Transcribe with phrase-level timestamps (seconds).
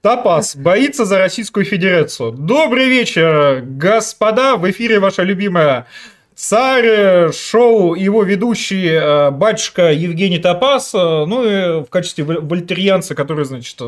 [0.00, 2.32] Тапас боится за Российскую Федерацию.
[2.32, 4.56] Добрый вечер, господа.
[4.56, 5.86] В эфире ваша любимая
[6.34, 7.94] Царь шоу.
[7.94, 13.80] Его ведущий э, батюшка Евгений Топас, э, ну и в качестве вольтерьянца, который, значит,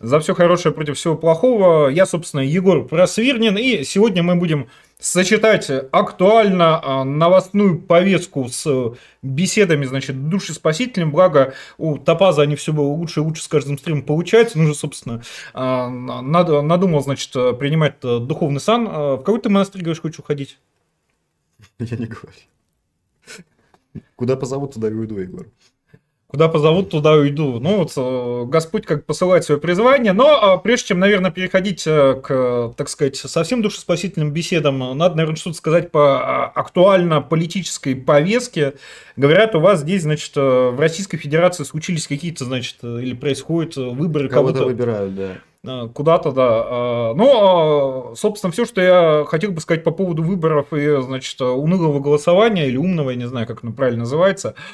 [0.00, 4.68] за все хорошее против всего плохого, я, собственно, Егор Просвирнин, и сегодня мы будем
[5.00, 13.20] сочетать актуально э, новостную повестку с беседами, значит, душеспасительным, благо у Топаза они все лучше
[13.20, 15.22] и лучше с каждым стримом получаются, ну же, собственно,
[15.54, 18.86] надумал, значит, принимать духовный сан.
[18.86, 20.58] В какой ты монастырь, говоришь, хочешь уходить?
[21.78, 22.38] Я не говорю.
[24.16, 25.46] Куда позовут, туда и уйду, Егор.
[26.30, 27.58] Куда позовут, туда уйду.
[27.58, 30.12] Ну вот э, Господь как посылает свое призвание.
[30.12, 35.36] Но а, прежде чем, наверное, переходить э, к, так сказать, совсем душеспасительным беседам, надо, наверное,
[35.36, 38.74] что-то сказать по а, актуально-политической повестке.
[39.16, 44.28] Говорят, у вас здесь, значит, э, в Российской Федерации случились какие-то, значит, или происходят выборы.
[44.28, 45.88] Кого-то выбирают, да.
[45.94, 46.48] Куда-то, да.
[46.50, 51.40] А, ну, а, собственно, все, что я хотел бы сказать по поводу выборов и, значит,
[51.40, 54.54] унылого голосования или умного, я не знаю, как оно правильно называется–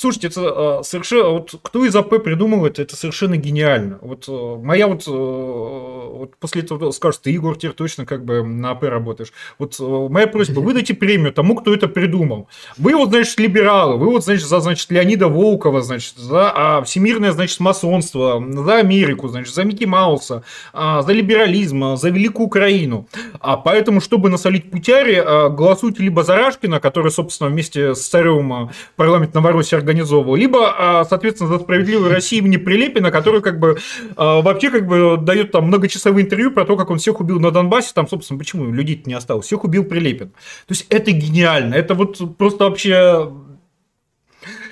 [0.00, 1.30] Слушайте, это совершенно...
[1.30, 3.98] Вот кто из АП придумал это, это совершенно гениально.
[4.00, 4.28] Вот
[4.62, 5.08] моя вот...
[5.08, 9.32] вот после этого скажет, ты, Егор, теперь точно как бы на АП работаешь.
[9.58, 12.48] Вот моя просьба, выдайте премию тому, кто это придумал.
[12.76, 17.32] Вы вот, значит, либералы, вы вот, значит, за, значит, Леонида Волкова, значит, за а, всемирное,
[17.32, 23.08] значит, масонство, за Америку, значит, за Микки Мауса, а, за либерализм, за Великую Украину.
[23.40, 28.70] А поэтому, чтобы насолить путяре, а, голосуйте либо за Рашкина, который, собственно, вместе с царем
[28.94, 33.78] парламент Новороссии организовывал, либо, а, соответственно, за справедливую Россию имени Прилепина, который как бы
[34.16, 37.50] а, вообще как бы дает там многочасовые интервью про то, как он всех убил на
[37.50, 40.28] Донбассе, там, собственно, почему людей не осталось, всех убил Прилепин.
[40.28, 43.32] То есть это гениально, это вот просто вообще...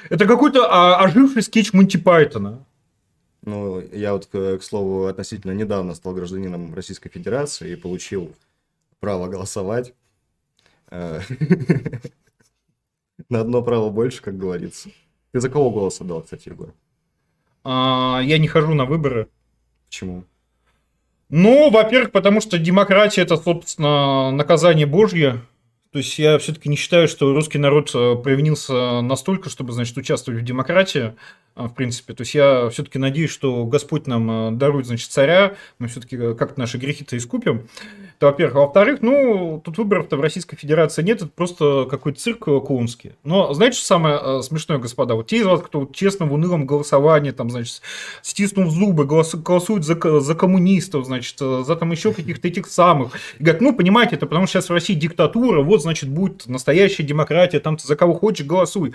[0.09, 2.65] Это какой-то а, оживший скетч Монти Пайтона.
[3.43, 8.33] Ну, я вот, к, к слову, относительно недавно стал гражданином Российской Федерации и получил
[9.01, 9.95] право голосовать.
[10.91, 11.21] Э,
[13.29, 14.91] на одно право больше, как говорится.
[15.33, 16.73] Ты за кого голос отдал, кстати, Егор?
[17.65, 19.29] А, я не хожу на выборы.
[19.87, 20.25] Почему?
[21.29, 25.41] Ну, во-первых, потому что демократия это, собственно, наказание Божье.
[25.97, 30.43] То есть я все-таки не считаю, что русский народ э, провинился настолько, чтобы, значит, участвовать
[30.43, 31.15] в демократии.
[31.57, 32.13] А, в принципе.
[32.13, 36.35] То есть я все-таки надеюсь, что Господь нам а, дарует, значит, царя, мы все-таки э,
[36.35, 37.67] как-то наши грехи-то искупим.
[38.19, 38.57] Это, во-первых.
[38.57, 43.13] А во-вторых, ну, тут выборов-то в Российской Федерации нет, это просто какой-то цирк клоунский.
[43.25, 45.15] Но знаете, что самое э, смешное, господа?
[45.15, 47.81] Вот те из вас, кто честно в унылом голосовании, там, значит,
[48.21, 53.15] стиснув зубы, голосуют за, за коммунистов, значит, э, за там еще каких-то этих самых.
[53.39, 57.05] И говорят, ну, понимаете, это потому что сейчас в России диктатура, вот, значит, будет настоящая
[57.05, 58.93] демократия, там ты за кого хочешь голосуй.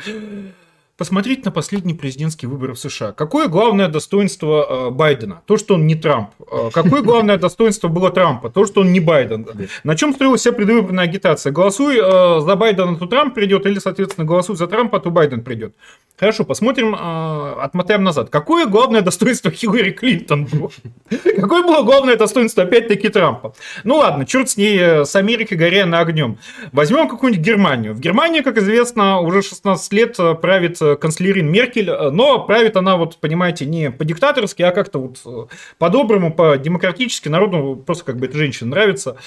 [1.02, 3.12] Посмотрите на последние президентские выборы в США.
[3.12, 5.42] Какое главное достоинство э, Байдена?
[5.48, 6.30] То, что он не Трамп.
[6.40, 8.52] Э, какое главное достоинство было Трампа?
[8.52, 9.48] То, что он не Байден.
[9.84, 11.52] На чем строилась вся предвыборная агитация?
[11.52, 15.74] Голосуй э, за Байдена, то Трамп придет, или, соответственно, голосуй за Трампа, то Байден придет.
[16.22, 18.30] Хорошо, посмотрим, отмотаем назад.
[18.30, 20.70] Какое главное достоинство Хиллари Клинтон было?
[21.10, 23.56] Какое было главное достоинство, опять-таки, Трампа?
[23.84, 26.38] Ну ладно, черт с ней, с Америкой горя на огнем.
[26.74, 27.96] Возьмем какую-нибудь Германию.
[27.96, 33.66] В Германии, как известно, уже 16 лет правит канцлерин Меркель, но правит она, вот, понимаете,
[33.66, 39.18] не по-диктаторски, а как-то вот э, по-доброму, по-демократически, народу просто как бы эта женщина нравится.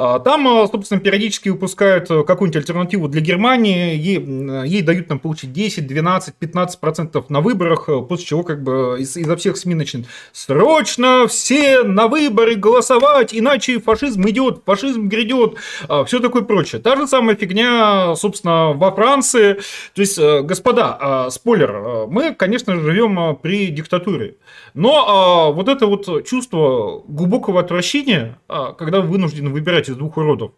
[0.00, 4.24] А там, э, собственно, периодически выпускают э, какую-нибудь альтернативу для Германии, ей,
[4.64, 9.16] ей дают нам получить 10, 12, 15 процентов на выборах, после чего как бы из,
[9.16, 15.54] изо всех СМИ начнут срочно все на выборы голосовать, иначе фашизм идет, фашизм грядет,
[15.88, 16.80] а, все такое прочее.
[16.80, 19.54] Та же самая фигня, собственно, во Франции.
[19.94, 24.36] То есть, господа, а, спойлер, мы, конечно, живем при диктатуре.
[24.74, 30.52] Но вот это вот чувство глубокого отвращения, когда вы вынуждены выбирать из двух уродов,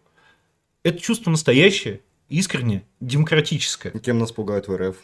[0.83, 3.91] это чувство настоящее, искреннее, демократическое.
[3.91, 4.95] Кем нас пугают в РФ?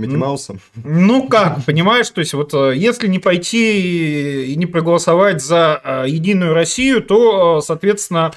[0.00, 0.60] Микки Маусом?
[0.84, 7.02] Ну как, понимаешь, то есть вот если не пойти и не проголосовать за Единую Россию,
[7.02, 8.32] то, соответственно,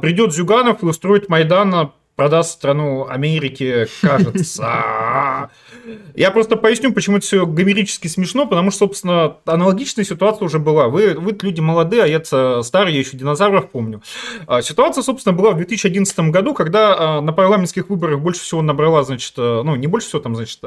[0.00, 5.50] придет Зюганов и устроит Майдан продаст страну Америки, кажется.
[6.14, 10.88] Я просто поясню, почему это все гомерически смешно, потому что, собственно, аналогичная ситуация уже была.
[10.88, 12.22] Вы, вы люди молодые, а я
[12.62, 14.02] старый, я еще динозавров помню.
[14.46, 19.02] А, ситуация, собственно, была в 2011 году, когда а, на парламентских выборах больше всего набрала,
[19.02, 20.60] значит, ну, не больше всего там, значит,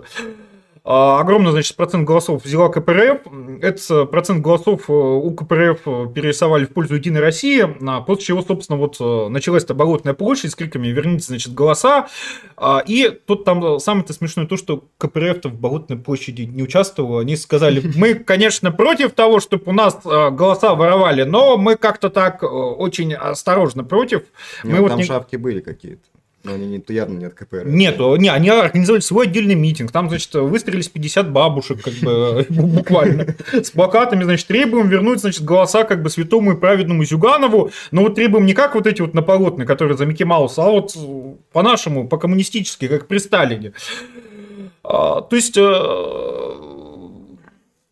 [0.85, 3.21] огромный, значит, процент голосов взяла КПРФ.
[3.61, 8.77] Этот процент голосов э, у КПРФ перерисовали в пользу Единой России, а после чего, собственно,
[8.77, 12.07] вот э, началась эта болотная площадь с криками «Верните, значит, голоса!»
[12.57, 17.19] а, И тут там самое-то смешное то, что КПРФ-то в болотной площади не участвовал.
[17.19, 22.09] Они сказали, мы, конечно, против того, чтобы у нас э, голоса воровали, но мы как-то
[22.09, 24.23] так очень осторожно против.
[24.63, 25.05] Мы вот там не...
[25.05, 26.12] шапки были какие-то.
[26.43, 27.65] Но они не, явно не от КПРФ.
[27.65, 29.91] Нету, не, они организовали свой отдельный митинг.
[29.91, 35.85] Там, значит, выстрелились 50 бабушек, как бы, буквально, с плакатами, значит, требуем вернуть, значит, голоса,
[35.85, 39.65] как бы, святому и праведному Зюганову, но вот требуем не как вот эти вот наполотные,
[39.65, 40.97] которые за Микки Мауса, а вот
[41.53, 43.71] по-нашему, по-коммунистически, как при Сталине.
[44.83, 46.82] А, то есть, э,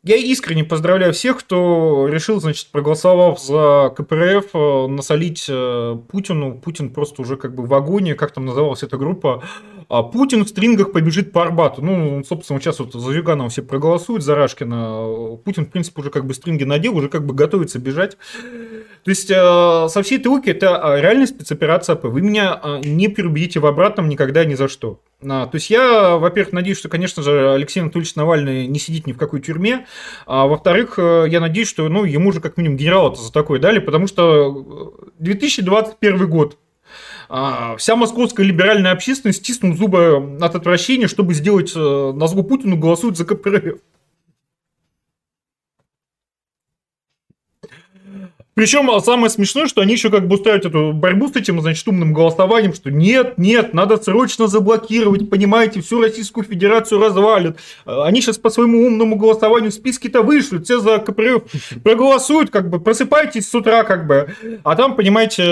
[0.04, 6.60] я искренне поздравляю всех, кто решил, значит, проголосовав за КПРФ, э, насолить э, Путину.
[6.60, 9.44] Путин просто уже как бы в агонии, как там называлась эта группа.
[9.90, 11.84] А Путин в стрингах побежит по Арбату.
[11.84, 15.38] Ну, собственно, сейчас вот за Зюганова все проголосуют, за Рашкина.
[15.46, 18.18] Путин, в принципе, уже как бы стринги надел, уже как бы готовится бежать.
[19.04, 22.06] То есть, э, со всей этой луки это реальная спецоперация АП.
[22.06, 25.00] Вы меня не переубедите в обратном никогда ни за что.
[25.24, 29.14] А, то есть я, во-первых, надеюсь, что, конечно же, Алексей Анатольевич Навальный не сидит ни
[29.14, 29.86] в какой тюрьме,
[30.26, 33.80] а во-вторых, э, я надеюсь, что ну, ему же как минимум генерала за такое дали,
[33.80, 36.58] потому что 2021 год,
[37.30, 42.76] а, Вся московская либеральная общественность стиснула зубы от отвращения, чтобы сделать э, на зло Путину
[42.76, 43.80] голосуют за КПРФ.
[48.62, 51.88] Причем а, самое смешное, что они еще как бы устраивают эту борьбу с этим, значит,
[51.88, 57.58] умным голосованием, что нет, нет, надо срочно заблокировать, понимаете, всю Российскую Федерацию развалят.
[57.86, 61.46] А, они сейчас по своему умному голосованию списки-то вышлют, все за КПРФ
[61.84, 64.36] проголосуют, как бы, просыпайтесь с утра, как бы.
[64.64, 65.44] А там, понимаете...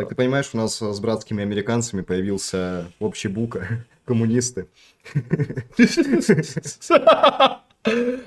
[0.00, 4.66] Так ты понимаешь, у нас с братскими американцами появился общий бука, коммунисты.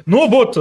[0.08, 0.58] Ну вот,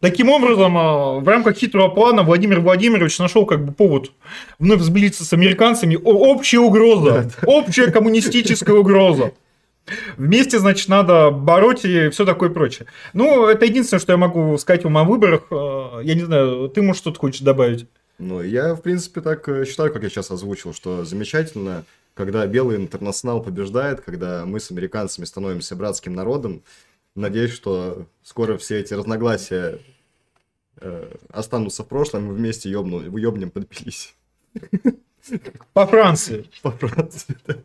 [0.00, 4.12] Таким образом, а, в рамках хитрого плана Владимир Владимирович нашел как бы повод
[4.58, 5.96] вновь сблизиться с американцами.
[6.02, 9.32] Общая угроза, общая коммунистическая угроза.
[10.16, 12.86] Вместе, значит, надо бороть и все такое прочее.
[13.12, 15.48] Ну, это единственное, что я могу сказать вам о выборах.
[15.50, 17.86] А, я не знаю, ты, может, что-то хочешь добавить?
[18.18, 22.76] Ну, я, в принципе, так э, считаю, как я сейчас озвучил, что замечательно, когда белый
[22.76, 26.62] интернационал побеждает, когда мы с американцами становимся братским народом,
[27.14, 29.78] Надеюсь, что скоро все эти разногласия
[30.80, 34.10] э, останутся в прошлом, и мы вместе ёбну, ёбнем под Тбилиси.
[35.72, 36.46] По Франции.
[36.62, 37.56] По Франции, да.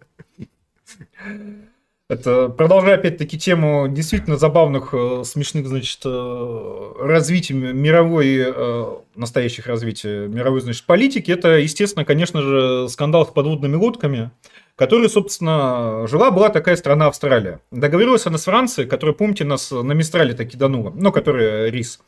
[2.07, 10.27] Это продолжая опять-таки тему действительно забавных, э, смешных, значит, э, развитий мировой, э, настоящих развитий
[10.27, 14.29] мировой, значит, политики, это, естественно, конечно же, скандал с подводными лодками,
[14.75, 17.61] которой, собственно, жила-была такая страна Австралия.
[17.71, 22.01] Договорилась она с Францией, которая, помните, нас на Мистрале таки данула, ну, которая рис.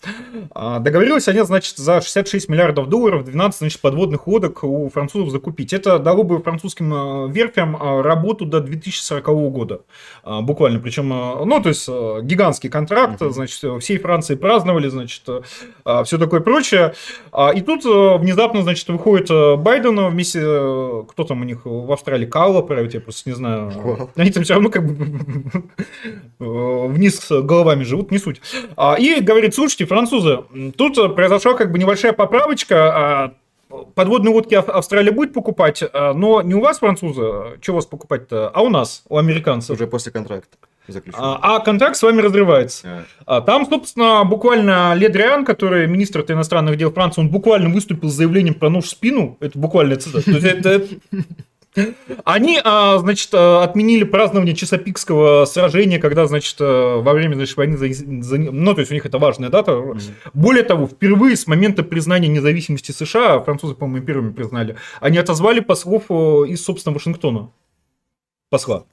[0.51, 5.71] А, договорилась они, значит, за 66 миллиардов долларов 12, значит, подводных лодок у французов закупить.
[5.71, 9.81] Это дало бы французским а, верфям а, работу до 2040 года.
[10.25, 15.23] Буквально, причем, ну, то есть, гигантский контракт, значит, всей Франции праздновали, значит,
[16.03, 16.93] все такое прочее.
[17.55, 19.29] И тут внезапно, значит, выходит
[19.59, 20.39] Байден вместе,
[21.07, 23.69] кто там у них в Австралии, Калла, Вау править, я просто не знаю.
[23.69, 24.09] Вау.
[24.15, 25.69] Они там все равно как бы
[26.89, 28.42] вниз головами живут, не суть.
[28.75, 30.39] А, и говорит, слушайте, французы,
[30.75, 33.33] тут произошла как бы небольшая поправочка, а,
[33.94, 38.50] подводные лодки Австралия будет покупать, а, но не у вас, французы, что у вас покупать-то,
[38.50, 39.75] а у нас, у американцев.
[39.75, 40.57] Уже после контракта.
[41.13, 43.06] А, а контракт с вами разрывается.
[43.25, 43.42] А.
[43.42, 48.69] Там, собственно, буквально Ледриан, который министр иностранных дел Франции, он буквально выступил с заявлением про
[48.69, 49.37] нож в спину.
[49.42, 50.83] Это буквально цитата.
[52.23, 57.77] Они, а, значит, а, отменили празднование Чесопикского сражения, когда, значит, а, во время значит, войны,
[57.77, 57.87] за,
[58.23, 59.71] за, ну, то есть у них это важная дата.
[59.71, 60.01] Mm-hmm.
[60.33, 66.09] Более того, впервые с момента признания независимости США, французы, по-моему, первыми признали, они отозвали послов
[66.11, 67.51] из, собственно, Вашингтона.
[68.49, 68.85] Посла.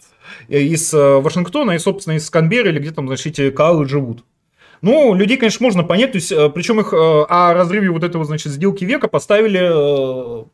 [0.48, 4.24] Из Вашингтона и, собственно, из Канберы, или где там, значит, эти калы живут.
[4.82, 8.24] Ну, людей, конечно, можно понять, то есть, э, причем их э, о разрыве вот этого,
[8.24, 10.44] значит, сделки века поставили, э,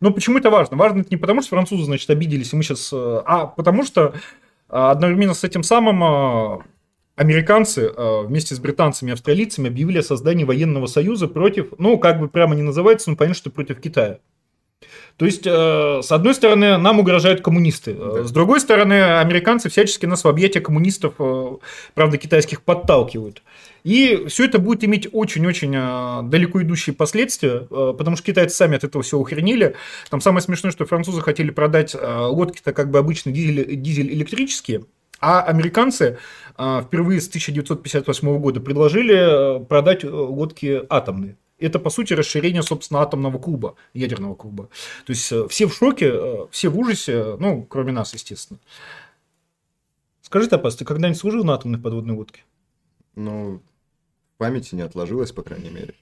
[0.00, 0.76] ну, почему это важно?
[0.76, 4.14] Важно это не потому, что французы, значит, обиделись, и мы сейчас, а потому что
[4.68, 6.64] одновременно с этим самым
[7.16, 12.28] американцы вместе с британцами и австралийцами объявили о создании военного союза против, ну, как бы
[12.28, 14.18] прямо не называется, но понятно, что против Китая.
[15.16, 18.22] То есть, с одной стороны, нам угрожают коммунисты, да.
[18.22, 21.14] с другой стороны, американцы всячески нас в объятия коммунистов,
[21.94, 23.42] правда, китайских подталкивают.
[23.84, 28.76] И все это будет иметь очень-очень а, далеко идущие последствия, а, потому что китайцы сами
[28.76, 29.76] от этого все ухренили.
[30.10, 34.84] Там самое смешное, что французы хотели продать лодки-то как бы обычно дизель, дизель электрические,
[35.20, 36.18] А американцы
[36.54, 41.36] впервые с 1958 года предложили э, продать э, лодки атомные.
[41.58, 44.68] Это, по сути, расширение, собственно, атомного клуба, ядерного клуба.
[45.06, 48.60] То есть э, все в шоке, все в ужасе, ну, кроме нас, естественно.
[50.22, 52.44] Скажи, Топас, ты когда-нибудь служил на атомной подводной лодке?
[53.14, 53.60] Ну,
[54.36, 55.94] памяти не отложилось, по крайней мере.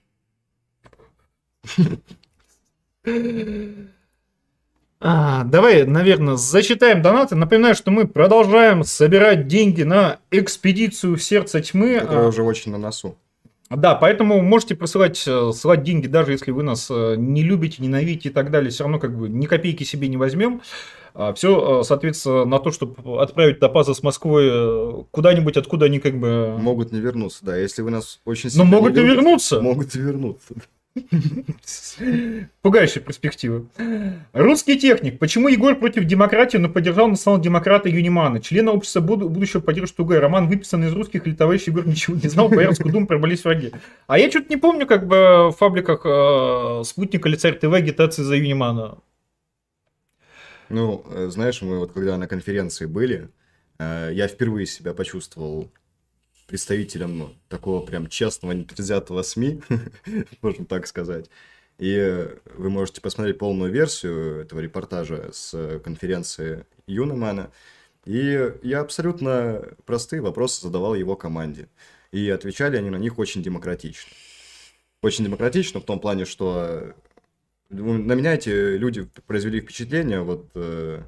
[4.98, 7.36] А, давай, наверное, зачитаем донаты.
[7.36, 12.00] Напоминаю, что мы продолжаем собирать деньги на экспедицию в сердце тьмы.
[12.00, 13.16] Которая а, уже очень на носу.
[13.68, 18.28] Да, поэтому можете присылать э, ссылать деньги, даже если вы нас э, не любите, ненавидите
[18.28, 18.70] и так далее.
[18.70, 20.62] Все равно как бы ни копейки себе не возьмем.
[21.14, 26.18] А, Все, э, соответственно, на то, чтобы отправить топаза с Москвы куда-нибудь, откуда они как
[26.18, 26.56] бы...
[26.58, 27.56] Могут не вернуться, да.
[27.56, 29.60] Если вы нас очень сильно Но могут и вернуться.
[29.60, 30.54] Могут и вернуться.
[32.62, 33.66] Пугающая перспектива.
[34.32, 35.18] Русский техник.
[35.18, 38.40] Почему Егор против демократии, но поддержал национал-демократа Юнимана?
[38.40, 40.12] Члена общества буд- будущего поддержки УГ.
[40.12, 43.72] Роман выписан из русских, или товарищ Егор ничего не знал, Боярскую думу пробрались враги.
[44.06, 48.22] А я что-то не помню, как бы в фабриках э, Спутника или Царь ТВ агитации
[48.22, 48.98] за Юнимана.
[50.68, 53.28] Ну, э, знаешь, мы вот когда на конференции были,
[53.78, 55.70] э, я впервые себя почувствовал
[56.46, 59.62] представителем такого прям честного, непредвзятого СМИ,
[60.42, 61.30] можно так сказать.
[61.78, 67.50] И вы можете посмотреть полную версию этого репортажа с конференции Юнемана.
[68.06, 71.68] И я абсолютно простые вопросы задавал его команде.
[72.12, 74.10] И отвечали они на них очень демократично.
[75.02, 76.94] Очень демократично в том плане, что
[77.68, 81.02] ну, на меня эти люди произвели впечатление, вот э,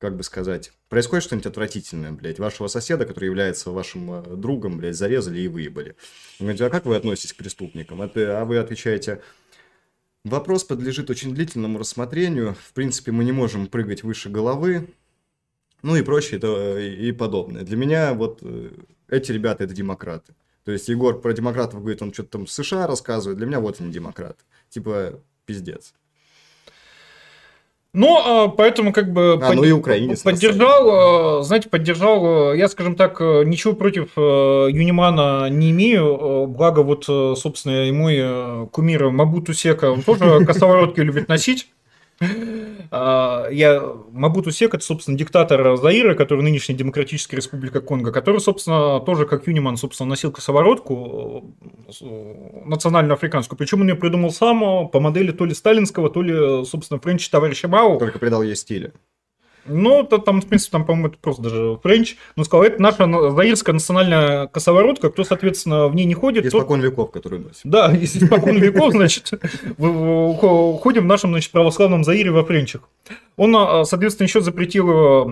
[0.00, 4.96] как бы сказать, происходит что-нибудь отвратительное, блядь, вашего соседа, который является вашим э, другом, блядь,
[4.96, 5.94] зарезали и выебали.
[6.40, 8.00] Он говорит, а как вы относитесь к преступникам?
[8.00, 9.20] Это, а вы отвечаете,
[10.24, 14.88] вопрос подлежит очень длительному рассмотрению, в принципе, мы не можем прыгать выше головы,
[15.82, 17.62] ну и прочее то, и подобное.
[17.62, 18.70] Для меня вот э,
[19.08, 20.34] эти ребята это демократы.
[20.64, 23.80] То есть Егор про демократов говорит, он что-то там в США рассказывает, для меня вот
[23.82, 24.42] они демократы.
[24.70, 25.92] Типа, пиздец.
[27.92, 29.56] Ну, а, поэтому как бы а, под...
[29.56, 36.46] ну и украинец, поддержал, а, знаете, поддержал, я, скажем так, ничего против Юнимана не имею,
[36.46, 41.68] благо вот, собственно, и мой кумир Мабуту Сека, он тоже косоворотки любит носить.
[42.92, 49.00] А, я Мабуту Сек, это, собственно, диктатор Заира, который нынешняя Демократическая Республика Конго, который, собственно,
[49.00, 51.54] тоже, как Юниман, собственно, носил косоворотку
[52.00, 53.56] э, национальную африканскую.
[53.56, 57.68] Причем он ее придумал сам по модели то ли сталинского, то ли, собственно, френча товарища
[57.68, 57.98] Мао.
[57.98, 58.92] Только придал ей стиля.
[59.66, 62.16] Ну, то, там, в принципе, там, по-моему, это просто даже френч.
[62.36, 66.46] Но сказал, это наша заирская национальная косоворотка, кто, соответственно, в ней не ходит.
[66.46, 66.90] Испокон тот...
[66.90, 67.60] веков, который носит.
[67.64, 69.30] Да, испокон веков, значит,
[69.78, 72.82] ходим в нашем, значит, православном Заире во френчах.
[73.36, 75.24] Он, а, соответственно, еще запретил, а,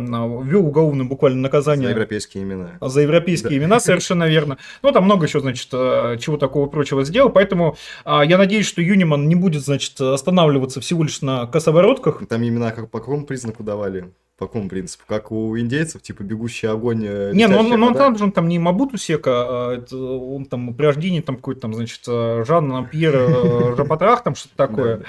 [0.43, 1.89] ввел уголовное буквально наказание.
[1.89, 2.71] За европейские имена.
[2.81, 3.57] За европейские да.
[3.57, 4.57] имена, совершенно верно.
[4.83, 7.29] Ну, там много еще, значит, а, чего такого прочего сделал.
[7.29, 12.27] Поэтому я надеюсь, что Юниман не будет, значит, останавливаться всего лишь на косоворотках.
[12.29, 14.11] Там имена как по какому признаку давали?
[14.39, 15.05] По какому принципу?
[15.09, 17.05] Как у индейцев, типа бегущий огонь?
[17.05, 19.97] Э, не, ну он, он, он там же он там не Мабуту Сека, а это,
[19.97, 25.03] он там при рождении там какой-то там, значит, Жан Пьер э, Жапатрах, там что-то такое.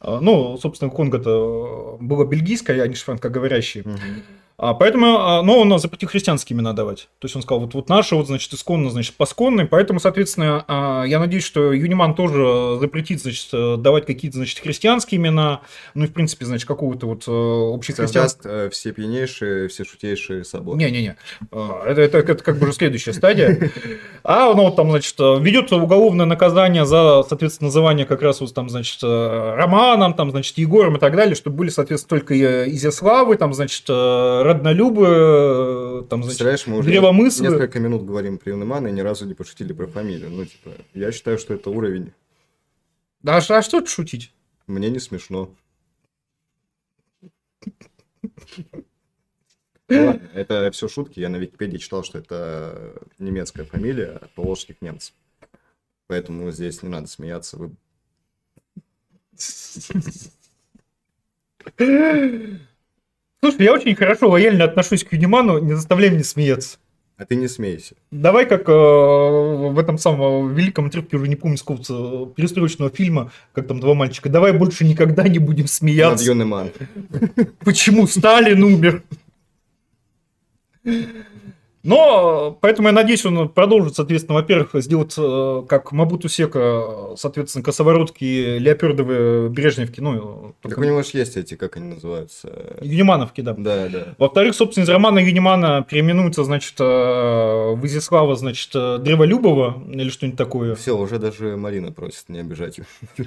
[0.00, 3.84] А, ну, собственно, Конго-то было бельгийское, они же франкоговорящие.
[3.84, 3.92] Угу.
[4.58, 7.08] А, поэтому, а, но он запретил христианские имена давать.
[7.18, 9.66] То есть он сказал, вот, вот наши, вот, значит, исконно, значит, посконные.
[9.66, 13.50] Поэтому, соответственно, а, я надеюсь, что Юниман тоже запретит, значит,
[13.82, 15.60] давать какие-то, значит, христианские имена.
[15.94, 18.50] Ну и, в принципе, значит, какого-то вот э, общехристианского...
[18.50, 20.76] Э, все пьянейшие, все шутейшие собор.
[20.76, 21.16] Не-не-не.
[21.50, 23.70] Это, это, это, как бы уже следующая стадия.
[24.28, 28.68] А, ну, вот там, значит, ведет уголовное наказание за, соответственно, называние как раз вот там,
[28.68, 33.84] значит, Романом, там, значит, Егором и так далее, чтобы были, соответственно, только Изяславы, там, значит,
[34.46, 37.48] роднолюбы, э, там, значит, мы уже древомыслы.
[37.48, 40.30] несколько минут говорим про Юнемана и ни разу не пошутили про фамилию.
[40.30, 42.12] Ну, типа, я считаю, что это уровень.
[43.22, 44.32] Да, а что тут шутить?
[44.66, 45.54] Мне не смешно.
[49.88, 51.20] Ладно, это все шутки.
[51.20, 55.14] Я на Википедии читал, что это немецкая фамилия от поволжских немцев.
[56.08, 57.56] Поэтому здесь не надо смеяться.
[57.56, 57.70] Вы...
[63.40, 66.78] Слушай, я очень хорошо, лояльно отношусь к Юниману, не заставляй меня смеяться.
[67.18, 67.94] А ты не смейся.
[68.10, 71.82] Давай как э, в этом самом великом отрывке, уже не помню, сколько
[72.36, 76.26] перестроечного фильма, как там два мальчика, давай больше никогда не будем смеяться.
[76.26, 76.70] Над Юниман.
[77.60, 79.02] Почему Сталин умер?
[81.86, 88.58] Но, поэтому я надеюсь, он продолжит, соответственно, во-первых, сделать, э, как Мабуту Сека, соответственно, косоворотки,
[88.58, 90.56] леопердовые брежневки, ну...
[90.62, 92.50] Так у него же есть эти, как они называются?
[92.80, 93.54] Юнимановки, да.
[93.56, 94.14] Да, да.
[94.18, 100.38] Во-вторых, собственно, из романа Юнимана переименуется, значит, э, в Изяслава, значит, э, Древолюбова или что-нибудь
[100.38, 100.74] такое.
[100.74, 102.80] Все, уже даже Марина просит не обижать.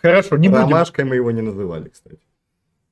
[0.00, 0.62] Хорошо, не будем.
[0.62, 2.20] Ромашкой мы его не называли, кстати.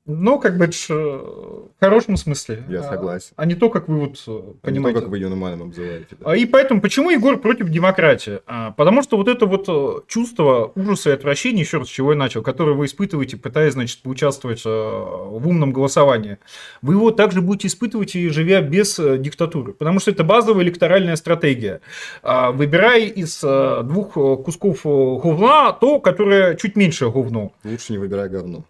[0.07, 2.63] Ну, как бы, э, в хорошем смысле.
[2.69, 3.31] Я А- согласен.
[3.37, 4.99] А не то, как вы вот э, А не то, понимаете.
[4.99, 6.15] как вы ее нормально обзываете.
[6.19, 6.31] да.
[6.31, 8.39] А И поэтому, почему Егор против демократии?
[8.45, 12.11] А, Потому что вот это вот э, чувство ужаса и отвращения, еще раз, с чего
[12.11, 16.37] я начал, которое вы испытываете, пытаясь, значит, поучаствовать в умном голосовании,
[16.83, 19.73] вы его также будете испытывать и живя без диктатуры.
[19.73, 21.81] Потому что это базовая электоральная стратегия.
[22.21, 27.51] А, Выбирай из двух кусков говна то, которое чуть меньше говно.
[27.63, 28.65] Лучше не выбирай говно.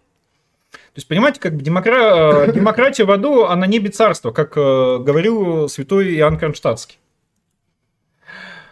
[0.96, 4.96] То есть, понимаете, как бы демокра- э, демократия в аду, она не царство, как э,
[4.98, 6.96] говорил святой Иоанн Кронштадтский.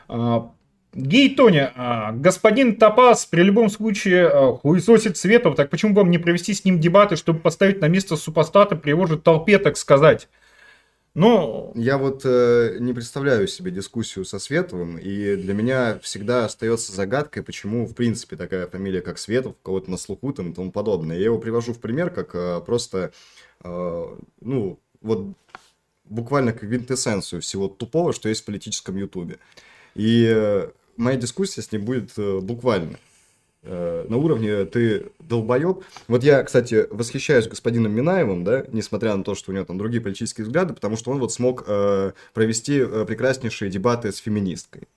[0.08, 0.50] А,
[0.94, 6.10] Гей Тоня, а, господин Топас при любом случае а, хуесосит Светов, так почему бы вам
[6.10, 9.76] не провести с ним дебаты, чтобы поставить на место супостата при его же толпе, так
[9.76, 10.30] сказать?
[11.14, 16.90] Ну, Я вот э, не представляю себе дискуссию со Световым, и для меня всегда остается
[16.90, 21.16] загадкой, почему, в принципе, такая фамилия, как Светов, кого-то на слуху там и тому подобное.
[21.16, 23.12] Я его привожу в пример, как э, просто,
[23.62, 25.36] э, ну, вот
[26.04, 29.38] буквально как квинтэссенцию всего тупого, что есть в политическом ютубе.
[29.94, 32.98] И э, моя дискуссия с ним будет э, буквально
[33.64, 35.82] на уровне ты долбоеб.
[36.08, 40.02] Вот я, кстати, восхищаюсь господином Минаевым, да, несмотря на то, что у него там другие
[40.02, 44.88] политические взгляды, потому что он вот смог э, провести э, прекраснейшие дебаты с феминисткой.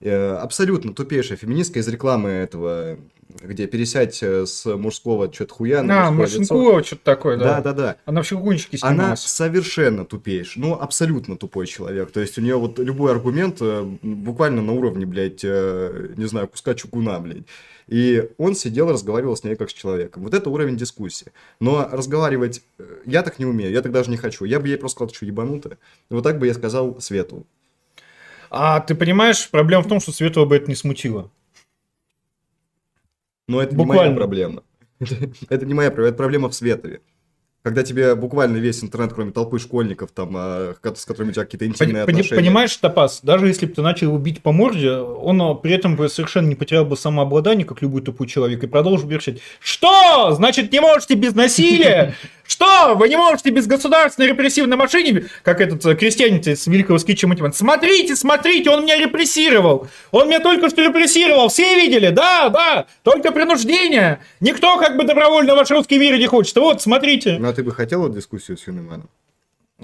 [0.00, 2.98] Э, абсолютно тупейшая феминистка из рекламы этого,
[3.42, 6.10] где пересядь э, с мужского что-то хуя на а.
[6.12, 7.60] Машинкова что-то такое, да.
[7.60, 7.96] Да, да, да.
[8.04, 12.12] Она в щелкунчике Она совершенно тупейшая, ну, абсолютно тупой человек.
[12.12, 16.46] То есть у нее вот любой аргумент э, буквально на уровне, блядь, э, не знаю,
[16.46, 17.44] куска чугуна, блядь.
[17.88, 20.22] И он сидел, разговаривал с ней как с человеком.
[20.22, 21.32] Вот это уровень дискуссии.
[21.58, 24.44] Но разговаривать э, я так не умею, я так даже не хочу.
[24.44, 25.78] Я бы ей просто сказал, что, ебанутая?
[26.10, 27.46] Вот так бы я сказал Свету.
[28.50, 31.30] А ты понимаешь, проблема в том, что Светова бы это не смутило.
[33.46, 34.04] Но это не Буквально.
[34.04, 34.62] моя проблема.
[35.48, 37.00] Это не моя проблема, это проблема в Светове.
[37.64, 41.66] Когда тебе буквально весь интернет, кроме толпы школьников, там, а, с которыми у тебя какие-то
[41.66, 42.40] интимные Пони- отношения.
[42.40, 45.96] Понимаешь, Топас, даже если бы ты начал его бить по морде, он а, при этом
[45.96, 50.32] бы совершенно не потерял бы самообладание, как любой тупой человек, и продолжил бы кричать, что?
[50.32, 52.14] Значит, не можете без насилия?
[52.48, 52.94] Что?
[52.94, 55.26] Вы не можете без государственной репрессивной машины?
[55.42, 57.52] Как этот э, крестьянин с великого скетча Мотиван.
[57.52, 59.86] Смотрите, смотрите, он меня репрессировал.
[60.12, 61.48] Он меня только что репрессировал.
[61.48, 62.08] Все видели?
[62.08, 62.86] Да, да.
[63.02, 64.20] Только принуждение.
[64.40, 66.56] Никто как бы добровольно ваш русский мир не хочет.
[66.56, 67.36] Вот, смотрите.
[67.38, 69.10] Ну, а ты бы хотел дискуссию с Юниманом?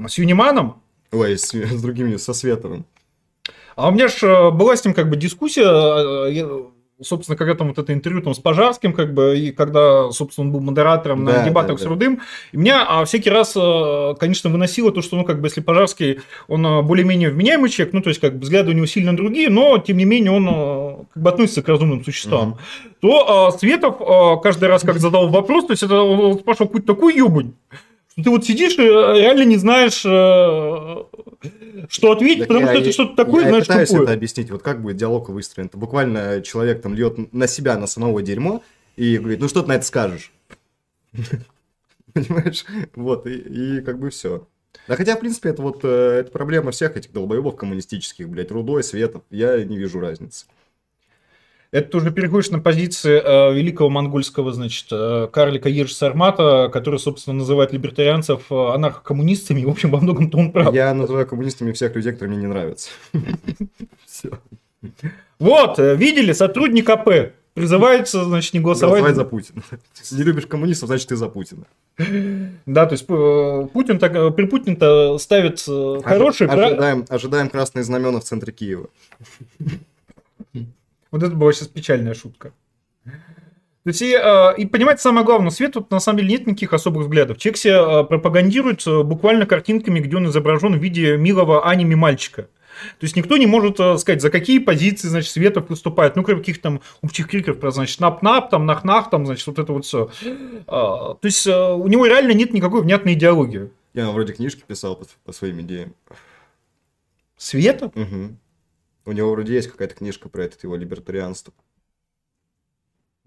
[0.08, 0.80] С Юниманом
[1.14, 2.86] Ой, с, с другими, со Световым.
[3.76, 6.64] А у меня же была с ним как бы дискуссия, э,
[7.02, 10.52] собственно, когда там вот это интервью там с Пожарским, как бы, и когда, собственно, он
[10.52, 11.88] был модератором Да, на дебатах да, с да.
[11.88, 12.20] Рудым,
[12.52, 16.20] и меня а, всякий раз, э, конечно, выносило то, что, ну, как бы, если Пожарский,
[16.48, 19.50] он э, более-менее вменяемый человек, ну, то есть, как бы, взгляды у него сильно другие,
[19.50, 22.58] но, тем не менее, он э, как бы относится к разумным существам,
[23.00, 26.94] то э, Светов э, каждый раз, как задал вопрос, то есть, это он спрашивал какую-то
[26.94, 31.04] такую ебань, что ты вот сидишь и э, реально не знаешь, э,
[31.88, 34.04] что ответить, Так потому я что это что-то такое, я знаешь, пытаюсь тупое.
[34.04, 34.50] это объяснить.
[34.50, 35.66] Вот как будет диалог выстроен.
[35.66, 38.62] Это буквально человек там льет на себя, на самого дерьмо
[38.96, 40.32] и говорит, ну что ты на это скажешь?
[42.12, 42.64] Понимаешь?
[42.94, 44.46] Вот, и, и как бы все.
[44.86, 48.84] Да хотя, в принципе, это вот э, это проблема всех этих долбоебов коммунистических, блядь, Рудой,
[48.84, 49.22] Светов.
[49.30, 50.46] Я не вижу разницы.
[51.74, 57.00] Это ты уже переходишь на позиции э, великого монгольского, значит, э, карлика Ежи Сармата, который,
[57.00, 60.72] собственно, называет либертарианцев э, анархокоммунистами, и, в общем, во многом-то он прав.
[60.72, 62.90] Я называю коммунистами всех людей, которые мне не нравятся.
[64.06, 64.30] Все.
[65.40, 69.02] Вот, э, видели, сотрудник АП призывается, значит, не голосовать.
[69.02, 69.62] Голосовать за Путина.
[70.12, 71.64] Не любишь коммунистов, значит, ты за Путина.
[72.66, 75.60] Да, то есть э, Путин так, э, при Путин-то ставит
[76.04, 78.86] хороший, ожидаем, ожидаем красные знамена в центре Киева.
[81.14, 82.52] Вот это была сейчас печальная шутка.
[83.04, 83.10] То
[83.84, 87.04] есть, и, э, и понимаете, самое главное, Свет тут на самом деле нет никаких особых
[87.04, 87.38] взглядов.
[87.38, 92.48] Человек себя э, пропагандирует э, буквально картинками, где он изображен в виде милого аниме мальчика.
[92.98, 96.16] То есть никто не может сказать, за какие позиции, значит, Светов выступает.
[96.16, 99.72] Ну, кроме каких-то там общих криков про, значит, нап-нап, там, нах-нах, там, значит, вот это
[99.72, 100.10] вот все.
[100.66, 103.70] То есть у него реально нет никакой внятной идеологии.
[103.92, 105.94] Я вроде книжки писал по, по своим идеям.
[107.36, 107.92] Света?
[107.94, 108.38] Мгм.
[109.06, 111.52] У него вроде есть какая-то книжка про это его либертарианство.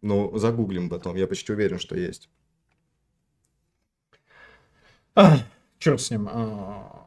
[0.02, 2.30] Ну, загуглим потом, я почти уверен, что есть.
[5.16, 5.38] А,
[5.80, 6.28] черт с ним.
[6.32, 6.98] А,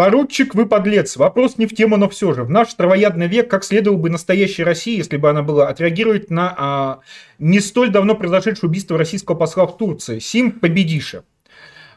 [0.00, 1.18] Поручик, вы подлец.
[1.18, 2.42] Вопрос не в тему, но все же.
[2.44, 6.54] В наш травоядный век, как следовало бы настоящей России, если бы она была, отреагировать на
[6.56, 7.00] а,
[7.38, 10.18] не столь давно произошедшее убийство российского посла в Турции.
[10.18, 11.24] Сим победиша.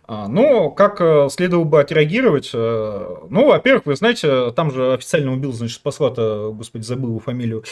[0.06, 2.52] А, но как э, следовало бы отреагировать?
[2.54, 7.63] Э, ну, во-первых, вы знаете, там же официально убил, значит, посла-то, господи, забыл его фамилию,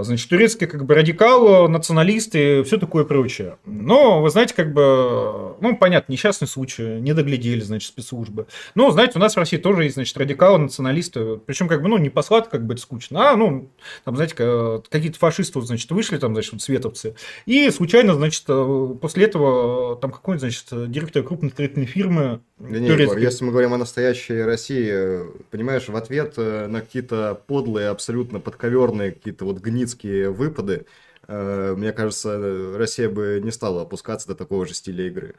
[0.00, 3.58] значит, турецкие как бы радикалы, националисты, все такое прочее.
[3.64, 8.46] Но, вы знаете, как бы, ну, понятно, несчастный случай, не доглядели, значит, спецслужбы.
[8.74, 11.98] Но, знаете, у нас в России тоже есть, значит, радикалы, националисты, причем, как бы, ну,
[11.98, 13.70] не послат, как бы это скучно, а, ну,
[14.04, 17.14] там, знаете, какие-то фашисты, значит, вышли, там, значит, вот световцы,
[17.46, 22.88] и случайно, значит, э, после этого там какой-нибудь, значит, директор крупной строительной фирмы да не,
[22.88, 28.38] Егор, если мы говорим о настоящей России, понимаешь, в ответ э, на какие-то подлые, абсолютно
[28.38, 30.86] подковерные какие-то вот гницкие выпады,
[31.26, 35.34] э, мне кажется, Россия бы не стала опускаться до такого же стиля игры.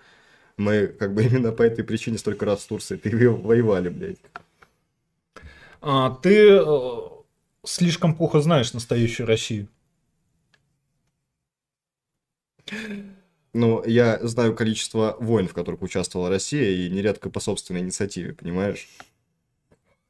[0.58, 4.20] Мы как бы именно по этой причине столько раз с Турцией воевали, блядь.
[5.80, 6.64] А, ты э,
[7.64, 9.70] слишком плохо знаешь настоящую Россию.
[13.54, 18.88] Ну, я знаю количество войн, в которых участвовала Россия, и нередко по собственной инициативе, понимаешь?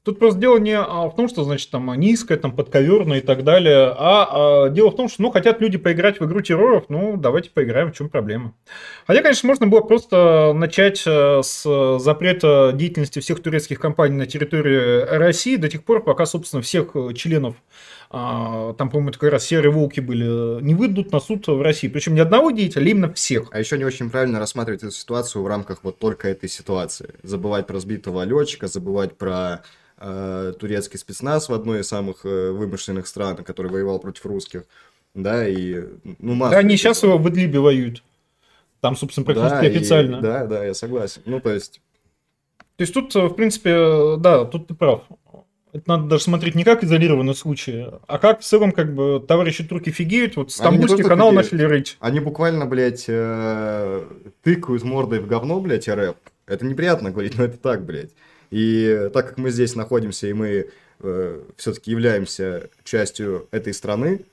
[0.04, 3.46] Тут просто дело не а, в том, что, значит, там низкое, там подковерное и так
[3.46, 7.16] далее, а, а дело в том, что, ну, хотят люди поиграть в игру терроров, ну,
[7.16, 8.54] давайте поиграем, в чем проблема.
[9.08, 15.06] Хотя, конечно, можно было просто начать э, с запрета деятельности всех турецких компаний на территории
[15.06, 17.56] России до тех пор, пока, собственно, всех членов
[18.16, 21.88] а, там, по-моему, как раз серые волки были, не выйдут на суд в России.
[21.88, 23.48] Причем не одного деятеля, а именно всех.
[23.52, 27.16] А еще не очень правильно рассматривать эту ситуацию в рамках вот только этой ситуации.
[27.24, 29.64] Забывать про сбитого летчика, забывать про
[29.98, 34.66] э, турецкий спецназ в одной из самых э, вымышленных стран, который воевал против русских.
[35.16, 35.84] Да, и...
[36.20, 38.04] Ну, да, они сейчас его в Идлибе воюют.
[38.80, 40.16] Там, собственно, практически да, официально.
[40.18, 41.24] И, да, да, я согласен.
[41.26, 41.82] Ну, то есть...
[42.76, 45.02] То есть тут, в принципе, да, тут ты прав.
[45.74, 49.64] Это надо даже смотреть не как изолированный случай, а как в целом, как бы, товарищи
[49.64, 51.52] турки фигеют, вот Стамбульский канал фигеют.
[51.52, 51.98] начали рыть.
[52.00, 54.04] Они буквально, блядь, э,
[54.44, 56.16] тыкают мордой в говно, блядь, РФ.
[56.46, 58.12] Это неприятно говорить, но это так, блядь.
[58.52, 64.26] И так как мы здесь находимся, и мы э, все-таки являемся частью этой страны,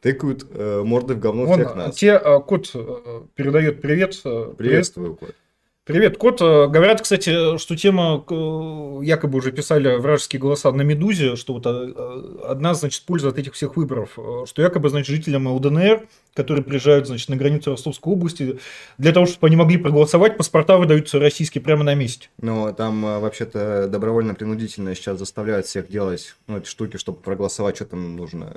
[0.00, 1.96] тыкают э, морды в говно Вон, всех нас.
[1.96, 4.18] Те, э, кот э, передает привет.
[4.24, 5.34] Э, Приветствую, привет.
[5.34, 5.45] кот.
[5.86, 6.42] Привет, Кот.
[6.42, 11.64] Э, говорят, кстати, что тема, э, якобы уже писали вражеские голоса на «Медузе», что вот
[11.64, 17.06] э, одна, значит, польза от этих всех выборов, что якобы, значит, жителям ЛДНР, которые приезжают,
[17.06, 18.58] значит, на границу Ростовской области,
[18.98, 22.30] для того, чтобы они могли проголосовать, паспорта выдаются российские прямо на месте.
[22.42, 28.16] Ну, там вообще-то добровольно-принудительно сейчас заставляют всех делать ну, эти штуки, чтобы проголосовать, что там
[28.16, 28.56] нужно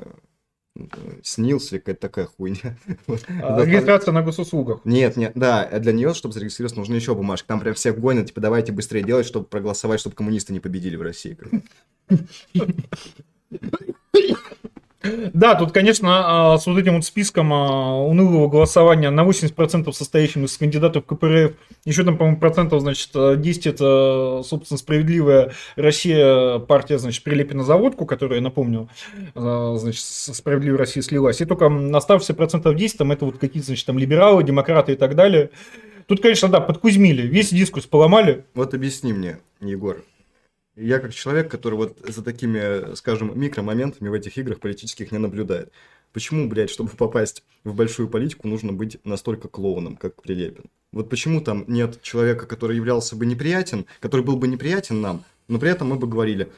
[1.24, 2.78] снился или какая-то такая хуйня.
[3.42, 4.82] А, регистрация на госуслугах.
[4.86, 7.48] Нет, нет, да, для нее, чтобы зарегистрироваться, нужны еще бумажки.
[7.48, 11.02] Там прям всех гонят, типа, давайте быстрее делать, чтобы проголосовать, чтобы коммунисты не победили в
[11.02, 11.38] России.
[15.02, 20.44] Да, тут, конечно, а, с вот этим вот списком а, унылого голосования на 80% состоящим
[20.44, 21.54] из кандидатов КПРФ,
[21.86, 28.06] еще там, по-моему, процентов, значит, 10 это, собственно, справедливая Россия, партия, значит, Прилепина за водку,
[28.06, 28.90] которая, напомню,
[29.36, 31.40] а, значит, справедливая Россия слилась.
[31.40, 35.16] И только оставшиеся процентов 10, там это вот какие-то, значит, там либералы, демократы и так
[35.16, 35.52] далее.
[36.08, 38.44] Тут, конечно, да, подкузмили, весь дискурс поломали.
[38.54, 40.04] Вот объясни мне, Егор,
[40.80, 45.72] я как человек, который вот за такими, скажем, микромоментами в этих играх политических не наблюдает.
[46.14, 50.66] Почему, блядь, чтобы попасть в большую политику, нужно быть настолько клоуном, как Прилепин?
[50.92, 55.60] Вот почему там нет человека, который являлся бы неприятен, который был бы неприятен нам, но
[55.60, 56.50] при этом мы бы говорили,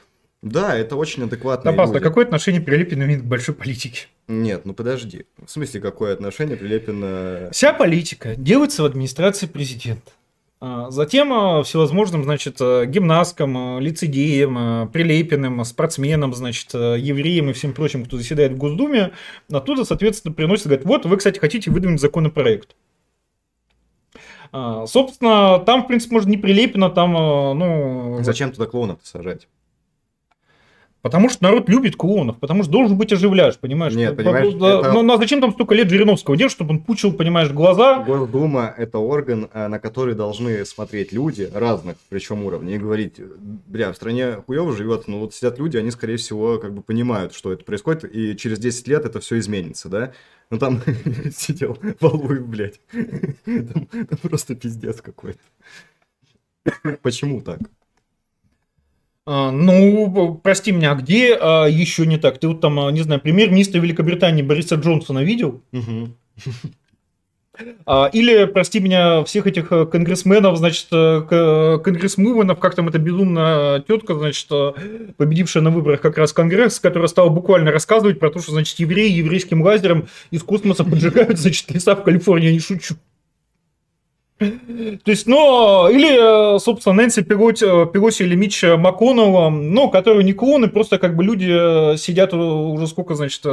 [0.42, 1.74] да, это очень адекватно.
[1.74, 4.08] Да, а какое отношение Прилепин имеет к большой политике?
[4.28, 5.26] Нет, ну подожди.
[5.46, 7.50] В смысле, какое отношение Прилепина...
[7.52, 10.12] Вся политика делается в администрации президента.
[10.64, 18.06] А, затем а, всевозможным, значит, а, гимнасткам, лицедеям, прилепиным, спортсменам, значит, евреям и всем прочим,
[18.06, 19.12] кто заседает в Госдуме,
[19.52, 22.76] оттуда, соответственно, приносят, говорят, вот вы, кстати, хотите выдвинуть законопроект.
[24.52, 28.20] Собственно, там, в принципе, может, не прилепено, там, ну...
[28.22, 29.48] Зачем туда клоунов сажать?
[31.02, 33.94] Потому что народ любит клоунов, потому что должен быть оживляешь, понимаешь?
[33.94, 34.94] Нет, понимаешь, да, это...
[34.94, 38.04] ну, ну а зачем там столько лет Жириновского делать, чтобы он пучил, понимаешь, глаза?
[38.04, 43.92] Госдума– это орган, э, на который должны смотреть люди разных, причем уровней, и говорить, бля,
[43.92, 47.52] в стране хуево живет, но вот сидят люди, они, скорее всего, как бы понимают, что
[47.52, 50.12] это происходит, и через 10 лет это все изменится, да?
[50.52, 50.82] Ну там
[51.36, 52.80] сидел Валуев, блядь.
[53.46, 55.40] Там, там просто пиздец какой-то.
[57.02, 57.60] Почему так?
[59.26, 62.40] А, ну, прости меня, а где а, еще не так?
[62.40, 65.62] Ты вот там, а, не знаю, премьер-министра Великобритании Бориса Джонсона видел?
[67.86, 74.48] А, или, прости меня, всех этих конгрессменов, значит, конгрессмувенов, как там эта безумная тетка, значит,
[75.18, 79.12] победившая на выборах как раз Конгресс, которая стала буквально рассказывать про то, что, значит, евреи
[79.12, 82.96] еврейским лазером из космоса поджигают, значит, леса в Калифорнии, не шучу.
[84.42, 90.68] То есть, ну, или, собственно, Нэнси Пелоси, Пелоси или Митч МакКоннелла, ну, которые не клоны,
[90.68, 93.46] просто как бы люди сидят уже сколько, значит,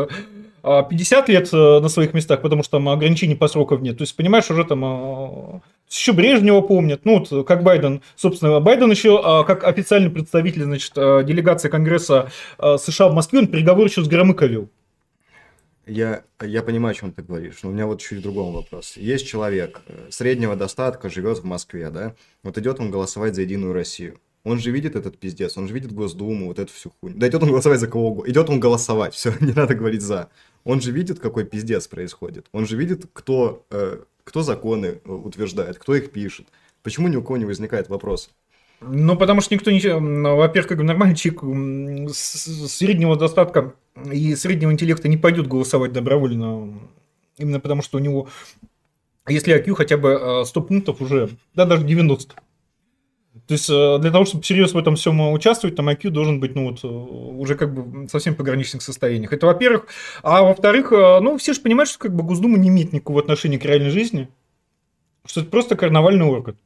[0.62, 3.98] 50 лет на своих местах, потому что там ограничений по срокам нет.
[3.98, 9.44] То есть, понимаешь, уже там еще Брежнева помнят, ну, вот, как Байден, собственно, Байден еще
[9.46, 14.68] как официальный представитель, значит, делегации Конгресса США в Москве, он переговоры еще с Громыко вел.
[15.88, 18.96] Я, я понимаю, о чем ты говоришь, но у меня вот чуть другой вопрос.
[18.96, 22.14] Есть человек э, среднего достатка, живет в Москве, да?
[22.42, 24.20] Вот идет он голосовать за Единую Россию.
[24.44, 27.18] Он же видит этот пиздец, он же видит Госдуму, вот эту всю хуйню.
[27.18, 28.31] Да идет он голосовать за кого угодно.
[28.31, 30.29] Идет он голосовать, все, не надо говорить за.
[30.64, 32.46] Он же видит, какой пиздец происходит.
[32.53, 36.46] Он же видит, кто, э, кто законы э, утверждает, кто их пишет.
[36.83, 38.31] Почему ни у кого не возникает вопрос?
[38.81, 39.81] Ну, потому что никто не...
[39.81, 43.75] Во-первых, как нормальный человек среднего достатка
[44.12, 46.79] и среднего интеллекта не пойдет голосовать добровольно,
[47.38, 48.29] именно потому что у него,
[49.27, 52.35] если IQ хотя бы 100 э, пунктов уже, да, даже 90.
[53.47, 56.55] То есть э, для того, чтобы серьезно в этом всем участвовать, там IQ должен быть,
[56.55, 59.33] ну вот, э, уже как бы совсем пограничных состояниях.
[59.33, 59.88] Это во-первых.
[60.23, 63.64] А во-вторых, ну, все же понимают, что как бы Госдума не имеет никакого отношения к
[63.64, 64.29] реальной жизни.
[65.25, 66.57] Что это просто карнавальный орган.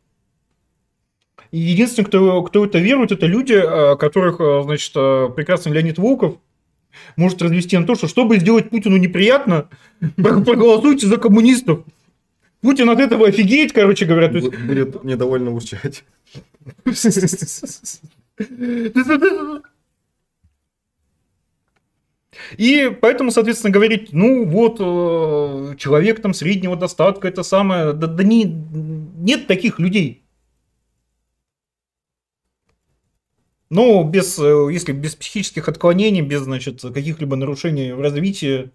[1.52, 3.60] И единственный, кто, кто это верует, это люди,
[3.98, 6.38] которых, значит, прекрасный Леонид Волков
[7.16, 9.68] может развести на то, что чтобы сделать Путину неприятно,
[10.16, 11.84] проголосуйте за коммунистов.
[12.62, 14.28] Путин от этого офигеет, короче говоря.
[14.28, 14.50] То есть...
[14.50, 16.04] Будет недовольно урчать.
[22.56, 28.24] И поэтому, соответственно, говорить, ну вот, э, человек там среднего достатка, это самое, да, да
[28.24, 30.21] не, нет таких людей.
[33.74, 38.70] Ну, без, э, если без психических отклонений, без, значит, каких-либо нарушений в развитии,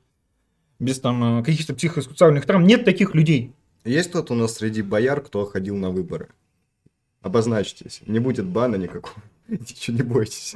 [0.79, 3.51] без там э, каких-то психосоциальных травм, нет таких людей.
[3.85, 6.29] Есть кто-то у нас среди бояр, кто ходил на выборы?
[7.21, 8.01] Обозначьтесь.
[8.07, 9.21] Не будет бана никакого.
[9.47, 10.55] Ничего не бойтесь.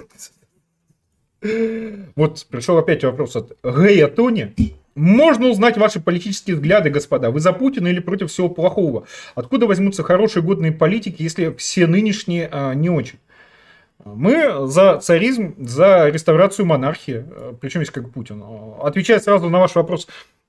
[2.16, 4.56] Вот пришел опять вопрос от Гэя Тони.
[4.96, 7.30] Можно узнать ваши политические взгляды, господа.
[7.30, 9.06] Вы за Путина или против всего плохого?
[9.36, 13.20] Откуда возьмутся хорошие годные политики, если все нынешние а, не очень?
[14.06, 17.26] Мы за царизм, за реставрацию монархии,
[17.60, 18.44] причем есть как Путин.
[18.82, 20.08] Отвечая сразу на ваш вопрос,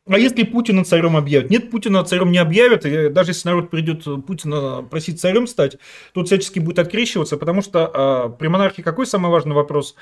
[0.08, 1.50] а если Путина царем объявят?
[1.50, 2.84] Нет, Путина царем не объявят.
[2.84, 5.78] И даже если народ придет Путина просить царем стать,
[6.12, 9.94] тот всячески будет открещиваться, потому что а, при монархии какой самый важный вопрос?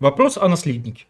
[0.00, 1.06] Вопрос о наследнике.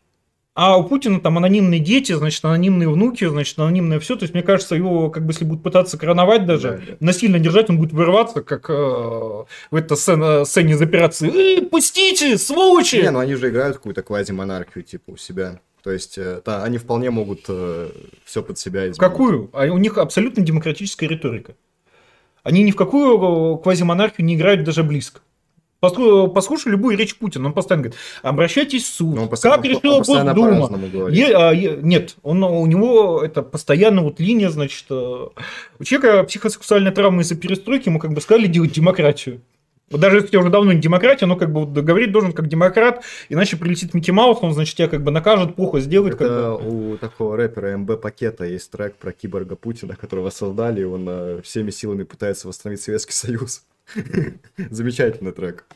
[0.57, 4.17] А у Путина там анонимные дети, значит, анонимные внуки, значит, анонимное все.
[4.17, 6.97] То есть, мне кажется, его, как бы, если будут пытаться короновать даже, да, да.
[7.01, 11.59] насильно держать, он будет вырываться, как э, в этой сцене, сцене из операции.
[11.59, 12.97] Э, пустите, сволочи!
[12.97, 15.61] Не, ну они же играют какую-то квази-монархию, типа, у себя.
[15.83, 17.91] То есть, э, да, они вполне могут э,
[18.25, 18.99] все под себя изменить.
[18.99, 19.51] Какую?
[19.53, 21.55] А у них абсолютно демократическая риторика.
[22.43, 25.21] Они ни в какую квазимонархию не играют даже близко.
[25.81, 29.15] Послушай любую речь Путина, он постоянно говорит, обращайтесь в суд.
[29.15, 31.11] Ну, как решила Госдума?
[31.11, 35.27] Е, а, е, нет, он, у него это постоянно вот линия, значит, э,
[35.79, 39.43] у человека психосексуальная травма из-за перестройки, ему как бы сказали делать демократию.
[39.91, 43.57] Вот даже если уже давно не демократия, но как бы говорить должен как демократ, иначе
[43.57, 46.15] прилетит Микки Маус, он, значит, тебя как бы накажет, плохо сделает.
[46.15, 46.93] Это как бы...
[46.93, 51.41] у такого рэпера МБ Пакета есть трек про киборга Путина, которого создали, и он э,
[51.43, 53.63] всеми силами пытается восстановить Советский Союз.
[54.71, 55.67] Замечательный трек.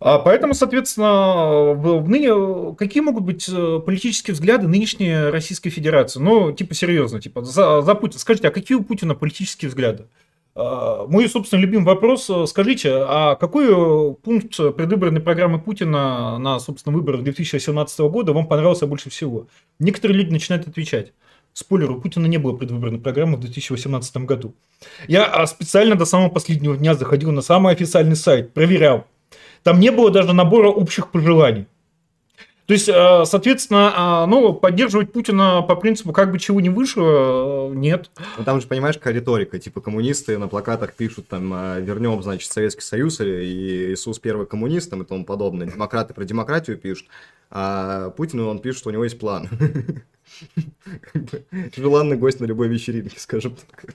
[0.00, 1.74] А поэтому, соответственно,
[2.06, 6.20] ныне какие могут быть э, политические взгляды нынешней Российской Федерации?
[6.20, 8.18] Ну, типа серьезно, типа за, за Путина.
[8.18, 10.06] Скажите, а какие у Путина политические взгляды?
[10.54, 12.30] А, мой, собственно, любимый вопрос.
[12.46, 19.10] Скажите, а какой пункт предвыборной программы Путина на, собственно, выборах 2018 года вам понравился больше
[19.10, 19.48] всего?
[19.78, 21.12] Некоторые люди начинают отвечать.
[21.52, 24.54] Спойлер, у Путина не было предвыборной программы в 2018 году.
[25.08, 29.06] Я а, специально до самого последнего дня заходил на самый официальный сайт, проверял.
[29.62, 31.66] Там не было даже набора общих пожеланий.
[32.66, 37.68] То есть, а, соответственно, а, ну, поддерживать Путина по принципу, как бы чего не вышло,
[37.74, 38.10] нет.
[38.38, 39.58] Ну, там же, понимаешь, какая риторика.
[39.58, 41.50] Типа, коммунисты на плакатах пишут, там,
[41.82, 45.66] вернем, значит, Советский Союз и Иисус первый коммунист и тому подобное.
[45.66, 47.08] Демократы про демократию пишут,
[47.50, 49.48] а Путину он пишет, что у него есть план.
[51.76, 53.94] Желанный гость на любой вечеринке, скажем так.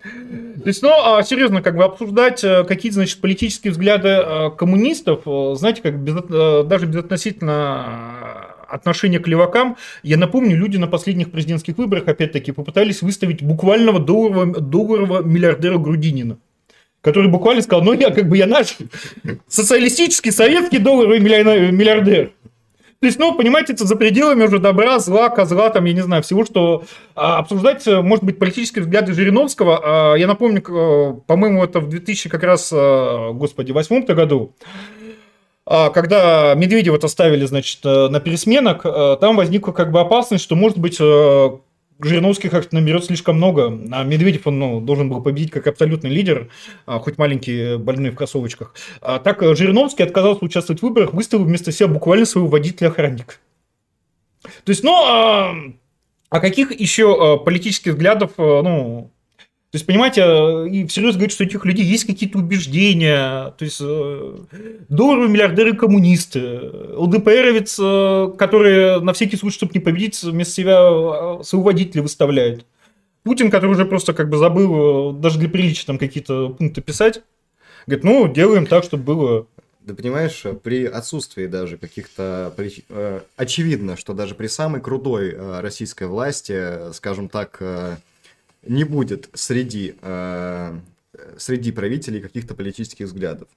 [0.00, 5.22] То есть, ну, а серьезно, как бы обсуждать э, какие-то, значит, политические взгляды э, коммунистов,
[5.26, 6.14] э, знаете, как без,
[6.66, 9.76] даже безотносительно отношение к левакам.
[10.02, 16.38] Я напомню, люди на последних президентских выборах, опять-таки, попытались выставить буквального долларового, долларового миллиардера Грудинина
[17.00, 18.76] который буквально сказал, ну я как бы я наш
[19.46, 22.32] социалистический, советский долларовый миллиардер.
[23.00, 26.24] То есть, ну, понимаете, это за пределами уже добра, зла, козла, там, я не знаю,
[26.24, 26.82] всего, что
[27.14, 29.80] а, обсуждать, э, может быть, политические взгляды Жириновского.
[29.82, 34.56] А, я напомню, а, по-моему, это в 2000 как раз, а, господи, восьмом году,
[35.64, 38.82] а, когда Медведева-то ставили, значит, э, на пересменок,
[39.20, 40.98] там возникла как бы опасность, что, может быть,
[42.00, 46.48] Жириновский как-то наберет слишком много, а Медведев он ну, должен был победить как абсолютный лидер,
[46.86, 48.74] а, хоть маленький, больной в кроссовочках.
[49.00, 53.34] А так э, Жириновский отказался участвовать в выборах, выставил вместо себя буквально своего водителя-охранника.
[54.42, 55.54] То есть, ну, а,
[56.30, 59.10] а каких еще а, политических взглядов, ну,
[59.70, 63.64] то есть, понимаете, э, и всерьез говорить, что у этих людей есть какие-то убеждения, то
[63.66, 64.36] есть э,
[64.88, 71.64] долларовые миллиардеры коммунисты, ЛДПРовец, э, которые на всякий случай, чтобы не победить, вместо себя своего
[71.64, 72.64] водителя выставляет.
[73.24, 77.20] Путин, который уже просто как бы забыл даже для приличия там какие-то пункты писать,
[77.86, 79.46] говорит, ну, делаем так, чтобы было
[79.82, 82.54] да понимаешь, при отсутствии даже каких-то...
[83.36, 87.62] Очевидно, что даже при самой крутой российской власти, скажем так,
[88.68, 90.78] не будет среди, э,
[91.36, 93.48] среди правителей каких-то политических взглядов.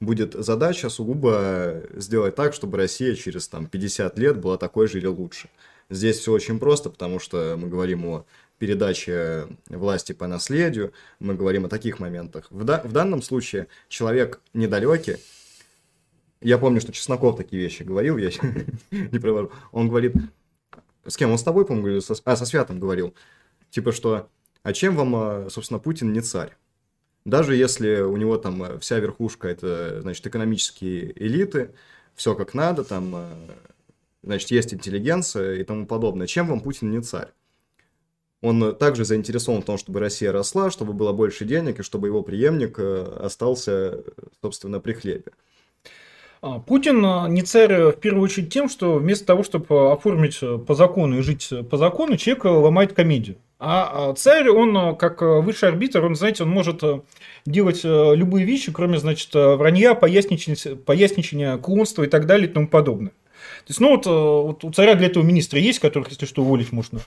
[0.00, 5.06] Будет задача сугубо сделать так, чтобы Россия через там, 50 лет была такой же или
[5.06, 5.50] лучше.
[5.90, 8.24] Здесь все очень просто, потому что мы говорим о
[8.58, 12.46] передаче власти по наследию, мы говорим о таких моментах.
[12.50, 15.16] В, да, в данном случае человек недалекий,
[16.40, 18.30] я помню, что Чесноков такие вещи говорил, я
[18.90, 19.50] не провожу.
[19.72, 20.14] Он говорит,
[21.06, 23.14] с кем он с тобой, по-моему, говорил, а, со Святым говорил,
[23.70, 24.28] типа, что
[24.62, 26.56] а чем вам, а, собственно, Путин не царь?
[27.24, 31.70] Даже если у него там а, вся верхушка это, значит, экономические элиты,
[32.14, 33.28] все как надо, там, а,
[34.22, 36.26] значит, есть интеллигенция и тому подобное.
[36.26, 37.28] Чем вам Путин не царь?
[38.42, 42.22] Он также заинтересован в том, чтобы Россия росла, чтобы было больше денег и чтобы его
[42.22, 44.02] преемник остался,
[44.40, 45.32] собственно, при хлебе.
[46.66, 47.02] Путин
[47.34, 51.52] не царь в первую очередь тем, что вместо того, чтобы оформить по закону и жить
[51.70, 53.36] по закону, человек ломает комедию.
[53.62, 57.00] А, а царь, он э, как э, высший арбитр, он, знаете, он может э,
[57.44, 63.10] делать любые вещи, кроме, значит, вранья, поясничания, поясничания клонства и так далее и тому подобное.
[63.10, 66.72] То есть, ну вот, вот у царя для этого министра есть, которых, если что, уволить
[66.72, 67.00] можно.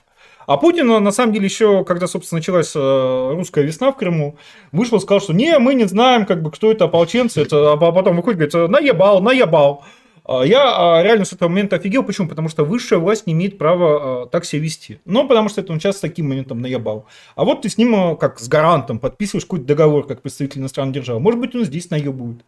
[0.46, 4.36] А Путин, на самом деле, еще, когда, собственно, началась русская весна в Крыму,
[4.70, 7.76] вышел и сказал, что не, мы не знаем, как бы, кто это ополченцы, это, а
[7.76, 9.84] потом выходит, говорит, наебал, наебал.
[10.26, 12.02] А, я а, реально с этого момента офигел.
[12.02, 12.28] Почему?
[12.28, 14.98] Потому что высшая власть не имеет права а, так себя вести.
[15.04, 17.06] Ну, потому что это он сейчас с таким моментом наебал.
[17.36, 21.20] А вот ты с ним, как с гарантом, подписываешь какой-то договор, как представитель иностранной державы.
[21.20, 22.44] Может быть, он здесь наебывает.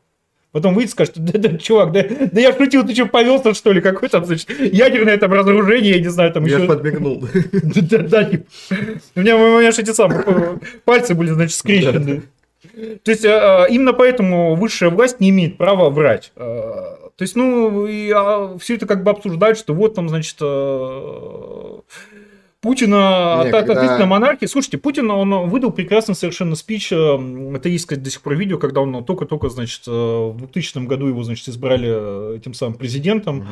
[0.52, 3.72] Потом выйдет и скажет, да, да, чувак, да, да я шутил, ты что, повелся, что
[3.72, 6.62] ли, какой там, значит, ядерное там разоружение, я не знаю, там я еще...
[6.62, 7.22] Я подмигнул.
[7.62, 8.44] Да, да, типа.
[9.16, 10.24] У меня, у меня же эти самые
[10.86, 12.22] пальцы были, значит, скрещены.
[13.02, 16.32] То есть, именно поэтому высшая власть не имеет права врать.
[17.16, 21.80] То есть, ну, и, а, все это как бы обсуждают, что вот там, значит, э,
[22.66, 24.06] Путина Нет, от, когда...
[24.06, 24.46] монархии.
[24.46, 26.96] Слушайте, Путин, он выдал прекрасный совершенно спич, э,
[27.54, 31.22] это есть, до сих пор видео, когда он только-только, значит, э, в 2000 году его,
[31.22, 33.46] значит, избрали этим самым президентом,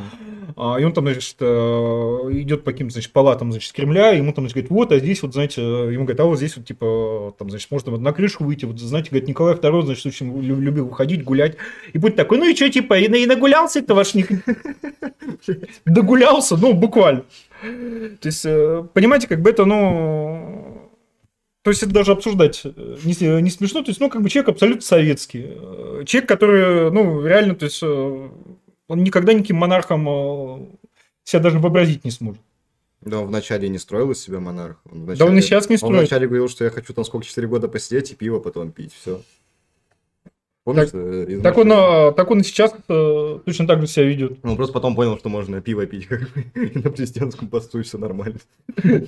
[0.57, 0.79] угу.
[0.79, 4.55] и он там, значит, идет по каким-то, значит, палатам, значит, Кремля, и ему там, значит,
[4.55, 7.71] говорит, вот, а здесь вот, знаете, ему говорят, а вот здесь вот, типа, там, значит,
[7.71, 11.57] можно вот на крышу выйти, вот, знаете, говорит, Николай II, значит, очень любил выходить, гулять,
[11.93, 14.29] и Путин такой, ну и что, типа, и, и нагулялся это ваш них?
[15.85, 17.23] Догулялся, ну, буквально.
[18.21, 20.91] То есть, э, понимаете, как бы это, ну...
[21.63, 23.83] То есть, это даже обсуждать э, не, не смешно.
[23.83, 25.45] То есть, ну, как бы человек абсолютно советский.
[25.47, 30.79] Э, человек, который, ну, реально, то есть, он никогда никаким монархом
[31.25, 32.41] себя даже вообразить не сможет.
[33.01, 34.81] Да, он вначале не строил из себя монарх.
[34.91, 35.93] Он вначале, да он и сейчас не строит.
[35.93, 38.95] Он вначале говорил, что я хочу там сколько, 4 года посидеть и пиво потом пить,
[38.95, 39.21] все.
[40.65, 40.91] Помнишь?
[40.91, 44.39] Так, э, так, он, а, так он и сейчас э, точно так же себя ведет.
[44.43, 47.83] Он просто потом понял, что можно пиво пить как бы, и на президентском посту, и
[47.83, 48.39] все нормально.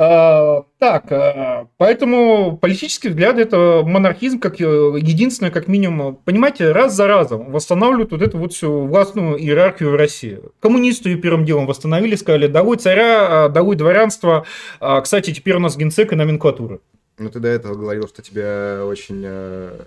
[0.00, 6.94] А, так, а, поэтому политические взгляды это монархизм как э, единственное, как минимум, понимаете, раз
[6.94, 10.38] за разом восстанавливают вот эту вот всю властную иерархию в России.
[10.60, 14.46] Коммунисты ее первым делом восстановили, сказали, долой царя, долой дворянства.
[14.78, 16.78] Кстати, теперь у нас генсек и номенклатура.
[17.18, 19.80] Ну, ты до этого говорил, что тебе очень э,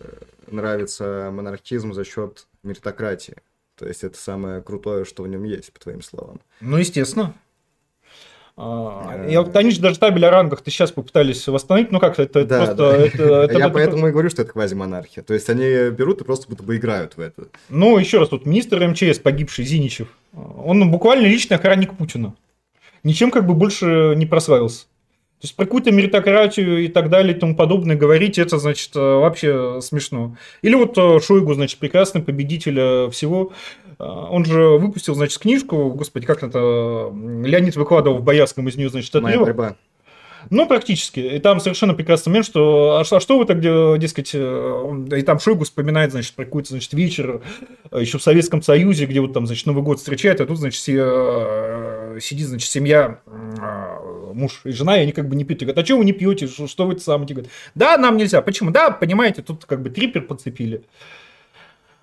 [0.47, 3.35] нравится монархизм за счет меритократии.
[3.77, 6.41] То есть это самое крутое, что в нем есть, по твоим словам.
[6.59, 7.33] Ну, естественно.
[8.57, 12.45] А, я, они же даже табель о рангах ты сейчас попытались восстановить, ну как это,
[12.45, 12.75] да, просто...
[12.75, 12.97] Да.
[12.97, 15.23] Это, это, я это, поэтому и говорю, что это квазимонархия.
[15.23, 17.47] То есть они берут и просто будто бы играют в это.
[17.69, 22.35] Ну, еще раз, тут министр МЧС, погибший Зиничев, Он буквально личный охранник Путина.
[23.03, 24.85] Ничем как бы больше не прославился.
[25.41, 29.79] То есть про какую-то меритократию и так далее и тому подобное говорить, это, значит, вообще
[29.81, 30.35] смешно.
[30.61, 33.51] Или вот Шойгу, значит, прекрасный победитель всего.
[33.97, 36.59] Он же выпустил, значит, книжку, господи, как это,
[37.43, 39.47] Леонид выкладывал в Боярском из нее, значит, Моя отрывок.
[39.55, 39.75] борьба.
[40.49, 41.19] Ну, практически.
[41.19, 45.05] И там совершенно прекрасный момент, что а, что- а что вы так, де- дескать, э,
[45.15, 47.41] и там Шойгу вспоминает, значит, про какой-то, значит, вечер
[47.91, 50.81] э, еще в Советском Союзе, где вот там, значит, Новый год встречают, а тут, значит,
[50.81, 54.00] се- э, сидит, значит, семья, э,
[54.33, 55.61] муж и жена, и они как бы не пьют.
[55.61, 57.27] И говорят, а что вы не пьете, что, что вы самое?
[57.27, 58.41] Те говорят, да, нам нельзя.
[58.41, 58.71] Почему?
[58.71, 60.83] Да, понимаете, тут как бы трипер подцепили.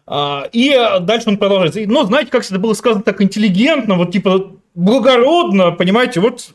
[0.07, 1.77] А, И э, дальше он продолжает.
[1.77, 6.51] И, Но знаете, как это было сказано так интеллигентно, вот типа благородно, понимаете, вот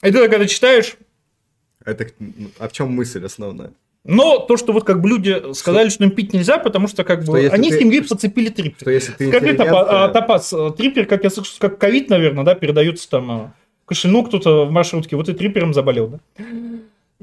[0.00, 0.96] это когда читаешь,
[1.84, 2.06] Это,
[2.58, 3.72] а в чем мысль основная?
[4.04, 7.24] но то, что вот как бы люди сказали, что им пить нельзя, потому что как
[7.24, 8.78] Что бы они ты- с семьей подцепили трипер.
[8.80, 11.76] Что если ты Скажи, интеллигент, Топа- а, э, Топас, э, трипер, как я слышу, как
[11.78, 13.52] ковид, наверное, да, передается там
[13.88, 16.18] э, кошельну кто-то в маршрутке, вот и трипером заболел, да?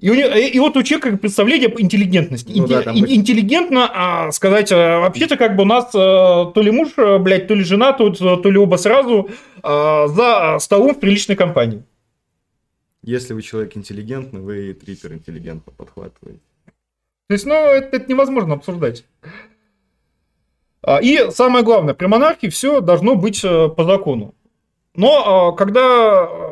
[0.01, 2.51] И, у него- и- и вот у человека представление об интеллигентности.
[2.53, 5.97] Ну да, Инте- там ин- интеллигентно а, сказать, а, вообще-то как бы у нас э,
[5.97, 9.29] то ли муж, э, блядь, то ли жена, то, то ли оба сразу
[9.63, 11.81] а, за столом в приличной компании.
[13.03, 16.41] Если вы человек интеллигентный, вы и трипер интеллигентно подхватываете.
[17.27, 19.05] То есть, ну, это, это невозможно обсуждать.
[20.83, 24.33] А, И самое главное, при монархии все должно быть э, по закону.
[24.95, 26.44] Но а, когда, э,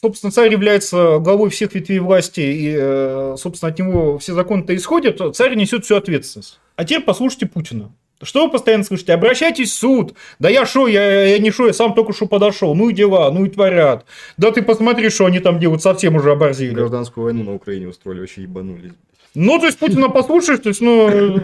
[0.00, 5.18] собственно, царь является главой всех ветвей власти, и, э, собственно, от него все законы-то исходят,
[5.18, 6.58] то царь несет всю ответственность.
[6.76, 7.92] А теперь послушайте Путина.
[8.20, 9.12] Что вы постоянно слышите?
[9.12, 10.14] Обращайтесь в суд.
[10.40, 12.74] Да я шо, я, я не шо, я сам только что подошел.
[12.74, 14.06] Ну и дела, ну и творят.
[14.36, 16.74] Да ты посмотри, что они там делают, совсем уже оборзели.
[16.74, 18.92] Гражданскую войну на Украине устроили, вообще ебанулись.
[19.34, 21.38] Ну, то есть Путина послушаешь, то есть, ну...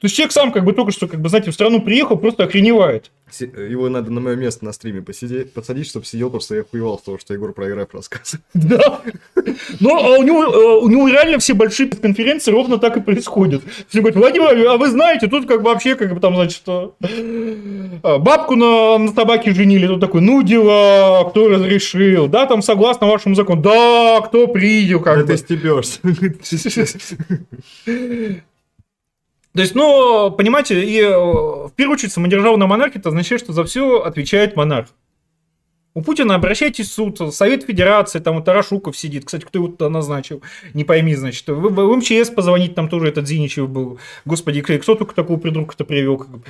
[0.00, 2.44] То есть человек сам как бы только что, как бы, знаете, в страну приехал, просто
[2.44, 3.10] охреневает.
[3.40, 7.02] Его надо на мое место на стриме посидеть, посадить, чтобы сидел, просто я охуевал с
[7.02, 8.44] того, что Егор про РФ рассказывает.
[8.54, 9.00] Да.
[9.80, 13.62] Но а у него, э, у него реально все большие конференции ровно так и происходят.
[13.88, 16.88] Все говорят, Владимир, а вы знаете, тут как бы вообще, как бы там, значит, э,
[18.02, 23.08] а, бабку на, на собаке женили, тут такой, ну дела, кто разрешил, да, там согласно
[23.08, 25.32] вашему закону, да, кто принял, как Да бы.
[25.32, 26.00] ты стебешься.
[29.58, 33.64] То есть, ну, понимаете, и э, в первую очередь самодержавная монархия, это означает, что за
[33.64, 34.86] все отвечает монарх.
[35.94, 39.90] У Путина обращайтесь в суд, Совет Федерации, там у Тарашуков сидит, кстати, кто его туда
[39.90, 40.42] назначил,
[40.74, 45.12] не пойми, значит, в, в МЧС позвонить, там тоже этот Зиничев был, господи, кто только
[45.12, 46.42] такого придурка-то привел, как бы,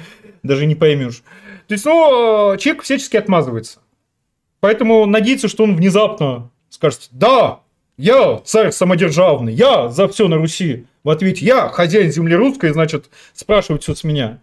[0.43, 1.23] даже не поймешь.
[1.67, 3.79] То есть, ну, э, человек всячески отмазывается.
[4.61, 7.61] Поэтому надеяться, что он внезапно скажет, да,
[7.99, 10.85] я царь самодержавный, я за все на Руси.
[11.09, 14.43] В ответе, я хозяин земли русской, значит, спрашивают все с меня.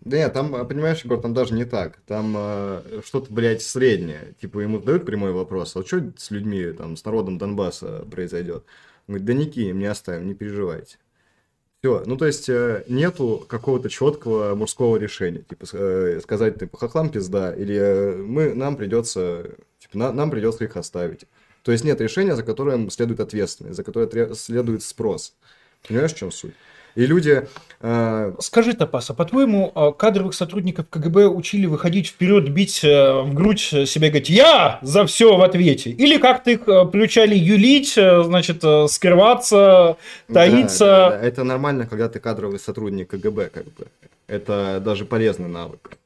[0.00, 1.98] Да нет, там, понимаешь, Егор, там даже не так.
[2.06, 4.32] Там э, что-то, блядь, среднее.
[4.40, 8.64] Типа ему задают прямой вопрос, а что с людьми, там, с народом Донбасса произойдет?
[9.06, 10.96] Он говорит, да не кинем, не оставим, не переживайте.
[11.82, 17.10] Все, ну то есть э, нету какого-то четкого мужского решения, типа э, сказать типа хохлам
[17.10, 21.26] пизда, или э, мы нам придется, типа на- нам придется их оставить.
[21.62, 25.34] То есть нет решения, за которое следует ответственность, за которое следует спрос.
[25.86, 26.54] Понимаешь, в чем суть?
[26.94, 27.48] И люди
[27.80, 33.32] э, Скажи, Топас, а по-твоему, а, кадровых сотрудников КГБ учили выходить вперед, бить э, в
[33.32, 35.90] грудь себя и говорить «Я за все в ответе»?
[35.90, 39.96] Или как-то их э, приучали юлить, э, значит, э, скрываться,
[40.30, 40.84] таиться?
[40.84, 41.26] Да, да, да.
[41.26, 43.86] Это нормально, когда ты кадровый сотрудник КГБ, как бы.
[44.26, 45.96] Это даже полезный навык.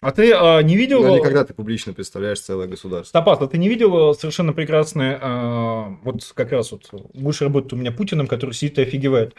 [0.00, 1.02] А ты а, не видел...
[1.02, 3.20] Но не когда ты публично представляешь целое государство.
[3.20, 7.74] Топас, а ты не видел э, совершенно прекрасное, э, вот как раз вот будешь работать
[7.74, 9.34] у меня Путиным, который сидит и офигевает.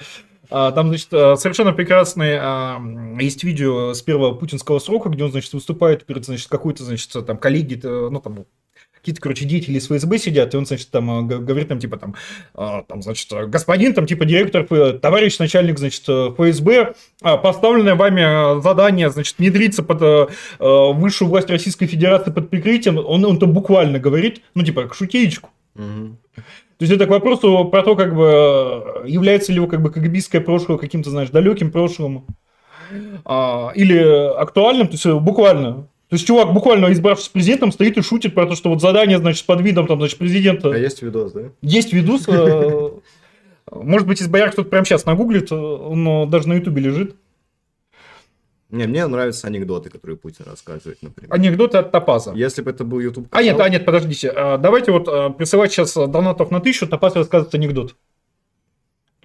[0.52, 2.82] А, Там, значит, э, совершенно прекрасное а,
[3.20, 7.38] есть видео с первого путинского срока, где он, значит, выступает перед, значит, какой-то, значит, там,
[7.38, 8.46] коллеги, э, ну, там,
[9.02, 12.16] какие-то, короче, деятели из ФСБ сидят, и он, значит, там э, говорит там, типа, там,
[12.54, 14.64] а, там, значит, э, господин, там, типа, директор,
[15.00, 20.28] товарищ начальник, значит, э, ФСБ, поставленное вами э, задание, значит, внедриться под э,
[20.60, 24.94] э, высшую власть Российской Федерации под прикрытием, он, он там буквально говорит, ну, типа, как
[24.94, 25.50] шутеечку.
[25.74, 26.20] Мгм.
[26.36, 29.92] То есть это к вопросу про то, как бы, э, является ли его как бы
[29.92, 32.26] КГБистское прошлое каким-то, знаешь, далеким прошлым
[33.26, 34.00] а, или
[34.38, 35.88] актуальным, то есть э, буквально.
[36.12, 39.46] То есть чувак, буквально избравшись президентом, стоит и шутит про то, что вот задание, значит,
[39.46, 40.70] под видом, там, значит, президента...
[40.70, 41.44] А есть видос, да?
[41.62, 42.90] Есть видос, э,
[43.72, 47.16] может быть, из бояр кто-то прямо сейчас нагуглит, э, он даже на ютубе лежит.
[48.72, 51.34] Не, мне нравятся анекдоты, которые Путин рассказывает, например.
[51.34, 52.34] Анекдоты от Топаза.
[52.36, 54.34] Если бы это был YouTube А нет, а нет, подождите.
[54.36, 57.96] А, Давайте вот присылать сейчас донатов на тысячу, Топаз рассказывает анекдот.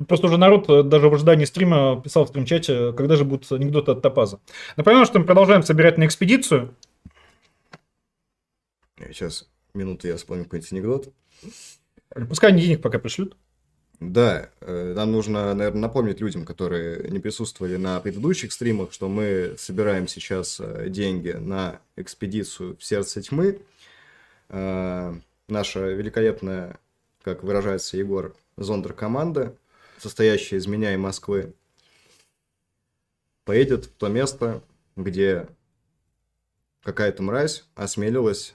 [0.05, 3.93] Просто уже народ э, даже в ожидании стрима писал в стрим-чате, когда же будут анекдоты
[3.93, 4.41] от Топаза.
[4.77, 6.75] Напоминаю, что мы продолжаем собирать на экспедицию.
[8.99, 11.13] Сейчас, минуту я вспомню какой-нибудь анекдот.
[12.29, 13.37] Пускай они денег пока пришлют.
[13.99, 19.55] Да, э, нам нужно, наверное, напомнить людям, которые не присутствовали на предыдущих стримах, что мы
[19.57, 23.61] собираем сейчас э, деньги на экспедицию в сердце тьмы.
[24.49, 26.79] Наша великолепная,
[27.23, 29.57] как выражается Егор, зондер-команда,
[29.99, 31.55] состоящая из меня и Москвы,
[33.45, 34.63] поедет в то место,
[34.97, 35.49] где
[36.83, 38.55] какая-то мразь осмелилась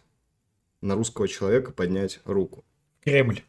[0.81, 2.65] на русского человека поднять руку.
[3.01, 3.43] Кремль.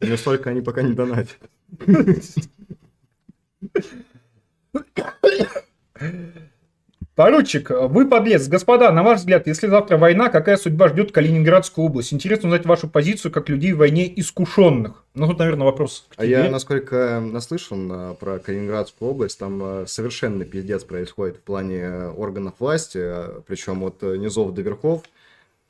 [0.00, 1.38] Но столько они пока не донатят.
[7.16, 8.46] Поручик, вы подлец.
[8.46, 12.12] Господа, на ваш взгляд, если завтра война, какая судьба ждет Калининградскую область?
[12.12, 15.02] Интересно узнать вашу позицию как людей в войне искушенных.
[15.14, 16.36] Ну, тут, наверное, вопрос к тебе.
[16.36, 22.10] А я, насколько наслышан а, про Калининградскую область, там а, совершенно пиздец происходит в плане
[22.16, 23.02] органов власти,
[23.46, 25.02] причем от низов до верхов.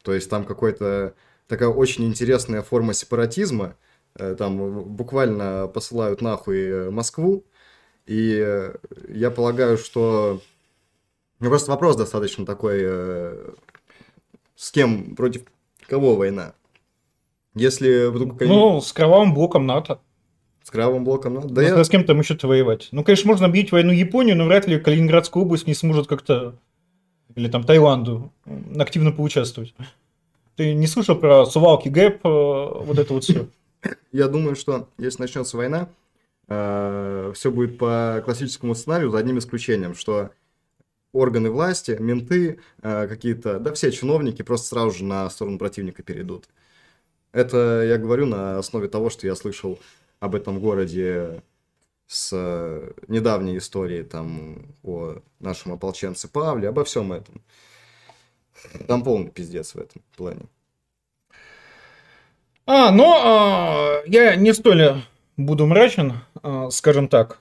[0.02, 1.14] То есть там какой-то
[1.48, 3.76] такая очень интересная форма сепаратизма,
[4.18, 7.44] Э, там буквально посылают нахуй э, Москву.
[8.06, 8.74] И э,
[9.08, 10.40] я полагаю, что...
[11.40, 12.82] Ну, просто вопрос достаточно такой,
[14.56, 15.42] с кем, против
[15.86, 16.54] кого война?
[17.54, 18.40] Если вдруг...
[18.40, 20.00] Ну, с кровавым блоком НАТО.
[20.62, 21.48] С кровавым блоком НАТО?
[21.48, 21.84] Да я...
[21.84, 22.88] С кем там еще-то воевать?
[22.92, 26.56] Ну, конечно, можно объявить войну Японию, но вряд ли Калининградская область не сможет как-то...
[27.34, 28.32] Или там Таиланду
[28.78, 29.74] активно поучаствовать.
[30.56, 33.48] Ты не слышал про Сувалки Гэп, вот это вот все?
[34.12, 35.88] Я думаю, что если начнется война,
[36.48, 40.30] э, все будет по классическому сценарию, за одним исключением, что
[41.16, 46.48] органы власти, менты, э, какие-то, да все чиновники просто сразу же на сторону противника перейдут.
[47.32, 49.78] Это я говорю на основе того, что я слышал
[50.20, 51.42] об этом городе
[52.06, 52.32] с
[53.08, 57.42] недавней историей там о нашем ополченце Павле, обо всем этом.
[58.86, 60.42] Там полный пиздец в этом плане.
[62.66, 65.02] А, но а, я не столь
[65.36, 67.38] буду мрачен, а, скажем так.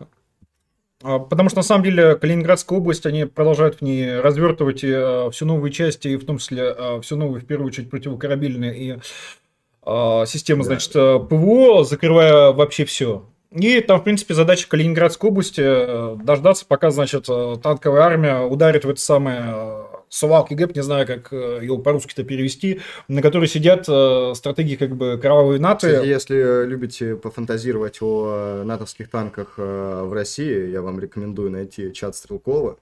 [1.05, 5.29] А, потому что на самом деле Калининградская область, они продолжают в ней развертывать и, а,
[5.29, 8.97] все новые части, и в том числе а, все новые, в первую очередь, противокорабельные и
[9.83, 10.69] а, системы, да.
[10.69, 13.23] значит, ПВО, закрывая вообще все.
[13.51, 18.83] И там, в принципе, задача Калининградской области э, дождаться, пока, значит, э, танковая армия ударит
[18.83, 19.85] в это самое
[20.15, 24.75] э, Сувалки Гэп, не знаю, как э, его по-русски-то перевести, на которой сидят э, стратегии
[24.75, 25.87] как бы кровавые НАТО.
[25.87, 32.15] Кстати, если любите пофантазировать о натовских танках э, в России, я вам рекомендую найти чат
[32.15, 32.77] Стрелкова.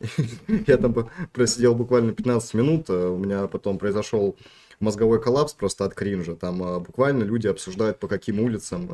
[0.68, 4.36] Я там просидел буквально 15 минут, у меня потом произошел
[4.78, 6.36] мозговой коллапс просто от кринжа.
[6.36, 8.88] Там буквально люди обсуждают, по каким улицам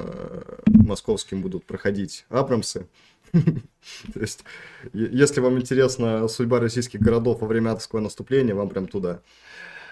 [0.66, 2.86] московским будут проходить Абрамсы.
[4.14, 4.44] То есть,
[4.92, 9.20] если вам интересна судьба российских городов во время атовского наступления, вам прям туда.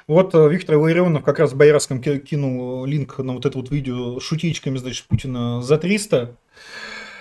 [0.07, 4.19] Вот э, Виктор Ларионов как раз в Боярском кинул линк на вот это вот видео
[4.19, 6.37] с шутичками, значит, Путина за 300.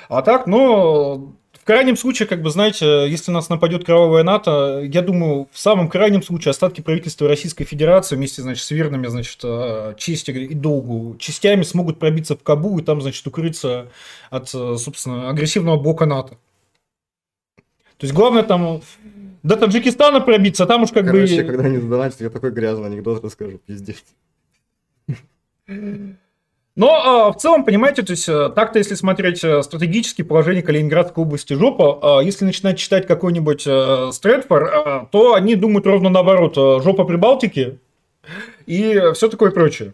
[0.09, 5.03] А так, но в крайнем случае, как бы, знаете, если нас нападет кровавая НАТО, я
[5.03, 9.93] думаю, в самом крайнем случае остатки правительства Российской Федерации вместе, значит, с верными, значит, э,
[9.95, 13.91] чести и долгу частями смогут пробиться в Кабу и там, значит, укрыться
[14.31, 16.39] от, э, собственно, агрессивного блока НАТО.
[17.97, 18.81] То есть главное там
[19.43, 21.27] до Таджикистана пробиться, а там уж как Короче, бы...
[21.27, 24.03] Короче, когда они задонатят, я такой грязный анекдот расскажу, пиздец.
[26.75, 31.21] Но а, в целом, понимаете, то есть э, так-то, если смотреть э, стратегические положения Калининградской
[31.21, 36.55] области жопа, а, если начинать читать какой-нибудь а, Стрэдфор, а, то они думают ровно наоборот,
[36.55, 37.79] жопа Прибалтики
[38.65, 39.93] и все такое прочее.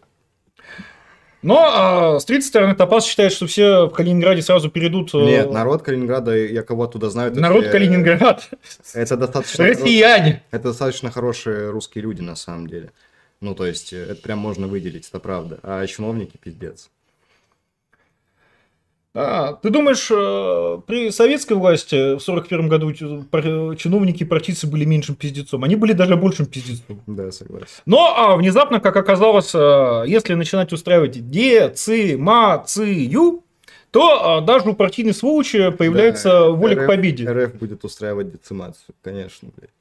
[1.41, 5.13] Но а, с третьей стороны Топас считает, что все в Калининграде сразу перейдут...
[5.13, 7.33] Нет, народ Калининграда, я кого оттуда знаю...
[7.39, 8.49] Народ это, Калининград.
[8.93, 9.65] Это достаточно...
[9.65, 10.43] Россияне.
[10.51, 12.91] Это достаточно хорошие русские люди, на самом деле.
[13.41, 15.59] Ну, то есть, э, это прям можно выделить, это правда.
[15.63, 16.89] А чиновники пиздец.
[19.19, 25.15] А, ты думаешь, э, при советской власти в 41 году чиновники и партийцы были меньшим
[25.15, 25.63] пиздецом?
[25.63, 27.01] Они были даже большим пиздецом.
[27.07, 27.65] Да, согласен.
[27.87, 33.41] Но а, внезапно, как оказалось, э, если начинать устраивать децимацию,
[33.89, 37.27] то а, даже у партийной сволочи появляется да, воля РФ, к победе.
[37.27, 39.49] РФ будет устраивать децимацию, конечно.
[39.57, 39.71] Блядь.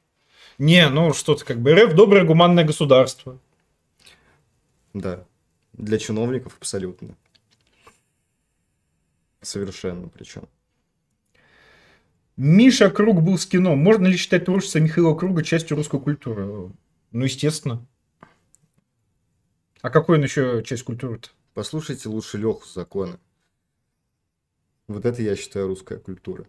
[0.58, 3.38] Не, ну что-то как бы РФ доброе гуманное государство.
[4.96, 5.26] Да.
[5.74, 7.16] Для чиновников абсолютно.
[9.42, 10.48] Совершенно причем.
[12.38, 13.76] Миша Круг был с кино.
[13.76, 16.72] Можно ли считать творчество Михаила Круга частью русской культуры?
[17.12, 17.86] Ну, естественно.
[19.82, 21.28] А какой он еще часть культуры-то?
[21.52, 23.18] Послушайте лучше Леху законы.
[24.88, 26.46] Вот это, я считаю, русская культура.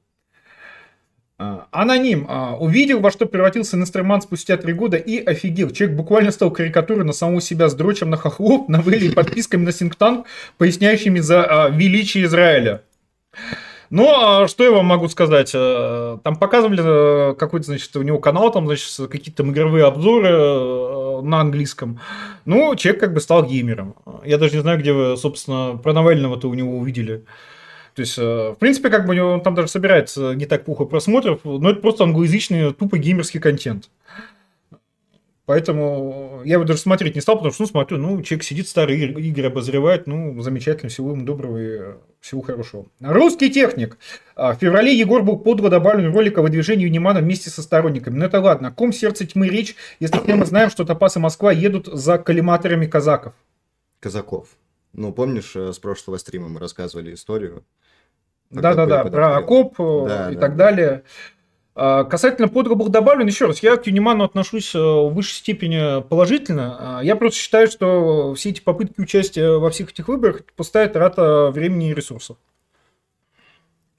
[1.39, 2.25] А, Аноним.
[2.27, 5.69] А, увидел, во что превратился инструмент спустя три года и офигел.
[5.69, 9.71] Человек буквально стал карикатурой на самого себя с дрочем на хохлов, новелле и подписками на
[9.71, 10.25] синктанк,
[10.57, 12.81] поясняющими за а, величие Израиля.
[13.89, 15.51] Ну, а что я вам могу сказать?
[15.53, 16.81] Э, там показывали
[17.31, 22.01] э, какой-то, значит, у него канал, там, значит, какие-то игровые обзоры э, на английском.
[22.43, 23.95] Ну, человек как бы стал геймером.
[24.25, 27.23] Я даже не знаю, где вы, собственно, про Навального-то у него увидели.
[27.97, 31.71] То есть, в принципе, как бы он там даже собирается не так плохо просмотров, но
[31.71, 33.89] это просто англоязычный тупо геймерский контент.
[35.47, 39.03] Поэтому я его даже смотреть не стал, потому что, ну, смотрю, ну, человек сидит, старые
[39.03, 42.85] игры обозревает, ну, замечательно, всего ему доброго и всего хорошего.
[42.99, 43.97] Русский техник.
[44.35, 48.13] А, в феврале Егор был подло добавлен в ролик о выдвижении вместе со сторонниками.
[48.13, 48.71] Но ну, это ладно.
[48.71, 53.33] Ком сердце тьмы речь, если мы знаем, что Топас Москва едут за коллиматорами казаков?
[54.01, 54.49] Казаков.
[54.93, 57.63] Ну, помнишь, э, с прошлого стрима мы рассказывали историю?
[58.49, 60.65] Да-да-да, про окоп э, да, и да, так да.
[60.65, 61.03] далее.
[61.79, 66.99] А, касательно подробных добавлен, еще раз, я к Юниману отношусь э, в высшей степени положительно.
[66.99, 71.51] А, я просто считаю, что все эти попытки участия во всех этих выборах поставят рата
[71.51, 72.37] времени и ресурсов.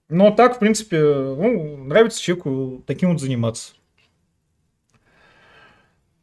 [0.09, 3.75] Но так, в принципе, ну, нравится человеку таким вот заниматься.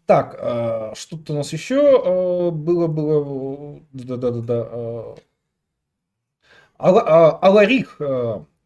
[0.05, 5.15] Так, а, что-то у нас еще было, было, да-да-да-да.
[6.77, 7.99] Аларих,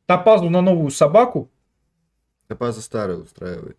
[0.05, 1.49] топазу на новую собаку,
[2.49, 3.77] Топаза старый устраивает.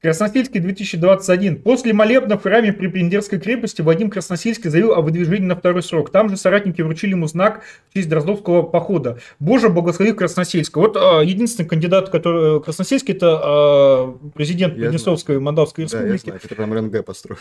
[0.00, 1.62] Красносельский 2021.
[1.62, 6.10] После молебна в храме при Пендерской крепости Вадим Красносельский заявил о выдвижении на второй срок.
[6.10, 9.20] Там же соратники вручили ему знак в честь Дроздовского похода.
[9.38, 10.82] Боже, благослови Красносельского.
[10.88, 12.58] Вот а, единственный кандидат, который...
[12.58, 16.08] Э, Красносельский, это а, президент Приднестровской Молдавской республики.
[16.08, 17.38] Да, я знаю, это там РНГ построил.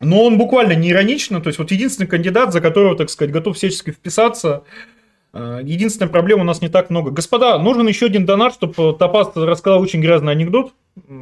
[0.00, 3.58] Но он буквально не иронично, то есть вот единственный кандидат, за которого, так сказать, готов
[3.58, 4.93] всячески вписаться, Э,
[5.34, 7.10] единственная проблема у нас не так много.
[7.10, 10.72] Господа, нужен еще один донат, чтобы Топас рассказал очень грязный анекдот,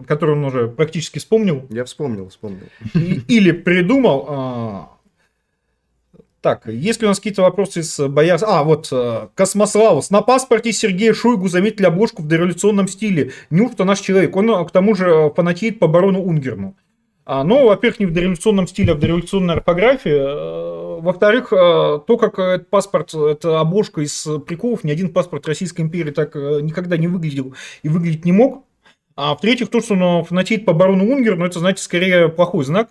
[0.06, 1.66] который он уже практически вспомнил.
[1.70, 2.66] Я вспомнил, вспомнил.
[2.94, 4.26] Или придумал.
[4.28, 4.88] А,
[6.42, 8.36] так, есть ли у нас какие-то вопросы из боя?
[8.42, 10.10] А, вот, э, Космославус.
[10.10, 13.30] На паспорте Сергея Шойгу заметили обложку в дореволюционном стиле.
[13.50, 14.34] Неужто наш человек?
[14.34, 16.74] Он, э, к тому же, фанатеет по барону Унгерну.
[17.24, 20.10] А, ну, во-первых, не в дореволюционном стиле, а в дореволюционной орфографии.
[20.10, 25.82] Э, во-вторых, э, то, как этот паспорт, это обложка из приколов, ни один паспорт Российской
[25.82, 27.54] империи так э, никогда не выглядел
[27.84, 28.64] и выглядеть не мог.
[29.14, 32.88] А в-третьих, то, что он фанатеет по барону Унгер, ну, это, знаете, скорее плохой знак.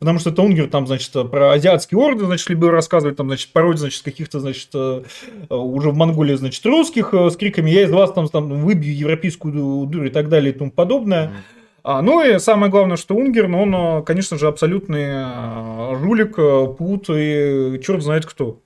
[0.00, 3.76] Потому что это Унгер, там, значит, про азиатские орды, значит, либо рассказывает, там, значит, порой,
[3.76, 8.48] значит, каких-то, значит, уже в Монголии, значит, русских с криками «я из вас там, там
[8.64, 11.26] выбью европейскую дурь» и так далее и тому подобное.
[11.28, 11.61] Mm.
[11.84, 16.66] А, ну и самое главное, что Унгер, ну, он, э, конечно же, абсолютный жулик, э,
[16.78, 18.60] пут и черт знает кто.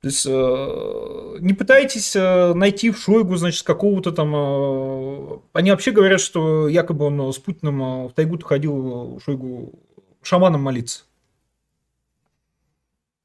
[0.00, 5.42] То есть не пытайтесь найти в Шойгу, значит, какого-то там...
[5.52, 9.72] Они вообще говорят, что якобы он с Путиным в тайгу ходил Шойгу
[10.22, 11.02] шаманом молиться.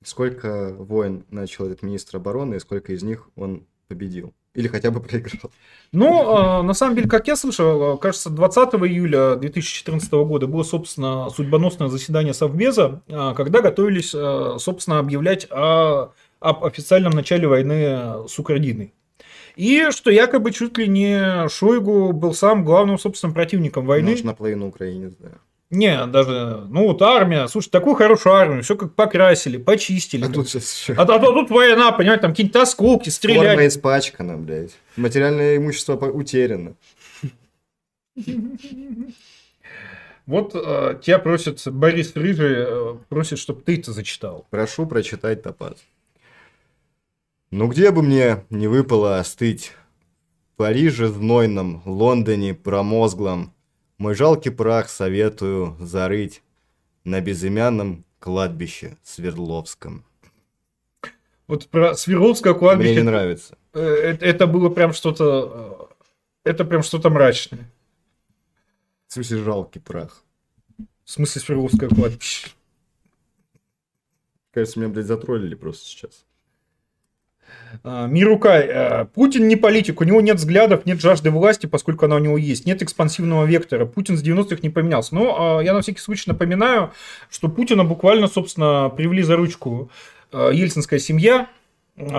[0.03, 4.33] Сколько войн начал этот министр обороны, и сколько из них он победил?
[4.55, 5.51] Или хотя бы проиграл.
[5.91, 11.87] Ну, на самом деле, как я слышал, кажется, 20 июля 2014 года было, собственно, судьбоносное
[11.87, 14.11] заседание Совбеза, а, когда готовились,
[14.61, 18.93] собственно, объявлять о, об официальном начале войны с Украиной.
[19.55, 24.11] И что якобы чуть ли не Шойгу был сам главным, собственно, противником войны.
[24.11, 25.29] Наш наполовину украинец, да.
[25.73, 30.23] Не, даже, ну вот армия, слушай, такую хорошую армию, все как покрасили, почистили.
[30.23, 33.53] А тут сейчас а, а, а тут война, понимаете, там какие-то осколки, стреляют.
[33.53, 34.75] Форма испачкана, блядь.
[34.97, 36.75] Материальное имущество утеряно.
[40.27, 44.45] Вот э, тебя просит Борис Рыжий, э, просит, чтобы ты это зачитал.
[44.51, 45.77] Прошу прочитать топаз.
[47.49, 49.71] Ну где бы мне не выпало остыть?
[50.53, 53.53] В Париже знойном, Лондоне промозглом,
[54.03, 56.43] мой жалкий прах советую зарыть
[57.05, 60.03] на безымянном кладбище Свердловском.
[61.47, 62.91] Вот про Свердловское кладбище...
[62.91, 63.57] Мне не нравится.
[63.71, 65.89] Э, это, это было прям что-то...
[66.43, 67.71] Э, это прям что-то мрачное.
[69.07, 70.21] В смысле жалкий прах?
[71.05, 72.49] В смысле Свердловское кладбище?
[74.51, 76.25] Кажется, меня, блядь, затроллили просто сейчас.
[77.83, 82.15] А, Мирукай, э, Путин не политик, у него нет взглядов, нет жажды власти, поскольку она
[82.15, 83.85] у него есть, нет экспансивного вектора.
[83.85, 85.15] Путин с 90-х не поменялся.
[85.15, 86.91] Но а, я на всякий случай напоминаю,
[87.29, 89.89] что Путина буквально, собственно, привели за ручку
[90.31, 91.62] ельцинская семья, А,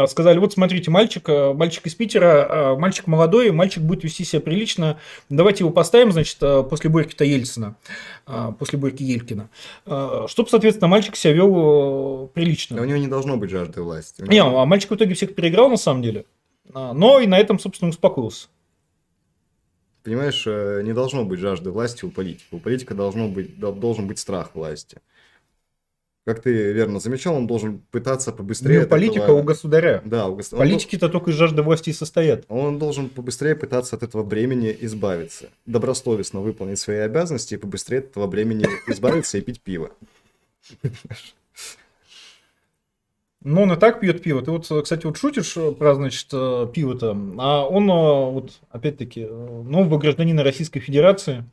[0.06, 5.00] сказали, вот смотрите, мальчик, э, мальчик из Питера, мальчик молодой, мальчик будет вести себя прилично,
[5.28, 7.76] давайте его поставим, значит, после Борьки-то Ельцина,
[8.58, 9.50] после Борьки Елькина,
[9.84, 12.76] чтобы, соответственно, мальчик себя вел прилично.
[12.76, 14.22] Но у него не должно быть жажды власти.
[14.28, 16.24] Не, а мальчик в итоге всех переиграл, на самом деле,
[16.72, 18.48] но и на этом, собственно, успокоился.
[20.04, 22.54] Понимаешь, э, не должно быть жажды власти у политика.
[22.54, 24.98] У политика должно быть, должен быть страх власти.
[26.24, 28.80] Как ты верно замечал, он должен пытаться побыстрее...
[28.80, 29.40] Не политика этого...
[29.40, 30.00] у государя.
[30.06, 30.66] Да, у государя.
[30.66, 32.46] Политики-то только из жажды власти и состоят.
[32.48, 35.50] Он должен побыстрее пытаться от этого бремени избавиться.
[35.66, 39.90] Добросовестно выполнить свои обязанности и побыстрее от этого бремени избавиться и пить пиво.
[43.42, 44.40] Ну, он и так пьет пиво.
[44.40, 49.28] Ты вот, кстати, вот шутишь про, значит, э, пиво-то, а он, э, вот, опять-таки, э,
[49.28, 51.44] нового гражданина Российской Федерации,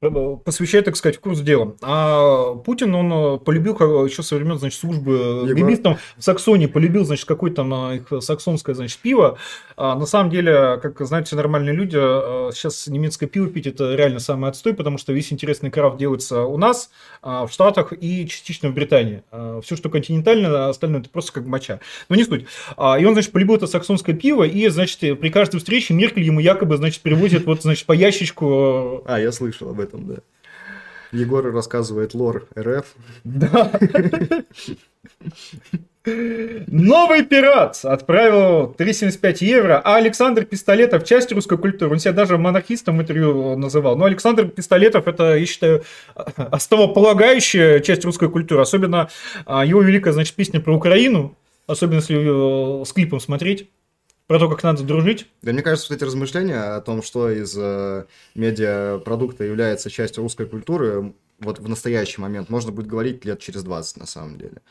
[0.00, 1.76] посвящает, так сказать, в курс дела.
[1.82, 3.74] А Путин, он э, полюбил
[4.06, 8.98] еще со времен, значит, службы бибистам в Саксонии, полюбил, значит, какое-то там их саксонское, значит,
[9.00, 9.36] пиво.
[9.76, 14.20] А на самом деле, как знаете, нормальные люди, э, сейчас немецкое пиво пить это реально
[14.20, 16.90] самый отстой, потому что весь интересный крафт делается у нас,
[17.20, 19.22] а, в Штатах и частично в Британии.
[19.30, 21.80] А, Все, что континентальное, остальное это просто как моча.
[22.08, 22.46] Но не суть.
[22.70, 26.78] И он, значит, полюбил это саксонское пиво, и, значит, при каждой встрече Меркель ему якобы,
[26.78, 29.02] значит, привозит вот, значит, по ящичку.
[29.06, 30.16] А, я слышал об этом этом, да.
[31.12, 32.86] Егор рассказывает лор РФ.
[33.24, 33.72] Да.
[36.06, 43.00] Новый пират отправил 375 евро, а Александр Пистолетов, часть русской культуры, он себя даже монархистом
[43.02, 43.96] интервью называл.
[43.96, 45.82] Но Александр Пистолетов, это, я считаю,
[46.14, 48.62] основополагающая часть русской культуры.
[48.62, 49.10] Особенно
[49.44, 51.36] а, его великая, значит, песня про Украину,
[51.66, 53.68] особенно если с клипом смотреть
[54.30, 55.26] про то, как надо дружить.
[55.42, 58.04] Да, мне кажется, вот эти размышления о том, что из э,
[58.36, 63.96] медиапродукта является частью русской культуры, вот в настоящий момент можно будет говорить лет через 20
[63.96, 64.62] на самом деле.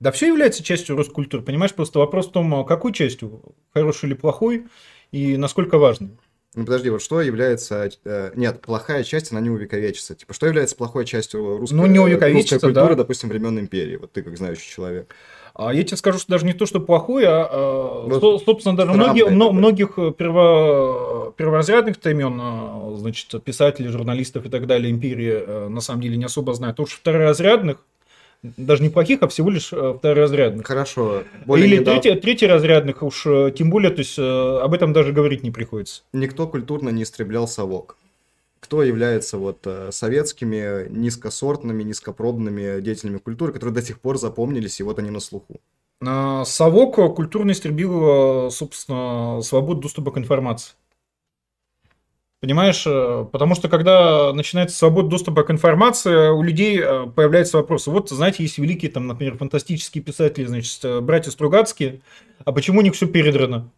[0.00, 1.72] Да, все является частью русской культуры, понимаешь?
[1.72, 3.40] Просто вопрос в том, какой частью,
[3.72, 4.66] хорошей или плохой,
[5.12, 6.18] и насколько важной.
[6.56, 7.88] Ну подожди, вот что является...
[8.04, 10.16] Э, нет, плохая часть, она не увековечится.
[10.16, 12.94] Типа, что является плохой частью русской, ну, не русской культуры, да.
[12.96, 13.94] допустим, времен империи?
[13.94, 15.14] Вот ты как знающий человек.
[15.58, 18.92] А я тебе скажу, что даже не то, что плохой, а, а вот собственно, даже
[18.92, 25.32] многие, мно, многих э, перво, перворазрядных имен, а, значит, писателей, журналистов и так далее, империи
[25.44, 26.78] э, на самом деле не особо знают.
[26.78, 27.84] Уж второразрядных,
[28.44, 30.64] даже не плохих, а всего лишь э, второразрядных.
[30.64, 31.24] Хорошо.
[31.44, 32.02] Более Или недав...
[32.02, 36.02] третий, третьеразрядных уж, тем более, то есть об этом даже говорить не приходится.
[36.12, 37.96] Никто культурно не истреблял совок
[38.60, 44.82] кто является вот э, советскими низкосортными, низкопробными деятелями культуры, которые до сих пор запомнились, и
[44.82, 45.60] вот они на слуху.
[46.04, 50.74] А, совок культурно истребил, собственно, свободу доступа к информации.
[52.40, 57.90] Понимаешь, э, потому что когда начинается свобода доступа к информации, у людей э, появляются вопросы.
[57.90, 62.00] Вот, знаете, есть великие, там, например, фантастические писатели, значит, братья Стругацкие,
[62.44, 63.70] а почему у них все передрано?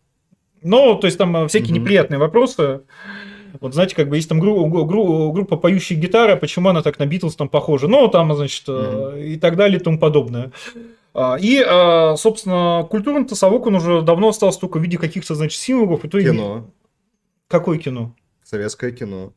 [0.62, 1.80] Ну, то есть там всякие mm-hmm.
[1.80, 2.82] неприятные вопросы.
[3.60, 7.06] Вот знаете, как бы есть там гру- гру- группа поющих гитары, почему она так на
[7.06, 9.24] Битлз там похожа, ну, там, значит, mm-hmm.
[9.24, 10.52] и так далее и тому подобное.
[11.12, 15.60] А, и, а, собственно, культурный тасовок, он уже давно остался только в виде каких-то, значит,
[15.60, 16.04] символов.
[16.04, 16.68] И то кино.
[16.68, 16.70] И...
[17.48, 18.14] Какое кино?
[18.44, 19.32] Советское кино.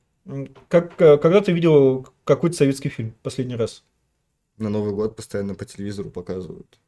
[0.68, 3.84] Как, когда ты видел какой-то советский фильм последний раз?
[4.58, 6.80] На Новый год постоянно по телевизору показывают.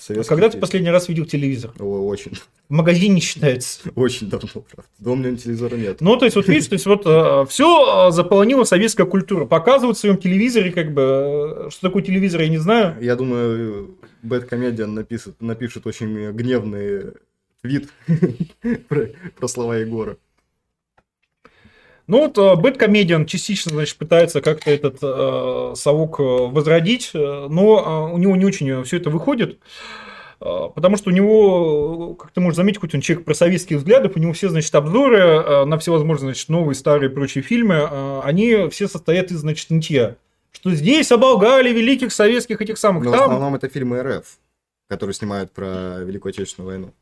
[0.00, 0.52] Советский Когда фильм.
[0.52, 1.72] ты последний раз видел телевизор?
[1.78, 2.32] О, очень.
[2.68, 3.80] В магазине не считается.
[3.94, 4.90] Очень давно, правда.
[4.98, 6.00] Дома у меня телевизора нет.
[6.00, 9.44] Ну, то есть, вот видишь, то есть, вот э, все э, заполонила советская культура.
[9.44, 11.02] Показывают в своем телевизоре, как бы,
[11.66, 12.96] э, что такое телевизор, я не знаю.
[13.00, 17.12] Я думаю, Бэт Комедиан напишет, напишет очень гневный
[17.62, 17.90] твит
[18.88, 20.16] про, про слова Егора.
[22.10, 28.34] Ну вот Бэткомедиан частично, значит, пытается как-то этот э, совок возродить, но э, у него
[28.34, 29.60] не очень все это выходит,
[30.40, 30.44] э,
[30.74, 34.18] потому что у него, как ты можешь заметить, хоть он человек про советских взглядов, у
[34.18, 38.88] него все, значит, обзоры э, на всевозможные, значит, новые, старые прочие фильмы, э, они все
[38.88, 40.16] состоят из, значит, нытья.
[40.50, 43.04] Что здесь оболгали великих советских этих самых.
[43.04, 43.20] Но там...
[43.20, 44.26] в основном это фильмы РФ,
[44.88, 46.92] которые снимают про Великую Отечественную войну.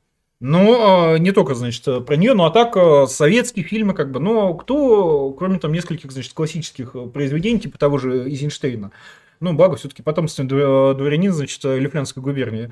[0.40, 4.20] Ну, а, не только, значит, про нее, но а так а, советские фильмы, как бы,
[4.20, 8.92] ну, кто, кроме там нескольких, значит, классических э, произведений, типа того же Изенштейна,
[9.40, 12.70] ну, благо, все-таки потомственный дворянин, значит, Лифлянской губернии,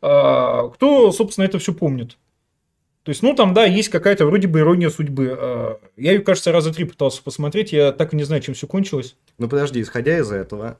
[0.00, 2.16] а, кто, собственно, это все помнит.
[3.02, 5.78] То есть, ну, там, да, есть какая-то вроде бы ирония судьбы.
[5.96, 9.16] Я ее, кажется, раза три пытался посмотреть, я так и не знаю, чем все кончилось.
[9.38, 10.78] Ну, подожди, исходя из этого,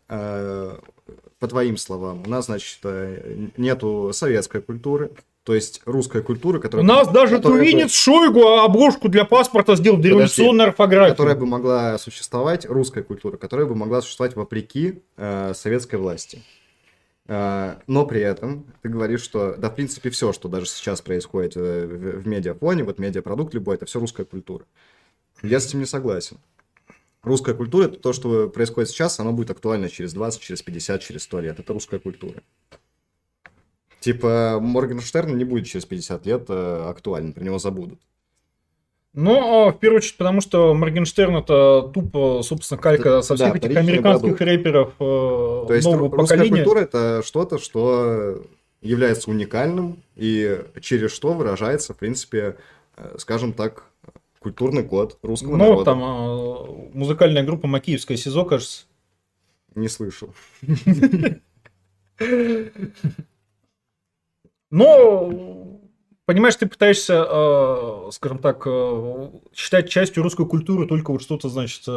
[1.38, 5.10] по твоим словам, у нас, значит, э, нету советской культуры,
[5.48, 6.84] то есть русская культура, которая...
[6.84, 7.94] У нас даже тувинец бы...
[7.94, 11.12] Шойгу обложку для паспорта сделал дореволюционной орфографии.
[11.12, 16.42] Которая бы могла существовать, русская культура, которая бы могла существовать вопреки э, советской власти.
[17.28, 21.56] А, но при этом ты говоришь, что, да, в принципе, все, что даже сейчас происходит
[21.56, 24.66] э, в, в медиафоне, вот медиапродукт любой, это все русская культура.
[25.42, 26.36] Я с этим не согласен.
[27.22, 31.22] Русская культура, это то, что происходит сейчас, оно будет актуально через 20, через 50, через
[31.22, 31.58] 100 лет.
[31.58, 32.42] Это русская культура.
[34.00, 37.98] Типа, Моргенштерн не будет через 50 лет э, актуален, про него забудут.
[39.14, 43.76] Ну, в первую очередь, потому что Моргенштерн это тупо, собственно, калька со всех да, этих
[43.76, 44.40] американских продукт.
[44.40, 46.62] рэперов э, То есть нового русская поколения.
[46.62, 48.44] культура это что-то, что
[48.80, 52.58] является уникальным и через что выражается, в принципе,
[52.96, 53.84] э, скажем так,
[54.38, 55.78] культурный код русского ну, народа.
[55.78, 58.84] Ну, там э, музыкальная группа Макиевская СИЗО, кажется.
[59.74, 60.32] Не слышал.
[64.70, 65.58] Но
[66.28, 71.84] понимаешь, ты пытаешься, э, скажем так, э, считать частью русской культуры только вот что-то, значит,
[71.88, 71.90] э,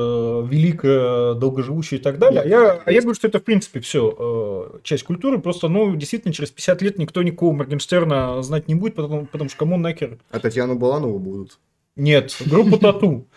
[0.49, 2.41] великое, долгоживущее и так далее.
[2.41, 5.39] А я, а я говорю, что это, в принципе, все часть культуры.
[5.39, 9.59] Просто, ну, действительно, через 50 лет никто никого Моргенштерна знать не будет, потому, потому что
[9.59, 10.17] кому нахер?
[10.32, 11.59] А Татьяну Баланову будут?
[11.97, 13.28] Нет, группу Тату.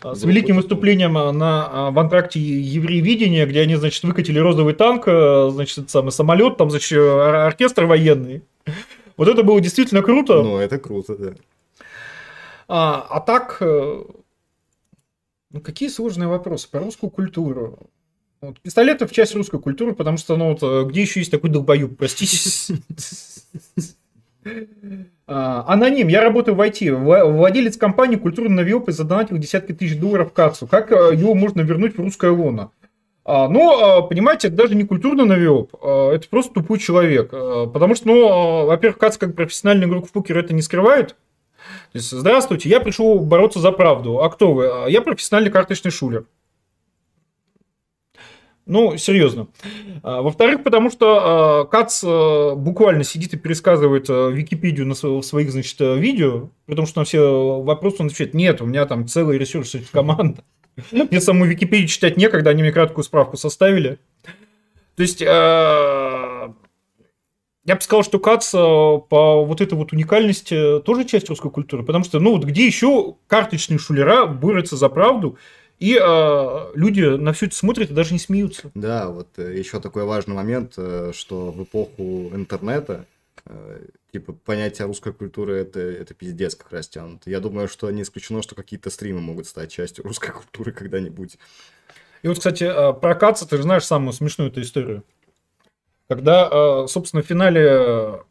[0.00, 6.12] С великим выступлением на, в антракте евреевидения, где они, значит, выкатили розовый танк, значит, самый
[6.12, 8.42] самолет, там, значит, оркестр военный.
[9.16, 10.42] Вот это было действительно круто.
[10.42, 11.34] Ну, это круто, да.
[12.68, 14.04] А, а так, э,
[15.50, 17.78] ну, какие сложные вопросы про русскую культуру?
[18.40, 21.50] Вот, пистолеты в часть русской культуры, потому что, ну, вот, э, где еще есть такой
[21.50, 22.80] долбоюб, простите.
[25.28, 26.94] А, аноним, я работаю в IT.
[26.94, 30.68] Владелец компании культурный навиоп и задонатил десятки тысяч долларов Кацу.
[30.68, 32.70] Как э, его можно вернуть в русское лоно?
[33.28, 37.30] А, но, а, понимаете, это даже не культурный навиоп, а, это просто тупой человек.
[37.30, 41.16] Потому что, ну, во-первых, Кац как профессиональный игрок в покер это не скрывает.
[41.92, 44.22] То есть, здравствуйте, я пришел бороться за правду.
[44.22, 44.70] А кто вы?
[44.88, 46.26] Я профессиональный карточный шулер.
[48.64, 49.48] Ну, серьезно.
[50.02, 57.00] Во-вторых, потому что Кац буквально сидит и пересказывает Википедию на своих, значит, видео, потому что
[57.00, 60.44] на все вопросы он отвечает, нет, у меня там целый ресурс команда.
[60.92, 63.98] Мне саму Википедию читать некогда, они мне краткую справку составили.
[64.96, 66.54] То есть, э, я
[67.74, 72.04] бы сказал, что Кац э, по вот этой вот уникальности тоже часть русской культуры, потому
[72.04, 75.38] что, ну вот где еще карточные шулера борются за правду,
[75.78, 78.70] и э, люди на все это смотрят и даже не смеются.
[78.74, 83.04] Да, вот еще такой важный момент, что в эпоху интернета
[84.12, 87.22] типа, понятие русской культуры это, это пиздец как растянут.
[87.26, 91.38] Я думаю, что не исключено, что какие-то стримы могут стать частью русской культуры когда-нибудь.
[92.22, 95.04] И вот, кстати, а, про Каца ты же знаешь самую смешную эту историю.
[96.08, 98.22] Когда, а, собственно, в финале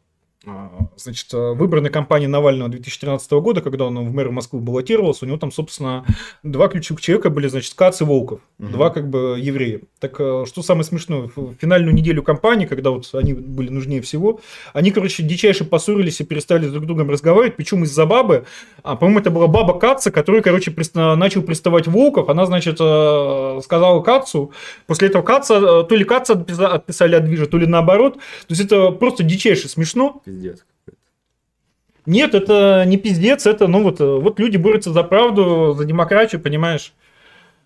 [0.96, 5.50] значит, выбранной кампании Навального 2013 года, когда он в мэр Москвы баллотировался, у него там,
[5.50, 6.04] собственно,
[6.42, 8.68] два ключевых человека были, значит, Кац и Волков, угу.
[8.68, 9.80] два как бы еврея.
[9.98, 14.40] Так э, что самое смешное, в финальную неделю кампании, когда вот они были нужнее всего,
[14.72, 18.44] они, короче, дичайше поссорились и перестали друг с другом разговаривать, причем из-за бабы,
[18.82, 23.60] а, по-моему, это была баба Каца, который, короче, приста- начал приставать Волков, она, значит, э,
[23.62, 24.52] сказала Кацу,
[24.86, 28.20] после этого Каца, э, то ли Каца отписали от движа, то ли наоборот, то
[28.50, 31.00] есть это просто дичайше смешно пиздец какой-то.
[32.06, 36.92] Нет, это не пиздец, это, ну вот, вот люди борются за правду, за демократию, понимаешь?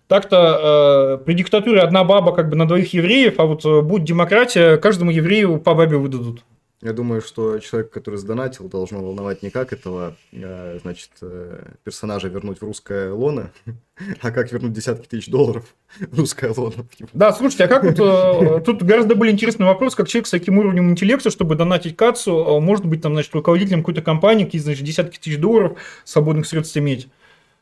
[0.07, 4.03] Так-то э, при диктатуре одна баба как бы на двоих евреев, а вот э, будет
[4.03, 6.43] демократия, каждому еврею по бабе выдадут.
[6.81, 12.27] Я думаю, что человек, который сдонатил, должно волновать не как этого, э, значит, э, персонажа
[12.27, 13.51] вернуть в русское лоно,
[14.21, 16.87] а как вернуть десятки тысяч долларов в русское лоно.
[17.13, 17.99] Да, слушайте, а как вот...
[17.99, 22.59] Э, тут гораздо более интересный вопрос, как человек с таким уровнем интеллекта, чтобы донатить Кацу,
[22.59, 27.09] может быть, там, значит, руководителем какой-то компании, какие, значит, десятки тысяч долларов свободных средств иметь.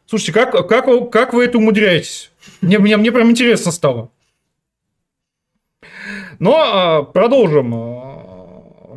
[0.06, 2.32] Слушайте, как, как, как вы это умудряетесь?
[2.62, 4.12] Мне, мне, мне прям интересно стало.
[6.40, 8.29] Но а, продолжим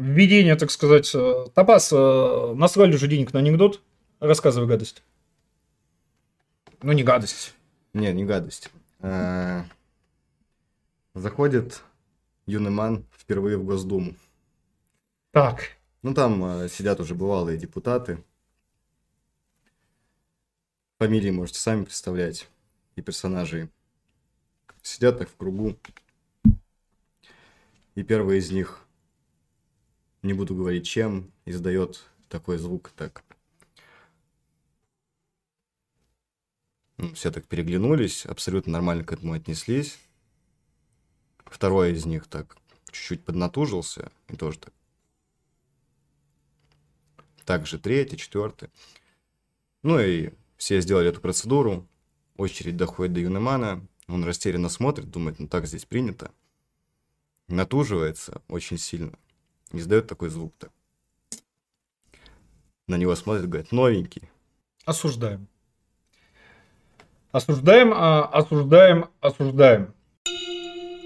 [0.03, 1.11] введение, так сказать.
[1.15, 3.81] Э, Топас, э, наслали уже денег на анекдот.
[4.21, 5.03] Рассказывай гадость.
[6.83, 7.55] Ну, не гадость.
[7.93, 8.71] Не, не гадость.
[9.01, 9.63] Э,
[11.15, 11.83] заходит
[12.47, 14.17] юный ман впервые в Госдуму.
[15.31, 15.77] Так.
[16.03, 18.23] Ну, там сидят уже бывалые депутаты.
[20.99, 22.49] Фамилии можете сами представлять.
[22.97, 23.71] И персонажей.
[24.83, 25.77] Сидят так в кругу.
[27.95, 28.85] И первый из них
[30.23, 33.25] не буду говорить чем, издает такой звук, так.
[36.99, 39.99] Ну, все так переглянулись, абсолютно нормально к этому отнеслись.
[41.45, 42.57] Второй из них так
[42.91, 44.73] чуть-чуть поднатужился и тоже так.
[47.45, 48.71] Также третий, четвертый.
[49.83, 51.89] Ну и все сделали эту процедуру.
[52.37, 53.85] Очередь доходит до Юнемана.
[54.07, 56.31] Он растерянно смотрит, думает, ну так здесь принято.
[57.49, 59.19] натуживается очень сильно.
[59.73, 60.69] Издает такой звук-то.
[62.89, 64.29] На него смотрят, говорят, новенький.
[64.85, 65.49] Осуждаем.
[67.31, 69.95] Осуждаем, а, осуждаем, осуждаем.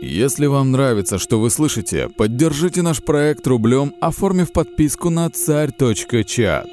[0.00, 6.68] Если вам нравится, что вы слышите, поддержите наш проект рублем, оформив подписку на царь.чат.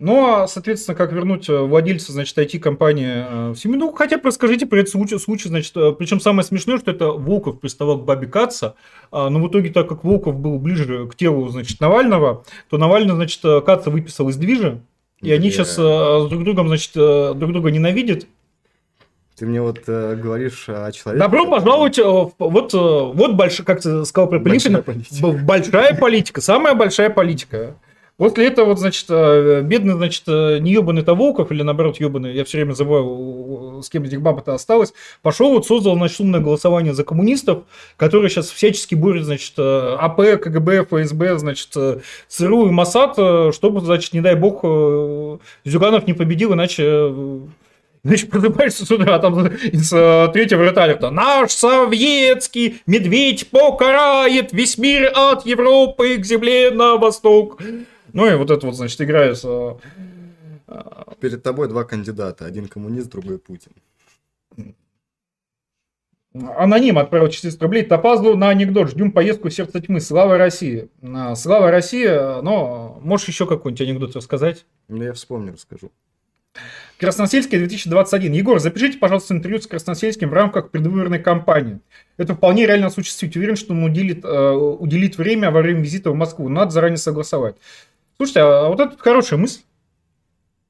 [0.00, 3.78] Ну, а, соответственно, как вернуть э, владельца, значит, IT-компании э, в семью?
[3.78, 7.08] Ну, хотя бы расскажите про этот случай, случай, значит, э, причем самое смешное, что это
[7.08, 8.76] Волков приставал к бабе Каца,
[9.12, 13.14] а, но в итоге, так как Волков был ближе к телу, значит, Навального, то Навальный,
[13.14, 14.80] значит, Каца выписал из движа,
[15.20, 18.24] и они сейчас друг другом, значит, друг друга ненавидят,
[19.36, 21.22] ты мне вот э, говоришь о человеке...
[21.22, 23.56] Добро пожаловать, э, вот, вот больш...
[23.64, 25.44] как ты сказал про Пилиппина, большая политика.
[25.44, 27.76] большая политика, самая большая политика.
[28.20, 32.44] После этого, вот, значит, э, бедный, значит, э, не ебаный-то Волков, или наоборот ебаный, я
[32.44, 34.92] все время забываю, с кем этих баб-то осталось,
[35.22, 37.62] пошел, вот создал, значит, умное голосование за коммунистов,
[37.96, 41.70] которые сейчас всячески борют, значит, э, АП, КГБ, ФСБ, значит,
[42.28, 44.64] ЦРУ и МОСАД, чтобы, значит, не дай бог,
[45.64, 47.10] Зюганов не победил, иначе
[48.02, 55.12] Значит, просыпаешься с утра, там из э, третьего вратаря, наш советский медведь покарает весь мир
[55.14, 57.60] от Европы к земле на восток.
[58.12, 59.78] Ну и вот это вот, значит, играется.
[61.20, 62.46] Перед тобой два кандидата.
[62.46, 63.72] Один коммунист, другой Путин.
[66.32, 68.90] Аноним отправил 400 рублей Топазлу на анекдот.
[68.90, 70.00] Ждем поездку в сердце тьмы.
[70.00, 70.88] Слава России.
[71.34, 72.06] Слава России.
[72.42, 74.64] Но можешь еще какой-нибудь анекдот рассказать?
[74.88, 75.90] Ну, я вспомню, расскажу.
[76.98, 78.32] Красносельский 2021.
[78.32, 81.80] Егор, запишите, пожалуйста, интервью с Красносельским в рамках предвыборной кампании.
[82.18, 83.36] Это вполне реально осуществить.
[83.36, 86.48] Уверен, что он уделит, э, уделит время во время визита в Москву.
[86.48, 87.56] Надо заранее согласовать.
[88.20, 89.62] Слушайте, а вот это хорошая мысль.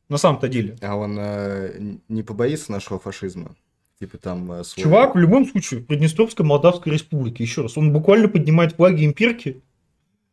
[0.09, 0.77] На самом-то деле.
[0.83, 3.57] А он э, не побоится нашего фашизма?
[3.99, 4.85] Типа там э, свой...
[4.85, 9.61] Чувак, в любом случае, в Приднестровской Молдавской Республике, еще раз, он буквально поднимает флаги имперки,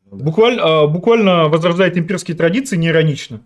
[0.05, 0.25] да.
[0.25, 3.41] буквально, э, буквально возрождает имперские традиции, не иронично.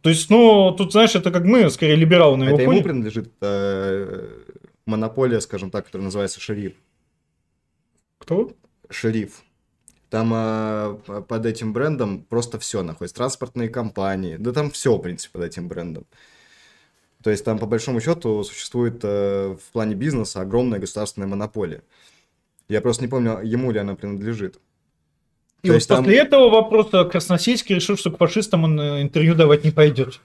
[0.00, 2.78] То есть, ну, тут, знаешь, это как мы, скорее, либералы на его Это фоне.
[2.78, 4.30] ему принадлежит э,
[4.84, 6.72] монополия, скажем так, которая называется шериф.
[8.18, 8.50] Кто?
[8.90, 9.44] Шериф.
[10.16, 13.16] Там э, под этим брендом просто все находится.
[13.16, 14.36] Транспортные компании.
[14.38, 16.06] Да там все, в принципе, под этим брендом.
[17.22, 21.82] То есть там, по большому счету, существует э, в плане бизнеса огромная государственная монополия.
[22.66, 24.58] Я просто не помню, ему ли она принадлежит.
[25.60, 26.26] И То вот после там...
[26.26, 30.22] этого вопроса Красносельский решил, что к фашистам он э, интервью давать не пойдет.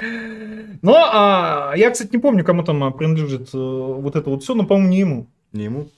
[0.00, 4.66] Ну, а я, кстати, не помню, кому там принадлежит э, вот это вот все, но,
[4.66, 5.26] по-моему, не ему.
[5.52, 5.88] Не ему?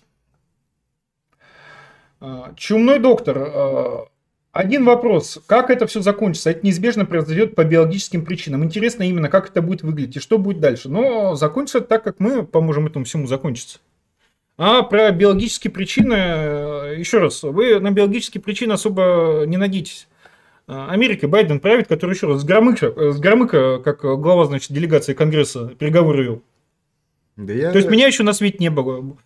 [2.26, 3.38] А, чумной доктор.
[3.38, 4.06] А,
[4.50, 5.38] один вопрос.
[5.46, 6.50] Как это все закончится?
[6.50, 8.64] Это неизбежно произойдет по биологическим причинам.
[8.64, 10.88] Интересно именно, как это будет выглядеть и что будет дальше.
[10.88, 13.78] Но закончится так, как мы поможем этому всему закончиться.
[14.58, 20.08] А про биологические причины, э, еще раз, вы на биологические причины особо не надейтесь.
[20.66, 24.72] А, Америка, Байден правит, который еще раз с Громыка, э, с Громыка как глава, значит,
[24.72, 26.42] делегации Конгресса переговоры вел.
[27.36, 27.70] Да я...
[27.70, 29.16] То есть меня еще на свете не было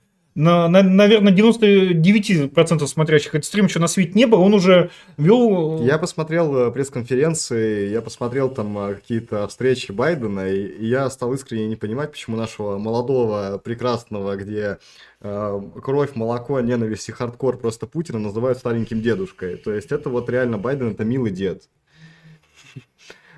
[0.40, 5.82] на, на, наверное, 99% смотрящих этот стрим еще на свете не было, он уже вел...
[5.82, 11.68] Я посмотрел э, пресс-конференции, я посмотрел там э, какие-то встречи Байдена, и я стал искренне
[11.68, 14.78] не понимать, почему нашего молодого, прекрасного, где
[15.20, 19.56] э, кровь, молоко, ненависть и хардкор просто Путина называют стареньким дедушкой.
[19.56, 21.68] То есть это вот реально Байден, это милый дед.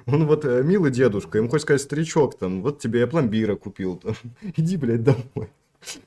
[0.06, 3.96] Он вот э, милый дедушка, ему хочешь сказать, старичок, там, вот тебе я пломбира купил,
[3.96, 4.14] там,
[4.56, 5.50] иди, блядь, домой.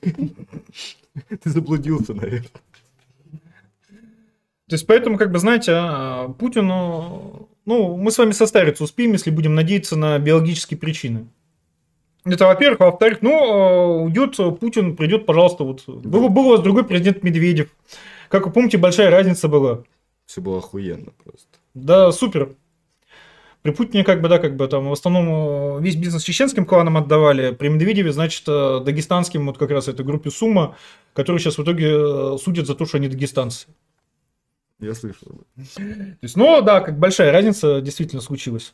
[1.42, 2.50] Ты заблудился, наверное.
[4.68, 7.48] То есть, поэтому, как бы, знаете, а, Путину...
[7.66, 11.26] Ну, мы с вами состариться успеем, если будем надеяться на биологические причины.
[12.24, 12.80] Это, во-первых.
[12.80, 15.84] А во-вторых, ну, а, уйдет Путин, придет, пожалуйста, вот.
[15.86, 17.68] Был, был у вас другой президент Медведев.
[18.28, 19.84] Как вы помните, большая разница была.
[20.26, 21.46] Все было охуенно просто.
[21.74, 22.56] Да, супер.
[23.66, 26.98] При Путине как бы, да, как бы там в основном э, весь бизнес чеченским кланам
[26.98, 30.76] отдавали, при Медведеве, значит, э, дагестанским, вот как раз этой группе Сумма,
[31.14, 33.66] которые сейчас в итоге э, судят за то, что они дагестанцы.
[34.78, 35.40] Я слышал.
[35.74, 35.82] То
[36.22, 38.72] есть, ну да, как большая разница действительно случилась.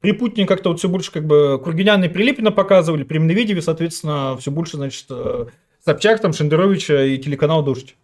[0.00, 4.36] При Путине как-то вот все больше как бы Кургиняна и Прилепина показывали, при Медведеве, соответственно,
[4.40, 5.06] все больше, значит,
[5.84, 7.94] Собчак, там, Шендеровича и телеканал «Дождь».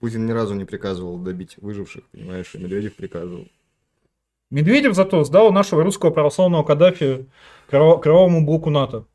[0.00, 3.48] Путин ни разу не приказывал добить выживших, понимаешь, и Медведев приказывал.
[4.52, 7.26] Медведев зато сдал нашего русского православного Каддафи
[7.70, 9.06] кровавому блоку НАТО.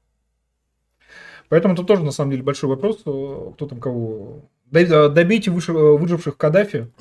[1.47, 4.49] Поэтому это тоже, на самом деле, большой вопрос, э, кто там кого...
[4.65, 6.91] Добейте выживших Каддафи.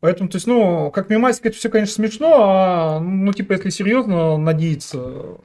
[0.00, 4.38] Поэтому, то есть, ну, как мемасик, это все, конечно, смешно, а, ну, типа, если серьезно
[4.38, 5.38] надеяться...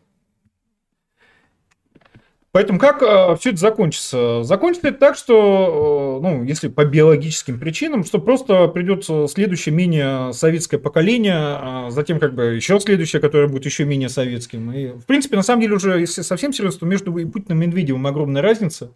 [2.52, 4.44] Поэтому как э, все это закончится?
[4.44, 10.34] Закончится это так, что, э, ну, если по биологическим причинам, что просто придет следующее менее
[10.34, 14.72] советское поколение, а затем как бы еще следующее, которое будет еще менее советским.
[14.72, 18.08] И, в принципе, на самом деле уже, если совсем серьезно, то между Путиным и Медведевым
[18.08, 18.92] огромная разница.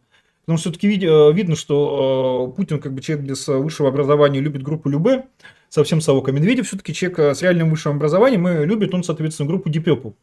[0.45, 4.62] Потому что все-таки э, видно, что э, Путин, как бы человек без высшего образования, любит
[4.62, 5.26] группу Любе,
[5.70, 6.28] совсем совок.
[6.28, 10.14] А Медведев все-таки человек э, с реальным высшим образованием и любит он, соответственно, группу Purple.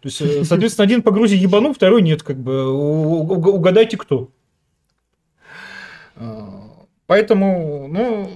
[0.00, 4.30] То есть, э, соответственно, один по Грузии ебанул, второй нет, как бы угадайте кто.
[6.16, 8.30] А, поэтому, ну,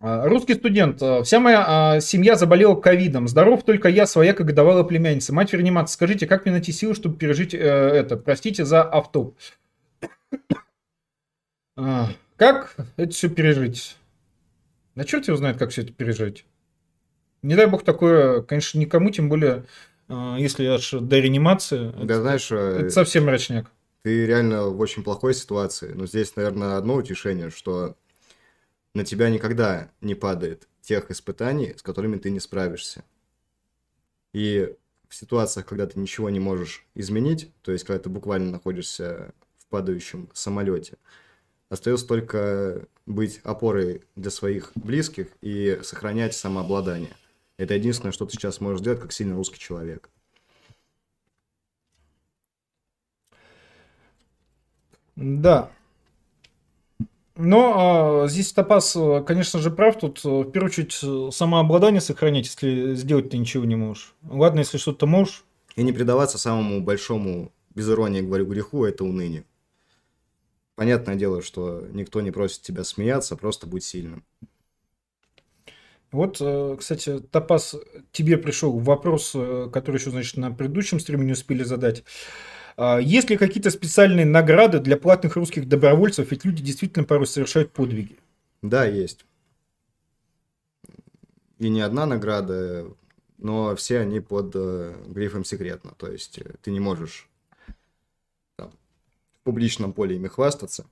[0.00, 1.02] а, русский студент.
[1.02, 3.26] А, вся моя семья заболела ковидом.
[3.26, 5.32] Здоров только я, своя как годовалая племянница.
[5.32, 5.94] Мать в реанимации.
[5.94, 8.16] Скажите, как мне найти силы, чтобы пережить э, это?
[8.16, 9.34] Простите за авто.
[12.36, 13.96] Как это все пережить?
[14.94, 16.44] Да черт его знает, как все это пережить.
[17.42, 19.64] Не дай бог такое, конечно, никому, тем более а,
[20.08, 23.70] если аж до реанимации, да, это, знаешь, это совсем мрачняк.
[24.02, 25.92] Ты реально в очень плохой ситуации.
[25.94, 27.96] Но здесь, наверное, одно утешение, что
[28.94, 33.04] на тебя никогда не падает тех испытаний, с которыми ты не справишься.
[34.32, 34.74] И
[35.08, 39.66] в ситуациях, когда ты ничего не можешь изменить, то есть когда ты буквально находишься в
[39.66, 40.98] падающем самолете,
[41.70, 47.16] остается только быть опорой для своих близких и сохранять самообладание.
[47.56, 50.10] Это единственное, что ты сейчас можешь сделать, как сильный русский человек.
[55.16, 55.70] Да.
[57.36, 58.96] Но а, здесь Топас,
[59.26, 59.98] конечно же, прав.
[59.98, 64.14] Тут, э, в первую очередь, самообладание сохранять, если сделать ты ничего не можешь.
[64.28, 65.44] Ладно, если что-то можешь.
[65.74, 69.44] И не предаваться самому большому, без иронии говорю, греху, это уныние.
[70.76, 74.24] Понятное дело, что никто не просит тебя смеяться, просто будь сильным.
[76.14, 77.74] Вот, э, кстати, Топас,
[78.12, 82.04] тебе пришел вопрос, э, который еще, значит, на предыдущем стриме не успели задать.
[82.76, 86.30] А, есть ли какие-то специальные награды для платных русских добровольцев?
[86.30, 88.16] Ведь люди действительно порой совершают подвиги.
[88.62, 89.26] Да, есть.
[91.58, 92.86] И не одна награда,
[93.38, 95.94] но все они под э, грифом секретно.
[95.98, 97.28] То есть ты не можешь
[98.54, 100.86] там, в публичном поле ими хвастаться.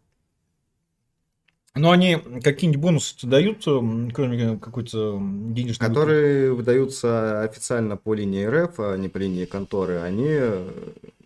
[1.75, 6.55] Но они какие-нибудь бонусы дают, э, кроме какой-то денежной Которые выплаты?
[6.55, 10.01] выдаются официально по линии РФ, а не по линии конторы.
[10.01, 10.39] Они,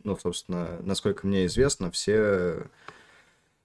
[0.05, 2.63] ну, собственно, насколько мне известно, все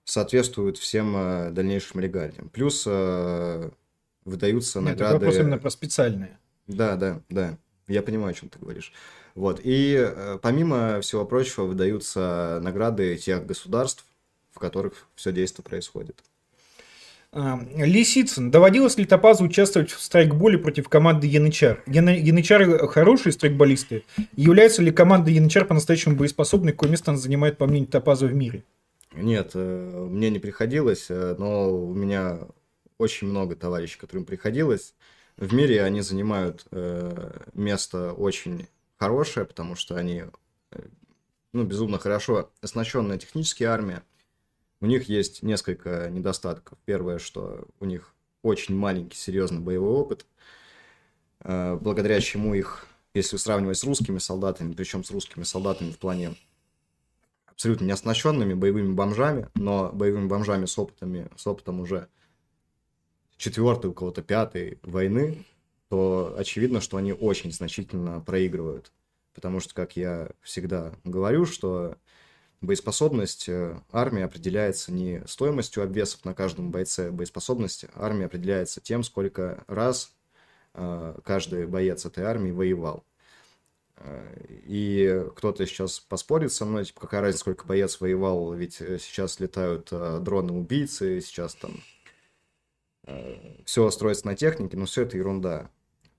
[0.05, 2.49] соответствуют всем э, дальнейшим регалиям.
[2.49, 3.69] Плюс э,
[4.25, 5.13] выдаются Нет, награды...
[5.13, 6.39] вопрос именно про специальные.
[6.65, 7.57] Да, да, да.
[7.87, 8.91] Я понимаю, о чем ты говоришь.
[9.35, 9.61] Вот.
[9.63, 14.05] И помимо всего прочего выдаются награды тех государств,
[14.51, 16.23] в которых все действие происходит.
[17.33, 18.51] А, Лисицын.
[18.51, 21.81] Доводилось ли Топазу участвовать в страйкболе против команды Янычар?
[21.87, 24.03] Янычары хорошие страйкболисты.
[24.35, 26.73] Является ли команда Янычар по-настоящему боеспособной?
[26.73, 28.65] Какое место она занимает, по мнению Топаза, в мире?
[29.13, 32.39] Нет, э, мне не приходилось, э, но у меня
[32.97, 34.93] очень много товарищей, которым приходилось.
[35.37, 38.67] В мире они занимают э, место очень
[38.97, 40.23] хорошее, потому что они
[41.53, 44.03] ну, безумно хорошо оснащенная техническая армия.
[44.81, 46.77] У них есть несколько недостатков.
[46.85, 50.25] Первое, что у них очень маленький, серьезный боевой опыт,
[51.41, 56.35] э, благодаря чему их, если сравнивать с русскими солдатами, причем с русскими солдатами в плане
[57.45, 62.07] абсолютно не оснащенными боевыми бомжами, но боевыми бомжами с опытами, с опытом уже
[63.37, 65.45] четвертой, у кого-то пятой войны,
[65.89, 68.91] то очевидно, что они очень значительно проигрывают.
[69.35, 71.97] Потому что, как я всегда говорю, что
[72.61, 79.63] боеспособность э, армии определяется не стоимостью обвесов на каждом бойце боеспособности, армия определяется тем, сколько
[79.67, 80.13] раз
[80.75, 83.03] э, каждый боец этой армии воевал.
[83.97, 89.39] Э, и кто-то сейчас поспорит со мной, типа, какая разница, сколько боец воевал, ведь сейчас
[89.39, 91.81] летают дроны-убийцы, сейчас там
[93.65, 95.71] все строится на технике, но все это ерунда.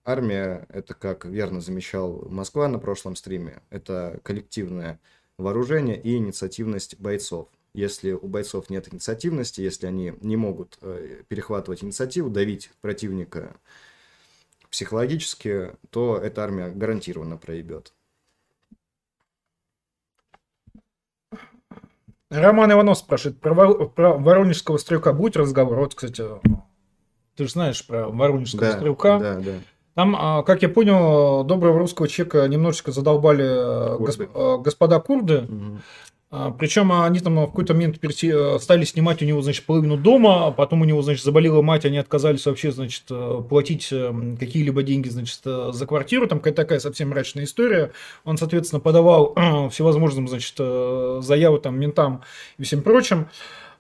[0.05, 4.99] Армия, это, как верно замечал Москва на прошлом стриме, это коллективная
[5.43, 7.49] вооружение и инициативность бойцов.
[7.75, 13.57] Если у бойцов нет инициативности, если они не могут э, перехватывать инициативу, давить противника
[14.71, 17.93] психологически, то эта армия гарантированно проебет.
[22.31, 25.79] Роман Иванов спрашивает, про, про воронежского стрелка будет разговор?
[25.79, 26.25] Вот, кстати,
[27.37, 29.19] ты же знаешь про воронежского да, стрелка.
[29.19, 29.59] Да, да.
[29.95, 34.29] Там, а, как я понял, доброго русского человека немножечко задолбали э, курды.
[34.35, 35.39] Э, господа курды.
[35.43, 35.79] Угу.
[36.35, 40.47] А, Причем они там в какой-то момент переси- стали снимать у него, значит, половину дома,
[40.47, 44.83] а потом у него, значит, заболела мать, они отказались вообще, значит, э, платить э, какие-либо
[44.83, 47.93] деньги, значит, э, за квартиру, там какая-то такая совсем мрачная история.
[48.25, 49.35] Он, соответственно, подавал
[49.71, 52.23] всевозможным, значит, э, заявы там ментам
[52.57, 53.29] и всем прочим.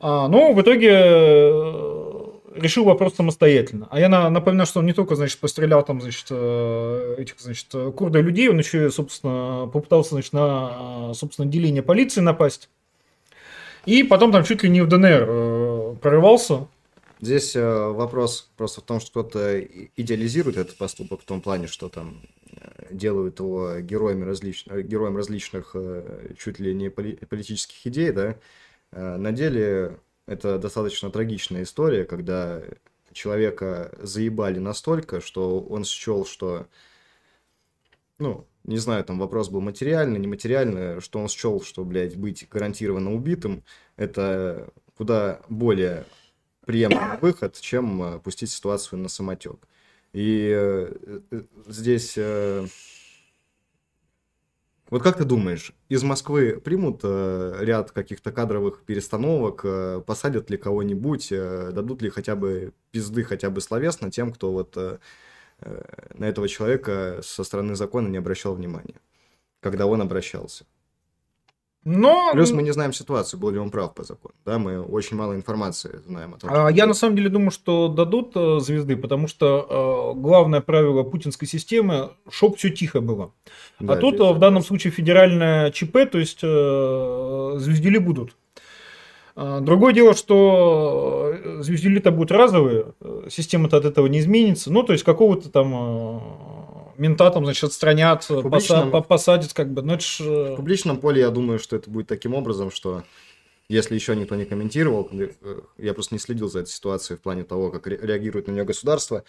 [0.05, 2.22] А, Но в итоге э,
[2.55, 3.89] решил вопрос самостоятельно.
[3.91, 7.69] А я на- напоминаю, что он не только, значит, пострелял там, значит, э, этих, значит,
[7.97, 12.69] курда людей, он еще, собственно, попытался, значит, на, э, собственно, отделение полиции напасть.
[13.87, 16.66] И потом там чуть ли не в ДНР э, прорывался.
[17.20, 19.61] Здесь э, вопрос просто в том, что кто-то
[19.97, 22.23] идеализирует этот поступок в том плане, что там
[22.57, 28.37] э, делают его героями различных, героем различных э, чуть ли не поли- политических идей, да.
[28.93, 32.62] Э, На деле это достаточно трагичная история, когда
[33.12, 36.66] человека заебали настолько, что он счел, что,
[38.19, 43.12] ну, не знаю, там вопрос был материальный, нематериальный, что он счел, что, блядь, быть гарантированно
[43.15, 43.65] убитым,
[43.97, 46.05] это куда более
[46.65, 49.57] приемлемый выход, чем э, пустить ситуацию на самотек.
[50.12, 52.19] И э, э, здесь...
[54.93, 60.59] Вот как ты думаешь, из Москвы примут э, ряд каких-то кадровых перестановок, э, посадят ли
[60.59, 64.98] кого-нибудь, э, дадут ли хотя бы пизды, хотя бы словесно тем, кто вот э,
[65.60, 65.82] э,
[66.12, 69.01] на этого человека со стороны закона не обращал внимания,
[69.60, 70.66] когда он обращался?
[71.85, 74.35] Но Плюс мы не знаем ситуацию, был ли он прав по закону.
[74.47, 76.51] Да, мы очень мало информации знаем о том.
[76.53, 81.03] А Я на самом деле думаю, что дадут э, звезды, потому что э, главное правило
[81.03, 83.33] путинской системы, чтоб все тихо было.
[83.81, 88.37] Да, а тут э, в данном случае федеральное ЧП, то есть э, звездели будут.
[89.35, 94.73] А, Другое дело, что э, звездели-то будут разовые, э, система-то от этого не изменится.
[94.73, 96.61] Ну, то есть какого-то там
[96.98, 99.82] мента там, значит, отстранят, публичном- поса- по- посадят, как бы.
[99.82, 103.02] Ну, это ж, э, В публичном поле я думаю, что это будет таким образом, что
[103.69, 105.28] если еще никто не комментировал, э,
[105.78, 108.64] я просто не следил за этой ситуацией в плане того, как ре- реагирует на нее
[108.64, 109.24] государство,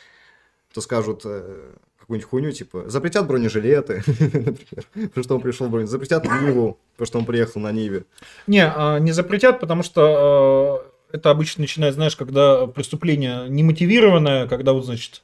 [0.74, 5.92] то скажут э, какую-нибудь хуйню, типа, запретят бронежилеты, например, потому что он пришел в бронежилет,
[5.92, 8.04] запретят Ниву, потому что он приехал на Ниве.
[8.48, 14.84] Не, а, не запретят, потому что это обычно начинает, знаешь, когда преступление немотивированное, когда вот,
[14.86, 15.22] значит,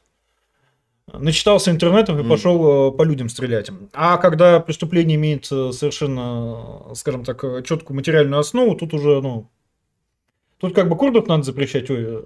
[1.14, 3.70] начитался интернетом и пошел э, по людям стрелять.
[3.94, 9.50] А когда преступление имеет э, совершенно, э, скажем так, четкую материальную основу, тут уже, ну,
[10.58, 12.26] тут как бы курдов надо запрещать, ой,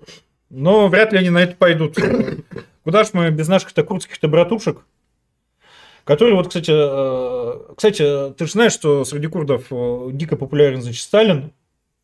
[0.50, 1.98] но вряд ли они на это пойдут.
[2.84, 4.86] Куда ж мы без наших-то курдских-то братушек?
[6.04, 6.74] Которые, вот, кстати,
[7.76, 9.68] кстати, ты же знаешь, что среди курдов
[10.12, 11.54] дико популярен, значит, Сталин,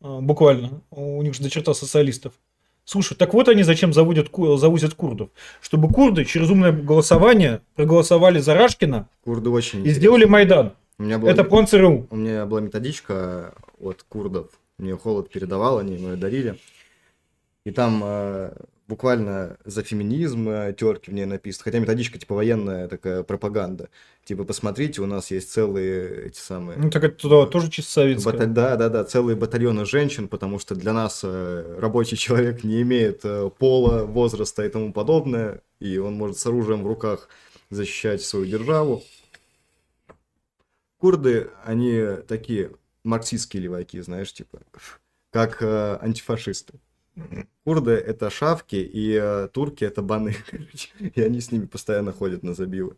[0.00, 2.32] буквально, у них же до черта социалистов.
[2.90, 5.30] Слушай, так вот они зачем заводят, завозят курдов.
[5.60, 9.86] Чтобы курды через умное голосование проголосовали за Рашкина Курды очень...
[9.86, 10.72] и сделали Майдан.
[10.98, 12.08] У меня была, Это план ЦРУ.
[12.10, 16.58] у меня была методичка от курдов, мне холод передавал, они мне дарили.
[17.64, 18.54] И там э,
[18.88, 21.62] буквально за феминизм э, терки в ней написано.
[21.62, 23.88] Хотя методичка типа военная такая пропаганда.
[24.30, 26.78] Типа, посмотрите, у нас есть целые эти самые...
[26.78, 28.32] Ну, так это туда тоже чисто советское.
[28.32, 32.80] Бата- Да, да, да, целые батальоны женщин, потому что для нас э, рабочий человек не
[32.82, 37.28] имеет э, пола, возраста и тому подобное, и он может с оружием в руках
[37.70, 39.02] защищать свою державу.
[40.98, 42.70] Курды, они такие
[43.02, 44.60] марксистские леваки, знаешь, типа,
[45.32, 46.74] как э, антифашисты.
[47.64, 52.44] Курды это шавки, и э, турки это баны, короче, и они с ними постоянно ходят
[52.44, 52.96] на забивы.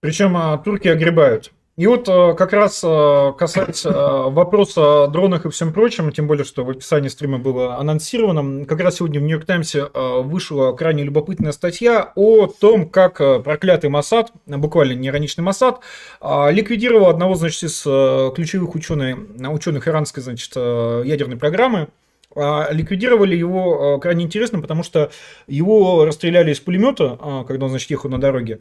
[0.00, 1.52] Причем а, турки огребают.
[1.76, 6.44] И вот а, как раз а, касается вопроса о дронах и всем прочем, тем более,
[6.44, 11.52] что в описании стрима было анонсировано, как раз сегодня в Нью-Йорк Таймсе вышла крайне любопытная
[11.52, 15.80] статья о том, как проклятый Масад, буквально неироничный Масад,
[16.20, 19.18] а, ликвидировал одного, значит, из ключевых ученых,
[19.50, 21.88] ученых иранской, значит, ядерной программы.
[22.36, 25.10] А, Ликвидировали его а, крайне интересно, потому что
[25.46, 28.58] его расстреляли из пулемета, а, когда он, значит, ехал на дороге.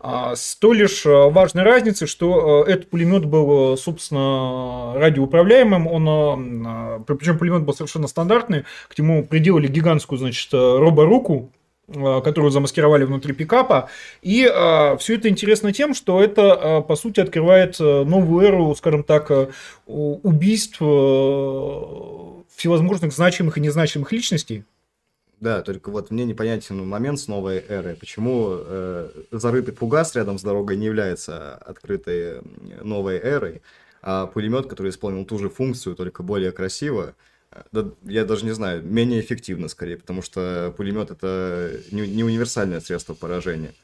[0.00, 5.86] А, С той лишь а, важной разницей, что а, этот пулемет был, а, собственно, радиоуправляемым,
[5.86, 11.50] он, причем пулемет был совершенно стандартный, к нему приделали гигантскую, значит, а, роборуку,
[11.94, 13.90] а, которую замаскировали внутри пикапа.
[14.22, 14.44] И
[14.98, 19.30] все это интересно тем, что это, а, по сути, открывает а, новую эру, скажем так,
[19.30, 19.48] а,
[19.86, 24.64] убийств а, всевозможных значимых и незначимых личностей.
[25.38, 27.96] Да, только вот мне непонятен момент с новой эры.
[27.98, 32.40] Почему э, зарытый фугас рядом с дорогой не является открытой
[32.82, 33.62] новой эрой,
[34.02, 37.14] а пулемет, который исполнил ту же функцию, только более красиво,
[37.70, 42.80] да, я даже не знаю, менее эффективно скорее, потому что пулемет это не, не универсальное
[42.80, 43.74] средство поражения.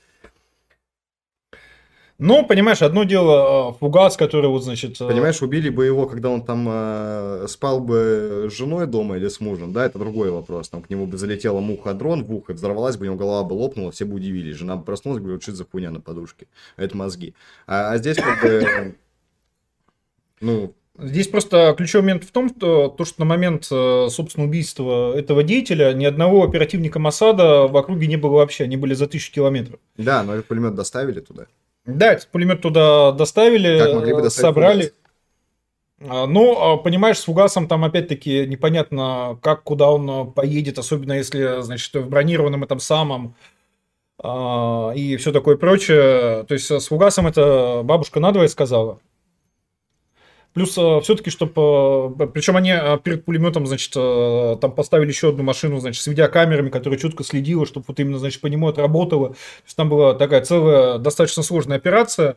[2.18, 5.00] Ну, понимаешь, одно дело э, фугас, который вот, значит...
[5.00, 9.26] э, Понимаешь, убили бы его, когда он там э, спал бы с женой дома или
[9.26, 10.68] с мужем, да, это другой вопрос.
[10.68, 13.90] Там к нему бы залетела муха-дрон в ухо, взорвалась бы, у него голова бы лопнула,
[13.90, 14.54] все бы удивились.
[14.56, 16.46] Жена бы проснулась, говорит, что за хуйня на подушке?
[16.76, 17.34] Это мозги.
[17.66, 18.94] А, а здесь как бы,
[20.40, 25.12] ну, Здесь просто ключевой момент в том, что, то, что на момент, э, собственно, убийства
[25.16, 29.32] этого деятеля ни одного оперативника Масада в округе не было вообще, они были за тысячу
[29.32, 29.80] километров.
[29.96, 31.46] да, но этот пулемет доставили туда.
[31.86, 34.92] Да, этот пулемет туда доставили, э, собрали.
[36.00, 41.12] А, Ну, а, понимаешь, с фугасом там опять-таки непонятно, как, куда он а, поедет, особенно
[41.12, 43.34] если, значит, в бронированном этом самом
[44.22, 46.44] и все такое прочее.
[46.44, 49.00] То есть а, с фугасом это бабушка надвое сказала.
[50.54, 52.14] Плюс все-таки, чтобы...
[52.32, 56.98] Причем они а, перед пулеметом, значит, там поставили еще одну машину, значит, с видеокамерами, которая
[56.98, 59.30] четко следила, чтобы вот именно, значит, по нему это работало.
[59.30, 62.36] То есть там была такая целая, достаточно сложная операция.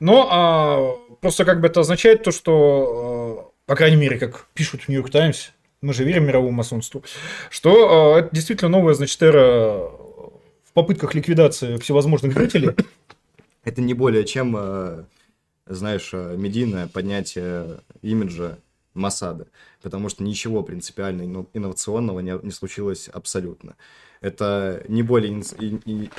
[0.00, 4.88] Но а, просто как бы это означает то, что, по крайней мере, как пишут в
[4.88, 5.50] Нью-Йорк Таймс,
[5.82, 7.02] мы же верим мировому масонству,
[7.50, 9.90] что а, это действительно новая, значит, эра
[10.64, 12.70] в попытках ликвидации всевозможных жителей.
[13.64, 15.04] Это не более чем, э,
[15.66, 18.58] знаешь, э, медийное поднятие имиджа
[18.94, 19.46] Масада,
[19.82, 23.74] потому что ничего принципиально инно- инновационного не, не случилось абсолютно.
[24.22, 25.32] Это не более...
[25.34, 26.10] инс- и- и-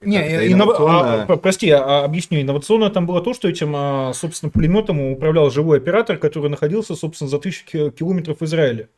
[0.00, 2.40] Не, инновационно- а, прости, а, объясню.
[2.40, 7.28] Инновационно там было то, что этим, а, собственно, пулеметом управлял живой оператор, который находился, собственно,
[7.28, 8.88] за тысячу ки- километров в Израиле.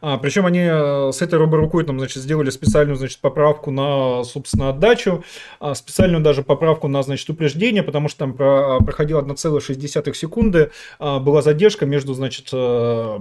[0.00, 4.70] А, причем они э, с этой роборукой там, значит, сделали специальную, значит, поправку на, собственно,
[4.70, 5.24] отдачу,
[5.60, 11.18] а, специальную даже поправку на, значит, упреждение, потому что там про- проходила 1,6 секунды, а,
[11.18, 13.18] была задержка между, значит, э,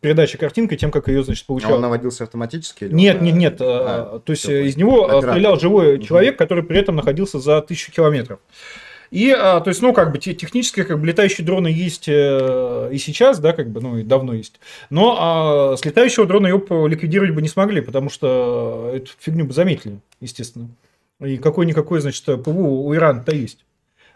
[0.00, 1.74] передачей картинкой и тем, как ее, значит, А получал.
[1.74, 2.84] он наводился автоматически?
[2.84, 3.56] или Нет, он, нет, э, нет.
[3.60, 5.30] а, То есть из него Оператор.
[5.30, 8.38] стрелял живой человек, который при этом находился за тысячу километров.
[9.10, 12.90] И, а, то есть, ну, как бы, те- технически, как бы, летающие дроны есть э,
[12.92, 14.60] и сейчас, да, как бы, ну, и давно есть.
[14.90, 19.52] Но а, с летающего дрона его ликвидировать бы не смогли, потому что эту фигню бы
[19.52, 20.68] заметили, естественно.
[21.20, 23.64] И какой-никакой, значит, ПВО у Ирана-то есть.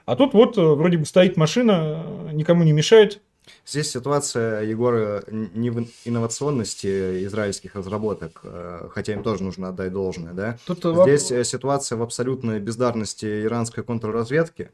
[0.05, 3.21] А тут вот э, вроде бы стоит машина, э, никому не мешает.
[3.67, 10.33] Здесь ситуация, Егора, не в инновационности израильских разработок, э, хотя им тоже нужно отдать должное,
[10.33, 10.59] да?
[10.67, 14.71] Тут, Здесь э, ситуация в абсолютной бездарности иранской контрразведки,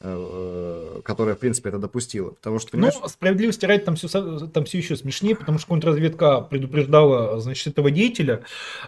[0.00, 2.30] которая, в принципе, это допустила.
[2.30, 6.40] Потому что, Ну, понимаешь, справедливости ради, там все, там все еще смешнее, потому что контрразведка
[6.40, 8.42] предупреждала, значит, этого деятеля,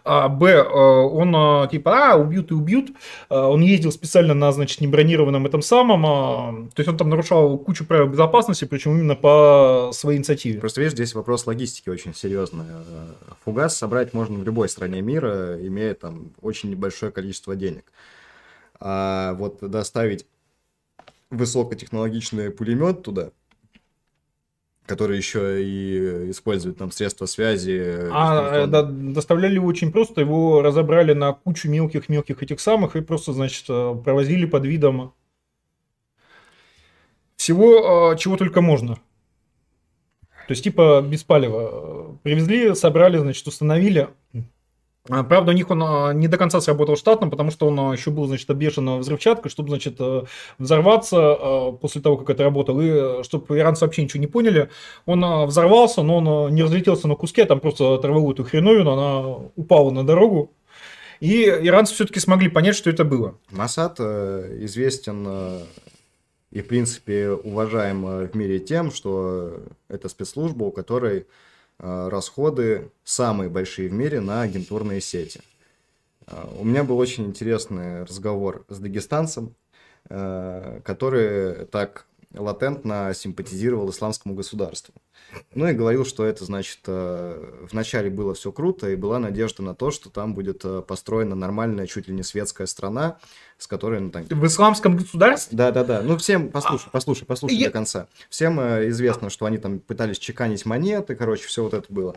[0.04, 2.92] а, б, э, он, э, типа, а, убьют и убьют,
[3.28, 7.58] А, он ездил специально на, значит, небронированном этом самом, а, то есть он там нарушал
[7.58, 10.60] кучу правил безопасности, причем именно по своей инициативе.
[10.60, 12.64] Просто видишь, здесь вопрос логистики очень серьезный.
[12.64, 17.84] Э, Фугас собрать можно в любой стране мира, имея там очень небольшое количество денег.
[18.80, 20.26] А вот доставить
[21.32, 23.30] высокотехнологичный пулемет туда,
[24.86, 28.08] который еще и использует там средства связи.
[28.12, 33.00] А э, да, доставляли его очень просто, его разобрали на кучу мелких-мелких этих самых и
[33.00, 35.14] просто, значит, э, провозили под видом
[37.36, 38.96] всего, э, чего только можно.
[40.46, 42.18] То есть, типа, без палева.
[42.22, 44.08] Привезли, собрали, значит, установили.
[45.08, 47.92] А, Правда, у них он а, не до конца сработал штатно, потому что он а,
[47.92, 50.22] еще был, значит, обвешан взрывчаткой, чтобы, значит, э,
[50.58, 54.70] взорваться после того, как это работало, и чтобы иранцы вообще ничего не поняли.
[55.06, 59.50] Он взорвался, но он не разлетелся на куски, а там просто оторвал эту хреновину, она
[59.56, 60.52] упала на дорогу.
[61.20, 63.38] И иранцы все-таки смогли понять, что это было.
[63.50, 65.60] Масад э, известен э,
[66.50, 71.24] и, в принципе, уважаем э, в мире тем, что это спецслужба, у которой э,
[71.82, 75.40] расходы самые большие в мире на агентурные сети.
[76.26, 79.54] Э, У меня был очень интересный разговор с дагестанцем,
[80.08, 84.94] э, который так латентно симпатизировал исламскому государству.
[85.54, 89.74] Ну и говорил, что это, значит, э, вначале было все круто, и была надежда на
[89.74, 93.18] то, что там будет э, построена нормальная, чуть ли не светская страна,
[93.62, 95.56] с которой, ну, там, В исламском государстве?
[95.56, 96.02] да, да, да.
[96.02, 98.08] Ну, всем, послушай, послушай, послушай Я- до конца.
[98.28, 102.16] Всем э, известно, что они там пытались чеканить монеты, короче, все вот это было.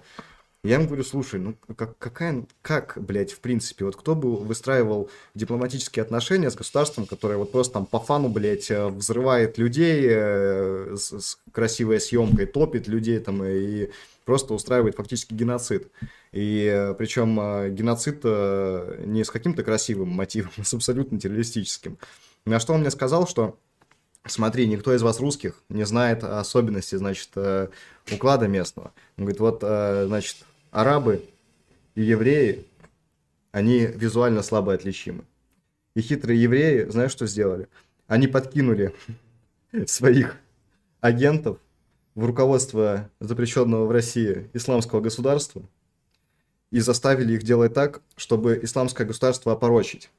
[0.64, 5.12] Я им говорю, слушай, ну как, какая, как, блядь, в принципе, вот кто бы выстраивал
[5.36, 10.96] дипломатические отношения с государством, которое вот просто там по фану, блядь, э, взрывает людей э,
[10.98, 13.90] с, с красивой съемкой, топит людей там и
[14.26, 15.92] просто устраивает фактически геноцид.
[16.32, 21.98] И э, причем э, геноцид э, не с каким-то красивым мотивом, а с абсолютно террористическим.
[22.46, 23.58] На что он мне сказал, что
[24.26, 27.30] смотри, никто из вас русских не знает особенности, значит,
[28.12, 28.92] уклада местного.
[29.18, 30.38] Он говорит, вот, значит,
[30.72, 31.24] арабы
[31.96, 32.66] и евреи,
[33.52, 35.24] они визуально слабо отличимы.
[35.96, 37.68] И хитрые евреи, знаешь, что сделали?
[38.08, 38.94] они подкинули
[39.86, 40.38] своих
[41.02, 41.58] агентов
[42.16, 45.64] в руководство запрещенного в России исламского государства
[46.72, 50.10] и заставили их делать так, чтобы исламское государство опорочить.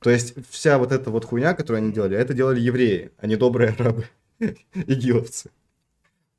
[0.00, 3.36] То есть вся вот эта вот хуйня, которую они делали, это делали евреи, а не
[3.36, 4.06] добрые арабы,
[4.74, 5.50] игиловцы.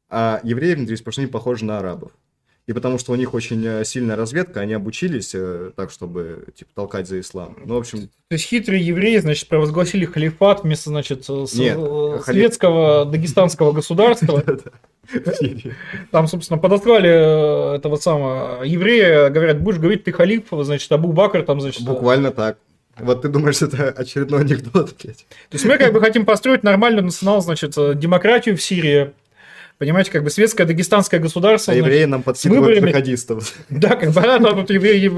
[0.07, 2.11] А евреи внутри сплошные похожи на арабов.
[2.69, 6.69] И потому что у них очень э, сильная разведка, они обучились э, так, чтобы типа
[6.75, 7.57] толкать за ислам.
[7.65, 8.01] Ну, в общем...
[8.27, 13.11] То есть хитрые евреи, значит, провозгласили халифат вместо, значит, с, Нет, э, светского халиф...
[13.11, 14.43] дагестанского государства.
[16.11, 21.61] Там, собственно, подослали этого самого еврея, говорят, будешь говорить, ты халиф, значит, Абу Бакр там,
[21.61, 21.83] значит...
[21.83, 22.59] Буквально так.
[22.99, 25.25] Вот ты думаешь, это очередной анекдот, блядь.
[25.49, 29.13] То есть мы как бы хотим построить нормальную национал, значит, демократию в Сирии,
[29.79, 31.73] Понимаете, как бы светское дагестанское государство.
[31.73, 33.55] А евреи нам подкидывают джихадистов.
[33.69, 35.09] Да, как бы она тут евреи...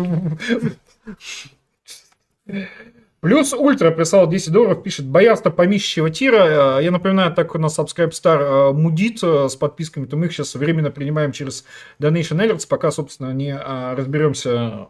[3.22, 6.80] Плюс Ультра прислал 10 долларов, пишет Боярство помещичьего тира.
[6.80, 10.34] Я напоминаю, так у нас Subscribe Star э, мудит э, с подписками, то мы их
[10.34, 11.64] сейчас временно принимаем через
[12.00, 14.88] Donation Alerts, пока, собственно, не разберемся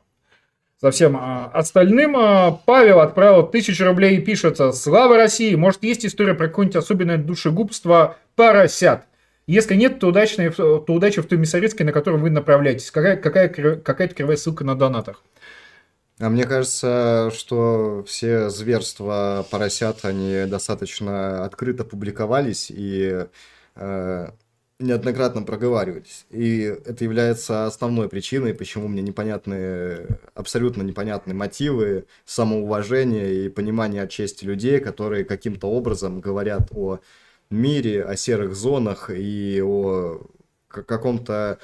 [0.80, 1.18] со всем
[1.54, 2.14] остальным.
[2.66, 5.56] Павел отправил тысячу рублей и пишет «Слава России!
[5.56, 9.06] Может, есть история про какое-нибудь особенное душегубство поросят?»
[9.52, 12.90] Если нет, то, удачная, то удача в той Миссарецкой, на которую вы направляетесь.
[12.90, 15.22] Какая, какая, какая-то кривая ссылка на донатах.
[16.20, 23.26] А мне кажется, что все зверства поросят, они достаточно открыто публиковались и
[23.76, 24.28] э,
[24.80, 26.26] неоднократно проговаривались.
[26.30, 34.46] И это является основной причиной, почему мне непонятны, абсолютно непонятны мотивы самоуважения и понимания чести
[34.46, 37.02] людей, которые каким-то образом говорят о
[37.52, 40.22] мире, о серых зонах и о
[40.68, 41.60] каком-то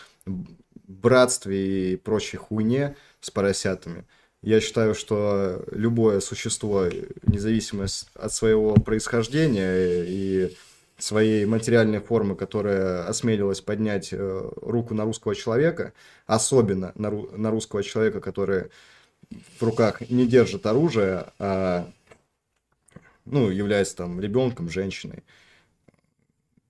[0.88, 4.06] братстве и прочей хуйне с поросятами.
[4.42, 6.86] Я считаю, что любое существо,
[7.24, 7.86] независимо
[8.16, 10.56] от своего происхождения и
[10.98, 15.94] своей материальной формы, которая осмелилась поднять э, руку на русского человека,
[16.26, 18.66] особенно на, ру на русского человека, который
[19.60, 21.92] в руках не держит оружие, а
[23.26, 25.24] ну, является там ребенком, женщиной,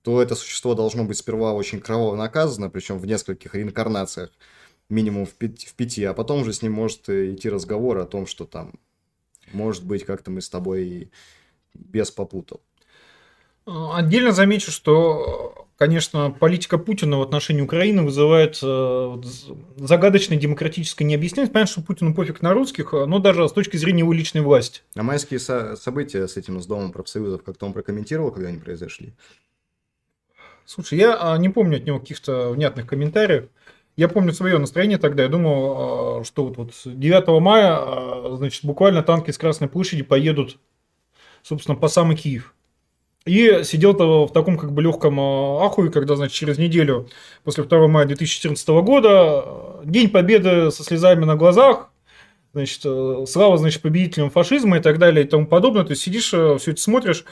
[0.07, 4.29] то это существо должно быть сперва очень кроваво наказано, причем в нескольких реинкарнациях,
[4.87, 8.25] минимум в пяти, в пяти, а потом уже с ним может идти разговор о том,
[8.25, 8.79] что там,
[9.51, 11.11] может быть, как-то мы с тобой
[11.73, 12.61] без попутал.
[13.65, 19.21] Отдельно замечу, что, конечно, политика Путина в отношении Украины вызывает э,
[19.75, 21.51] загадочной демократической необъяснимость.
[21.51, 24.83] Понятно, что Путину пофиг на русских, но даже с точки зрения его личной власти.
[24.95, 29.13] А майские со- события с этим, с Домом профсоюзов, как-то он прокомментировал, когда они произошли?
[30.67, 33.45] Слушай, я а, не помню от него каких-то внятных комментариев.
[33.95, 35.23] Я помню свое настроение тогда.
[35.23, 40.03] Я думал, а, что вот, вот 9 мая, а, значит, буквально танки с Красной площади
[40.03, 40.57] поедут,
[41.41, 42.53] собственно, по самый Киев.
[43.25, 47.07] И сидел-то в таком как бы легком ахуе, когда, значит, через неделю
[47.45, 51.91] после 2 мая 2014 года, День Победы со слезами на глазах,
[52.51, 52.81] значит,
[53.29, 55.85] слава, значит, победителям фашизма и так далее и тому подобное.
[55.85, 57.23] То есть сидишь, все это смотришь,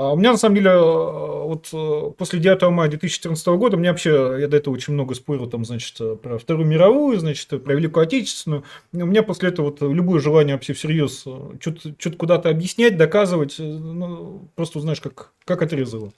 [0.00, 4.36] у меня, на самом деле, э, вот э, после 9 мая 2014 года, мне вообще,
[4.40, 8.04] я до этого очень много спорил, там, значит, э, про Вторую мировую, значит, про Великую
[8.04, 8.64] Отечественную.
[8.92, 11.24] У меня после этого вот любое желание вообще всерьез
[11.60, 16.12] что-то куда-то объяснять, доказывать, ну, просто узнаешь, как, как отрезало.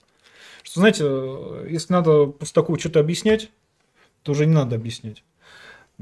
[0.63, 1.05] Что, знаете,
[1.69, 3.49] если надо после такого что-то объяснять,
[4.23, 5.23] то уже не надо объяснять.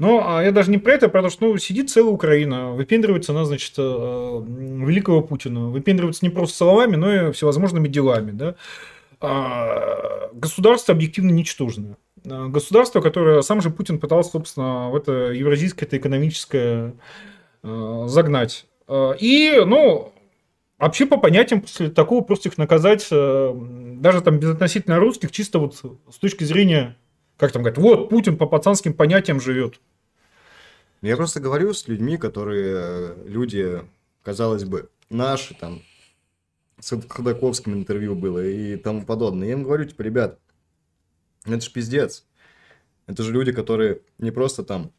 [0.00, 2.70] Но а я даже не про это, а про то, что ну, сидит целая Украина,
[2.70, 5.68] выпендривается она, значит, э, великого Путина.
[5.68, 8.30] Выпендривается не просто словами, но и всевозможными делами.
[8.30, 8.54] Да?
[9.20, 11.98] А государство объективно ничтожное.
[12.26, 16.94] А государство, которое сам же Путин пытался, собственно, в это евразийское, это экономическое
[17.62, 18.64] э, загнать.
[19.20, 20.14] И, ну,
[20.78, 23.54] вообще по понятиям после такого просто их наказать, э,
[23.98, 26.96] даже там безотносительно русских, чисто вот с точки зрения,
[27.36, 29.78] как там говорят, вот Путин по пацанским понятиям живет.
[31.02, 33.82] Я просто говорю с людьми, которые э, люди,
[34.22, 35.82] казалось бы, наши, там,
[36.78, 39.48] с Ходаковским интервью было и тому подобное.
[39.48, 40.38] Я им говорю, типа, ребят,
[41.44, 42.26] это же пиздец.
[43.06, 44.92] Это же люди, которые не просто там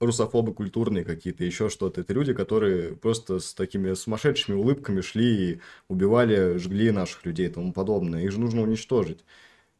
[0.00, 2.00] русофобы культурные какие-то, еще что-то.
[2.00, 7.50] Это люди, которые просто с такими сумасшедшими улыбками шли и убивали, жгли наших людей и
[7.50, 8.22] тому подобное.
[8.22, 9.24] Их же нужно уничтожить.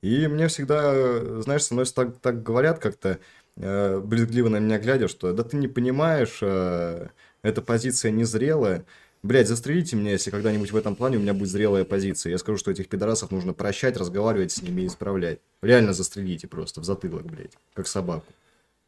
[0.02, 3.20] И мне всегда, знаешь, со мной так, так говорят как-то,
[3.56, 7.08] э, брезгливо на меня глядя, что да ты не понимаешь, э,
[7.42, 8.84] эта позиция незрелая.
[9.22, 12.30] Блять, застрелите меня, если когда-нибудь в этом плане у меня будет зрелая позиция.
[12.30, 15.38] Я скажу, что этих пидорасов нужно прощать, разговаривать с ними и исправлять.
[15.62, 18.26] Реально застрелите просто в затылок, блядь, как собаку.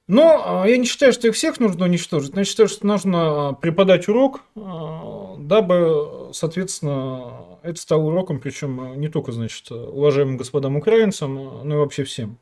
[0.08, 2.34] Но а, я не считаю, что их всех нужно уничтожить.
[2.34, 9.00] Но я считаю, что нужно а, преподать урок, а, дабы, соответственно, это стало уроком, причем
[9.00, 12.38] не только, значит, уважаемым господам украинцам, но и вообще всем.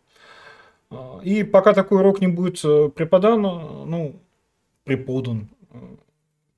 [1.23, 2.61] И пока такой урок не будет
[2.95, 4.21] преподан, ну,
[4.85, 5.49] преподан,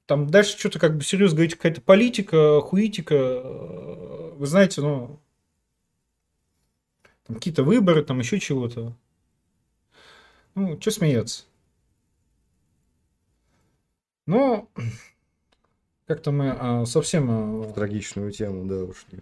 [0.07, 5.19] там дальше что-то как бы серьезно говорить, какая-то политика, хуитика, вы знаете, ну,
[7.27, 8.97] какие-то выборы, там еще чего-то.
[10.55, 11.45] Ну, что смеяться?
[14.27, 14.69] Ну,
[16.07, 17.31] как-то мы а, совсем...
[17.31, 17.63] А...
[17.63, 19.21] В трагичную тему, да, ушли.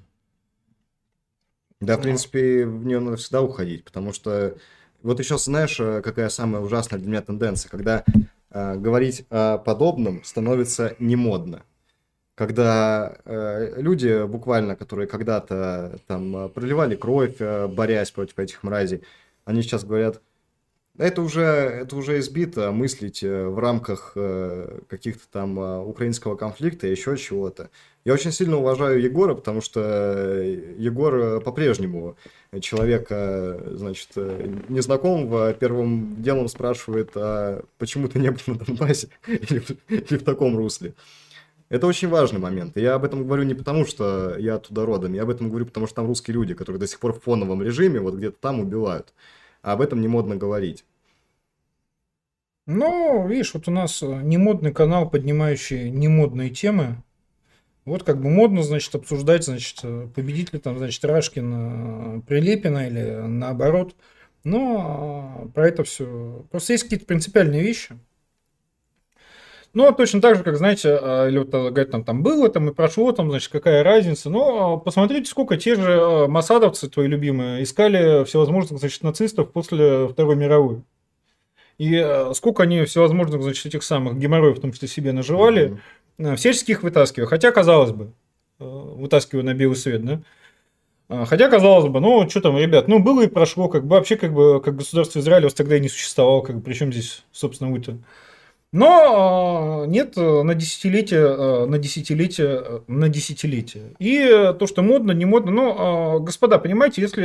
[1.81, 4.57] Да, в принципе, в нее надо всегда уходить, потому что
[5.05, 8.05] вот еще знаешь, э, какая самая ужасная для меня тенденция, когда
[8.51, 11.63] э, говорить о подобном становится немодно.
[12.35, 19.03] Когда э, люди, буквально, которые когда-то там проливали кровь, э, борясь против этих мразей,
[19.45, 20.21] они сейчас говорят,
[20.97, 26.87] это уже, это уже избито мыслить э, в рамках э, каких-то там э, украинского конфликта,
[26.87, 27.71] еще чего-то.
[28.05, 30.43] Я очень сильно уважаю Егора, потому что
[30.77, 32.17] Егор по-прежнему
[32.61, 34.11] человека, значит,
[34.69, 40.57] незнакомого первым делом спрашивает, а почему ты не был на Донбассе или, или в таком
[40.57, 40.93] русле.
[41.71, 42.77] Это очень важный момент.
[42.77, 45.87] я об этом говорю не потому, что я оттуда родом, я об этом говорю, потому
[45.87, 49.15] что там русские люди, которые до сих пор в фоновом режиме вот где-то там убивают
[49.65, 50.85] а об этом не модно говорить.
[52.67, 57.03] Ну, видишь, вот у нас э, не модный канал, поднимающий немодные темы.
[57.85, 59.81] Вот как бы модно, значит, обсуждать, значит,
[60.15, 63.95] победителя там, значит, Рашкина, Прилепина или наоборот.
[64.43, 66.47] Но про это все.
[66.51, 67.99] Просто есть какие-то принципиальные вещи.
[69.75, 72.73] Ну, точно так же, как, знаете, а, или вот говорят, там, там было, там и
[72.73, 74.31] прошло, там, значит, какая разница.
[74.31, 80.85] Но посмотрите, сколько те же масадовцы, твои любимые, искали всевозможных, значит, нацистов после Второй мировой.
[81.79, 85.79] И сколько они всевозможных, значит, этих самых геморроев, в том числе себе наживали, mm-hmm.
[86.19, 87.27] Всяческих вытаскивая.
[87.27, 88.13] Хотя, казалось бы,
[88.59, 90.23] вытаскивая на белый свет, да,
[91.09, 94.17] а, Хотя, казалось бы, ну, что там, ребят, ну, было и прошло, как бы вообще,
[94.17, 97.25] как бы, как государство Израиль у вас тогда и не существовало, как бы, причем здесь,
[97.33, 97.99] собственно, вы-то.
[98.73, 103.95] Но а, нет э, на десятилетие, э, на десятилетие, э, на десятилетие.
[104.01, 105.53] И то, что модно, не модно.
[105.53, 107.23] Но, господа, понимаете, если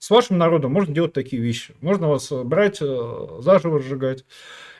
[0.00, 1.74] с вашим народом можно делать такие вещи.
[1.80, 4.24] Можно вас брать, заживо сжигать.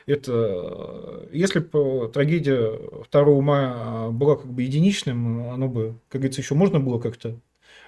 [0.07, 2.79] Это, если бы трагедия
[3.11, 7.35] 2 мая была как бы единичным, оно бы, как говорится, еще можно было как-то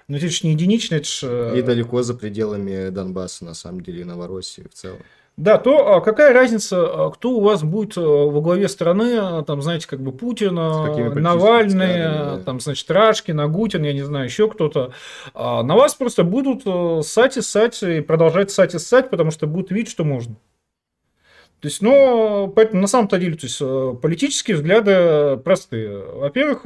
[0.07, 1.53] но это же не единично, это же...
[1.57, 4.99] И далеко за пределами Донбасса, на самом деле, и Новороссии в целом.
[5.35, 9.43] Да, то а какая разница, а, кто у вас будет э, во главе страны, а,
[9.43, 12.41] там, знаете, как бы Путин, Навальный, да.
[12.43, 14.93] там, значит, Рашкин, Агутин, я не знаю, еще кто-то.
[15.35, 19.45] На вас просто будут э, ссать и ссать, и продолжать ссать и ссать, потому что
[19.45, 20.37] будут видеть, что можно.
[21.59, 25.97] То есть, ну, поэтому на самом-то деле, то есть, э, политические взгляды простые.
[25.97, 26.65] Во-первых,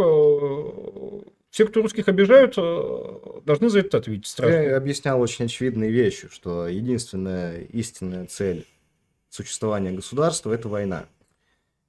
[1.52, 4.28] все, кто русских обижают, э, должны за это ответить.
[4.28, 4.56] Страшно.
[4.56, 8.66] Я объяснял очень очевидные вещи, что единственная истинная цель
[9.30, 11.08] существования государства– это война.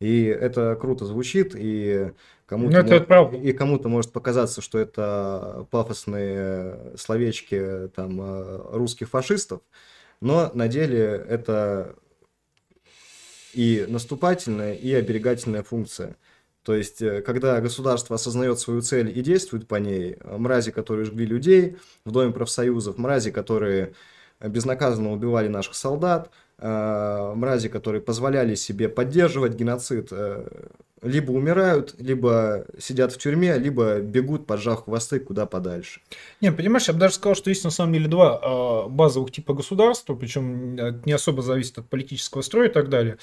[0.01, 2.11] И это круто звучит, и
[2.47, 9.09] кому-то, это, может, это и кому-то может показаться, что это пафосные словечки там, э, русских
[9.09, 9.61] фашистов,
[10.21, 11.95] но на деле это
[13.53, 16.17] и наступательная, и оберегательная функция–
[16.65, 21.07] то есть, э, когда государство осознает свою цель и действует по ней, э, мрази, которые
[21.07, 23.95] жгли людей в Доме профсоюзов, мрази, которые
[24.41, 26.31] безнаказанно убивали наших солдат,
[26.63, 30.11] э, мрази, которые позволяли себе поддерживать геноцид,
[31.03, 36.01] либо умирают, либо сидят в тюрьме, либо бегут, поджав хвосты куда подальше.
[36.41, 40.15] Не, понимаешь, я бы даже сказал, что есть на самом деле два базовых типа государства,
[40.15, 43.19] причем не особо зависит от политического строя и так далее.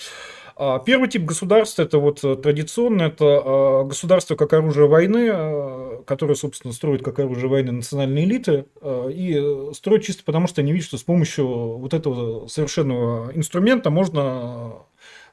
[0.61, 6.03] А первый тип государства это вот э, традиционно, это а, государство как оружие войны, а,
[6.05, 10.87] которое, собственно, строит как оружие войны национальные элиты, и строит чисто потому, что они видят,
[10.87, 14.83] что с помощью вот этого совершенного инструмента можно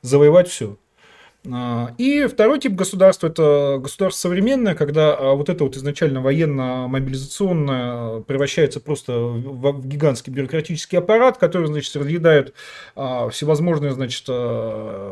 [0.01, 0.77] завоевать все.
[1.53, 8.21] А, и второй тип государства– это государство современное, когда а, вот это вот изначально военно-мобилизационное
[8.23, 12.55] превращается просто в гигантский бюрократический аппарат, который, значит, разъедает
[12.95, 14.27] а, всевозможные, значит,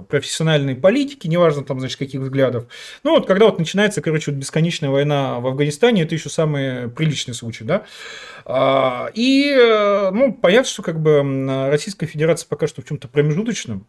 [0.08, 2.66] профессиональные политики, неважно там, значит, каких взглядов.
[3.02, 7.34] Ну вот, когда вот начинается, короче, вот бесконечная война в Афганистане, это еще самый приличный
[7.34, 7.84] случай, да.
[9.14, 13.86] И, ну, понятно, что как бы Российская Федерация пока что в чем-то промежуточном,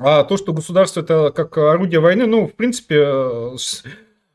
[0.00, 3.56] а то, что государство это как орудие войны, ну, в принципе,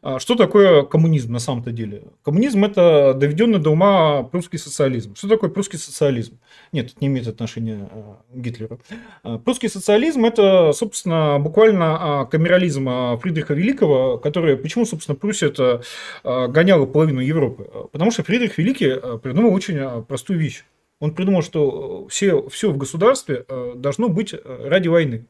[0.05, 2.03] А что такое коммунизм на самом-то деле?
[2.23, 5.15] Коммунизм– это доведенный до ума прусский социализм.
[5.15, 6.39] Что такое прусский социализм?
[6.73, 8.81] Нет, это не имеет отношения а, к Гитлеру.
[9.23, 15.81] А, прусский социализм– это, собственно, буквально камерализм Фридриха Великого, который, почему, собственно, Пруссия это
[16.23, 17.69] гоняла половину Европы?
[17.93, 20.65] Потому что Фридрих Великий придумал очень простую вещь.
[20.99, 23.45] Он придумал, что все, все в государстве
[23.75, 25.27] должно быть ради войны.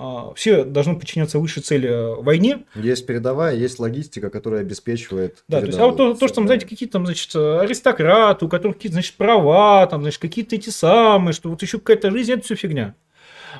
[0.00, 2.60] А, все должны подчиняться высшей цели э, войне.
[2.76, 5.42] Есть передовая, есть логистика, которая обеспечивает.
[5.48, 8.48] Да, то есть, а вот то, то, что там, знаете, какие-то там, значит, аристократы, у
[8.48, 12.44] которых какие-то, значит, права, там, значит, какие-то эти самые, что вот еще какая-то жизнь, это
[12.44, 12.94] все фигня.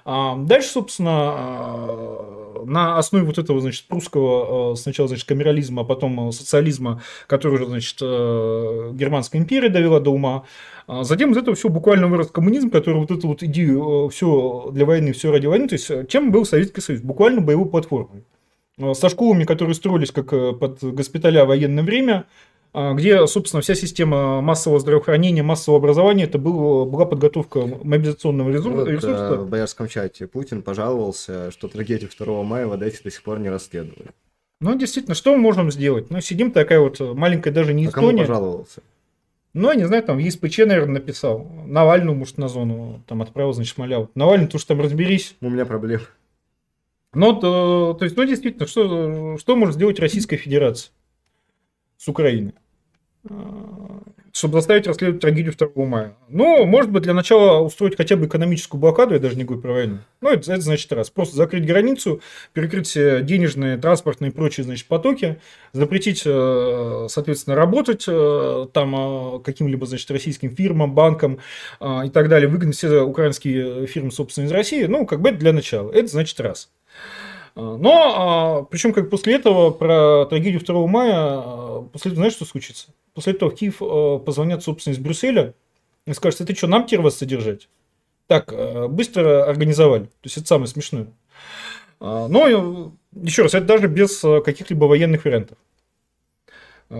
[0.05, 6.31] А дальше, собственно, а, на основе вот этого, значит, прусского сначала, значит, камерализма, а потом
[6.31, 10.45] социализма, который уже, значит, Германская империя довела до ума,
[10.89, 14.87] затем из этого все буквально вырос коммунизм, который вот эту вот идею э, все для
[14.87, 15.69] войны, все ради войны.
[15.69, 17.03] То есть, э, чем был Советский Союз?
[17.03, 18.25] Буквально боевой платформой.
[18.79, 22.25] Э, со школами, которые строились как под госпиталя в военное время,
[22.73, 28.77] где, собственно, вся система массового здравоохранения, массового образования, это был, была подготовка мобилизационного ресурса.
[28.77, 29.35] Вот, ресурса.
[29.37, 33.49] В боярском чате Путин пожаловался, что трагедию 2 мая в Одессе до сих пор не
[33.49, 34.11] расследовали.
[34.61, 36.11] Ну, действительно, что мы можем сделать?
[36.11, 38.09] Ну, сидим такая вот маленькая даже не а Эстония.
[38.09, 38.83] кому пожаловался?
[39.59, 41.45] Ну, я не знаю, там ЕСПЧ, наверное, написал.
[41.67, 44.09] Навальную, может, на зону там отправил, значит, шмалял.
[44.15, 45.35] Навальный, то что там разберись.
[45.41, 46.01] У меня проблем.
[47.13, 50.93] Ну, то, то есть, ну, действительно, что, что может сделать Российская Федерация
[51.97, 52.55] с Украиной?
[54.33, 56.15] Чтобы заставить расследовать трагедию 2 мая.
[56.29, 59.73] Ну, может быть, для начала устроить хотя бы экономическую блокаду, я даже не говорю про
[59.73, 59.99] войну.
[60.21, 61.11] Ну, это, это значит раз.
[61.11, 62.21] Просто закрыть границу,
[62.53, 65.41] перекрыть все денежные, транспортные и прочие, значит, потоки,
[65.73, 71.39] запретить, э, соответственно, работать э, там э, каким-либо, значит, российским фирмам, банкам
[71.81, 74.85] и так далее, выгнать все украинские фирмы, собственно, из России.
[74.85, 75.91] Ну, как бы это для начала.
[75.91, 76.71] Это значит раз.
[77.55, 82.89] Но, причем, как после этого, про трагедию 2 мая, после этого, знаешь, что случится?
[83.19, 85.53] После этого Киев э, позвонят, собственно, из Брюсселя
[86.07, 87.69] и скажут, это что, нам вас содержать?
[88.29, 90.05] Так, э, быстро организовали.
[90.05, 91.09] То есть, это самое смешное.
[91.99, 95.59] А, но, еще раз, это даже без э, каких-либо военных вариантов.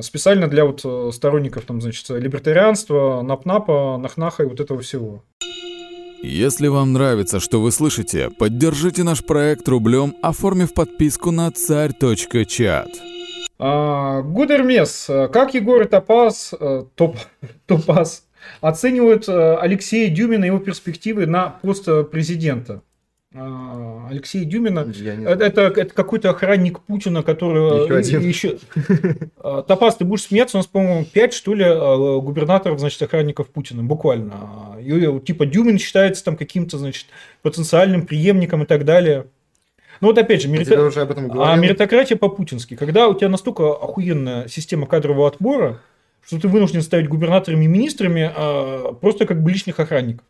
[0.01, 5.23] Специально для вот сторонников, там, значит, либертарианства, напнапа, нахнаха и вот этого всего.
[6.21, 12.89] Если вам нравится, что вы слышите, поддержите наш проект рублем, оформив подписку на царь.чат.
[13.59, 17.17] А, Гудермес, как Егор Топас, э, Топ,
[17.67, 18.25] Топас
[18.61, 22.83] оценивают э, Алексея Дюмина и его перспективы на пост президента?
[23.35, 24.91] А, Алексей Дюмина,
[25.27, 28.21] это, это, это какой-то охранник Путина, который еще, один.
[28.23, 28.59] еще...
[29.39, 31.65] А, Топас, ты будешь смеяться, у нас, по-моему, 5, что ли,
[32.21, 34.77] губернаторов, значит, охранников Путина, буквально.
[34.81, 37.07] И, типа Дюмин считается там каким-то, значит,
[37.43, 39.27] потенциальным преемником и так далее.
[40.01, 40.71] Ну вот опять же, мерит...
[40.71, 42.77] уже об этом а меритократия по-путински.
[42.77, 45.81] Когда у тебя настолько охуенная система кадрового отбора,
[46.25, 50.27] что ты вынужден ставить губернаторами и министрами а, просто как бы личных охранников.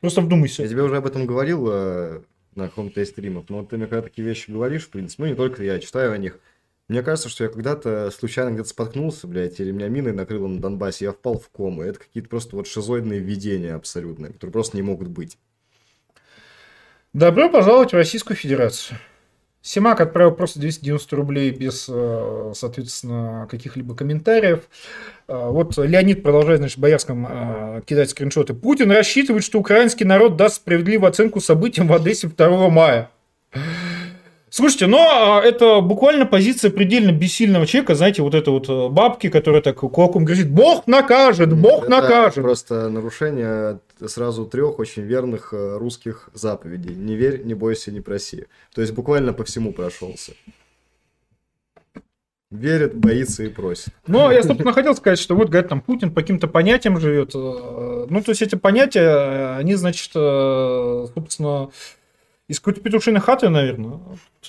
[0.00, 0.62] Просто вдумайся.
[0.62, 2.20] Я тебе уже об этом говорил э,
[2.54, 5.34] на каком-то из стримов, но ты мне когда такие вещи говоришь, в принципе, ну не
[5.34, 6.38] только я читаю о них.
[6.88, 11.06] Мне кажется, что я когда-то случайно где-то споткнулся, блядь, или меня миной накрыло на Донбассе,
[11.06, 11.82] я впал в кому.
[11.82, 15.36] Это какие-то просто вот шизоидные видения абсолютные, которые просто не могут быть.
[17.14, 18.98] Добро пожаловать в Российскую Федерацию.
[19.62, 24.68] Симак отправил просто 290 рублей без, э, соответственно, каких-либо комментариев.
[25.26, 28.52] Э, вот Леонид продолжает, значит, Боярском э, кидать скриншоты.
[28.54, 33.10] Путин рассчитывает, что украинский народ даст справедливую оценку событиям в Одессе 2 мая.
[34.58, 39.28] Слушайте, но а, это буквально позиция предельно бессильного человека, знаете, вот это вот э, бабки,
[39.28, 42.42] которая так кулаком грозит, Бог накажет, Бог это накажет.
[42.42, 46.92] просто нарушение сразу трех очень верных э, русских заповедей.
[46.96, 48.46] Не верь, не бойся, не проси.
[48.74, 50.32] То есть буквально по всему прошелся.
[52.50, 53.90] Верит, боится и просит.
[54.08, 57.30] Ну, я, собственно, хотел сказать, что вот, говорят, там Путин по каким-то понятиям живет.
[57.32, 61.70] Э, ну, то есть эти понятия, они, значит, собственно,
[62.48, 64.00] из какой-то петушиной хаты, наверное.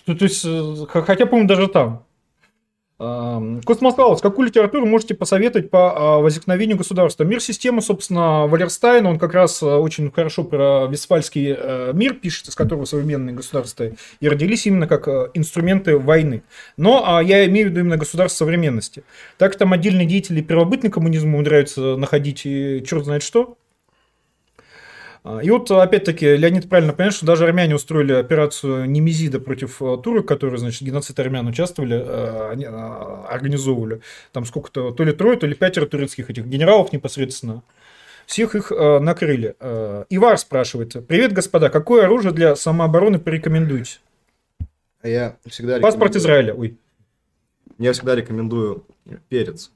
[0.05, 2.05] То, то есть, э, хотя, по-моему, даже там.
[2.99, 7.23] Космославович, какую литературу можете посоветовать по а, возникновению государства?
[7.23, 12.49] Мир системы, собственно, Валерстайн, он как раз э, очень хорошо про Вестфальский э, мир пишет,
[12.49, 13.89] из которого современные государства
[14.19, 16.43] и родились именно как инструменты войны.
[16.75, 19.03] Но а, я имею в виду именно государство современности.
[19.37, 23.55] Так там отдельные деятели первобытный коммунизм умудряются находить и черт знает что.
[25.23, 29.97] А, и вот, опять-таки, Леонид правильно понимает, что даже армяне устроили операцию Немезида против э,
[30.01, 34.01] турок, которые, значит, геноцид армян участвовали, э, они а, организовывали.
[34.31, 37.63] Там сколько-то, то ли трое, то ли пятеро турецких этих генералов непосредственно.
[38.25, 39.55] Всех их э, накрыли.
[40.09, 40.95] Ивар спрашивает.
[41.07, 43.99] Привет, господа, какое оружие для самообороны порекомендуете?
[45.01, 46.77] А я всегда Паспорт Израиля, ой.
[47.77, 48.85] я всегда рекомендую
[49.29, 49.71] перец.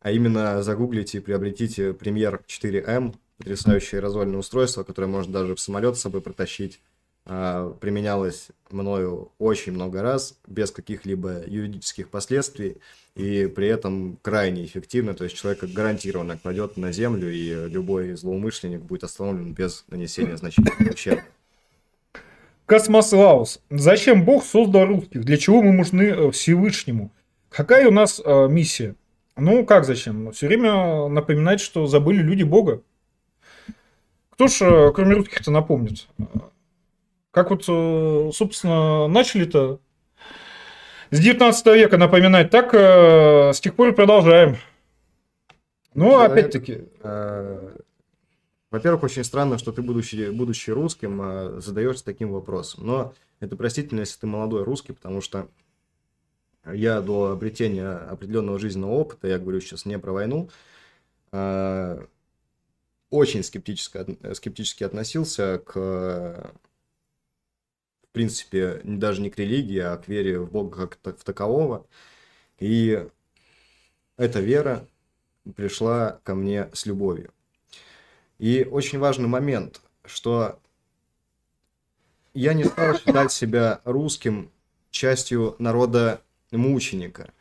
[0.00, 5.96] А именно загуглите и приобретите Premiere 4M, потрясающее аэрозольное устройство, которое можно даже в самолет
[5.96, 6.78] с собой протащить.
[7.24, 12.76] А, применялось мною очень много раз, без каких-либо юридических последствий,
[13.16, 18.82] и при этом крайне эффективно, то есть человека гарантированно кладет на землю, и любой злоумышленник
[18.82, 21.22] будет остановлен без нанесения значительного ущерба.
[22.66, 23.60] Космослаус.
[23.70, 25.24] Зачем Бог создал русских?
[25.24, 27.10] Для чего мы нужны э, Всевышнему?
[27.48, 28.94] Какая у нас э, миссия?
[29.36, 30.30] Ну, как зачем?
[30.32, 32.82] Все время напоминать, что забыли люди Бога.
[34.40, 36.08] Кто ж, э, кроме русских-то, напомнит?
[37.30, 39.80] Как вот, э, собственно, начали-то
[41.10, 44.56] с 19 века напоминать, так э, с тех пор и продолжаем.
[45.92, 46.84] Ну, Человек, опять-таки...
[47.02, 47.76] Э,
[48.70, 52.86] во-первых, очень странно, что ты, будучи, будучи русским, э, задаешься таким вопросом.
[52.86, 55.48] Но это простительно, если ты молодой русский, потому что
[56.64, 60.48] я до обретения определенного жизненного опыта, я говорю сейчас не про войну,
[61.30, 62.06] э,
[63.10, 66.52] очень скептически, скептически относился к
[68.10, 71.86] в принципе, даже не к религии, а к вере в Бога как в такового.
[72.58, 73.06] И
[74.16, 74.84] эта вера
[75.54, 77.32] пришла ко мне с любовью.
[78.38, 80.58] И очень важный момент, что
[82.34, 84.50] я не стал считать себя русским
[84.90, 86.20] частью народа
[86.50, 87.32] мученика.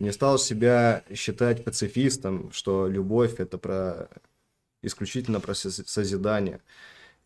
[0.00, 4.08] Не стал себя считать пацифистом, что любовь это про
[4.86, 6.60] исключительно про созидание.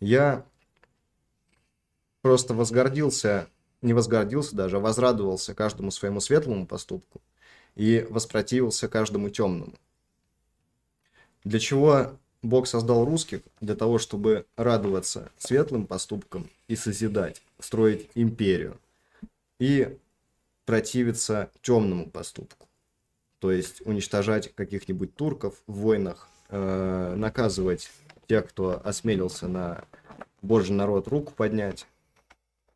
[0.01, 0.45] Я
[2.23, 3.49] просто возгордился,
[3.83, 7.21] не возгордился даже, а возрадовался каждому своему светлому поступку
[7.75, 9.75] и воспротивился каждому темному.
[11.45, 13.41] Для чего Бог создал русских?
[13.61, 18.79] Для того, чтобы радоваться светлым поступкам и созидать, строить империю.
[19.59, 19.99] И
[20.65, 22.69] противиться темному поступку.
[23.41, 27.91] То есть уничтожать каких-нибудь турков в войнах, э, наказывать
[28.27, 29.85] тех, кто осмелился на
[30.43, 31.87] Божий народ руку поднять,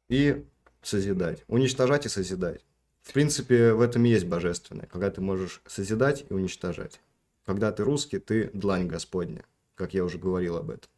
[0.08, 0.44] и
[0.82, 1.44] созидать.
[1.48, 2.64] Уничтожать и созидать.
[3.02, 7.00] В принципе, в этом и есть божественное, когда ты можешь созидать и уничтожать.
[7.44, 9.44] Когда ты русский, ты длань Господня,
[9.74, 10.90] как я уже говорил об этом.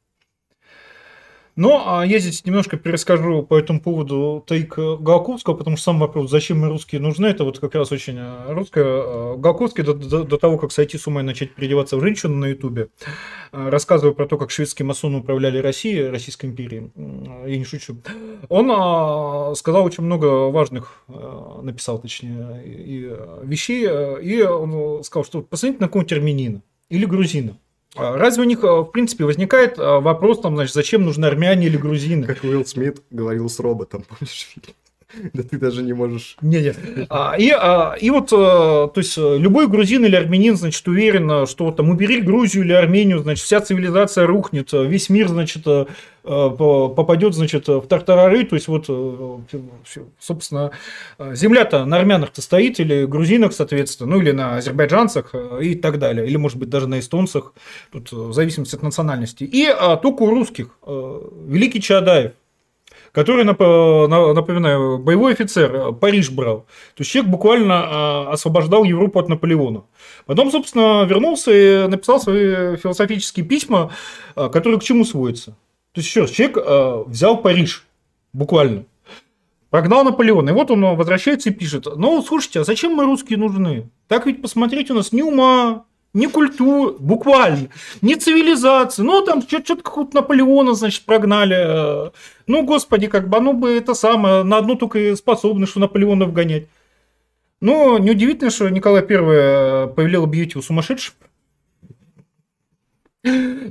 [1.56, 6.30] Но а я здесь немножко перескажу по этому поводу тейк Галковского, потому что сам вопрос,
[6.30, 8.84] зачем мы русские нужны, это вот как раз очень э, русское.
[8.84, 12.36] Э, Галковский до, до, до того, как сойти с ума и начать переодеваться в женщину
[12.36, 12.88] на Ютубе,
[13.52, 16.92] рассказывая про то, как шведские масоны управляли Россией, Российской империей,
[17.46, 17.96] я не шучу,
[18.50, 21.04] он а, сказал очень много важных,
[21.62, 23.10] написал точнее, и
[23.44, 23.88] вещей,
[24.22, 27.58] и он сказал, что посмотрите на какого-нибудь армянина или грузина.
[27.96, 31.66] А разве у них, э, в принципе, возникает э, вопрос, там, значит, зачем нужны армяне
[31.66, 32.26] или грузины?
[32.26, 34.74] Как Уилл Смит говорил с роботом, помнишь фильм?
[35.32, 36.36] Да ты даже не можешь...
[36.40, 36.74] Не, не.
[37.08, 41.70] А, и, а, и вот, а, то есть, любой грузин или армянин, значит, уверен, что
[41.70, 45.64] там убери Грузию или Армению, значит, вся цивилизация рухнет, весь мир, значит,
[46.22, 48.86] попадет, значит, в тартарары, то есть, вот,
[50.18, 50.72] собственно,
[51.18, 56.36] земля-то на армянах-то стоит, или грузинах, соответственно, ну, или на азербайджанцах и так далее, или,
[56.36, 57.52] может быть, даже на эстонцах,
[57.92, 59.44] тут в зависимости от национальности.
[59.44, 62.32] И а, только у русских Великий Чадаев,
[63.12, 66.60] который, напоминаю, боевой офицер, э, Париж брал.
[66.94, 69.84] То есть человек буквально а, освобождал Европу от Наполеона.
[70.26, 73.92] Потом, собственно, вернулся и написал свои философические письма,
[74.34, 75.52] а, которые к чему сводятся.
[75.92, 77.86] То есть, еще раз, человек а, взял Париж,
[78.32, 78.84] буквально.
[79.70, 80.50] Прогнал Наполеона.
[80.50, 83.90] И вот он возвращается и пишет, ну, слушайте, а зачем мы русские нужны?
[84.08, 85.84] Так ведь посмотреть у нас ни ума,
[86.14, 87.68] ни культуры, буквально,
[88.00, 89.02] ни цивилизации.
[89.02, 92.10] Ну, там что-то какого-то Наполеона, значит, прогнали.
[92.46, 95.14] Ну, господи, как бы, ну бы это самое, на одну только и
[95.66, 96.68] что Наполеона вгонять.
[97.60, 101.14] Но неудивительно, что Николай I повелел объявить его сумасшедшим.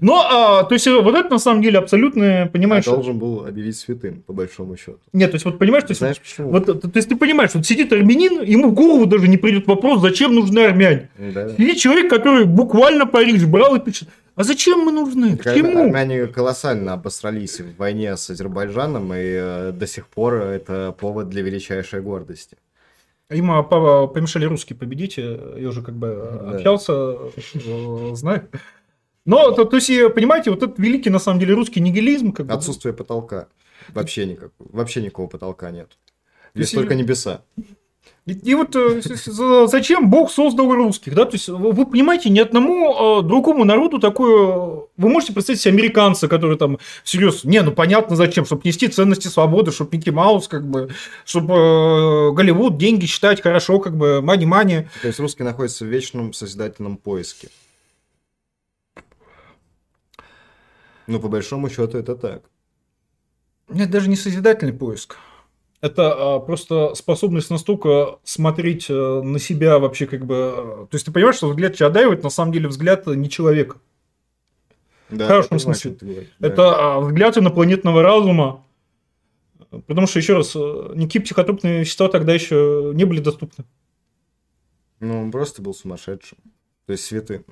[0.01, 2.87] Но, а, то есть, вот это на самом деле абсолютно, понимаешь...
[2.87, 4.99] А должен был объявить святым, по большому счету.
[5.13, 6.51] Нет, то есть, вот понимаешь, то есть, Знаешь почему?
[6.51, 10.01] Вот, то, есть, ты понимаешь, вот сидит армянин, ему в голову даже не придет вопрос,
[10.01, 11.09] зачем нужны армяне.
[11.17, 11.49] Да.
[11.49, 15.37] Сидит человек, который буквально Париж брал и пишет, а зачем мы нужны?
[15.37, 15.85] К чему?
[15.85, 21.41] Армяне колоссально обосрались в войне с Азербайджаном, и э, до сих пор это повод для
[21.41, 22.57] величайшей гордости.
[23.31, 26.51] Им а, помешали русские победить, я уже как бы да.
[26.51, 28.47] общался, э, знаю.
[29.25, 32.31] Но, то, то есть, понимаете, вот этот великий, на самом деле, русский нигилизм...
[32.31, 32.99] Как Отсутствие бы...
[32.99, 33.47] потолка.
[33.89, 35.97] Вообще, никак, вообще никакого потолка нет.
[36.53, 37.41] Есть только небеса.
[38.25, 39.01] И, и вот э,
[39.67, 41.25] зачем Бог создал русских, да?
[41.25, 44.87] То есть вы понимаете, ни одному э, другому народу такое...
[44.97, 47.43] Вы можете представить себе американца, который там всерьез...
[47.43, 50.89] Не, ну понятно зачем, чтобы нести ценности свободы, чтобы Микки Маус, как бы,
[51.23, 54.87] чтобы э, Голливуд деньги считать хорошо, как бы, мани-мани.
[55.01, 57.49] То есть русские находятся в вечном созидательном поиске.
[61.07, 62.43] Ну, по большому счету, это так.
[63.69, 65.17] Нет, даже не созидательный поиск.
[65.81, 70.35] Это а, просто способность настолько смотреть а, на себя вообще как бы...
[70.35, 73.77] А, то есть ты понимаешь, что взгляд Чадаева это на самом деле взгляд не человека.
[75.09, 75.97] Да, в хорошем смысле.
[76.01, 76.47] Да.
[76.47, 78.63] Это а, взгляд инопланетного разума.
[79.69, 83.65] Потому что, еще раз, э, никакие психотропные вещества тогда еще не были доступны.
[84.99, 86.37] Ну, он просто был сумасшедшим.
[86.85, 87.43] То есть святым.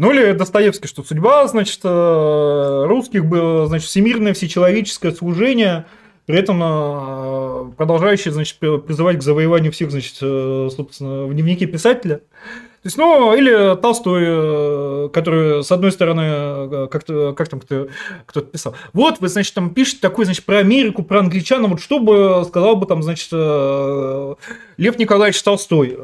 [0.00, 5.84] Ну или Достоевский, что судьба, значит, э, русских было, значит, всемирное всечеловеческое служение,
[6.24, 12.16] при этом э, продолжающее, значит, призывать к завоеванию всех, значит, э, собственно, в дневнике писателя.
[12.16, 17.88] То есть, ну, или Толстой, который, с одной стороны, как-то, как там кто,
[18.24, 21.98] кто-то писал, вот, вы, значит, там пишете такой, значит, про Америку, про англичан, вот что
[21.98, 25.94] бы сказал бы там, значит, Лев Николаевич Толстой,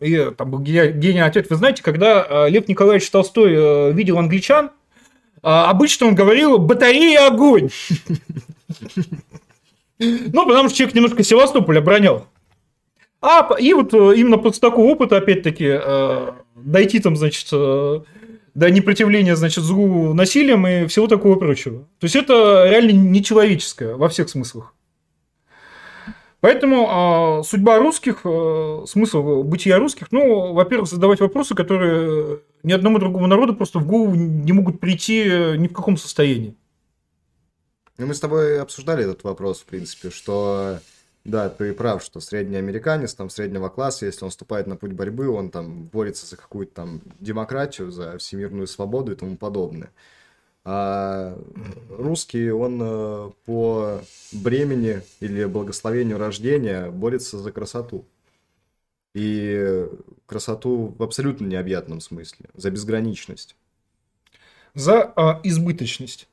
[0.00, 1.50] и там был гениальный ответ.
[1.50, 4.70] Вы знаете, когда э, Лев Николаевич Толстой э, видел англичан, э,
[5.42, 7.70] обычно он говорил «батарея огонь».
[10.00, 12.28] Ну, потому что человек немножко Севастополь оборонял.
[13.20, 15.76] А, и вот именно после такого опыта, опять-таки,
[16.54, 21.80] дойти там, значит, до непротивления, значит, злу насилием и всего такого прочего.
[21.98, 24.72] То есть это реально нечеловеческое во всех смыслах.
[26.40, 32.98] Поэтому э, судьба русских, э, смысл бытия русских, ну, во-первых, задавать вопросы, которые ни одному
[32.98, 36.54] другому народу просто в голову не могут прийти э, ни в каком состоянии.
[37.98, 40.78] Ну, мы с тобой обсуждали этот вопрос, в принципе, что
[41.24, 45.28] да, ты прав, что средний американец, там, среднего класса, если он вступает на путь борьбы,
[45.28, 49.90] он там борется за какую-то там демократию, за всемирную свободу и тому подобное.
[50.70, 51.34] А
[51.88, 58.04] русский, он э, по бремени или благословению рождения борется за красоту.
[59.14, 59.86] И
[60.26, 63.56] красоту в абсолютно необъятном смысле, за безграничность.
[64.74, 66.28] За а, избыточность.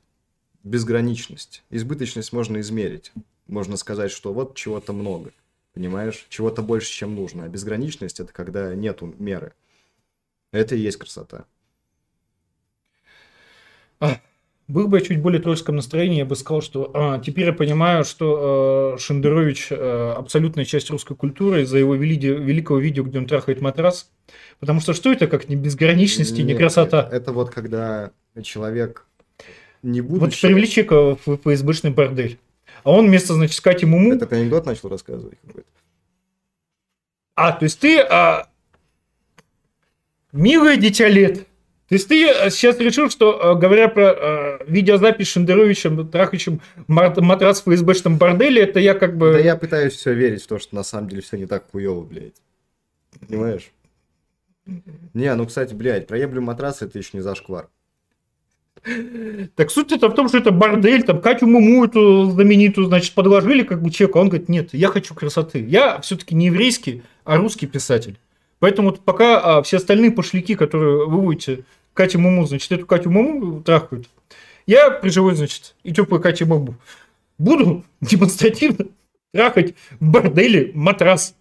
[0.64, 1.64] Безграничность.
[1.70, 3.12] Избыточность можно измерить.
[3.46, 5.32] Можно сказать, что вот чего-то много.
[5.72, 6.26] Понимаешь?
[6.28, 7.44] Чего-то больше, чем нужно.
[7.44, 9.54] А безграничность это когда нету меры.
[10.52, 11.46] Это и есть красота.
[13.98, 14.20] А,
[14.68, 18.04] был бы я чуть более трольском настроении, я бы сказал, что а, теперь я понимаю,
[18.04, 23.26] что э, Шендерович э, абсолютная часть русской культуры из-за его вели- великого видео, где он
[23.26, 24.10] трахает матрас.
[24.58, 27.08] Потому что что это как не безграничности, не красота?
[27.12, 28.10] Это вот когда
[28.42, 29.06] человек
[29.82, 30.20] не будучи...
[30.20, 32.38] Вот привели человека в ФСБшный бордель.
[32.82, 34.12] А он вместо, значит, сказать ему...
[34.12, 35.68] Это анекдот начал рассказывать какой-то.
[37.36, 38.00] А, то есть ты...
[38.00, 38.48] А...
[40.32, 41.45] Милое дитя лет,
[41.88, 47.60] то есть ты э, сейчас решил, что, э, говоря про э, видеозапись Шендеровичем, трахающим матрас
[47.64, 49.34] в ФСБшном борделе, это я как бы...
[49.34, 52.02] Да я пытаюсь все верить в то, что на самом деле все не так хуево,
[52.02, 52.34] блядь.
[53.28, 53.70] Понимаешь?
[55.14, 57.68] Не, ну, кстати, блядь, проеблю матрас, это еще не зашквар.
[59.54, 63.62] Так суть это в том, что это бордель, там Катю Муму эту знаменитую, значит, подложили
[63.62, 65.64] как бы человеку, он говорит, нет, я хочу красоты.
[65.64, 68.18] Я все-таки не еврейский, а русский писатель.
[68.58, 71.64] Поэтому вот пока а, все остальные пошляки, которые вы будете
[71.96, 74.08] Катя Муму, значит, эту Катю Муму трахают,
[74.66, 76.76] я при живой, значит, и теплой Кате Муму
[77.38, 78.86] буду демонстративно
[79.32, 81.34] трахать в борделе матрас.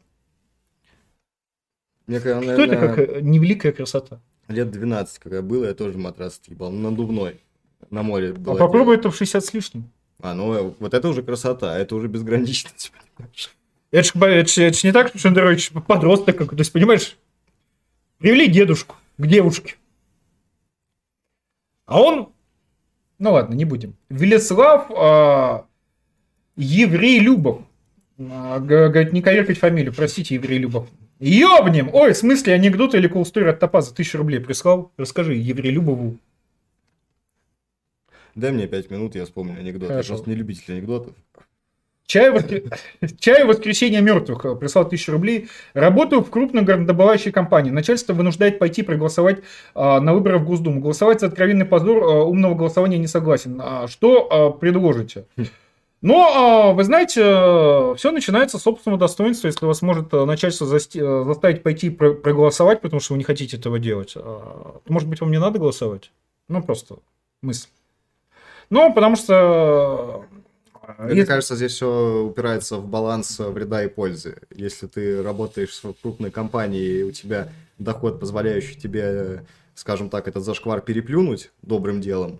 [2.07, 4.21] Мне, наверное, Что это как э, невеликая красота?
[4.47, 7.41] Лет 12, когда было, я тоже матрас ебал, надувной,
[7.89, 8.33] на море.
[8.45, 9.91] А попробуй это в 60 с лишним.
[10.21, 13.49] А, ну вот это уже красота, это уже безграничность, понимаешь?
[13.91, 16.55] Это же, это, же, это же не так, что Шендерович подросток какой-то.
[16.55, 17.17] То есть, понимаешь,
[18.19, 19.75] привели дедушку к девушке.
[21.85, 22.29] А он,
[23.19, 23.95] ну ладно, не будем.
[24.09, 25.65] Велеслав а,
[26.55, 27.61] Еврей Любов.
[28.17, 30.87] А, говорит, не коверкать фамилию, простите, Еврей Любов.
[31.19, 31.89] Ёбнем!
[31.93, 34.91] Ой, в смысле, анекдот или колстори от Топа за тысячу рублей прислал?
[34.97, 36.17] Расскажи Еврей Любову.
[38.35, 39.87] Дай мне пять минут, я вспомню анекдот.
[39.87, 40.07] Хорошо.
[40.07, 41.13] Я просто не любитель анекдотов.
[42.07, 42.61] Чай, воскр...
[43.19, 45.49] Чай воскресенье мертвых э, прислал тысячу рублей.
[45.73, 47.71] Работаю в крупной горнодобывающей компании.
[47.71, 49.39] Начальство вынуждает пойти проголосовать
[49.73, 50.81] а, на выборы в Госдуму.
[50.81, 53.59] Голосовать за откровенный позор а, умного голосования не согласен.
[53.63, 55.25] А, что а, предложите?
[56.01, 59.47] Но, вы знаете, все начинается с собственного достоинства.
[59.47, 64.81] Если вас может начальство заставить пойти проголосовать, потому что вы не хотите этого делать, то,
[64.87, 66.11] может быть, вам не надо голосовать?
[66.47, 66.97] Ну, просто
[67.41, 67.69] мысль.
[68.69, 70.25] Ну, потому что
[70.99, 71.25] Мне Если...
[71.25, 74.37] кажется, здесь все упирается в баланс вреда и пользы.
[74.53, 79.43] Если ты работаешь в крупной компании, и у тебя доход, позволяющий тебе,
[79.73, 82.39] скажем так, этот зашквар переплюнуть добрым делом,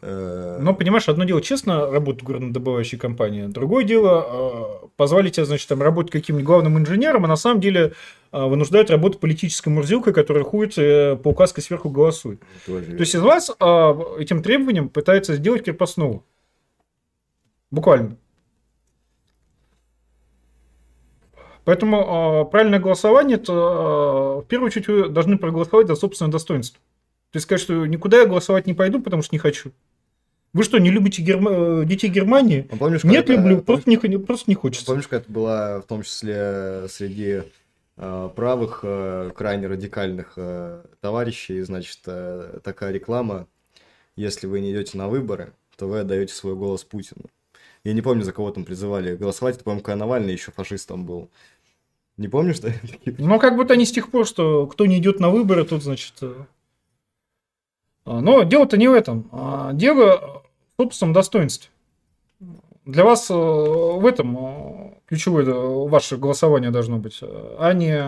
[0.00, 5.46] э, но, понимаешь, одно дело честно работать в горнодобывающей компании, другое дело э, позволить тебе,
[5.46, 7.92] значит, там работать каким-нибудь главным инженером, а на самом деле
[8.32, 10.74] э, вынуждают работать политической мурзилкой, которая ходит
[11.22, 12.40] по указке сверху голосует.
[12.66, 12.84] Тоже.
[12.84, 16.22] То есть из вас этим требованием пытается сделать крепостного.
[17.70, 18.16] Буквально.
[21.64, 23.56] Поэтому э, правильное голосование, это э,
[24.42, 26.78] в первую очередь вы должны проголосовать за собственное достоинство.
[27.32, 29.72] То есть сказать, что никуда я голосовать не пойду, потому что не хочу.
[30.52, 31.84] Вы что, не любите герма...
[31.84, 32.68] детей Германии?
[32.70, 34.86] А помнишь, Нет, люблю, помнишь, просто, не, просто не хочется.
[34.86, 37.42] Помнишь, как это было в том числе среди
[37.96, 43.48] э, правых, э, крайне радикальных э, товарищей, значит, э, такая реклама,
[44.14, 47.24] если вы не идете на выборы, то вы отдаете свой голос Путину.
[47.86, 49.54] Я не помню, за кого там призывали голосовать.
[49.54, 51.30] Это, по-моему, когда Навальный еще фашистом был.
[52.16, 52.72] Не помнишь, да?
[53.04, 56.14] Ну, как будто не с тех пор, что кто не идет на выборы, тот, значит...
[56.20, 56.34] Э,
[58.04, 59.28] а, но дело-то не в этом.
[59.30, 60.42] А дело
[60.76, 61.70] в собственном достоинстве.
[62.84, 65.44] Для вас э, в этом э, ключевое
[65.86, 68.04] ваше голосование должно быть, а не...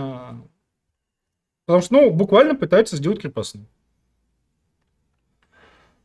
[1.66, 3.68] Потому что, ну, буквально пытаются сделать крепостным.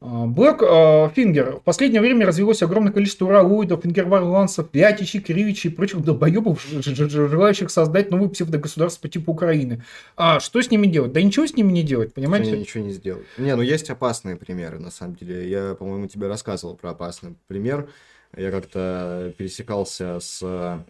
[0.03, 1.57] Блэк Фингер.
[1.57, 8.11] В последнее время развелось огромное количество уралоидов, фингерварлансов, пятичей, кривичей и прочих долбоебов, желающих создать
[8.11, 9.81] новый псевдогосударство по типу Украины.
[10.17, 11.13] А что с ними делать?
[11.13, 12.51] Да ничего с ними не делать, понимаете?
[12.51, 13.25] Они ничего не сделают.
[13.37, 15.49] Не, ну есть опасные примеры, на самом деле.
[15.49, 17.87] Я, по-моему, тебе рассказывал про опасный пример.
[18.35, 20.83] Я как-то пересекался с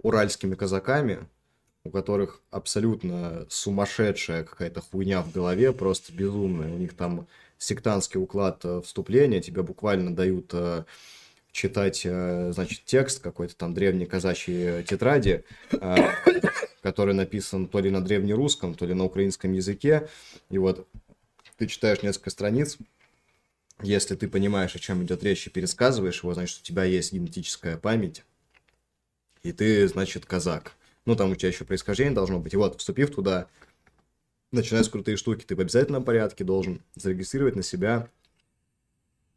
[0.00, 1.18] уральскими казаками,
[1.82, 6.68] у которых абсолютно сумасшедшая какая-то хуйня в голове, просто безумная.
[6.68, 7.26] У них там
[7.60, 10.84] сектантский уклад э, вступления, тебе буквально дают э,
[11.52, 15.44] читать, э, значит, текст какой-то там древней казачьей тетради,
[16.82, 20.08] который написан то ли на древнерусском, то ли на украинском языке.
[20.48, 20.88] И вот
[21.58, 22.78] ты читаешь несколько страниц,
[23.82, 27.76] если ты понимаешь, о чем идет речь, и пересказываешь его, значит, у тебя есть генетическая
[27.76, 28.24] память,
[29.42, 30.72] и ты, значит, казак.
[31.04, 32.54] Ну, там у тебя еще происхождение должно быть.
[32.54, 33.48] И вот, вступив туда,
[34.52, 38.08] начиная с крутые штуки, ты в обязательном порядке должен зарегистрировать на себя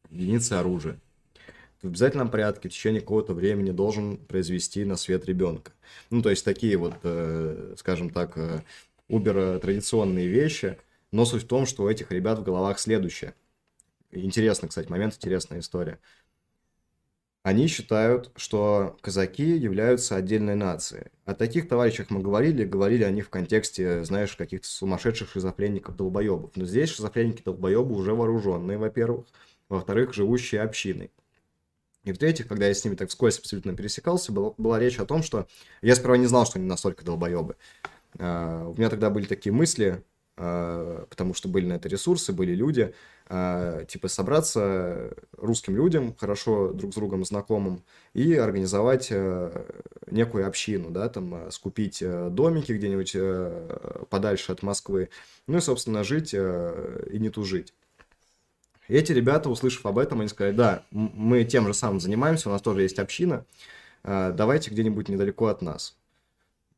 [0.09, 0.99] единицы оружия.
[1.81, 5.73] Ты в обязательном порядке в течение какого-то времени должен произвести на свет ребенка.
[6.09, 8.61] Ну, то есть такие вот, э, скажем так, э,
[9.09, 10.77] убер традиционные вещи.
[11.11, 13.35] Но суть в том, что у этих ребят в головах следующее.
[14.11, 15.99] Интересный, кстати, момент, интересная история.
[17.43, 21.07] Они считают, что казаки являются отдельной нацией.
[21.25, 26.51] О таких товарищах мы говорили, говорили о них в контексте, знаешь, каких-то сумасшедших шизофреников-долбоебов.
[26.55, 29.25] Но здесь шизофреники-долбоебы уже вооруженные, во-первых.
[29.67, 31.11] Во-вторых, живущие общиной.
[32.05, 35.21] И в-третьих, когда я с ними так вскользь абсолютно пересекался, была, была речь о том,
[35.21, 35.47] что
[35.81, 37.57] я сперва не знал, что они настолько долбоебы.
[38.15, 40.03] Uh, у меня тогда были такие мысли,
[40.35, 42.93] потому что были на это ресурсы, были люди,
[43.27, 47.83] а, типа собраться русским людям, хорошо друг с другом знакомым,
[48.13, 49.65] и организовать э,
[50.09, 55.09] некую общину, да, там, скупить домики где-нибудь подальше от Москвы,
[55.47, 57.73] ну и, собственно, жить и не тужить.
[58.87, 62.61] Эти ребята, услышав об этом, они сказали, да, мы тем же самым занимаемся, у нас
[62.61, 63.45] тоже есть община,
[64.03, 65.95] давайте где-нибудь недалеко от нас.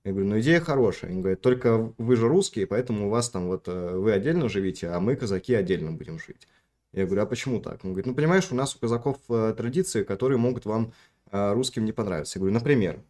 [0.06, 1.10] Я говорю, ну идея хорошая.
[1.10, 4.90] Они говорят, только вы же русские, поэтому у вас там вот э, вы отдельно живите,
[4.90, 6.48] а мы, казаки, отдельно будем жить.
[6.94, 7.84] Я говорю, а почему так?
[7.84, 10.94] Он говорит, ну понимаешь, у нас у казаков э, традиции, которые могут вам
[11.32, 12.38] э, русским не понравиться.
[12.38, 13.02] Я говорю, например.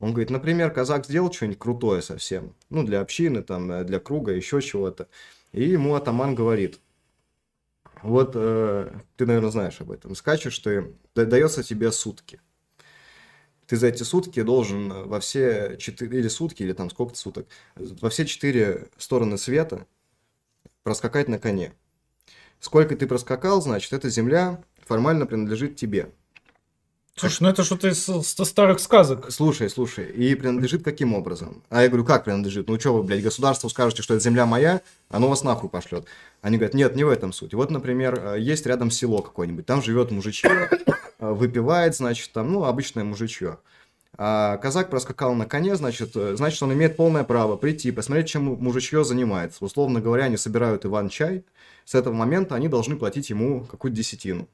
[0.00, 4.60] Он говорит, например, казак сделал что-нибудь крутое совсем, ну для общины, там, для круга, еще
[4.60, 5.08] чего-то.
[5.52, 6.78] И ему атаман говорит,
[8.02, 12.38] вот э, ты, наверное, знаешь об этом, скачешь ты, дается тебе сутки
[13.68, 17.46] ты за эти сутки должен э, во все четыре, или сутки, или там сколько-то суток,
[17.76, 19.86] во все четыре стороны света
[20.82, 21.72] проскакать на коне.
[22.60, 26.10] Сколько ты проскакал, значит, эта земля формально принадлежит тебе.
[27.14, 28.06] Слушай, ну это что-то из
[28.48, 29.30] старых сказок.
[29.30, 31.62] Слушай, слушай, и принадлежит каким образом?
[31.68, 32.68] А я говорю, как принадлежит?
[32.68, 36.06] Ну что вы, блядь, государству скажете, что это земля моя, оно вас нахуй пошлет.
[36.42, 37.54] Они говорят, нет, не в этом суть.
[37.54, 42.64] Вот, например, э, есть рядом село какое-нибудь, там живет мужичье, э, выпивает, значит, там, ну,
[42.64, 43.58] обычное мужичье.
[44.20, 48.42] А казак проскакал на коне, значит, э, значит, он имеет полное право прийти, посмотреть, чем
[48.42, 49.64] мужичье занимается.
[49.64, 51.44] Условно говоря, они собирают Иван-чай,
[51.84, 54.48] с этого момента они должны платить ему какую-то десятину.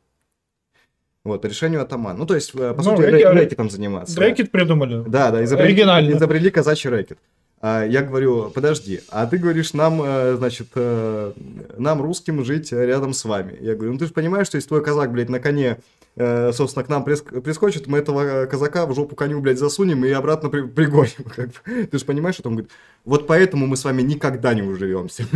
[1.25, 2.19] Вот, решению атамана.
[2.19, 4.21] Ну, то есть, по ну, сути, рэкет, рэкетом заниматься.
[4.21, 5.03] Рэкет придумали.
[5.09, 6.15] Да, да, изобрели, Оригинально.
[6.15, 7.19] изобрели казачий рэкет.
[7.63, 11.33] А я говорю, подожди, а ты говоришь нам, э, значит, э,
[11.79, 13.57] нам русским жить рядом с вами.
[13.63, 16.85] Я говорю, ну ты же понимаешь, что если твой казак, блядь, на коне э, собственно,
[16.85, 20.67] к нам прис- прискочит, мы этого казака в жопу коню, блядь, засунем и обратно при-
[20.67, 21.25] пригоним.
[21.37, 21.87] Как бы.
[21.87, 22.73] Ты же понимаешь, что он говорит,
[23.05, 25.27] вот поэтому мы с вами никогда не уживемся.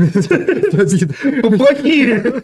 [1.56, 2.42] Плохие!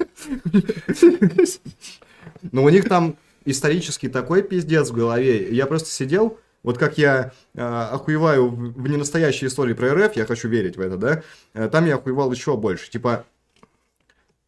[2.52, 5.48] Но у них там исторический такой пиздец в голове.
[5.55, 10.48] Я просто сидел, вот как я э, охуеваю в ненастоящей истории про РФ, я хочу
[10.48, 12.90] верить в это, да, э, там я охуевал еще больше.
[12.90, 13.34] Типа, э,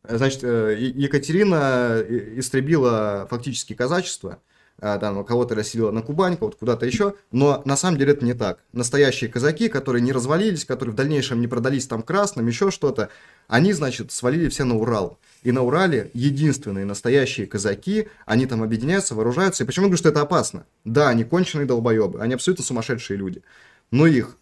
[0.09, 4.39] значит, э, Екатерина э, истребила фактически казачество,
[4.79, 8.35] а, там кого-то расселила на Кубань, кого-то куда-то еще, но на самом деле это не
[8.35, 8.59] так.
[8.73, 13.09] Настоящие казаки, которые не развалились, которые в дальнейшем не продались там красным, еще что-то,
[13.49, 15.19] они, значит, свалили все на Урал.
[15.43, 19.65] И на Урале единственные настоящие казаки, они там объединяются, вооружаются.
[19.65, 20.67] И почему я говорю, что это опасно?
[20.85, 23.43] Да, они конченые долбоебы, они абсолютно сумасшедшие люди.
[23.91, 24.37] Но их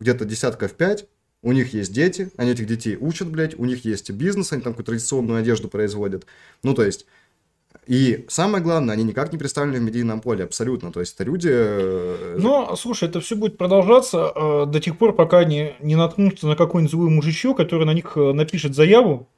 [0.00, 1.06] где-то десятков пять,
[1.42, 4.72] у них есть дети, они этих детей учат, блядь, у них есть бизнес, они там
[4.72, 6.26] какую-то традиционную одежду производят.
[6.62, 7.06] Ну, то есть,
[7.86, 10.92] и самое главное, они никак не представлены в медийном поле, абсолютно.
[10.92, 11.48] То есть, это люди...
[11.50, 16.46] э, Но, слушай, это все будет продолжаться э, до тех пор, пока не, не наткнутся
[16.48, 19.28] на какой-нибудь злой мужичок, который на них э, напишет заяву.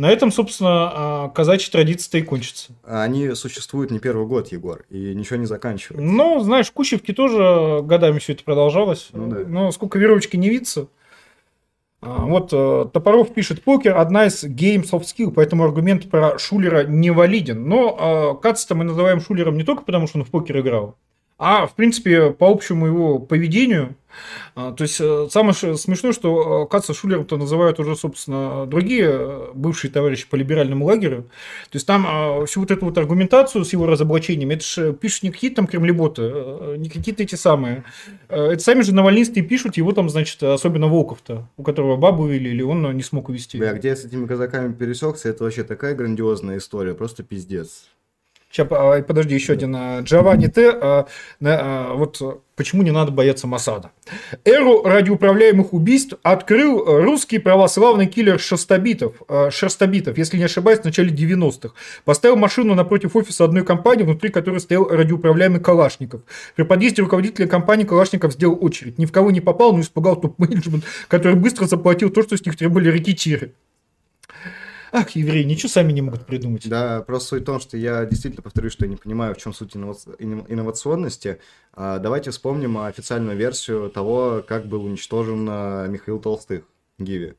[0.00, 2.72] На этом, собственно, э, казачья традиция-то и кончится.
[2.84, 6.02] Они существуют не первый год, Егор, и ничего не заканчивают.
[6.02, 9.10] Ну, знаешь, в Кущевке тоже годами все это продолжалось.
[9.12, 9.40] Ну да.
[9.46, 10.86] Но сколько веровочки не видится.
[12.00, 16.84] А, Вот э, Топоров пишет, покер одна из games of skill, поэтому аргумент про Шулера
[16.84, 17.68] не валиден.
[17.68, 20.96] Но э, Каца мы называем Шулером не только потому, что он в покер играл,
[21.40, 23.96] а, в принципе, по общему его поведению.
[24.54, 29.48] А, То есть, э, самое смешное, что э, Каца Шулером-то называют уже, собственно, другие э,
[29.54, 31.22] бывшие товарищи по либеральному лагерю.
[31.70, 35.22] То есть, там э, всю вот эту вот аргументацию с его разоблачениями, это же пишут
[35.22, 37.84] не какие-то там кремлеботы, не какие-то эти самые.
[38.28, 42.60] Это сами же навальнисты пишут, его там, значит, особенно Волков-то, у которого бабу увели, или
[42.60, 43.56] он не смог увести.
[43.56, 47.86] Бля, где я с этими казаками пересекся, это вообще такая грандиозная история, просто пиздец.
[48.50, 48.66] Сейчас,
[49.06, 49.74] подожди, еще один.
[49.76, 50.70] а, Джованни Т.
[50.70, 51.06] а,
[51.40, 52.20] а, Вот
[52.56, 53.92] почему не надо бояться Масада.
[54.44, 61.10] Эру радиоуправляемых убийств открыл русский православный киллер Шерстобитов, а, Шерстобитов, если не ошибаюсь, в начале
[61.10, 61.74] 90-х.
[62.04, 66.22] Поставил машину напротив офиса одной компании, внутри которой стоял радиоуправляемый Калашников.
[66.56, 68.98] При подъезде руководителя компании Калашников сделал очередь.
[68.98, 72.56] Ни в кого не попал, но испугал топ-менеджмент, который быстро заплатил то, что с них
[72.56, 73.54] требовали рекетиры.
[74.92, 76.68] Ах, евреи, ничего сами не могут придумать.
[76.68, 79.54] Да, просто суть в том, что я действительно повторюсь, что я не понимаю, в чем
[79.54, 81.38] суть инноваци- инно- инновационности.
[81.72, 86.64] А, Давайте вспомним официальную версию того, как был уничтожен а, Михаил Толстых,
[86.98, 87.34] Гиви.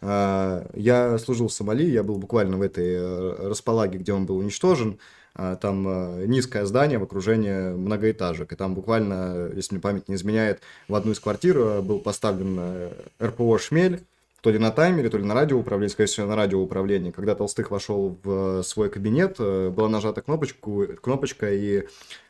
[0.00, 4.36] А, Я служил в Сомали, я был буквально в этой э, располаге, где он был
[4.38, 4.98] уничтожен.
[5.34, 8.52] Там э, низкое здание в окружении многоэтажек.
[8.52, 12.90] И там буквально, если мне память не изменяет, в одну из квартир э, был поставлен
[13.22, 14.02] РПО «Шмель»,
[14.42, 17.12] то ли на таймере, то ли на радиоуправлении, скорее всего, на радиоуправлении.
[17.12, 21.84] Когда Толстых вошел в э, свой кабинет, э, была нажата кнопочку, кнопочка, и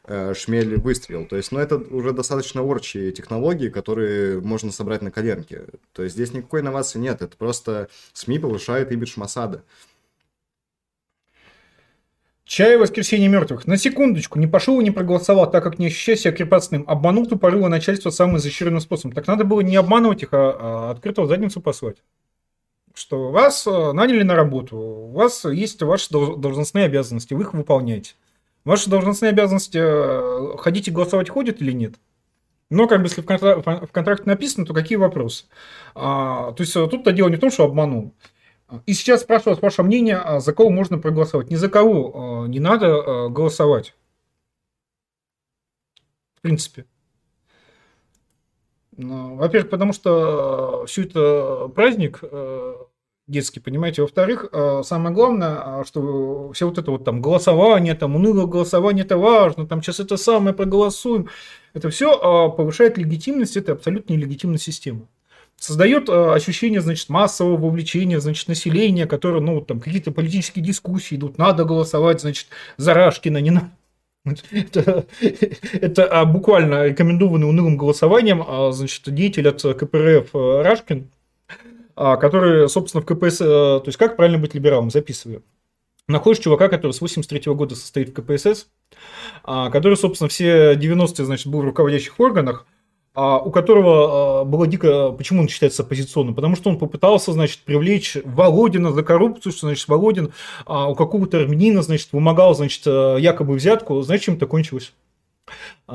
[0.05, 1.27] э, шмель выстрелил.
[1.27, 5.63] То есть, ну, это уже достаточно орчие технологии, которые можно собрать на коленке.
[5.95, 7.23] То есть, здесь никакой инновации нет.
[7.23, 9.65] Это просто СМИ повышает имидж Масада.
[12.53, 13.67] Чай воскресенье мертвых.
[13.67, 16.85] На секундочку, не пошел и не проголосовал, так как не ощущая себя крепостным.
[16.87, 19.15] Обманул тупорыло начальство самым изощренным способом.
[19.15, 22.03] Так надо было не обманывать их, а, а открыто задницу послать.
[22.93, 27.55] Что вас э, наняли на работу, у вас есть ваши дол- должностные обязанности, вы их
[27.55, 28.17] выполняете.
[28.67, 31.95] Ваши должностные обязанности э, ходите голосовать ходят или нет?
[32.69, 35.47] Но как бы если в, контра- в контракте написано, то какие вопросы?
[35.95, 38.13] А, то есть э, тут-то дело не в том, что обманул.
[38.87, 41.51] И сейчас спрашиваю ваше мнение, а за кого можно проголосовать.
[41.51, 43.95] Ни за кого э, не надо э, голосовать.
[46.37, 46.87] В принципе.
[48.97, 52.21] Ну, Во-первых, потому что все это праздник
[53.27, 54.03] детский, понимаете.
[54.03, 59.67] Во-вторых, самое главное, что все вот это вот там голосование, там унылое голосование, это важно,
[59.67, 61.29] там сейчас это самое проголосуем.
[61.73, 62.19] Это все
[62.51, 65.07] повышает легитимность этой абсолютно нелегитимной системы
[65.63, 71.39] создает э, ощущение, значит, массового вовлечения, значит, населения, которое, ну, там какие-то политические дискуссии идут,
[71.39, 72.49] надо голосовать, значит,
[72.79, 73.71] за Рашкина, не надо.
[74.51, 75.07] Это,
[75.73, 81.09] это а, буквально рекомендованный унылым голосованием, а, значит, деятель от КПРФ э, Рашкин,
[81.95, 85.45] а, который, собственно, в КПСС, э, то есть как правильно быть либералом, записываю.
[86.09, 88.67] Находишь чувака, который с 83 года состоит в КПСС,
[89.45, 92.67] который, собственно, все 90-е, значит, был в руководящих органах,
[93.15, 95.13] у которого а, было дико...
[95.13, 96.35] Почему он считается оппозиционным?
[96.35, 100.33] Потому что он попытался, значит, привлечь Володина за коррупцию, что, значит, Володин
[100.65, 104.01] а, у какого-то армянина, значит, вымогал, значит, а, якобы взятку.
[104.03, 104.93] Знаете, чем это кончилось?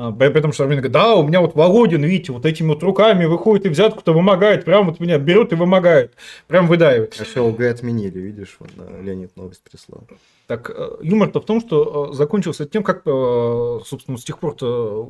[0.00, 3.24] А, при что Армин говорит, да, у меня вот Володин, видите, вот этими вот руками
[3.24, 6.14] выходит и взятку-то вымогает, прям вот меня берет и вымогает,
[6.46, 7.16] прям выдаивает.
[7.20, 8.70] А все ЛГ отменили, видишь, вот
[9.02, 10.06] Леонид новость прислал.
[10.48, 15.06] Так, э, юмор-то в том, что э, закончился тем, как, э, собственно, с тех пор-то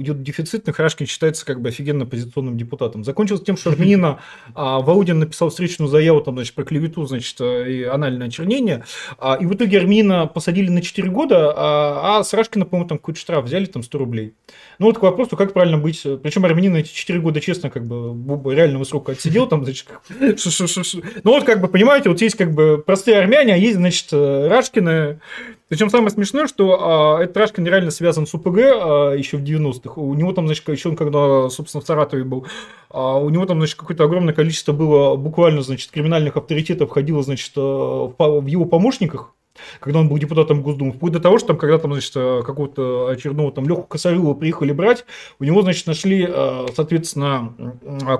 [0.00, 3.04] идет дефицит, но Харашкин считается как бы офигенно позиционным депутатом.
[3.04, 4.18] Закончился тем, что Армянина
[4.54, 8.84] а Ваудин написал встречную заяву там, значит, про клевету, значит, и анальное очернение,
[9.18, 12.98] а, и в итоге Армянина посадили на 4 года, а, а с Рашкина, по-моему, там
[12.98, 14.34] какой-то штраф взяли, там 100 рублей.
[14.78, 16.02] Ну вот к вопросу, как правильно быть.
[16.22, 21.44] Причем Армянин эти 4 года, честно, как бы реального срока отсидел там, значит, ну вот
[21.44, 25.20] как бы, понимаете, вот есть как бы простые армяне, а есть, значит, Рашкина.
[25.68, 30.00] Причем самое смешное, что а, этот Рашкин реально связан с УПГ а, еще в 90-х.
[30.00, 32.46] У него там, значит, еще он когда, собственно, в Саратове был,
[32.90, 37.56] а, у него там, значит, какое-то огромное количество было буквально, значит, криминальных авторитетов ходило, значит,
[37.56, 39.34] в, в его помощниках
[39.80, 43.52] когда он был депутатом Госдумы, вплоть до того, что там, когда там, значит, какого-то очередного
[43.52, 45.04] там Леху Косареву приехали брать,
[45.38, 46.28] у него, значит, нашли,
[46.74, 47.54] соответственно,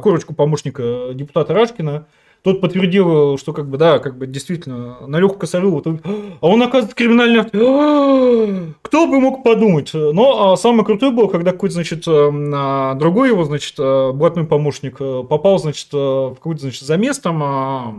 [0.02, 2.06] корочку помощника депутата Рашкина,
[2.44, 5.82] тот подтвердил, что как бы, да, как бы действительно, на Леху Косареву,
[6.40, 7.40] а он, оказывается, криминальный
[8.82, 9.93] Кто бы мог подумать?
[9.94, 14.97] Но а самое крутое было, когда какой-то, значит, э, другой его, значит, э, блатной помощник
[15.01, 17.94] э, попал, значит, в какой-то, значит, замес там, а,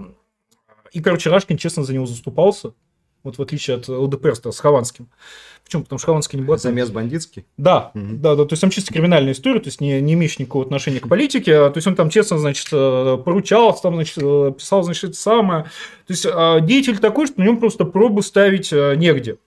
[0.91, 2.73] и, короче, Рашкин честно за него заступался,
[3.25, 5.09] вот в отличие от ЛДПР с Хованским.
[5.65, 5.83] Почему?
[5.83, 6.57] Потому что Хованский не был...
[6.57, 7.45] Замес бандитский?
[7.57, 8.05] Да, угу.
[8.13, 10.99] да, да, то есть там чисто криминальная история, то есть не, не имеющий никакого отношения
[10.99, 14.83] к политике, а, то есть он там честно, значит, э, поручался, там, значит, э, писал,
[14.83, 15.63] значит, это самое.
[15.63, 19.37] То есть а, деятель такой, что на нем просто пробу ставить э, негде.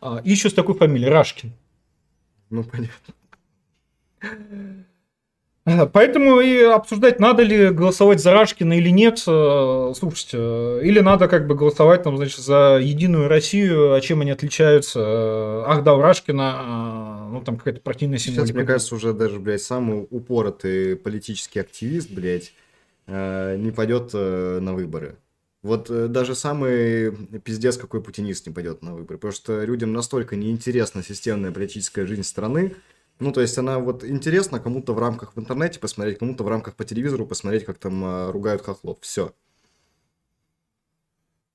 [0.00, 1.52] А, и еще с такой фамилией, Рашкин.
[2.48, 3.14] Ну, понятно.
[5.92, 9.22] Поэтому и обсуждать, надо ли голосовать за Рашкина или нет.
[9.26, 14.20] Э, слушайте, э, или надо как бы голосовать там, значит, за Единую Россию, а чем
[14.20, 15.00] они отличаются.
[15.00, 18.46] Э, ах да, у Рашкина, ну там какая-то партийная символика.
[18.46, 22.52] Сейчас, мне кажется, уже даже, блядь, самый упоротый политический активист, блядь,
[23.06, 25.16] не пойдет на выборы.
[25.62, 27.12] Вот даже самый
[27.44, 32.22] пиздец какой путинист не пойдет на выборы, потому что людям настолько неинтересна системная политическая жизнь
[32.22, 32.76] страны,
[33.20, 36.74] ну, то есть она вот интересна кому-то в рамках в интернете посмотреть, кому-то в рамках
[36.74, 38.98] по телевизору посмотреть, как там э, ругают хохлов.
[39.00, 39.32] Все.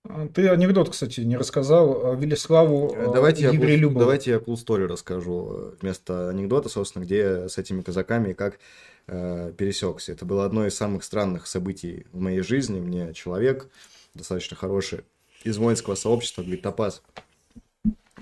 [0.07, 2.11] А, ты анекдот, кстати, не рассказал.
[2.11, 7.03] А, Велиславу э, давайте я, cool, давайте я cool story расскажу э, вместо анекдота, собственно,
[7.03, 8.59] где с этими казаками как
[9.07, 10.11] э, пересекся.
[10.11, 12.79] Это было одно из самых странных событий в моей жизни.
[12.79, 13.67] Мне человек
[14.13, 15.01] достаточно хороший
[15.43, 17.01] из воинского сообщества говорит, Топаз,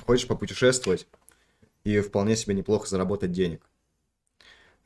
[0.05, 1.07] хочешь попутешествовать?
[1.83, 3.61] И вполне себе неплохо заработать денег.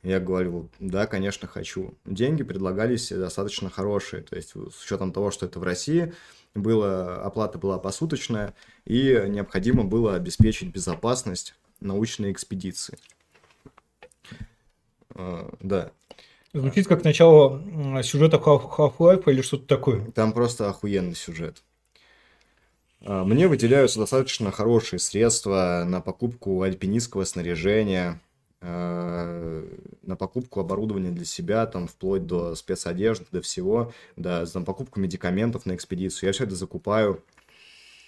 [0.02, 1.94] Я говорю, да, конечно, хочу.
[2.04, 6.14] Деньги предлагались достаточно хорошие, то есть с учетом того, что это в России,
[6.54, 8.54] было, оплата была посуточная,
[8.84, 12.98] и необходимо было обеспечить безопасность научной экспедиции.
[15.10, 15.90] Uh, да.
[16.52, 17.60] Звучит как начало
[18.02, 20.04] сюжета Half-Life или что-то такое.
[20.12, 21.62] Там просто охуенный сюжет.
[23.04, 28.20] А, мне выделяются достаточно хорошие средства на покупку альпинистского снаряжения,
[28.60, 29.64] а,
[30.02, 35.66] на покупку оборудования для себя, там, вплоть до спецодежды, до всего, да, на покупку медикаментов
[35.66, 36.28] на экспедицию.
[36.28, 37.22] Я все это закупаю.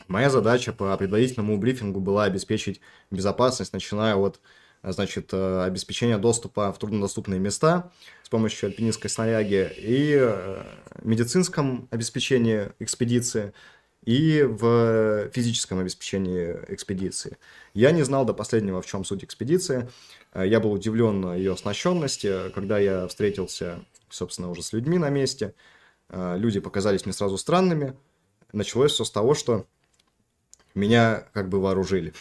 [0.08, 2.80] Моя задача по предварительному брифингу была обеспечить
[3.10, 4.40] безопасность, начиная от
[4.82, 7.92] значит, э, обеспечения доступа в труднодоступные места
[8.22, 10.62] с помощью альпинистской снаряги и э,
[11.02, 13.52] медицинском обеспечении экспедиции,
[14.04, 17.36] и в физическом обеспечении экспедиции.
[17.74, 19.88] Я не знал до последнего, в чем суть экспедиции.
[20.32, 25.54] Э, я был удивлен ее оснащенности, когда я встретился, собственно, уже с людьми на месте.
[26.08, 27.94] Э, люди показались мне сразу странными.
[28.52, 29.66] Началось все с того, что
[30.74, 32.12] меня как бы вооружили.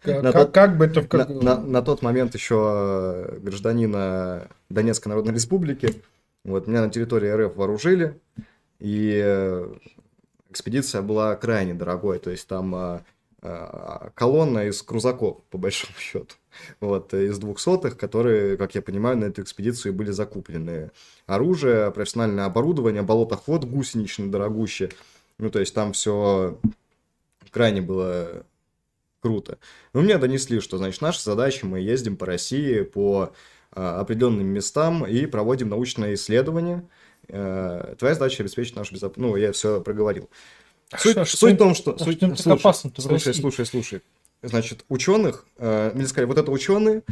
[0.00, 1.02] Как, на тот, как бы это...
[1.02, 1.28] Как...
[1.28, 6.02] На, на, на тот момент еще гражданина Донецкой Народной Республики.
[6.44, 8.18] Вот, меня на территории РФ вооружили.
[8.78, 9.74] И э,
[10.50, 13.02] экспедиция была крайне дорогой, то есть там а,
[13.42, 16.34] а, колонна из крузаков, по большому счету,
[16.80, 20.90] вот, из двухсотых, которые, как я понимаю, на эту экспедицию были закуплены.
[21.26, 24.90] Оружие, профессиональное оборудование, болотоход гусеничный, дорогущий,
[25.38, 26.58] ну, то есть там все
[27.50, 28.44] крайне было
[29.20, 29.58] круто.
[29.92, 33.32] Но мне донесли, что, значит, наша задача, мы ездим по России, по
[33.72, 36.97] а, определенным местам и проводим научные исследования, Э,
[37.28, 39.18] твоя задача обеспечить нашу безопасность.
[39.18, 40.28] Ну, я все проговорил.
[40.96, 41.92] Суть, а суть в том, что...
[41.92, 44.02] А суть, слушай, опасно слушай, слушай, слушай.
[44.42, 47.02] Значит, ученых, э, мне сказали, вот это ученые,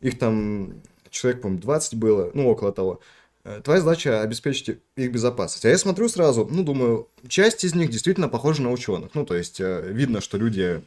[0.00, 3.00] их там человек, по-моему, 20 было, ну, около того.
[3.44, 5.64] Э, твоя задача обеспечить их безопасность.
[5.64, 9.14] А я смотрю сразу, ну, думаю, часть из них действительно похожа на ученых.
[9.14, 10.82] Ну, то есть, э, видно, что люди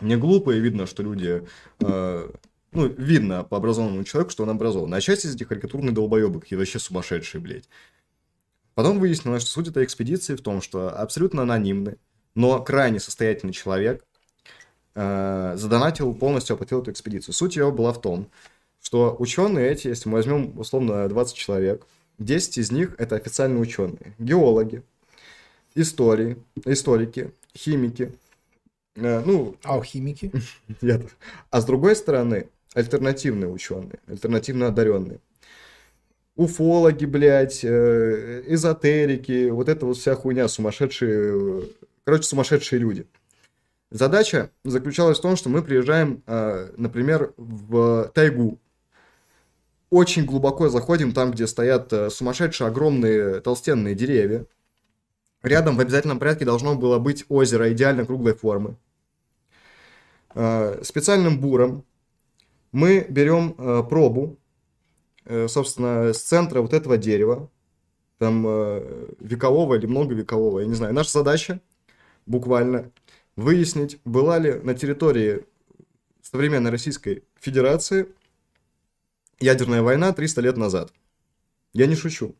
[0.00, 1.46] не глупые, видно, что люди...
[1.80, 2.30] э,
[2.72, 4.92] ну, видно по образованному человеку, что он образован.
[4.92, 7.68] А часть из этих карикатурные долбоебы, какие вообще сумасшедшие, блядь.
[8.74, 11.96] Потом выяснилось, что суть этой экспедиции в том, что абсолютно анонимный,
[12.34, 14.04] но крайне состоятельный человек
[14.94, 17.34] э, задонатил, полностью оплатил эту экспедицию.
[17.34, 18.28] Суть ее была в том,
[18.82, 21.86] что ученые эти, если мы возьмем условно 20 человек,
[22.18, 24.14] 10 из них это официальные ученые.
[24.18, 24.82] Геологи,
[25.74, 28.12] истории, историки, химики,
[28.96, 30.32] э, ну, Алхимики.
[30.80, 31.12] я тут.
[31.50, 35.20] А с другой стороны, альтернативные ученые, альтернативно одаренные.
[36.36, 41.68] Уфологи, блядь, э, эзотерики, вот это вот вся хуйня, сумасшедшие,
[42.02, 43.06] короче, сумасшедшие люди.
[43.92, 48.58] Задача заключалась в том, что мы приезжаем, э, например, в тайгу.
[49.90, 54.44] Очень глубоко заходим там, где стоят э, сумасшедшие огромные толстенные деревья.
[55.44, 58.76] Рядом в обязательном порядке должно было быть озеро идеально круглой формы.
[60.82, 61.84] Специальным буром
[62.72, 63.52] мы берем
[63.88, 64.36] пробу,
[65.48, 67.50] собственно, с центра вот этого дерева,
[68.18, 70.94] там э, векового или многовекового, я не знаю.
[70.94, 71.60] Наша задача
[72.26, 72.90] буквально
[73.36, 75.44] выяснить, была ли на территории
[76.22, 78.08] современной Российской Федерации
[79.40, 80.92] ядерная война 300 лет назад.
[81.72, 82.34] Я не шучу.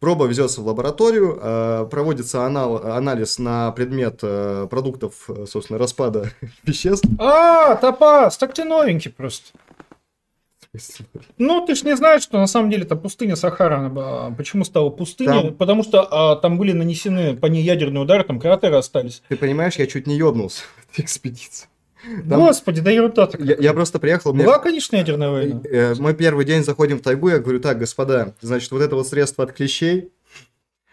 [0.00, 6.32] Проба везется в лабораторию, э, проводится анал- анализ на предмет э, продуктов, э, собственно, распада
[6.64, 7.06] веществ.
[7.18, 9.50] А, Топаз, так ты новенький просто.
[11.38, 14.32] Ну, ты ж не знаешь, что на самом деле это пустыня Сахара.
[14.36, 15.42] Почему стала пустыней?
[15.48, 19.22] Там- Потому что а, там были нанесены по ней ядерные удары, там кратеры остались.
[19.28, 21.68] Ты понимаешь, я чуть не ёбнулся в экспедиции.
[22.28, 25.60] Там- Господи, да ерунда Я, я просто приехал, мне- Была, конечно, ядерная война.
[25.64, 29.06] Э, Мы первый день заходим в тайгу, я говорю, так, господа, значит, вот это вот
[29.06, 30.10] средство от клещей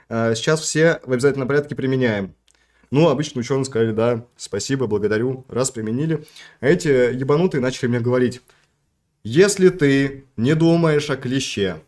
[0.10, 2.36] э, сейчас все в обязательном порядке применяем.
[2.92, 6.26] Ну, обычно ученые сказали, да, спасибо, благодарю, раз применили.
[6.60, 8.42] А эти ебанутые начали мне говорить,
[9.24, 11.82] если ты не думаешь о клеще,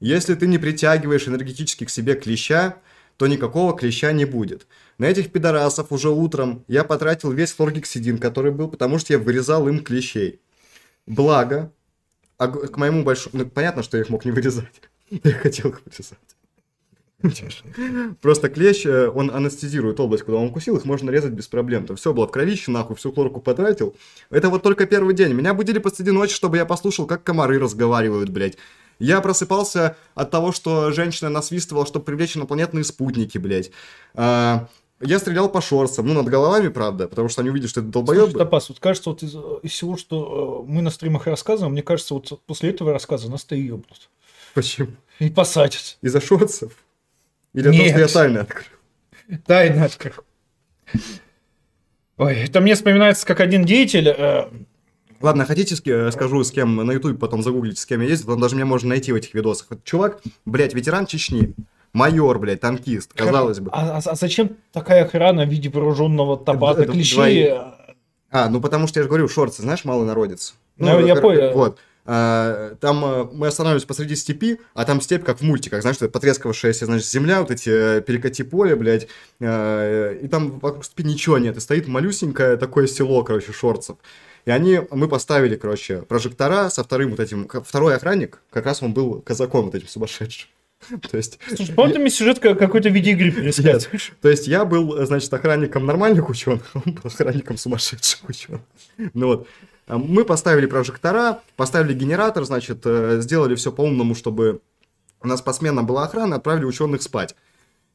[0.00, 2.76] если ты не притягиваешь энергетически к себе клеща,
[3.16, 4.66] то никакого клеща не будет.
[4.98, 9.68] На этих пидорасов уже утром я потратил весь флоргексидин, который был, потому что я вырезал
[9.68, 10.40] им клещей.
[11.06, 11.72] Благо,
[12.36, 13.38] к моему большому...
[13.38, 14.66] Ну, понятно, что я их мог не вырезать.
[15.10, 16.18] Я хотел их вырезать.
[18.20, 21.86] Просто клещ, э, он анестезирует область, куда он укусил, их можно резать без проблем.
[21.86, 23.94] Там все было в кровище, нахуй, всю хлорку потратил.
[24.30, 25.32] Это вот только первый день.
[25.32, 28.58] Меня будили посреди ночи, чтобы я послушал, как комары разговаривают, блядь.
[28.98, 33.70] Я просыпался от того, что женщина насвистывала, чтобы привлечь инопланетные спутники, блядь.
[34.14, 34.68] А,
[35.00, 38.06] я стрелял по шорцам, ну, над головами, правда, потому что они увидели, что это Слушай,
[38.06, 38.38] долбоебы.
[38.38, 42.14] Топаз, вот кажется, вот из, из всего, что э, мы на стримах рассказываем, мне кажется,
[42.14, 44.08] вот после этого рассказа нас-то и ёбнут.
[44.54, 44.92] Почему?
[45.18, 45.98] И посадят.
[46.02, 46.72] Из-за шорцев?
[47.54, 47.90] Или Нет.
[47.90, 48.64] что я тайны открыл?
[49.46, 50.14] Тайна открыл.
[52.18, 54.08] Ой, это мне вспоминается, как один деятель...
[54.08, 54.44] э,
[55.20, 58.40] Ладно, хотите, э, скажу, с кем на YouTube потом загуглите, с кем я ездил, там
[58.40, 59.68] даже меня можно найти в этих видосах.
[59.70, 61.54] Вот чувак, блядь, ветеран Чечни,
[61.92, 63.70] майор, блядь, танкист, казалось бы.
[63.72, 67.52] А, а- а зачем такая охрана в виде вооруженного топаза Это клещей?
[68.30, 70.54] А, ну потому что я же говорю, шорцы, знаешь, мало народец.
[70.78, 71.52] Ну, я кор- понял.
[71.52, 71.78] Вот.
[72.04, 76.86] А, там э, мы останавливаемся посреди степи, а там степь, как в мультиках, знаешь, потрескавшаяся,
[76.86, 79.06] значит, земля, вот эти э, перекати поле, блядь,
[79.40, 83.98] э, и там вокруг степи ничего нет, и стоит малюсенькое такое село, короче, шорцев.
[84.46, 88.92] И они, мы поставили, короче, прожектора со вторым вот этим, второй охранник, как раз он
[88.92, 90.48] был казаком вот этим сумасшедшим.
[91.10, 94.12] То есть, Слушай, ты мне сюжет как- какой-то видеоигры пересказываешь.
[94.20, 98.60] то есть я был, э, значит, охранником нормальных ученых, он был охранником сумасшедших ученых.
[99.14, 99.48] Ну вот.
[99.86, 104.60] А Мы поставили прожектора, поставили генератор, значит, э, сделали все по-умному, чтобы
[105.22, 107.34] у нас посменно была охрана, отправили ученых спать.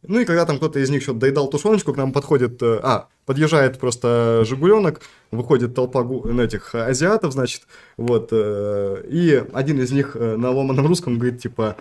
[0.04, 3.08] Ну и когда там кто-то из них что-то доедал тушеночку, к нам подходит, э, а,
[3.26, 5.02] подъезжает просто Жигуленок,
[5.32, 7.64] выходит толпа ну, этих э, азиатов, значит,
[7.98, 11.78] вот, э, и один из них э, на ломаном русском говорит, типа,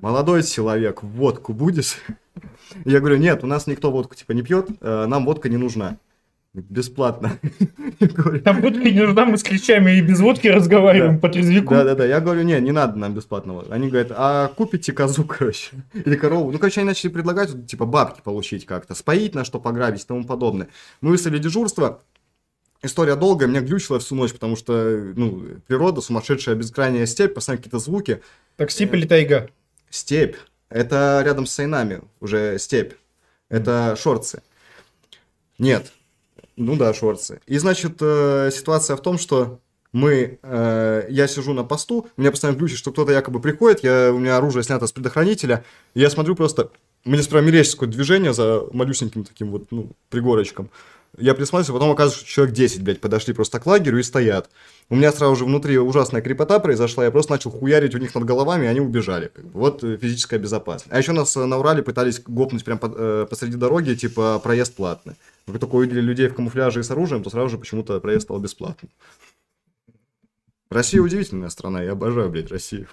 [0.00, 1.98] молодой человек, водку будешь?
[2.84, 5.98] Я говорю, нет, у нас никто водку, типа, не пьет, э, нам водка не нужна.
[6.54, 7.36] Бесплатно.
[8.44, 11.20] Там водка не нужна, мы с клещами и без водки разговариваем Да.
[11.20, 11.74] по трезвику.
[11.74, 13.66] Да-да-да, я говорю, не, не надо нам бесплатного.
[13.70, 16.52] Они говорят, а купите козу, короче, или корову.
[16.52, 20.22] Ну, короче, они начали предлагать, типа, бабки получить как-то, споить на что пограбить и тому
[20.22, 20.68] подобное.
[21.00, 22.00] Мы выставили дежурство,
[22.84, 27.80] история долгая, меня глючила всю ночь, потому что, ну, природа, сумасшедшая бескрайняя степь, постоянно какие-то
[27.80, 28.20] звуки.
[28.56, 29.50] Так степь или тайга?
[29.90, 30.36] Степь,
[30.68, 32.92] это рядом с Сайнами уже степь,
[33.48, 34.40] это шорцы.
[35.58, 35.92] Нет,
[36.56, 37.40] ну да, шорцы.
[37.46, 39.60] И, значит, э, ситуация в том, что
[39.92, 44.18] мы, э, я сижу на посту, меня постоянно глючит, что кто-то якобы приходит, я, у
[44.18, 45.64] меня оружие снято с предохранителя,
[45.94, 46.70] я смотрю просто,
[47.04, 50.70] мне справа мерещится какое-то движение за малюсеньким таким вот, ну, пригорочком.
[51.16, 54.50] Я присматривался, потом оказывается, что человек 10, блядь, подошли просто к лагерю и стоят.
[54.88, 58.24] У меня сразу же внутри ужасная крепота произошла, я просто начал хуярить у них над
[58.24, 59.30] головами, и они убежали.
[59.52, 60.92] Вот э, физическая безопасность.
[60.92, 64.74] А еще нас э, на Урале пытались гопнуть прям под- э, посреди дороги, типа проезд
[64.74, 65.14] платный.
[65.46, 68.38] Как только увидели людей в камуфляже и с оружием, то сразу же почему-то проезд стал
[68.40, 68.90] бесплатным.
[70.70, 72.88] Россия удивительная страна, я обожаю, блядь, Россию.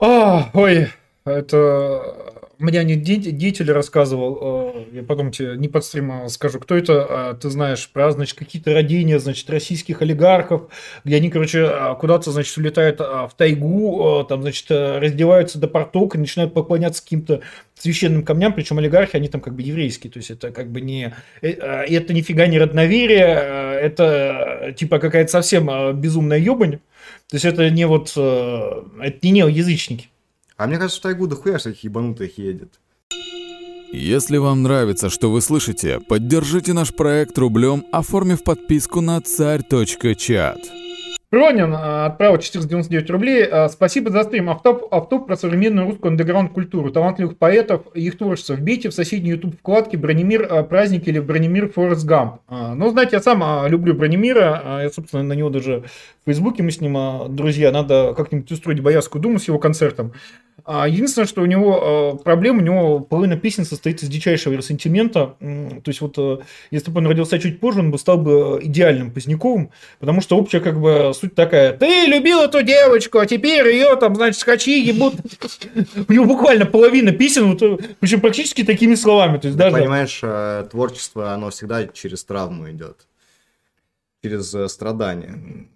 [0.00, 0.88] А, ой,
[1.24, 6.76] это мне не де- деятель рассказывал, э, я потом тебе не под стрим скажу, кто
[6.76, 10.70] это, а, ты знаешь, про, значит, какие-то родения, значит, российских олигархов,
[11.04, 15.58] где они, короче, а, куда-то, значит, улетают а, в тайгу, э, там, значит, э, раздеваются
[15.58, 17.40] до порток и начинают поклоняться каким-то
[17.78, 21.14] священным камням, причем олигархи, они там как бы еврейские, то есть это как бы не,
[21.40, 26.80] это нифига не родноверие, это типа какая-то совсем безумная ебань,
[27.30, 30.09] то есть это не вот, это не неоязычники.
[30.60, 32.80] А мне кажется, в тайгу дохуя всяких ебанутых едет.
[33.92, 40.58] Если вам нравится, что вы слышите, поддержите наш проект рублем, оформив подписку на царь.чат.
[41.30, 43.44] Пронин а, отправил 499 рублей.
[43.44, 44.50] А, Спасибо за стрим.
[44.50, 48.54] Автоп, автоп про современную русскую андеграунд-культуру, талантливых поэтов и их творчество.
[48.54, 52.40] Вбейте в соседней YouTube вкладке Бронемир а, праздник или Бронемир Форест Гамп.
[52.50, 54.80] Ну, знаете, я сам люблю Бронемира.
[54.82, 55.84] Я, собственно, на него даже
[56.22, 56.96] в Фейсбуке мы с ним
[57.36, 57.70] друзья.
[57.70, 60.12] Надо как-нибудь устроить Боярскую думу с его концертом.
[60.64, 65.36] А, Единственное, что у него э, проблема, у него половина песен состоит из дичайшего ресентимента.
[65.38, 66.38] То есть вот, э,
[66.70, 70.36] если бы он родился чуть позже, он бы стал бы э, идеальным Поздняковым, потому что
[70.36, 71.72] общая как бы суть такая.
[71.76, 75.14] Ты любил эту девочку, а теперь ее там, значит, скачи ебут.
[76.08, 79.38] У него буквально половина песен, вот, причем практически такими словами.
[79.38, 79.76] То есть Ты даже...
[79.76, 80.22] понимаешь,
[80.70, 83.06] творчество, оно всегда через травму идет.
[84.22, 85.68] Через страдания.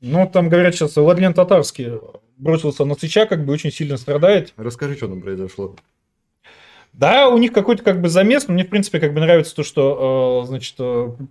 [0.00, 1.92] Ну, там говорят сейчас, Владлен Татарский
[2.36, 4.52] бросился на Сыча, как бы очень сильно страдает.
[4.56, 5.76] Расскажи, что там произошло.
[6.92, 9.64] Да, у них какой-то как бы замес, но мне, в принципе, как бы нравится то,
[9.64, 10.76] что, э, значит,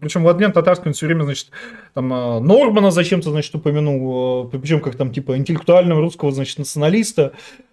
[0.01, 1.51] причем Владлен Татарский, он все время, значит,
[1.93, 7.31] там э, Нормана зачем-то, значит, упомянул, причем как там, типа, интеллектуального русского, значит, националиста,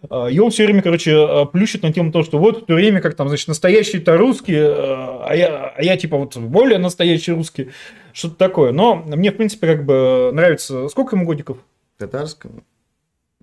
[0.08, 2.74] Э, и он все время, короче, э, плющит на тему того, что вот в то
[2.74, 7.32] время, как там, значит, настоящие-то русские, э, а я, а я, типа, вот более настоящий
[7.32, 7.70] русский,
[8.12, 8.72] что-то такое.
[8.72, 10.88] Но мне, в принципе, как бы нравится...
[10.88, 11.58] Сколько ему годиков?
[11.98, 12.62] Татарскому?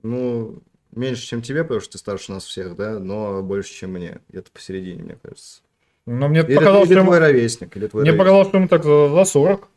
[0.03, 0.55] Ну,
[0.93, 4.19] меньше, чем тебе, потому что ты старше нас всех, да, но больше, чем мне.
[4.29, 5.61] Где-то посередине, мне кажется.
[6.05, 8.19] Но мне Или, показалось, или что твой ровесник, или твой Мне ровесник.
[8.19, 9.67] показалось, что ему так за за 40.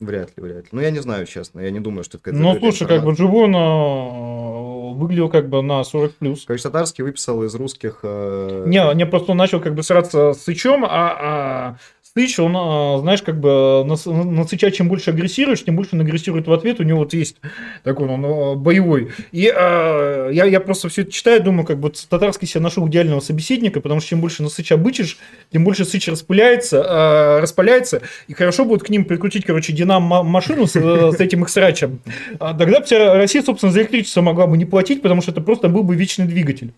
[0.00, 0.68] Вряд ли, вряд ли.
[0.72, 1.60] Ну, я не знаю, честно.
[1.60, 2.32] Я не думаю, что это.
[2.32, 3.26] Ну, слушай, как бы информация.
[3.26, 4.94] живой на...
[4.94, 6.44] выглядел как бы на 40 плюс.
[6.46, 8.00] Короче, Татарский выписал из русских...
[8.02, 11.76] э, Не, не просто он начал как бы сраться с Сычом, а, а
[12.16, 16.00] Сыч, он, а, знаешь, как бы С- на Сыча чем больше агрессируешь, тем больше он
[16.00, 16.80] агрессирует в ответ.
[16.80, 17.36] У него вот есть
[17.84, 19.10] такой он а, боевой.
[19.30, 23.20] И а, я, я просто все это читаю, думаю, как бы Татарский себе нашел идеального
[23.20, 25.18] собеседника, потому что чем больше на Сыча бычишь,
[25.52, 30.74] тем больше Сыч распыляется, а, распаляется, и хорошо будет к ним прикрутить, короче, динамо-машину с,
[30.76, 32.00] э, с этим их срачем.
[32.40, 35.68] А Тогда вся Россия, собственно, за электричество могла бы не платить, потому что это просто
[35.68, 36.72] был бы вечный двигатель.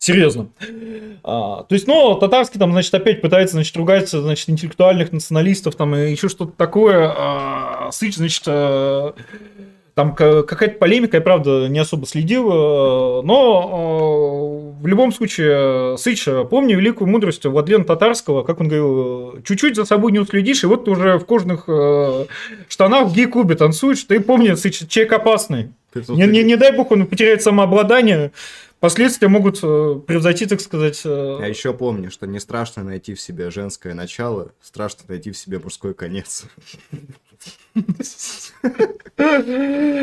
[0.00, 0.48] Серьезно.
[1.22, 5.94] А, то есть, ну, татарский там, значит, опять пытается, значит, ругать, значит, интеллектуальных националистов, там,
[5.94, 7.12] и еще что-то такое.
[7.14, 9.12] А, Сыч, значит, э,
[9.94, 15.98] там ка- какая-то полемика, я, правда, не особо следил, э, но э, в любом случае,
[15.98, 20.66] Сыч, помни великую мудрость Владлена Татарского, как он говорил, чуть-чуть за собой не уследишь, и
[20.66, 22.24] вот ты уже в кожаных э,
[22.70, 25.72] штанах в гей-клубе танцуешь, ты помни, Сыч, человек опасный.
[25.94, 28.30] Не, не, не дай бог он потеряет самообладание,
[28.80, 31.02] последствия могут э, превзойти, так сказать...
[31.04, 35.38] э, А еще помни, что не страшно найти в себе женское начало, страшно найти в
[35.38, 36.46] себе мужской конец.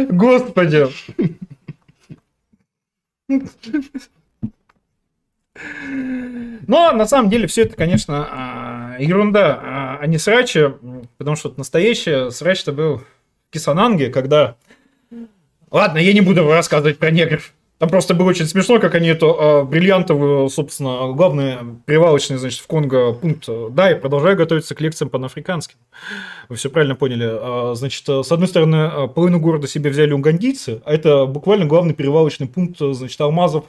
[0.09, 0.87] Господи.
[6.67, 10.71] Но на самом деле все это, конечно, а, ерунда, а, а не срачи,
[11.17, 13.05] потому что настоящее срач-то был в
[13.51, 14.55] Кисананге, когда...
[15.71, 17.53] Ладно, я не буду рассказывать про негров.
[17.79, 22.65] Там просто было очень смешно, как они эту а, бриллиантовую, собственно, главный привалочный, значит, в
[22.65, 23.45] Конго пункт.
[23.47, 25.77] э, Да, и продолжаю готовиться к лекциям панафриканским.
[26.49, 27.27] Вы все правильно поняли.
[27.29, 31.65] А, Значит, э, с одной стороны, э, половину города себе взяли угандийцы, а это буквально
[31.65, 33.65] главный перевалочный пункт, э, значит, алмазов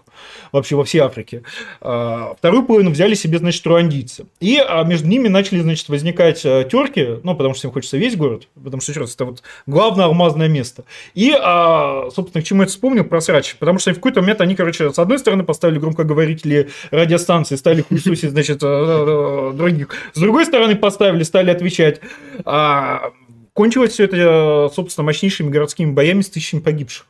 [0.52, 1.42] вообще во всей Африке.
[1.82, 4.24] А, Вторую половину взяли себе, значит, руандийцы.
[4.40, 8.80] И между ними начали, значит, возникать терки, ну, потому что им хочется весь город, потому
[8.80, 10.84] что, еще раз, это вот главное алмазное место.
[11.14, 13.56] И, собственно, к чему я это вспомнил про срач?
[13.58, 18.30] Потому что в какой-то момент они, короче, с одной стороны поставили громкоговорители радиостанции, стали хуесосить,
[18.30, 19.88] значит, э, э, других.
[20.14, 22.00] С другой стороны поставили, стали отвечать.
[22.44, 23.12] А,
[23.52, 27.06] кончилось все это, э, собственно, мощнейшими городскими боями с тысячами погибших.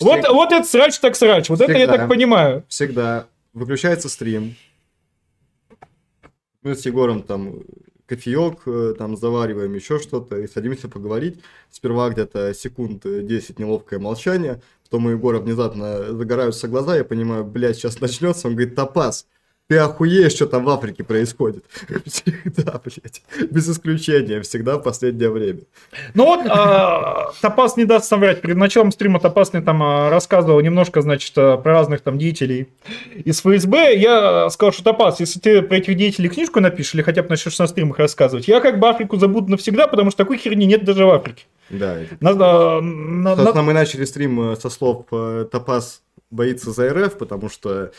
[0.00, 1.48] Вот, Всег- вот это срач так срач.
[1.48, 1.96] Вот это я Всегда.
[1.96, 2.64] так понимаю.
[2.68, 4.54] Всегда выключается стрим,
[6.62, 7.62] Мы с Егором там
[8.08, 11.40] кофеек э, там завариваем, еще что-то, и садимся поговорить.
[11.70, 17.76] Сперва где-то секунд 10 неловкое молчание, потом у Егора внезапно загораются глаза, я понимаю, блядь,
[17.76, 19.26] сейчас начнется, он говорит, топаз,
[19.68, 21.62] ты охуеешь, что там в Африке происходит.
[22.06, 25.60] Всегда, блядь, без исключения, всегда в последнее время.
[26.14, 28.40] Ну вот, а, Топас не даст соврать.
[28.40, 32.68] Перед началом стрима Топас мне там а, рассказывал немножко, значит, а, про разных там деятелей
[33.12, 33.94] из ФСБ.
[33.96, 37.58] Я сказал, что Топас, если ты про этих деятелей книжку напишешь или хотя бы начнешь
[37.58, 41.04] на стримах рассказывать, я как бы Африку забуду навсегда, потому что такой херни нет даже
[41.04, 41.44] в Африке.
[41.70, 42.16] Да, это...
[42.20, 47.18] Надо, на- Собственно, на- мы начали стрим э, со слов э, Топаз боится за РФ,
[47.18, 47.92] потому что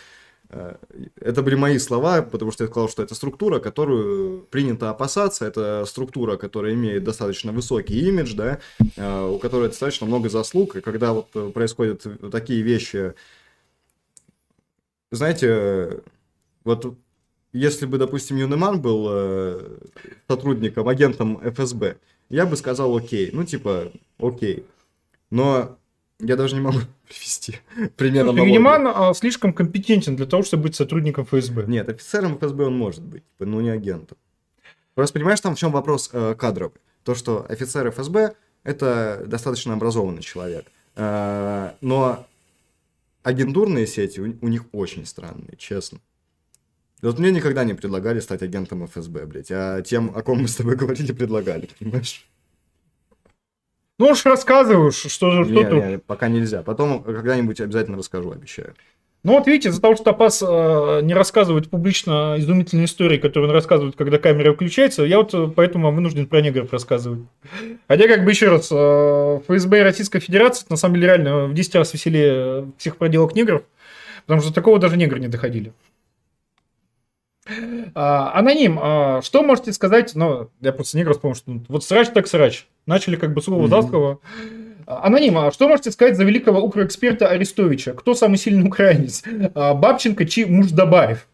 [0.49, 0.75] э,
[1.21, 5.85] это были мои слова, потому что я сказал, что это структура, которую принято опасаться, это
[5.85, 8.59] структура, которая имеет достаточно высокий имидж, да,
[9.27, 13.13] у которой достаточно много заслуг, и когда вот происходят такие вещи,
[15.11, 16.01] знаете,
[16.63, 16.95] вот
[17.53, 19.79] если бы, допустим, Юнеман был
[20.27, 21.97] сотрудником, агентом ФСБ,
[22.29, 24.65] я бы сказал окей, ну типа окей.
[25.31, 25.77] Но
[26.19, 27.57] я даже не могу привести
[27.95, 28.51] пример Ну, аналогии.
[28.51, 31.65] Юниман а, слишком компетентен для того, чтобы быть сотрудником ФСБ.
[31.67, 34.17] Нет, офицером ФСБ он может быть, типа, но не агентом.
[34.95, 36.79] Просто понимаешь, там в чем вопрос э, кадровый?
[37.03, 40.65] То, что офицер ФСБ это достаточно образованный человек.
[40.95, 42.27] Э, но
[43.23, 45.99] агентурные сети у, у них очень странные, честно.
[47.01, 50.55] Вот мне никогда не предлагали стать агентом ФСБ, блядь, а тем, о ком мы с
[50.55, 52.25] тобой говорили, предлагали, понимаешь?
[53.97, 56.61] Ну уж рассказываешь, что, же- что Не, не, пока нельзя.
[56.61, 58.73] Потом когда-нибудь обязательно расскажу, обещаю.
[59.23, 63.53] Ну вот видите, из-за того, что Топас э, не рассказывает публично изумительные истории, которые он
[63.53, 67.19] рассказывает, когда камера включается, я вот э, поэтому вам вынужден про негров рассказывать.
[67.89, 71.53] Хотя, как бы еще раз, э, ФСБ и Российская Федерация, на самом деле, реально в
[71.53, 73.63] 10 раз веселее всех проделок негров,
[74.25, 75.73] потому что такого даже негры не доходили.
[77.95, 82.09] А, аноним, а, что можете сказать, ну, я просто негров вспомнил, что ну, вот срач
[82.09, 82.67] так срач.
[82.85, 83.69] Начали как бы слово Мгм.
[83.69, 84.19] за слово.
[84.85, 87.93] А, Аноним, а что можете сказать за великого укроэксперта Арестовича?
[87.93, 89.23] Кто самый сильный украинец?
[89.53, 91.27] Бабченко чи Муждабаев?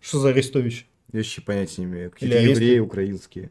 [0.00, 0.86] Что за Арестович?
[1.12, 2.10] Я вообще понятия не имею.
[2.10, 3.50] Какие-то евреи украинские.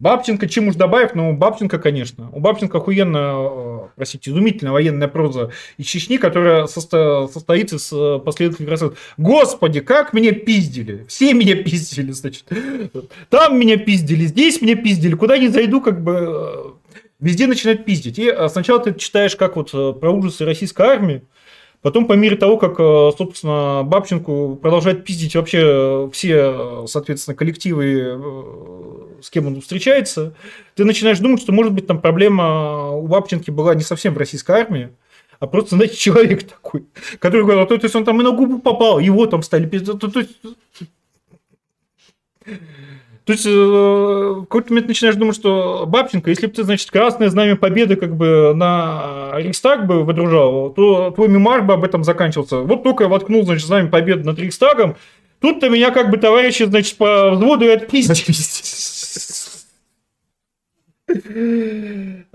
[0.00, 2.28] Бабченко, чем уж добавив, ну, Бабченко, конечно.
[2.32, 8.18] У Бабченко охуенно, э, простите, изумительная военная проза из Чечни, которая состо- состоит из э,
[8.18, 8.98] последовательных рассказов.
[9.16, 11.04] Господи, как меня пиздили!
[11.08, 12.44] Все меня пиздили, значит.
[13.30, 18.18] Там меня пиздили, здесь меня пиздили, куда ни зайду, как бы э, везде начинают пиздить.
[18.18, 21.22] И сначала ты читаешь, как вот про ужасы российской армии,
[21.84, 27.36] Потом, по мере того, как, э, собственно, Бабченко продолжает пиздить вообще э, все, э, соответственно,
[27.36, 30.32] коллективы, с кем он встречается,
[30.76, 34.62] ты начинаешь думать, что, может быть, там проблема у Бабченки была не совсем в российской
[34.62, 34.96] армии,
[35.40, 36.86] а просто, знаете, человек такой,
[37.18, 40.00] который говорил, то, то есть он там и на губу попал, его там стали пиздить.
[40.00, 40.40] То есть,
[43.24, 47.30] то есть, э, в какой-то момент начинаешь думать, что Бабченко, если бы ты, значит, красное
[47.30, 52.58] знамя победы как бы на Рейхстаг бы выдружал, то твой мемуар бы об этом заканчивался.
[52.58, 54.96] Вот только я воткнул, значит, знамя победы над Рейхстагом,
[55.40, 58.36] тут-то меня как бы товарищи, значит, по взводу и отпиздили.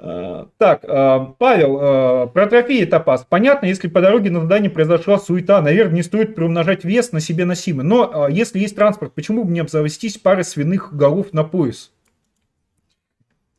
[0.58, 3.26] Так, а, Павел, а, про трофеи топаз.
[3.28, 7.46] Понятно, если по дороге на задание произошла суета, наверное, не стоит приумножать вес на себе
[7.46, 7.86] носимый.
[7.86, 11.91] Но а, если есть транспорт, почему бы не обзавестись парой свиных голов на пояс?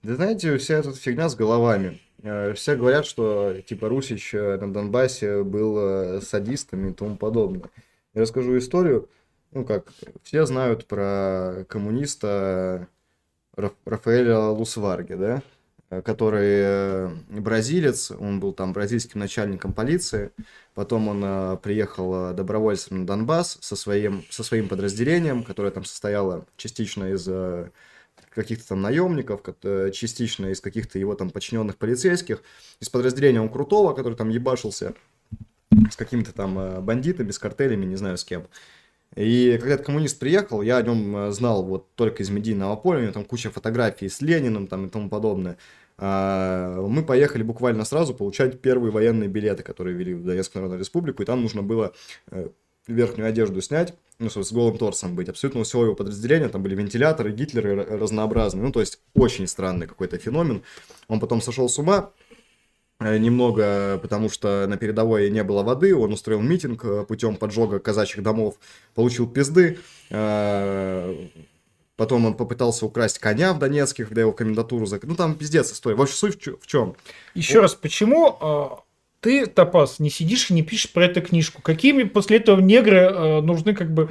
[0.02, 2.00] Да знаете, вся эта фигня с головами.
[2.22, 7.70] Э, Все говорят, что типа Русич э, на Донбассе был э, садистом и тому подобное.
[8.14, 9.08] Я расскажу историю.
[9.52, 9.92] Ну как,
[10.22, 12.88] все знают про коммуниста
[13.56, 15.42] Рафаэля Лусварги, да?
[15.90, 20.30] Э, Который э, бразилец, он был там бразильским начальником полиции.
[20.74, 26.46] Потом он э, приехал добровольцем на Донбасс со своим, со своим подразделением, которое там состояло
[26.56, 27.28] частично из
[28.30, 32.42] каких-то там наемников, ко- частично из каких-то его там подчиненных полицейских,
[32.78, 34.94] из подразделения он Крутого, который там ебашился
[35.90, 38.46] с какими-то там бандитами, с картелями, не знаю с кем.
[39.20, 43.00] И когда этот коммунист приехал, я о нем э, знал вот только из медийного поля,
[43.00, 45.58] у него там куча фотографий с Лениным там и тому подобное.
[45.98, 51.22] А, Мы поехали буквально сразу получать первые военные билеты, которые вели в Донецкую Народную Республику,
[51.22, 51.92] и там нужно было
[52.30, 52.48] э,
[52.86, 55.28] верхнюю одежду снять, ну, с голым торсом быть.
[55.28, 58.64] Абсолютно у всего его подразделения, там были вентиляторы, гитлеры ра- разнообразные.
[58.64, 60.62] Ну, то есть, очень странный какой-то феномен.
[61.08, 62.19] Он потом сошел с ума, э,
[63.00, 68.22] немного, потому что на передовой не было воды, он устроил митинг э, путем поджога казачьих
[68.22, 68.56] домов,
[68.94, 69.78] получил пизды,
[70.10, 71.28] э,
[71.96, 75.12] потом он попытался украсть коня в Донецке, когда его комендатуру закрыли.
[75.12, 75.96] Ну, там пиздец история.
[75.96, 76.94] В общем, суть в чем?
[77.34, 78.84] Еще раз, почему
[79.20, 81.62] ты, Топас, не сидишь и не пишешь про эту книжку.
[81.62, 84.08] Какими после этого негры э, нужны как бы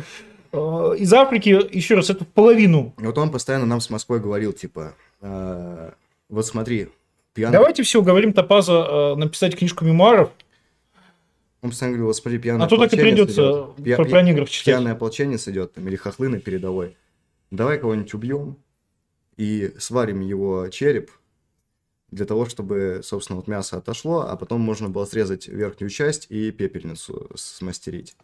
[0.51, 2.93] э, из Африки, еще раз, эту половину?
[2.97, 5.91] Вот он постоянно нам с Москвой говорил, типа, э,
[6.29, 6.89] вот смотри,
[7.33, 7.53] пьяный...
[7.53, 10.31] Давайте все уговорим Топаза э, написать книжку мемуаров.
[11.61, 13.97] Он постоянно говорил, вот смотри, пьяный А то так и придется идет.
[13.97, 14.75] про, про негров читать.
[14.75, 16.95] Пьяный ополченец идет, там, или хохлы на передовой.
[17.51, 18.57] Давай кого-нибудь убьем
[19.35, 21.11] и сварим его череп,
[22.11, 26.51] для того, чтобы, собственно, вот мясо отошло, а потом можно было срезать верхнюю часть и
[26.51, 28.15] пепельницу смастерить.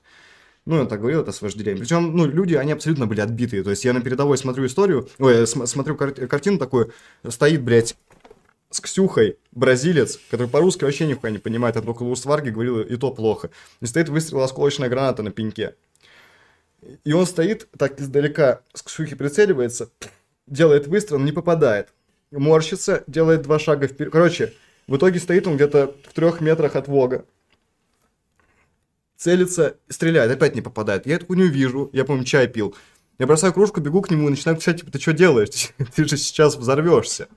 [0.66, 1.82] Ну, он так говорил, это с вожделением.
[1.82, 3.62] Причем, ну, люди, они абсолютно были отбитые.
[3.62, 6.94] То есть я на передовой смотрю историю, ой, см- смотрю кар- картину такую,
[7.30, 7.96] стоит, блядь,
[8.76, 13.12] с Ксюхой, бразилец, который по-русски вообще нихуя не понимает, а только Лусварги говорил, и то
[13.12, 13.50] плохо.
[13.82, 15.76] И стоит выстрел осколочная граната на пеньке.
[17.04, 19.90] И он стоит так издалека, с Ксюхи прицеливается,
[20.48, 21.90] делает выстрел, не попадает
[22.32, 24.12] морщится, делает два шага вперед.
[24.12, 24.54] Короче,
[24.88, 27.26] в итоге стоит он где-то в трех метрах от Вога.
[29.18, 31.06] Целится, стреляет, опять не попадает.
[31.06, 32.76] Я эту хуйню вижу, я, по-моему, чай пил.
[33.18, 35.72] Я бросаю кружку, бегу к нему и начинаю кричать, типа, ты что делаешь?
[35.96, 37.30] Ты же сейчас взорвешься.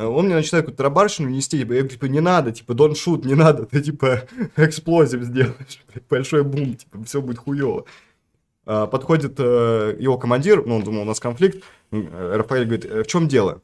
[0.00, 3.26] А он мне начинает какую-то рабарщину нести, типа, я типа, не надо, типа, don't shoot,
[3.26, 4.22] не надо, ты, типа,
[4.56, 7.84] эксплозив сделаешь, большой бум, типа, все будет хуево.
[8.64, 13.08] А, подходит э, его командир, ну, он думал, у нас конфликт, Рафаэль говорит, «Э, в
[13.08, 13.60] чем дело?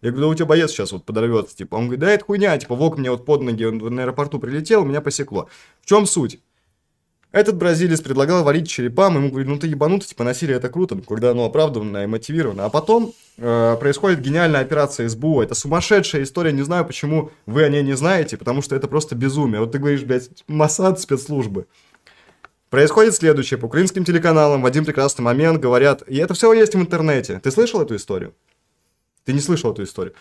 [0.00, 1.74] Я говорю, да у тебя боец сейчас вот подорвется, типа.
[1.74, 4.84] Он говорит, да это хуйня, типа, Вок мне вот под ноги, он на аэропорту прилетел,
[4.84, 5.48] меня посекло.
[5.80, 6.40] В чем суть?
[7.34, 10.96] Этот бразилец предлагал варить черепа, мы ему говорили, ну ты ебанутый, типа насилие это круто,
[10.96, 12.64] когда оно оправданно и мотивировано.
[12.64, 15.42] А потом э, происходит гениальная операция СБУ.
[15.42, 19.16] Это сумасшедшая история, не знаю, почему вы о ней не знаете, потому что это просто
[19.16, 19.58] безумие.
[19.58, 21.66] Вот ты говоришь, блядь, Масад спецслужбы.
[22.70, 23.58] Происходит следующее.
[23.58, 27.40] По украинским телеканалам в один прекрасный момент говорят, и это все есть в интернете.
[27.42, 28.32] Ты слышал эту историю?
[29.24, 30.14] Ты не слышал эту историю?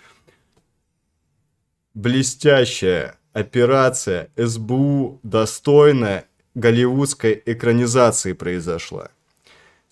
[1.93, 6.25] Блестящая операция СБУ, достойная
[6.55, 9.09] голливудской экранизации произошла.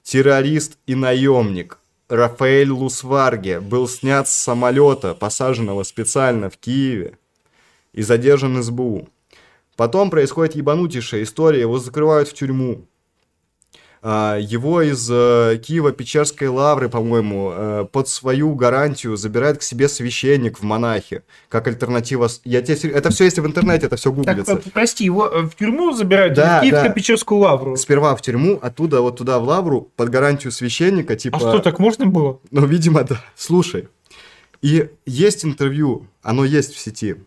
[0.04, 1.80] Террорист и наемник
[2.10, 7.18] Рафаэль Лусварге был снят с самолета, посаженного специально в Киеве,
[7.94, 9.08] и задержан СБУ.
[9.76, 12.86] Потом происходит ебанутейшая история, его закрывают в тюрьму.
[14.04, 20.58] А, его из э, Киева-Печерской лавры, по-моему, э, под свою гарантию забирает к себе священник
[20.58, 22.28] в монахи, как альтернатива.
[22.44, 22.90] Я тебе...
[22.90, 24.56] Это все есть в интернете, это все гуглится.
[24.56, 27.78] Так, прости, его э, в тюрьму забирают да, в Киевско-Печерскую лавру?
[27.78, 31.38] Сперва в тюрьму, оттуда вот туда в лавру под гарантию священника, типа...
[31.38, 32.40] А что, так можно было?
[32.50, 33.24] Ну, видимо, да.
[33.36, 33.88] Слушай,
[34.64, 37.18] и есть интервью, оно есть в сети,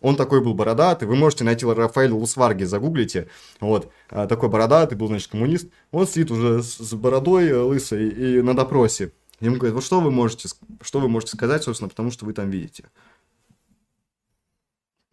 [0.00, 3.28] он такой был бородатый, вы можете найти Рафаэля Лусварги, загуглите,
[3.60, 8.42] вот, а, такой бородатый был, значит, коммунист, он сидит уже с, бородой э, лысой и
[8.42, 9.12] на допросе.
[9.40, 10.48] Ему говорят, вот что вы можете,
[10.80, 12.84] что вы можете сказать, собственно, потому что вы там видите.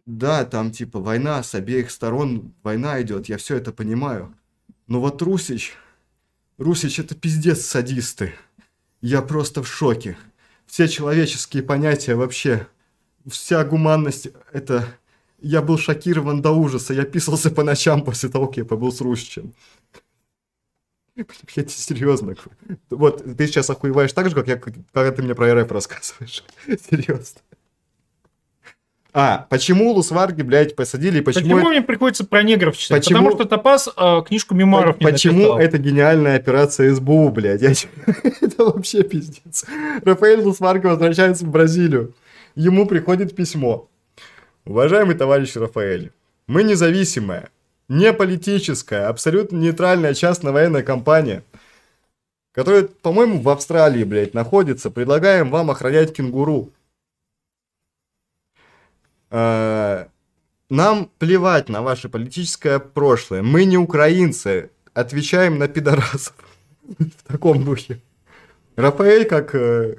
[0.06, 4.34] Да, там типа война с обеих сторон, война идет, я все это понимаю.
[4.86, 5.74] Но вот Русич,
[6.58, 8.34] Русич это пиздец садисты.
[9.00, 10.16] Я просто в шоке.
[10.66, 12.66] Все человеческие понятия вообще
[13.28, 14.86] вся гуманность, это...
[15.40, 19.02] Я был шокирован до ужаса, я писался по ночам после того, как я побыл с
[19.02, 19.52] Русичем.
[21.16, 22.34] Я тебе серьезно.
[22.88, 26.42] Вот, ты сейчас охуеваешь так же, как я, когда ты мне про РФ рассказываешь.
[26.66, 27.40] Серьезно.
[29.12, 31.54] А, почему Лусварги, блядь, посадили, и почему...
[31.54, 33.04] Почему мне приходится про негров читать?
[33.04, 33.20] Почему...
[33.20, 35.58] Потому что Топас э, книжку мемуаров не Почему написал.
[35.60, 37.62] это гениальная операция СБУ, блядь?
[37.62, 37.70] Я...
[38.40, 39.66] это вообще пиздец.
[40.02, 42.12] Рафаэль Лусварги возвращается в Бразилию
[42.54, 43.88] ему приходит письмо.
[44.64, 46.12] Уважаемый товарищ Рафаэль,
[46.46, 47.50] мы независимая,
[47.88, 51.42] не политическая, абсолютно нейтральная частная военная компания,
[52.52, 54.90] которая, по-моему, в Австралии, блядь, находится.
[54.90, 56.70] Предлагаем вам охранять кенгуру.
[59.30, 60.08] А,
[60.70, 63.42] нам плевать на ваше политическое прошлое.
[63.42, 64.70] Мы не украинцы.
[64.94, 66.36] Отвечаем на пидорасов.
[66.82, 68.00] В таком духе.
[68.76, 69.96] Рафаэль, как э,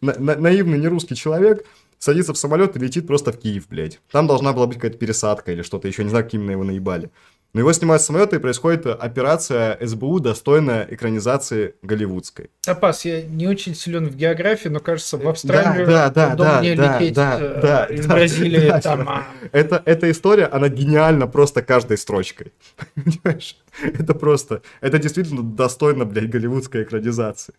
[0.00, 1.64] на, на, наивный нерусский человек
[1.98, 4.00] садится в самолет и летит просто в Киев, блядь.
[4.10, 7.10] Там должна была быть какая-то пересадка или что-то еще, не знаю, как именно его наебали.
[7.54, 12.50] Но его снимают с самолета, и происходит операция СБУ, достойная экранизации голливудской.
[12.66, 16.60] Запас, я не очень силен в географии, но кажется, в Австралию да, да, да, да,
[16.60, 18.68] лететь да, э, да, из да, Бразилии.
[18.68, 19.26] Да, там, а...
[19.52, 22.52] это, эта история, она гениальна просто каждой строчкой.
[22.94, 23.56] Понимаешь?
[23.82, 27.54] Это просто, это действительно достойно, блядь, голливудской экранизации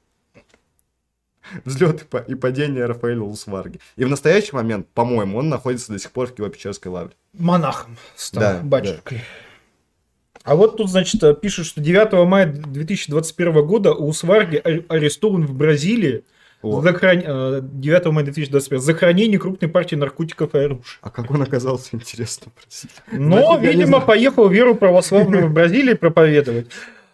[1.65, 3.79] взлет и падение Рафаэля Лусварги.
[3.95, 7.13] И в настоящий момент, по-моему, он находится до сих пор в Киево-Печерской лавре.
[7.33, 9.19] Монахом стал, да, батюшкой.
[9.19, 9.23] Да.
[10.43, 14.55] А вот тут, значит, пишут, что 9 мая 2021 года Лусварги
[14.87, 16.23] арестован в Бразилии
[16.61, 16.81] О.
[16.81, 17.19] Захран...
[17.19, 18.81] 9 э, мая 2025.
[18.81, 20.83] Захоронение крупной партии наркотиков и оружия.
[21.01, 22.93] А как он оказался, интересно, простите.
[23.11, 26.67] Но, видимо, поехал веру православную в Бразилии проповедовать.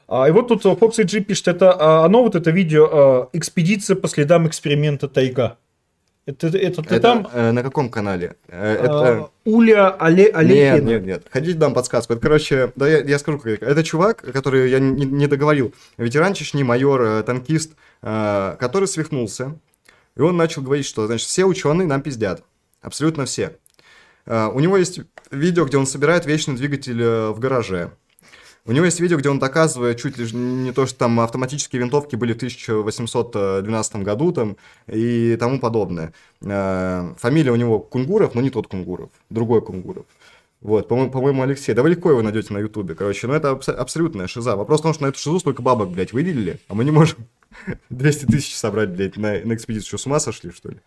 [0.07, 3.95] А, и вот тут Fox G пишет, это а, оно вот это видео а, «Экспедиция
[3.95, 5.57] по следам эксперимента Тайга».
[6.25, 7.27] Это, это ты это, там?
[7.33, 8.35] Э, на каком канале?
[8.47, 9.29] Э, это...
[9.45, 10.73] Уля Але Алехина.
[10.73, 11.23] Нет, нет, нет.
[11.29, 12.13] Хотите дам подсказку.
[12.13, 16.63] Это, короче, да я, я скажу, это чувак, который, я не, не договорил, ветеран Чечни,
[16.63, 19.59] майор, э, танкист, э, который свихнулся.
[20.15, 22.43] И он начал говорить, что, значит, все ученые нам пиздят.
[22.81, 23.57] Абсолютно все.
[24.25, 27.91] Э, у него есть видео, где он собирает вечный двигатель э, в гараже.
[28.67, 32.15] У него есть видео, где он доказывает чуть ли не то, что там автоматические винтовки
[32.15, 36.13] были в 1812 году там и тому подобное.
[36.41, 40.05] Э, фамилия у него Кунгуров, но не тот Кунгуров, другой Кунгуров.
[40.61, 41.75] Вот, по-моему, по Алексей.
[41.75, 43.27] Да вы легко его найдете на Ютубе, короче.
[43.27, 44.55] Но это абс- абсолютная шиза.
[44.55, 47.19] Вопрос в том, что на эту шизу столько бабок, блядь, выделили, а мы не можем
[47.91, 49.89] 200 тысяч собрать, блядь, на, на экспедицию.
[49.89, 50.77] Что, с ума сошли, что ли?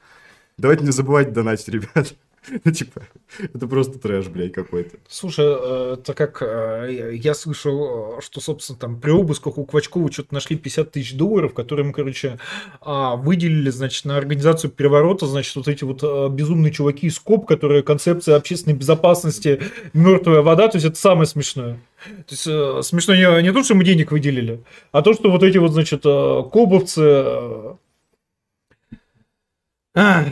[0.56, 2.12] Давайте не забывайте донатить, ребят.
[2.64, 3.02] Ну, типа,
[3.42, 4.96] это просто трэш, блядь, какой-то.
[5.08, 10.34] Слушай, э, это как э, я слышал, что, собственно, там при обысках у Квачкова что-то
[10.34, 12.38] нашли 50 тысяч долларов, которые мы, короче,
[12.80, 17.46] а, выделили, значит, на организацию переворота, значит, вот эти вот э, безумные чуваки из КОП,
[17.46, 19.60] которые концепция общественной безопасности,
[19.92, 21.80] мертвая вода, то есть это самое смешное.
[22.04, 22.42] То есть
[22.88, 24.62] смешно не, не то, что мы денег выделили,
[24.92, 27.00] а то, что вот эти вот, значит, кобовцы...
[27.00, 27.76] А,
[29.94, 30.26] а,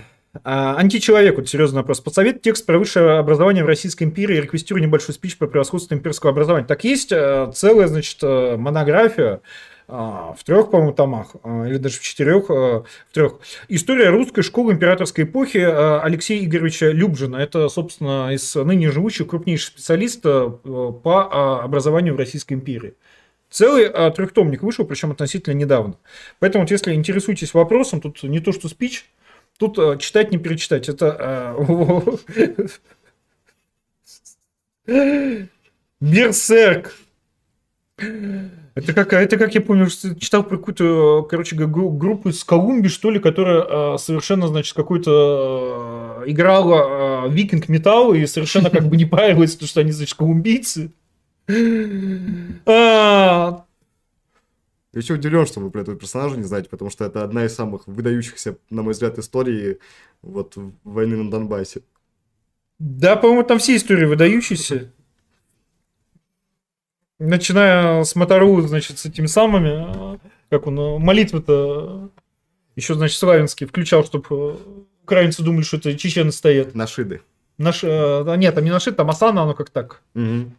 [0.45, 2.01] античеловек, вот серьезный вопрос.
[2.01, 6.67] Подсовет текст про высшее образование в Российской империи, реквестирую небольшой спич по превосходству имперского образования.
[6.67, 9.41] Так есть э, целая, значит, э, монография
[9.89, 13.41] э, в трех, по-моему, томах, или даже в четырех, в трех.
[13.69, 17.37] История русской школы императорской эпохи Алексея Игоревича Любжина.
[17.37, 22.95] Это, собственно, из ныне живущих крупнейший специалист по образованию в Российской империи.
[23.49, 25.95] Целый трехтомник вышел, причем относительно недавно.
[26.41, 29.07] Поэтому, вот, если интересуетесь вопросом, тут не то, что спич,
[29.59, 30.89] Тут э, читать не перечитать.
[30.89, 31.55] Это...
[34.87, 35.17] Э,
[36.01, 36.95] Берсерк.
[38.77, 43.19] Это как, это как я помню, читал про какую-то, короче, группу из Колумбии, что ли,
[43.19, 49.07] которая э, совершенно, значит, какой-то э, играла э, викинг металл и совершенно как бы не
[49.07, 50.93] парилась, потому что они, значит, колумбийцы.
[52.67, 53.65] А,
[54.97, 57.55] я еще удивлен, что вы про этого персонажа не знаете, потому что это одна из
[57.55, 59.79] самых выдающихся, на мой взгляд, историй
[60.23, 61.83] вот войны на Донбассе.
[62.79, 64.91] Да, по-моему, там все истории выдающиеся.
[67.19, 70.19] Начиная с Мотору, значит, с этими самыми,
[70.49, 72.11] как он, молитвы-то
[72.75, 74.59] еще, значит, Славянский включал, чтобы
[75.03, 76.75] украинцы думали, что это чечены стоят.
[76.75, 77.21] Нашиды.
[77.59, 77.85] Наш...
[77.85, 80.01] Э, нет, там не нашид, там Асана, оно как так.
[80.15, 80.53] Угу.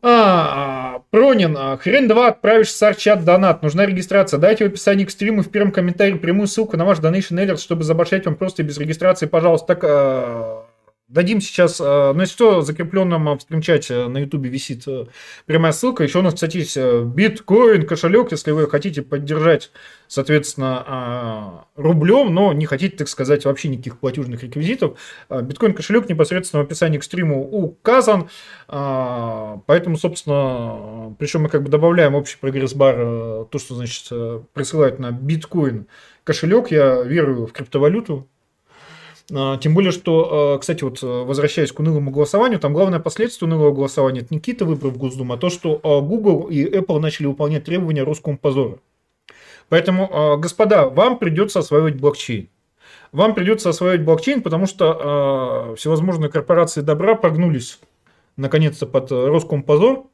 [0.00, 0.75] А,
[1.10, 3.62] Пронин, а, хрен два отправишь сар-чат донат.
[3.62, 4.38] Нужна регистрация.
[4.38, 7.84] Дайте в описании к стриму в первом комментарии прямую ссылку на ваш Donation Alert, чтобы
[7.84, 9.68] забашать вам просто без регистрации, пожалуйста.
[9.68, 10.65] Так, а,
[11.08, 15.06] Дадим сейчас, э, ну если что, закрепленном в стримчате на ютубе висит э,
[15.44, 16.02] прямая ссылка.
[16.02, 19.70] Еще у нас, кстати, есть э, биткоин кошелек, если вы хотите поддержать,
[20.08, 24.98] соответственно, рублем, но не хотите, так сказать, вообще никаких платежных реквизитов.
[25.30, 28.28] Биткоин кошелек непосредственно в описании к стриму указан.
[28.66, 34.08] Поэтому, собственно, причем мы как бы добавляем общий прогресс-бар, то, что, значит,
[34.54, 35.86] присылают на биткоин
[36.24, 36.70] кошелек.
[36.70, 38.28] Я верую в криптовалюту,
[39.28, 43.72] тем более, что, а, кстати, вот а, возвращаясь к унылому голосованию, там главное последствие унылого
[43.72, 48.02] голосования это не какие-то в Госдуму, а то, что Google и Apple начали выполнять требования
[48.02, 48.78] русскому позора.
[49.68, 52.48] Поэтому, господа, вам придется осваивать блокчейн.
[53.10, 57.80] Вам придется осваивать блокчейн, потому что всевозможные корпорации добра прогнулись
[58.36, 60.04] наконец-то под Роскомпозор, а,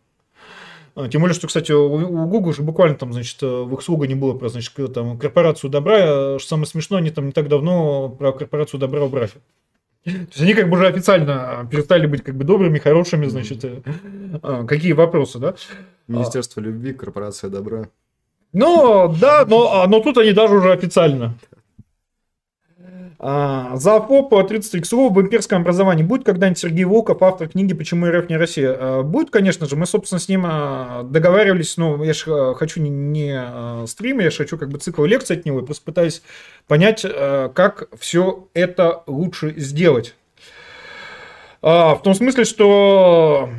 [0.94, 4.34] тем более, что, кстати, у Google же буквально там, значит, э, в их слогане было
[4.34, 5.96] про, значит, там, корпорацию добра.
[5.98, 9.30] А, что самое смешное, они там не так давно про корпорацию добра убрали.
[10.04, 14.66] То есть они как бы уже официально перестали быть как бы добрыми, хорошими, значит, mm-hmm.
[14.66, 15.54] какие вопросы, да?
[16.08, 17.88] Министерство любви, корпорация добра.
[18.52, 21.34] Ну, да, но, но тут они даже уже официально.
[23.24, 28.10] А, за ФОП 33 слов в имперском образовании будет когда-нибудь Сергей Волков, автор книги «Почему
[28.10, 28.76] РФ не Россия»?
[28.76, 29.76] А, будет, конечно же.
[29.76, 34.38] Мы, собственно, с ним а, договаривались, ну, я же хочу не, не стрим, я же
[34.38, 36.22] хочу как бы цикл лекций от него, и просто пытаюсь
[36.66, 40.16] понять, как все это лучше сделать.
[41.60, 43.50] В том смысле, что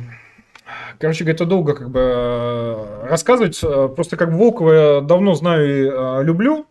[0.98, 3.58] Короче это долго как бы э, рассказывать.
[3.62, 6.66] Э, просто как бы Волкова я давно знаю и э, люблю.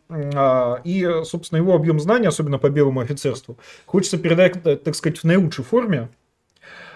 [0.84, 5.64] И, собственно, его объем знаний, особенно по белому офицерству, хочется передать, так сказать, в наилучшей
[5.64, 6.10] форме.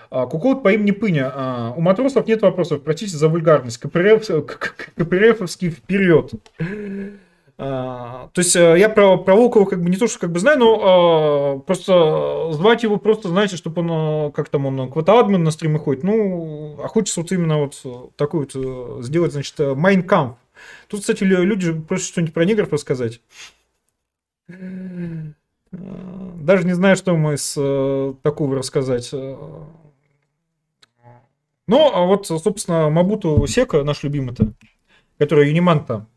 [0.09, 1.73] Куколд по имени Пыня.
[1.75, 3.79] У матросов нет вопросов, простите за вульгарность.
[3.79, 4.27] КПРФ,
[4.95, 6.31] КПРФовский вперед.
[7.59, 10.39] А, то есть э, я про, про Волкова как бы не то, что как бы
[10.39, 15.49] знаю, но а, просто звать его просто, знаете, чтобы он, как там он, квотоадмин на
[15.49, 17.83] стримы ходит, ну, а хочется вот именно вот
[18.15, 20.37] такой вот сделать, значит, Майнкамп.
[20.87, 23.21] Тут, кстати, люди просят что-нибудь про негров рассказать.
[24.47, 25.33] Даже
[26.65, 27.53] не знаю, что мы из
[28.21, 29.09] такого рассказать.
[29.11, 29.67] Ну,
[31.69, 34.53] а вот, собственно, Мабуту Сека, наш любимый-то,
[35.17, 36.07] который Юниманта,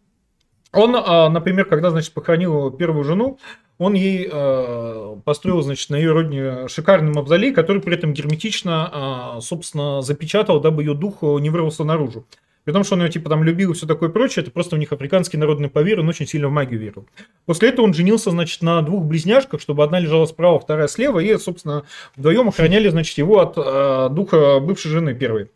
[0.73, 3.39] он, а, например, когда, значит, похоронил первую жену,
[3.78, 9.40] он ей э, построил, значит, на ее родине шикарный мавзолей, который при этом герметично, э,
[9.40, 12.26] собственно, запечатал, дабы ее дух не вырвался наружу.
[12.65, 14.78] При том, что он ее, типа, там любил и все такое прочее, это просто у
[14.78, 17.07] них африканский народный поверь, он очень сильно в магию верил.
[17.47, 21.36] После этого он женился, значит, на двух близняшках, чтобы одна лежала справа, вторая слева, и,
[21.39, 21.84] собственно,
[22.16, 25.49] вдвоем охраняли, значит, его от э, духа бывшей жены первой.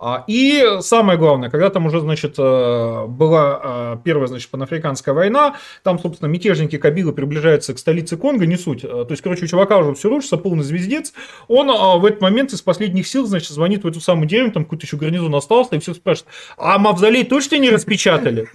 [0.00, 5.56] А, и самое главное, когда там уже, значит, э, была э, первая, значит, панафриканская война,
[5.82, 8.84] там, собственно, мятежники Кабилы приближаются к столице Конго, не суть.
[8.84, 11.12] Э, то есть, короче, у чувака уже все рушится, полный звездец.
[11.48, 14.86] Он в этот момент из последних сил, значит, звонит в эту самую деревню, там какой-то
[14.86, 18.48] еще гарнизон остался, и все спрашивают, а мавзолей точно не распечатали?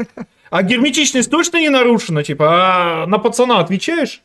[0.49, 2.23] А герметичность точно не нарушена?
[2.23, 4.21] Типа, а на пацана отвечаешь?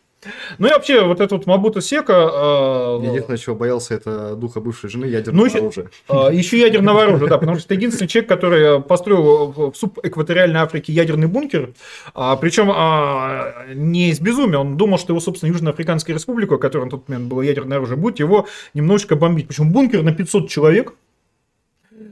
[0.59, 2.13] Ну и вообще, вот этот вот Мабута Сека...
[2.13, 5.91] Э, Единственное, чего боялся, это духа бывшей жены ядерного ну, оружия.
[6.09, 10.93] Э, еще ядерного оружия, да, потому что это единственный человек, который построил в субэкваториальной Африке
[10.93, 11.73] ядерный бункер,
[12.15, 16.91] а, причем а, не из безумия, он думал, что его, собственно, Южноафриканская республика, которая на
[16.91, 19.47] тот момент было ядерное оружие, будет его немножечко бомбить.
[19.47, 20.95] Причем бункер на 500 человек,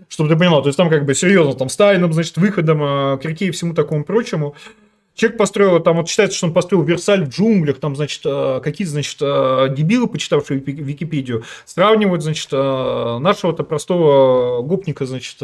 [0.09, 3.17] чтобы ты понимал, то есть там как бы серьезно, там с тайным, значит, выходом, а,
[3.17, 4.55] к реке и всему такому прочему.
[5.17, 8.93] Человек построил, там вот считается, что он построил Версаль в джунглях, там, значит, э, какие-то,
[8.93, 15.39] значит, э, дебилы, почитавшие Википедию, сравнивают, значит, э, нашего-то простого гопника, значит,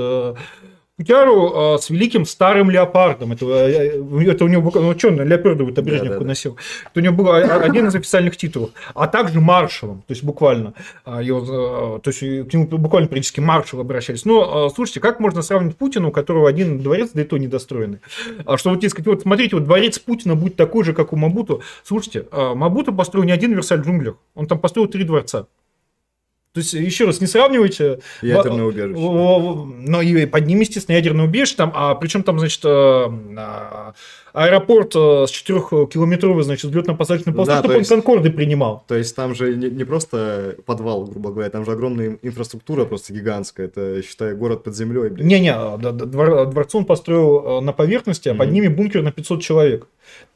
[0.99, 3.33] Кутяру с великим старым леопардом.
[3.33, 6.59] Это, это у него был, ну что, на леопардовую это Брежнев да, да, носил.
[6.91, 8.71] Это у него был один из официальных титулов.
[8.95, 10.75] А также маршалом, то есть буквально.
[11.07, 14.27] Его, то есть к нему буквально практически маршал обращались.
[14.27, 18.01] Но слушайте, как можно сравнить Путина, у которого один дворец, да и то недостроенный?
[18.45, 21.63] А что вот, дескать, вот смотрите, вот дворец Путина будет такой же, как у Мабуту.
[21.85, 25.47] Слушайте, Мабуту построил не один Версаль в джунглях, он там построил три дворца.
[26.53, 28.01] То есть, еще раз, не сравнивайте.
[28.21, 28.99] Ядерное убежище.
[28.99, 31.57] Но и под ним, естественно, ядерное убежище.
[31.57, 33.95] Там, а причем там, значит, э, а,
[34.33, 38.85] аэропорт э, с 4-километровой, значит, взлетно-посадочной полосой, да, чтобы он Конкорды принимал.
[38.87, 43.13] То есть, там же не, не просто подвал, грубо говоря, там же огромная инфраструктура просто
[43.13, 43.67] гигантская.
[43.67, 45.11] Это, считай, город под землей.
[45.11, 48.39] Не-не, двор, дворец он построил э, на поверхности, а mm-hmm.
[48.39, 49.87] под ними бункер на 500 человек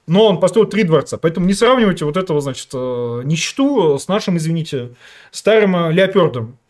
[0.07, 1.19] но он построил три дворца.
[1.19, 4.91] Поэтому не сравнивайте вот этого, значит, э, нищету с нашим, извините,
[5.33, 6.66] старым э, леопардом э,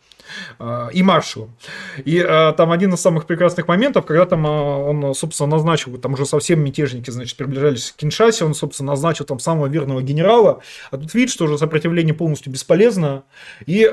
[0.93, 1.55] и маршалом.
[2.03, 2.21] И
[2.57, 7.09] там один из самых прекрасных моментов, когда там он, собственно, назначил, там уже совсем мятежники,
[7.09, 11.45] значит, приближались к Киншасе, он, собственно, назначил там самого верного генерала, а тут видит, что
[11.45, 13.23] уже сопротивление полностью бесполезно,
[13.65, 13.89] и,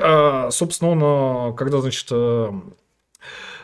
[0.51, 2.11] собственно, он, когда, значит,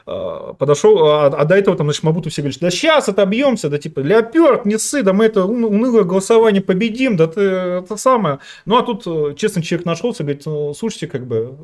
[0.06, 4.00] подошел, а, а до этого там, значит, Мабуту все говорят, да сейчас отобьемся, да типа,
[4.00, 8.40] Леопард, не ссы, да мы это унылое голосование победим, да ты это самое.
[8.66, 11.56] Ну, а тут э, честный человек нашелся, говорит, «Ну, слушайте, как бы,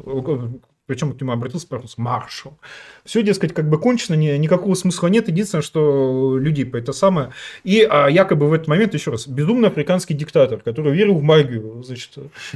[0.87, 2.59] причем к нему обратился, спрашивал, маршал.
[3.08, 5.30] Все, дескать, как бы кончено, ни, никакого смысла нет.
[5.30, 7.32] Единственное, что людей по это самое.
[7.64, 11.82] И а, якобы в этот момент, еще раз, безумный африканский диктатор, который верил в магию.
[11.86, 12.12] Значит,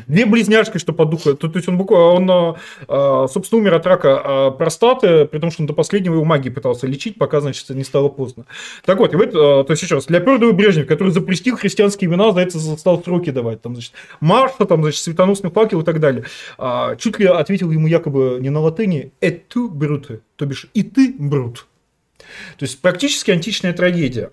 [0.08, 1.36] две близняшки, что по духу.
[1.36, 2.58] То, то есть он буквально, он,
[2.90, 6.50] а, собственно, умер от рака а, простаты, при том, что он до последнего его магии
[6.50, 8.46] пытался лечить, пока, значит, не стало поздно.
[8.84, 12.10] Так вот, и в это, а, то есть еще раз, Леопардовый Брежнев, который запрестил христианские
[12.10, 13.62] имена, за это стал сроки давать.
[13.62, 16.26] Там, значит, Марша, там, значит, светоносный факел и так далее.
[16.58, 20.82] А, чуть ли ответил ему якобы не на латыни «et tu brute», то бишь «и
[20.82, 21.68] ты брут».
[22.58, 24.32] То есть практически античная трагедия.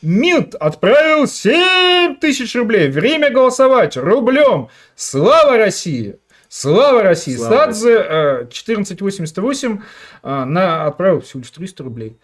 [0.00, 2.88] Милт отправил 7 тысяч рублей.
[2.88, 4.68] Время голосовать рублем.
[4.94, 6.18] Слава России!
[6.48, 7.34] Слава России!
[7.34, 9.80] Слава Садзе 1488
[10.22, 12.16] э, на, отправил всего лишь 300 рублей.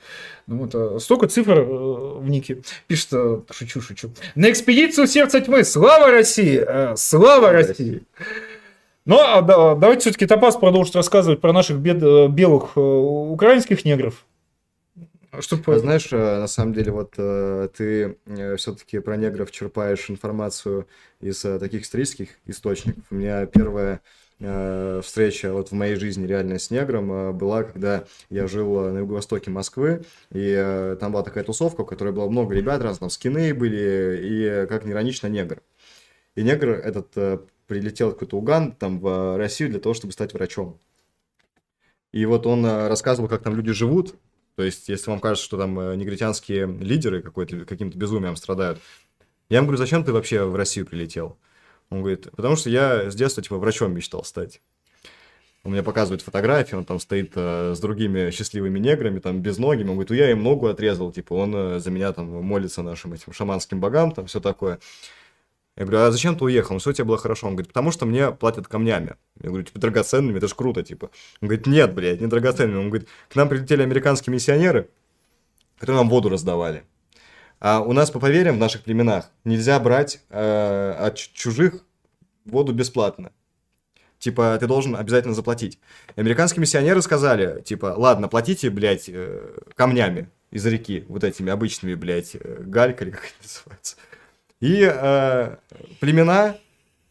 [0.46, 2.62] Ну, вот, э, столько цифр э, в нике.
[2.86, 3.10] Пишет,
[3.50, 4.12] шучу, шучу.
[4.36, 5.64] На экспедицию сердца тьмы.
[5.64, 6.64] Слава России!
[6.94, 8.04] Слава России!
[9.06, 13.84] Ну, а да, давайте все-таки Топас продолжит рассказывать про наших бед, э, белых э, украинских
[13.84, 14.26] негров.
[15.38, 15.74] Чтобы...
[15.74, 18.18] А знаешь, э, на самом деле, вот ты
[18.56, 20.86] все-таки про негров черпаешь информацию
[21.20, 23.04] из таких исторических источников.
[23.10, 24.00] У меня первая
[25.02, 30.02] встреча вот в моей жизни реально с негром была, когда я жил на юго-востоке Москвы,
[30.32, 34.66] и там была такая тусовка, в которой было много ребят, разных там скины были, и,
[34.66, 35.60] как ни иронично, негр.
[36.36, 37.14] И негр этот
[37.70, 40.78] прилетел какой-то Уган там в Россию для того, чтобы стать врачом.
[42.12, 44.16] И вот он э, рассказывал, как там люди живут, то
[44.56, 48.80] То есть, если вам кажется, что там э, негритянские лидеры какой-то, каким-то безумием страдают,
[49.48, 51.38] я ему говорю, зачем ты вообще в Россию прилетел?
[51.88, 54.60] Он говорит, потому что я с детства, типа, врачом мечтал стать.
[55.62, 59.82] Он мне показывает фотографии, он там стоит э, с другими счастливыми неграми, там, без ноги.
[59.82, 63.12] Он говорит, ну я им ногу отрезал, типа, он э, за меня там молится нашим
[63.12, 64.78] этим шаманским богам, там, все такое.
[65.76, 66.74] Я говорю, а зачем ты уехал?
[66.74, 67.46] Ну, все у тебя было хорошо.
[67.46, 69.14] Он говорит, потому что мне платят камнями.
[69.40, 71.10] Я говорю, типа, драгоценными, это же круто, типа.
[71.40, 72.78] Он говорит, нет, блядь, не драгоценными.
[72.78, 74.90] Он говорит, к нам прилетели американские миссионеры,
[75.78, 76.84] которые нам воду раздавали.
[77.60, 81.84] А у нас по поверьям в наших племенах нельзя брать э, от чужих
[82.44, 83.32] воду бесплатно.
[84.18, 85.78] Типа, ты должен обязательно заплатить.
[86.14, 91.94] И американские миссионеры сказали, типа, ладно, платите, блядь, э, камнями из реки, вот этими обычными,
[91.94, 93.96] блядь, э, галькой, как это называется.
[94.60, 95.56] И э,
[96.00, 96.56] племена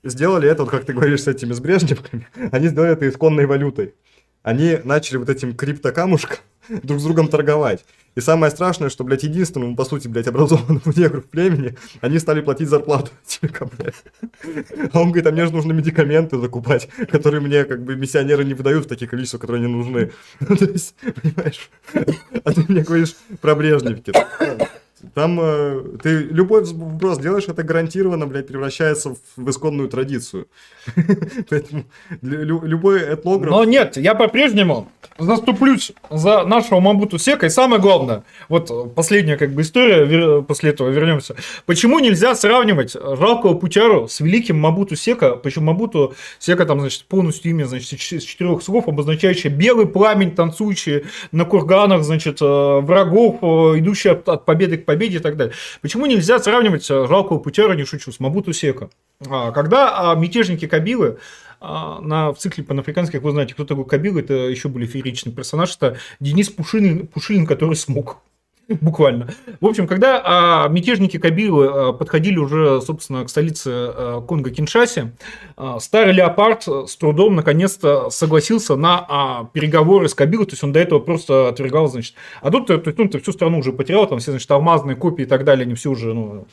[0.04, 3.96] сделали это, вот как ты говоришь, с этими с брежневками, они сделали это исконной валютой.
[4.42, 6.38] Они начали вот этим криптокамушком
[6.70, 7.84] друг с другом торговать.
[8.16, 12.42] И самое страшное, что, блядь, единственному, по сути, блядь, образованному негру в племени, они стали
[12.42, 14.92] платить зарплату человека, блядь.
[14.92, 18.54] А он говорит, а мне же нужно медикаменты закупать, которые мне, как бы, миссионеры не
[18.54, 20.12] выдают в таких количествах, которые не нужны.
[20.40, 21.70] То есть, понимаешь,
[22.44, 24.14] а ты мне говоришь про Брежневки.
[25.14, 30.48] Там э, ты любой вброс делаешь, это гарантированно, блядь, превращается в, в исконную традицию.
[31.50, 31.86] Поэтому
[32.22, 33.52] лю, любой этнограф...
[33.52, 37.46] Но нет, я по-прежнему заступлюсь за нашего Мамбуту Сека.
[37.46, 41.36] И самое главное, вот последняя как бы история, после этого вернемся.
[41.66, 45.36] Почему нельзя сравнивать жалкого Путяру с великим Мабуту Сека?
[45.36, 51.06] Почему Мабуту Сека там, значит, полностью имя, значит, из четырех слов, обозначающее белый пламень, танцующий
[51.32, 55.54] на курганах, значит, э, врагов, э, идущий от победы к победе и так далее.
[55.82, 58.90] Почему нельзя сравнивать жалкого Путера, не шучу, с Мабуту Сека?
[59.28, 61.20] А, когда а, мятежники Кабилы
[61.60, 65.76] а, на, в цикле панафриканских, вы знаете, кто такой Кабил, это еще более фееричный персонаж,
[65.76, 68.18] это Денис Пушилин, Пушилин который смог.
[68.82, 69.30] Буквально.
[69.60, 75.12] В общем, когда а, мятежники Кабилы а, подходили уже, собственно, к столице а, Конго-Киншасе,
[75.58, 80.72] а, старый леопард с трудом наконец-то согласился на а, переговоры с Кабилой, то есть он
[80.72, 82.14] до этого просто отвергал, значит.
[82.42, 85.28] А тут, то есть, ну, всю страну уже потерял, там все, значит, алмазные копии и
[85.28, 86.46] так далее, они все уже, ну,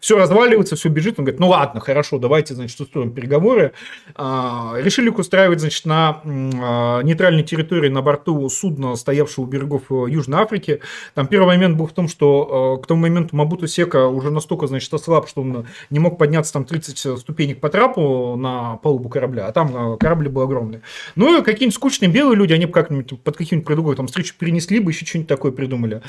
[0.00, 1.18] все разваливается, все бежит.
[1.18, 3.72] Он говорит, ну ладно, хорошо, давайте, значит, устроим переговоры.
[4.16, 10.40] А, решили устраивать, значит, на а, нейтральной территории на борту судна, стоявшего у берегов Южной
[10.40, 10.80] Африки.
[11.14, 14.66] Там первое момент был в том, что э, к тому моменту Мабуту Сека уже настолько,
[14.66, 19.46] значит, ослаб, что он не мог подняться там 30 ступенек по трапу на палубу корабля,
[19.46, 20.80] а там э, корабль был огромный.
[21.16, 24.80] Ну и какие-нибудь скучные белые люди, они бы как-нибудь под каким-нибудь предлогом там встречу перенесли
[24.80, 26.02] бы, еще что-нибудь такое придумали.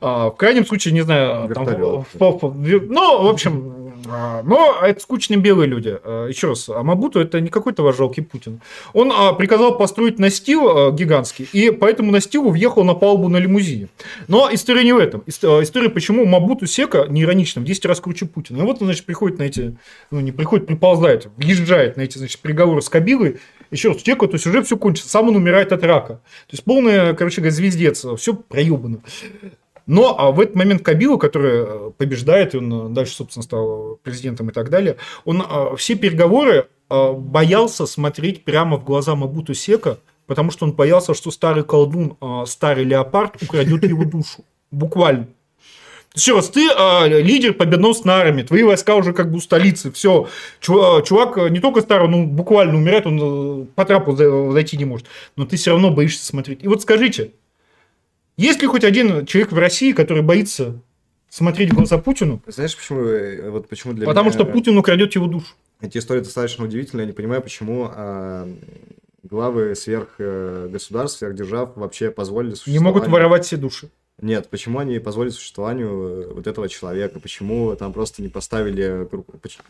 [0.00, 2.04] А, в крайнем случае, не знаю, там, ну,
[3.22, 5.96] в общем, но это скучные белые люди.
[6.02, 8.60] А, еще раз, а Мабуту это не какой-то ваш жалкий Путин.
[8.92, 13.88] Он приказал построить настил гигантский, и поэтому настилу въехал на палубу на лимузине.
[14.28, 15.22] Но история не в этом.
[15.26, 18.58] История, почему Мабуту Сека не иронично, в 10 раз круче Путина.
[18.58, 19.76] И вот он, значит, приходит на эти,
[20.10, 23.38] ну не приходит, приползает, въезжает на эти, значит, переговоры с Кабилой,
[23.70, 26.14] еще раз, Чеку, то есть уже все кончится, сам он умирает от рака.
[26.14, 29.00] То есть полная, короче говоря, звездец, все проебано.
[29.86, 33.98] Но а в этот момент Кабилу, который э, побеждает, и он э, дальше, собственно, стал
[34.02, 39.98] президентом и так далее, он э, все переговоры боялся смотреть прямо в глаза Мабуту Сека,
[40.26, 44.44] потому что он боялся, что старый колдун, старый леопард украдет его душу.
[44.70, 45.26] Буквально.
[46.14, 50.28] Еще раз, ты э, лидер победоносной армии, твои войска уже как бы у столицы, все.
[50.60, 55.56] Чувак, не только старый, ну буквально умирает, он по трапу зайти не может, но ты
[55.56, 56.62] все равно боишься смотреть.
[56.62, 57.32] И вот скажите,
[58.36, 60.80] есть ли хоть один человек в России, который боится
[61.28, 62.42] смотреть в глаза Путину?
[62.46, 64.38] Знаешь, почему, э, вот почему для Потому меня...
[64.38, 65.54] что Путин украдет его душу.
[65.80, 67.04] Эти истории достаточно удивительные.
[67.04, 68.48] Я не понимаю, почему а,
[69.22, 73.90] главы сверх э, сверхдержав вообще позволили Не могут воровать все души.
[74.20, 77.18] Нет, почему они позволили существованию э, вот этого человека?
[77.18, 79.08] Почему там просто не поставили...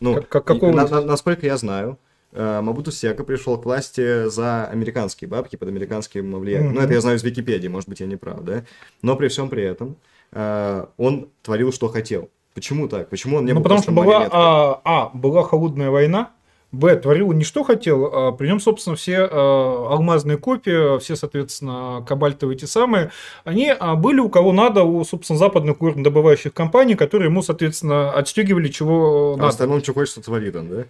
[0.00, 0.72] Ну, как, какого...
[0.72, 1.98] на, на, насколько я знаю,
[2.34, 6.72] Мабуту Сека пришел к власти за американские бабки, под американским влиянием.
[6.72, 6.74] Mm-hmm.
[6.74, 8.64] Ну, это я знаю из Википедии, может быть, я не прав, да?
[9.02, 9.96] Но при всем при этом
[10.32, 12.30] э, он творил, что хотел.
[12.54, 13.08] Почему так?
[13.08, 16.30] Почему он не ну, был потому что была, а, а, была холодная война,
[16.74, 16.96] Б.
[16.96, 22.58] Творил не что хотел, а при нем, собственно, все а, алмазные копии, все, соответственно, кабальтовые
[22.58, 23.10] те самые,
[23.44, 28.68] они а, были у кого надо, у, собственно, западных добывающих компаний, которые ему, соответственно, отстегивали
[28.68, 29.46] чего а надо.
[29.46, 30.84] А остальном, что хочется, творит он, да?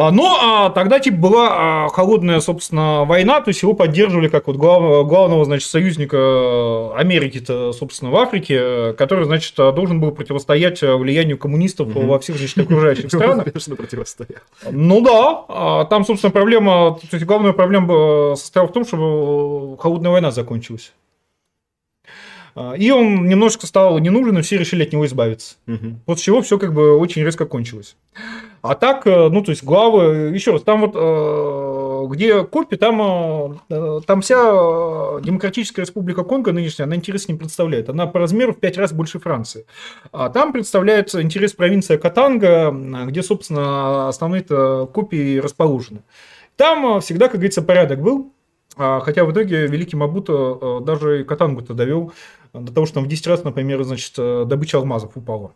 [0.00, 4.46] А, но а, тогда типа была а, холодная, собственно, война, то есть его поддерживали как
[4.46, 11.36] вот глав, главного, значит, союзника Америки-то, собственно, в Африке, который, значит, должен был противостоять влиянию
[11.36, 12.06] коммунистов угу.
[12.06, 13.44] во всех, значит, окружающих странах.
[14.70, 20.30] Ну да, там, собственно, проблема, то есть главная проблема состояла в том, чтобы холодная война
[20.30, 20.92] закончилась.
[22.76, 25.56] И он немножко стал не нужен, и все решили от него избавиться.
[25.66, 26.00] Мгм.
[26.06, 27.96] После чего все как бы очень резко кончилось.
[28.62, 33.60] А так, э, ну, то есть, главы, еще раз, там вот, э, где Копи, там,
[33.70, 34.36] э, там вся
[35.20, 37.88] Демократическая Республика Конго нынешняя, она интерес не представляет.
[37.88, 39.66] Она по размеру в пять раз больше Франции.
[40.12, 42.70] А там представляется интерес провинция Катанга,
[43.06, 46.02] где, собственно, основные-то копии расположены.
[46.56, 48.32] Там всегда, как говорится, порядок был.
[48.76, 52.12] А, Хотя в итоге великий Мабуто э, даже и Катангу-то довел
[52.52, 55.52] до того, что там в 10 раз, например, значит, добыча алмазов упала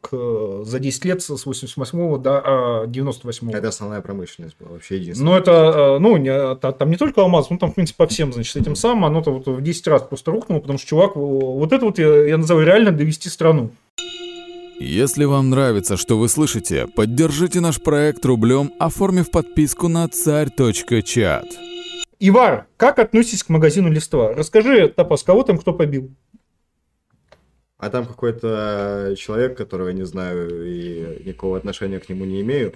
[0.00, 5.32] к, за 10 лет с 88 до а, 98 Это основная промышленность была, вообще единственная.
[5.32, 8.06] но это, э, ну, не, та- там не только алмаз, ну, там, в принципе, по
[8.06, 11.72] всем, значит, этим самым, оно-то вот в 10 раз просто рухнуло, потому что чувак, вот
[11.72, 13.70] это вот я, я называю реально довести страну.
[14.80, 21.46] Если вам нравится, что вы слышите, поддержите наш проект рублем, оформив подписку на царь.чат.
[22.20, 24.32] Ивар, как относитесь к магазину Листва?
[24.34, 26.10] Расскажи, Тапас, кого там кто побил?
[27.78, 32.74] А там какой-то человек, которого я не знаю и никакого отношения к нему не имею.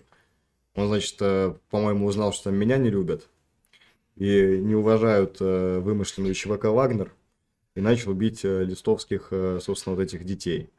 [0.75, 3.29] Он, значит, э, по-моему, узнал, что меня не любят
[4.17, 7.13] и не уважают э, вымышленную ЧВК «Вагнер»
[7.75, 10.71] и начал бить э, листовских, собственно, вот этих детей.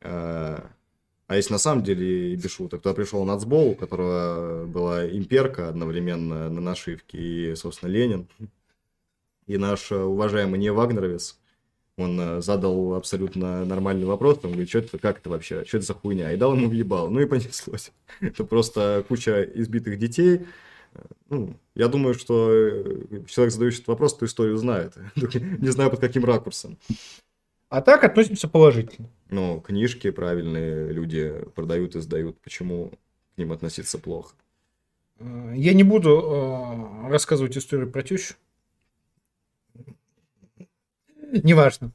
[0.00, 5.68] А если на самом деле и без шуток, то пришел Нацбол, у которого была имперка
[5.68, 8.28] одновременно на нашивке и, собственно, Ленин.
[9.48, 11.36] И наш уважаемый не Вагнеровец,
[11.96, 15.86] он э, задал абсолютно нормальный вопрос, он говорит, что это, как это вообще, что это
[15.86, 17.90] за хуйня, и дал ему въебал, ну и понеслось.
[18.20, 20.46] Это просто куча избитых детей.
[20.94, 21.00] Э,
[21.30, 24.94] Ну, я думаю, что э, человек, задающий этот вопрос, эту историю знает.
[25.16, 26.78] Не знаю, под каким ракурсом.
[27.68, 29.08] А так относимся положительно.
[29.30, 32.38] Но книжки правильные люди продают и сдают.
[32.40, 32.92] Почему
[33.34, 34.34] к ним относиться плохо?
[35.18, 38.34] Я не буду рассказывать историю про тещу.
[41.32, 41.92] Неважно.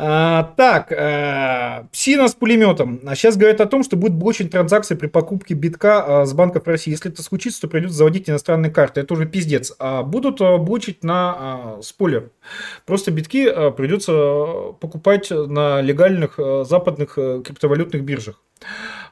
[0.00, 3.00] А, так, э, псина с пулеметом.
[3.04, 6.68] А сейчас говорят о том, что будет блочить транзакции при покупке битка э, с банков
[6.68, 6.92] России.
[6.92, 9.00] Если это случится, то придется заводить иностранные карты.
[9.00, 9.72] Это уже пиздец.
[9.80, 12.30] А будут э, блочить на э, спойлер.
[12.86, 18.40] Просто битки э, придется э, покупать на легальных э, западных э, криптовалютных биржах.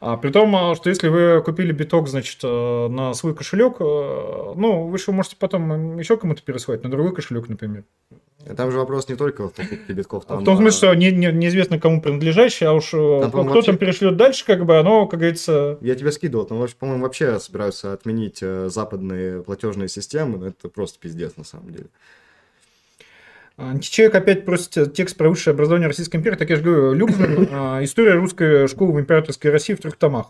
[0.00, 4.52] А, при том, а, что если вы купили биток, значит, э, на свой кошелек, э,
[4.56, 7.84] ну, вы же можете потом еще кому-то пересылать, на другой кошелек, например.
[8.48, 10.24] А Там же вопрос не только в покупке битков.
[10.24, 13.30] Там, в том смысле, а, что не, не- неизвестно кому принадлежащий, а уж э, Там,
[13.30, 15.78] кто по-моему, там перешлет дальше, как бы оно, как говорится...
[15.80, 20.68] Я тебе скидывал, там, вообще, по-моему, вообще собираются отменить э, западные платежные системы, но это
[20.68, 21.86] просто пиздец на самом деле.
[23.56, 26.36] Античеловек опять просит текст про высшее образование Российской империи.
[26.36, 30.26] Так я же говорю, Любман, а, история русской школы в императорской России в трех томах.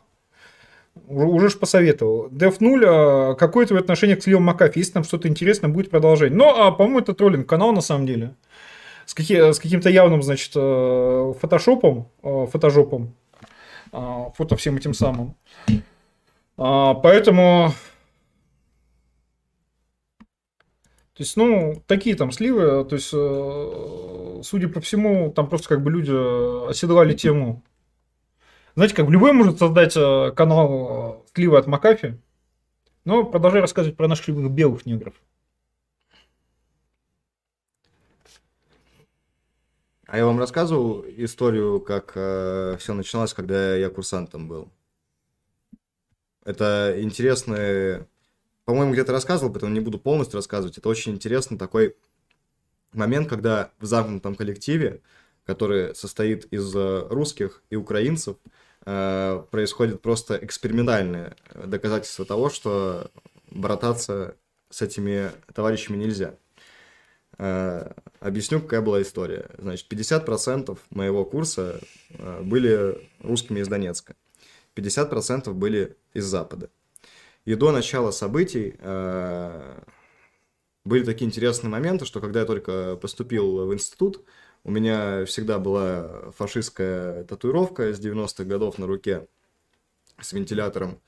[1.09, 2.29] Уже, ж посоветовал.
[2.31, 4.79] Деф 0, какое твое отношение к сливам Макафи?
[4.79, 6.37] Если там что-то интересное, будет продолжение.
[6.37, 8.35] Но, а, по-моему, это троллинг канал на самом деле.
[9.05, 13.15] С, каки- с каким-то явным, значит, э, фотошопом, э, фотожопом,
[13.93, 15.37] э, фото всем этим самым.
[16.59, 17.73] А, Поэтому
[21.17, 25.83] то есть, ну, такие там сливы, то есть, э, судя по всему, там просто как
[25.83, 26.13] бы люди
[26.69, 27.63] оседлали тему.
[28.77, 32.21] Знаете, как любой может создать э, канал э, сливы от Макафи,
[33.07, 35.15] но продолжай рассказывать про наших любых белых негров.
[40.07, 44.71] А я вам рассказывал историю, как все начиналось, когда я курсантом был.
[46.45, 48.07] Это интересный...
[48.67, 50.77] По-моему, где-то рассказывал, поэтому не буду полностью рассказывать.
[50.77, 51.97] Это очень интересный такой
[52.93, 55.01] момент, когда в замкнутом коллективе,
[55.45, 58.49] который состоит из э, русских и украинцев, э,
[58.87, 63.11] происходит просто экспериментальное доказательство того, что
[63.51, 64.37] брататься
[64.71, 66.37] с этими товарищами нельзя.
[67.39, 69.51] Э, Объясню, какая была история.
[69.59, 74.17] Значит, 50% моего курса э, были русскими из Донецка,
[74.75, 76.71] 50% были из Запада.
[77.45, 79.81] И до начала событий э,
[80.85, 84.25] были такие интересные моменты, что когда я только поступил в институт,
[84.67, 89.29] у меня всегда была фашистская татуировка с 90-х годов на руке
[90.21, 91.01] с вентилятором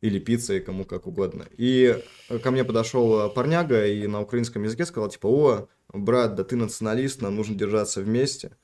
[0.00, 1.46] или пиццей, кому как угодно.
[1.56, 2.02] И
[2.42, 7.22] ко мне подошел парняга и на украинском языке сказал, типа, о, брат, да ты националист,
[7.22, 8.56] нам нужно держаться вместе.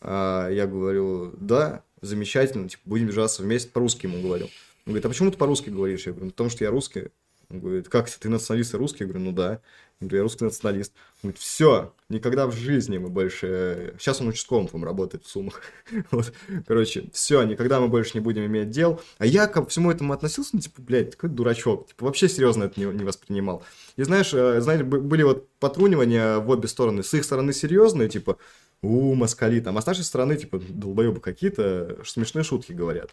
[0.00, 4.44] А я говорю, да, замечательно, типа, будем держаться вместе, по-русски ему говорю.
[4.86, 6.06] Он говорит, а почему ты по-русски говоришь?
[6.06, 7.08] Я говорю, «Ну, потому что я русский.
[7.50, 9.04] Он говорит, как ты националист и русский?
[9.04, 9.60] Я говорю, ну да.
[10.00, 10.92] Он говорит, я русский националист.
[11.22, 13.94] Он говорит, все, никогда в жизни мы больше...
[13.98, 15.60] Сейчас он участковым там работает в Сумах.
[16.10, 16.32] вот.
[16.66, 19.00] Короче, все, никогда мы больше не будем иметь дел.
[19.18, 21.88] А я ко всему этому относился, ну, типа, блядь, какой дурачок.
[21.88, 23.64] Типа, вообще серьезно это не, не воспринимал.
[23.96, 27.02] И знаешь, э, знаете, были вот потрунивания в обе стороны.
[27.02, 28.38] С их стороны серьезные, типа,
[28.80, 29.76] у, москали там.
[29.76, 33.10] А с нашей стороны, типа, долбоебы какие-то, смешные шутки говорят.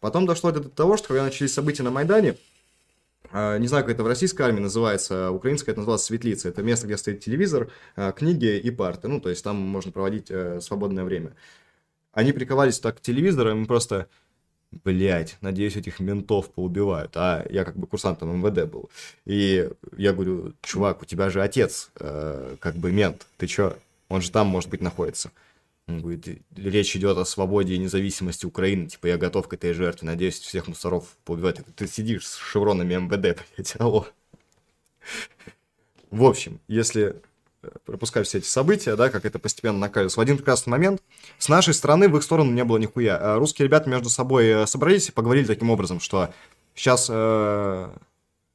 [0.00, 2.36] Потом дошло до того, что когда начались события на Майдане,
[3.32, 6.48] не знаю, как это в российской армии называется, украинская это называется светлица.
[6.48, 9.08] Это место, где стоит телевизор, а, книги и парты.
[9.08, 11.34] Ну, то есть там можно проводить э, свободное время.
[12.12, 14.08] Они приковались так к телевизору, и просто,
[14.84, 17.12] блядь, надеюсь, этих ментов поубивают.
[17.16, 18.90] А я как бы курсантом МВД был.
[19.26, 23.26] И я говорю, чувак, у тебя же отец э, как бы мент.
[23.36, 23.76] Ты чё?
[24.08, 25.30] Он же там, может быть, находится.
[25.88, 30.38] Говорит, речь идет о свободе и независимости Украины, типа, я готов к этой жертве, надеюсь,
[30.38, 31.60] всех мусоров поубивать.
[31.76, 34.06] Ты сидишь с шевронами МВД, блядь, алло.
[36.10, 37.22] В общем, если
[37.62, 40.18] э, пропускать все эти события, да, как это постепенно накалилось.
[40.18, 41.02] В один прекрасный момент
[41.38, 43.16] с нашей стороны в их сторону не было нихуя.
[43.16, 46.34] А русские ребята между собой э, собрались и поговорили таким образом, что
[46.74, 47.90] сейчас э,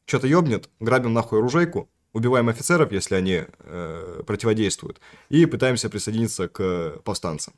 [0.05, 7.01] что-то ёбнет, грабим нахуй оружейку, убиваем офицеров, если они э, противодействуют, и пытаемся присоединиться к
[7.03, 7.53] повстанцам.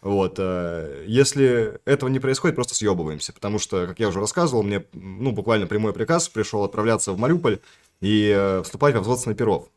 [0.00, 4.84] Вот, э, если этого не происходит, просто съебываемся, потому что, как я уже рассказывал, мне,
[4.92, 7.60] ну, буквально прямой приказ пришел отправляться в Мариуполь
[8.00, 9.68] и э, вступать во взвод снайперов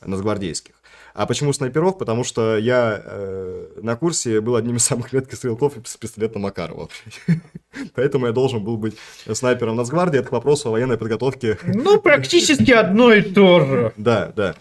[0.00, 0.77] нацгвардейских.
[1.14, 1.98] А почему снайперов?
[1.98, 6.88] Потому что я э, на курсе был одним из самых редких стрелков с пистолета Макарова.
[7.94, 8.96] Поэтому я должен был быть
[9.30, 10.20] снайпером Нацгвардии.
[10.20, 11.58] Это к вопросу о военной подготовке.
[11.64, 13.92] Ну, практически одно и то же.
[13.96, 14.54] Да, да.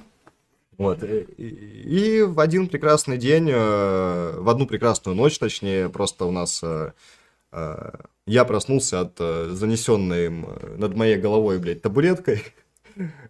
[0.77, 1.03] Вот.
[1.03, 6.61] И, и в один прекрасный день, э, в одну прекрасную ночь, точнее, просто у нас
[6.63, 6.91] э,
[7.51, 7.91] э,
[8.27, 12.43] я проснулся от э, занесенной над моей головой, блядь, табуреткой.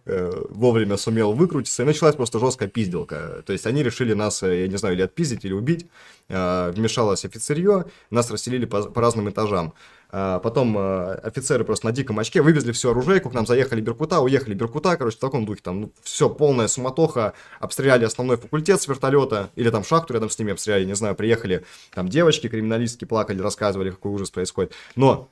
[0.06, 3.42] Э, вовремя сумел выкрутиться, и началась просто жесткая пизделка.
[3.44, 5.86] То есть они решили нас, э, я не знаю, или отпиздить, или убить.
[6.28, 9.74] Э, вмешалось офицерье, нас расселили по, по разным этажам.
[10.10, 14.96] Потом офицеры просто на диком очке вывезли все оружейку, к нам заехали Беркута, уехали Беркута,
[14.96, 19.68] короче, в таком духе, там, ну, все, полная суматоха, обстреляли основной факультет с вертолета, или
[19.68, 24.12] там шахту рядом с ними обстреляли, не знаю, приехали там девочки, криминалистки, плакали, рассказывали, какой
[24.12, 24.72] ужас происходит.
[24.96, 25.28] Но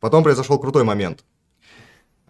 [0.00, 1.22] потом произошел крутой момент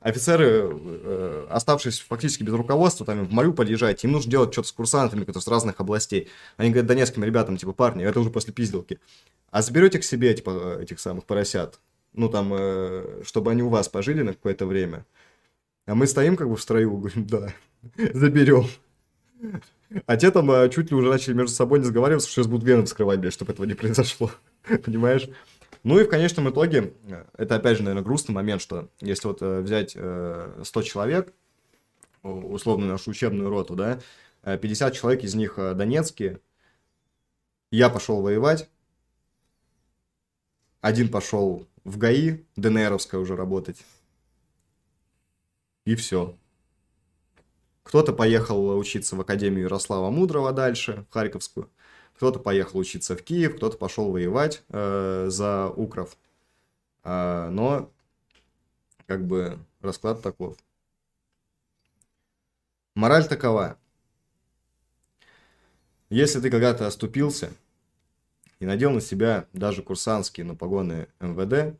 [0.02, 4.72] офицеры, э, оставшись фактически без руководства, там в Мариуполь езжайте, им нужно делать что-то с
[4.72, 6.28] курсантами, которые с разных областей.
[6.56, 8.98] Они говорят донецким ребятам, типа, парни, это уже после пизделки.
[9.50, 11.78] А заберете к себе, типа, этих самых поросят,
[12.12, 15.06] ну, там, э, чтобы они у вас пожили на какое-то время.
[15.86, 17.52] А мы стоим как бы в строю, говорим, да,
[18.12, 18.66] заберем.
[20.06, 22.66] А те там э, чуть ли уже начали между собой не сговариваться, что сейчас будут
[22.66, 24.30] вены вскрывать, блядь, чтобы этого не произошло.
[24.84, 25.28] Понимаешь?
[25.84, 29.42] Ну и в конечном итоге, э, это опять же, наверное, грустный момент, что если вот
[29.42, 31.34] э, взять 100 э, человек,
[32.22, 34.00] условно нашу учебную роту, да,
[34.42, 36.40] 50 человек из них донецкие,
[37.72, 38.68] я пошел воевать,
[40.80, 43.84] один пошел в ГАИ, ДНРовская уже работать,
[45.84, 46.36] и все.
[47.82, 51.68] Кто-то поехал учиться в Академию Ярослава Мудрого дальше, в Харьковскую.
[52.22, 56.16] Кто-то поехал учиться в Киев, кто-то пошел воевать э, за Укров.
[57.02, 57.90] Э, но,
[59.08, 60.56] как бы, расклад таков.
[62.94, 63.76] Мораль такова.
[66.10, 67.52] Если ты когда-то оступился
[68.60, 71.76] и надел на себя даже курсантские, но погоны МВД,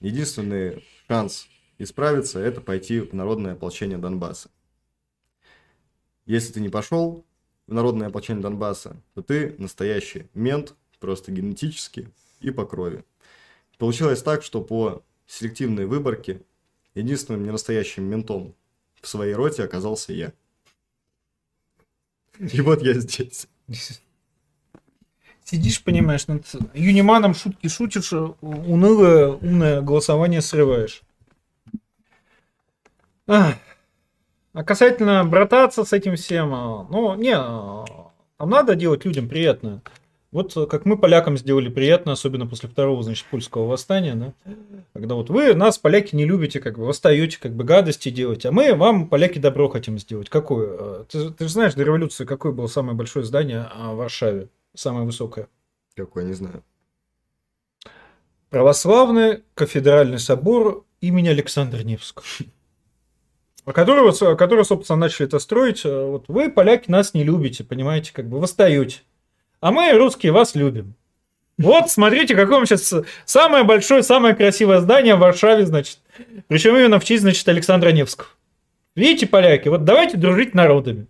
[0.00, 4.50] единственный шанс исправиться– это пойти в народное ополчение Донбасса.
[6.24, 7.26] Если ты не пошел,
[7.70, 13.04] народное ополчение Донбасса, то ты настоящий мент, просто генетически и по крови.
[13.78, 16.42] Получилось так, что по селективной выборке
[16.94, 18.54] единственным ненастоящим ментом
[19.00, 20.32] в своей роте оказался я.
[22.38, 23.48] И вот я здесь.
[25.44, 31.02] Сидишь, понимаешь, над Юниманом шутки шутишь, унылое умное голосование срываешь.
[33.26, 33.56] Ах.
[34.52, 37.84] А касательно брататься с этим всем, а, ну, не, а,
[38.36, 39.80] там надо делать людям приятно.
[40.32, 44.54] Вот э, как мы полякам сделали приятно, особенно после второго, значит, польского восстания, да?
[44.92, 48.52] когда вот вы нас, поляки, не любите, как бы восстаете, как бы гадости делать, а
[48.52, 50.28] мы вам, поляки, добро хотим сделать.
[50.28, 50.68] Какое?
[50.78, 55.04] Э, ты, ты же знаешь, до революции какое было самое большое здание в Варшаве, самое
[55.04, 55.48] высокое?
[55.94, 56.64] Какое, не знаю.
[58.50, 62.24] Православный кафедральный собор имени Александра Невского
[63.72, 65.82] который, который, собственно, начали это строить.
[65.84, 68.98] Э, вот вы, поляки, нас не любите, понимаете, как бы восстаете.
[69.60, 70.94] А мы, русские, вас любим.
[71.58, 72.94] Вот, смотрите, какое вам сейчас
[73.26, 75.98] самое большое, самое красивое здание в Варшаве, значит,
[76.48, 78.28] Причем именно в честь, значит, Александра Невского.
[78.96, 81.06] Видите, поляки, вот давайте дружить народами.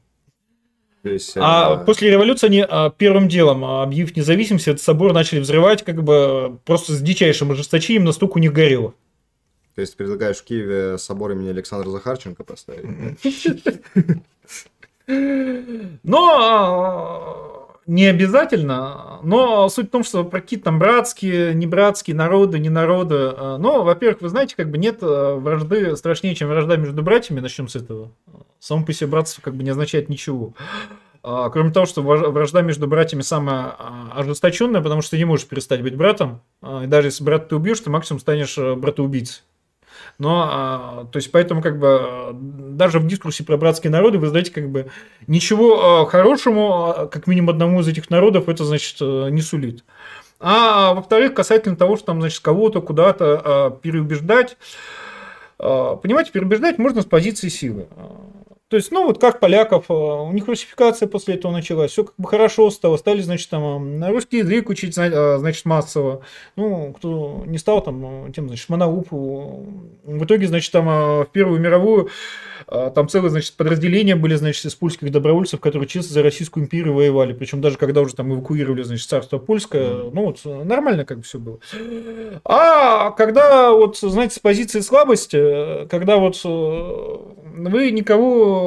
[1.05, 5.39] есть, А э, после революции они а, первым делом, а, объявив независимость, этот собор начали
[5.39, 8.95] взрывать, как бы просто с дичайшим ожесточением, настолько у них горело.
[9.81, 12.85] То есть предлагаешь в Киеве собор имени Александра Захарченко поставить?
[16.03, 19.21] Но а, не обязательно.
[19.23, 23.33] Но суть в том, что про какие там братские, не братские, народы, не народы.
[23.35, 27.41] а, Но, во-первых, вы знаете, как бы нет а, вражды страшнее, чем вражда между братьями.
[27.41, 28.13] Начнем с этого.
[28.59, 30.53] Само по себе братство как бы не означает ничего.
[31.23, 35.47] А, Кроме того, что вражда между братьями самая а, ожесточенная, потому что ты не можешь
[35.47, 36.43] перестать быть братом.
[36.61, 39.43] А, И даже если брата ты убьешь, ты максимум станешь братоубийцей.
[40.21, 44.27] Но, а, то есть, поэтому, как бы, а, даже в дискурсе про братские народы, вы
[44.27, 44.91] знаете, как бы,
[45.27, 49.83] ничего а, хорошему, как минимум одному из этих народов, это, значит, а, не сулит.
[50.39, 54.57] А во-вторых, касательно того, что там, значит, кого-то куда-то переубеждать,
[55.59, 57.89] понимаете, переубеждать можно с позиции силы.
[58.71, 62.15] То есть, ну, вот как поляков, а, у них русификация после этого началась, все как
[62.17, 66.23] бы хорошо стало, стали, значит, там, а, русский язык учить, а, значит, массово.
[66.55, 69.67] Ну, кто не стал, там, тем, значит, шманаупу.
[70.05, 72.11] В итоге, значит, там, в Первую мировую,
[72.69, 77.33] там целые, значит, подразделения были, значит, из польских добровольцев, которые чисто за Российскую империю воевали.
[77.33, 81.41] Причем даже когда уже там эвакуировали, значит, царство польское, ну, вот, нормально как бы все
[81.41, 81.59] было.
[82.45, 87.17] А когда, вот, знаете, с позиции слабости, э, когда вот э,
[87.69, 88.60] вы никого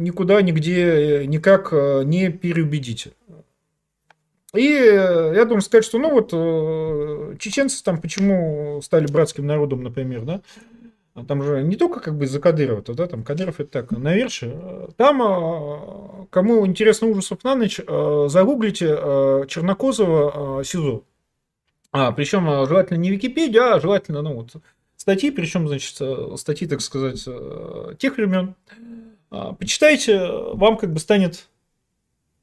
[0.00, 3.12] никуда, нигде, э, никак э, не переубедите.
[4.54, 6.30] И э, я должен сказать, что, ну вот,
[7.38, 10.40] чеченцы там почему стали братским народом, например, да?
[11.14, 14.88] А Там же не только как бы из-за Кадырова, да, там Кадыров это так, навершие.
[14.98, 18.88] Там, кому интересно ужасов на ночь, загуглите
[19.48, 21.04] Чернокозова СИЗО.
[21.90, 24.56] А, причем желательно не Википедия, а желательно, ну вот,
[24.96, 25.98] статьи, причем, значит,
[26.38, 27.26] статьи, так сказать,
[27.98, 28.54] тех времен.
[29.30, 30.18] А, Почитайте,
[30.54, 31.48] вам как бы станет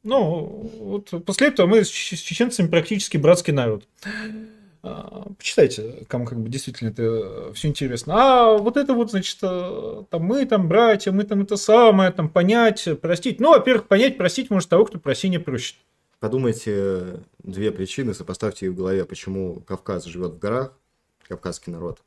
[0.03, 3.87] ну, вот после этого мы с чеченцами практически братский народ.
[4.81, 8.13] А, Почитайте, кому как бы действительно это все интересно.
[8.17, 12.27] А вот это вот, значит, э, там мы там братья, мы там это самое, там
[12.27, 13.39] понять, простить.
[13.39, 15.77] Ну, во-первых, понять, простить может того, кто прощения просит.
[16.19, 20.73] Подумайте две причины, сопоставьте их в голове, почему Кавказ живет в горах,
[21.29, 22.01] кавказский народ.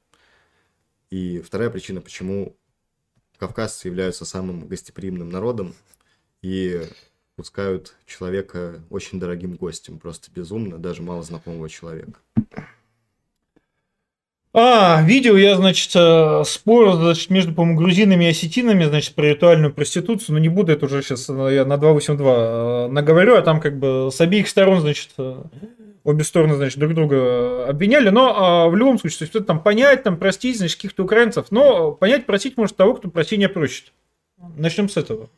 [1.08, 2.56] И вторая причина, почему
[3.38, 5.74] кавказцы являются самым гостеприимным народом
[6.42, 6.82] и
[7.36, 12.18] пускают человека очень дорогим гостем, просто безумно, даже мало знакомого человека.
[14.58, 19.70] А, видео я, значит, э, спор значит, между, по-моему, грузинами и осетинами, значит, про ритуальную
[19.70, 23.78] проституцию, но не буду, это уже сейчас я на 282 э, наговорю, а там как
[23.78, 25.42] бы с обеих сторон, значит, э,
[26.08, 29.62] обе стороны, значит, друг друга обвиняли, но а, в любом случае, то есть это там
[29.62, 33.92] понять, там простить, значит, каких-то украинцев, но понять, простить может того, кто прощения просит.
[34.56, 35.28] Начнем с этого.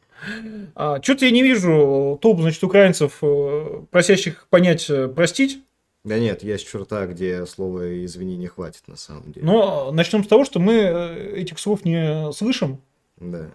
[0.75, 5.61] А, Что-то я не вижу толп, значит, украинцев, э, просящих понять, э, простить.
[6.05, 9.45] Да нет, есть черта, где слова «извини» не хватит на самом деле.
[9.45, 12.81] Но начнем с того, что мы э, этих слов не слышим.
[13.19, 13.51] Да.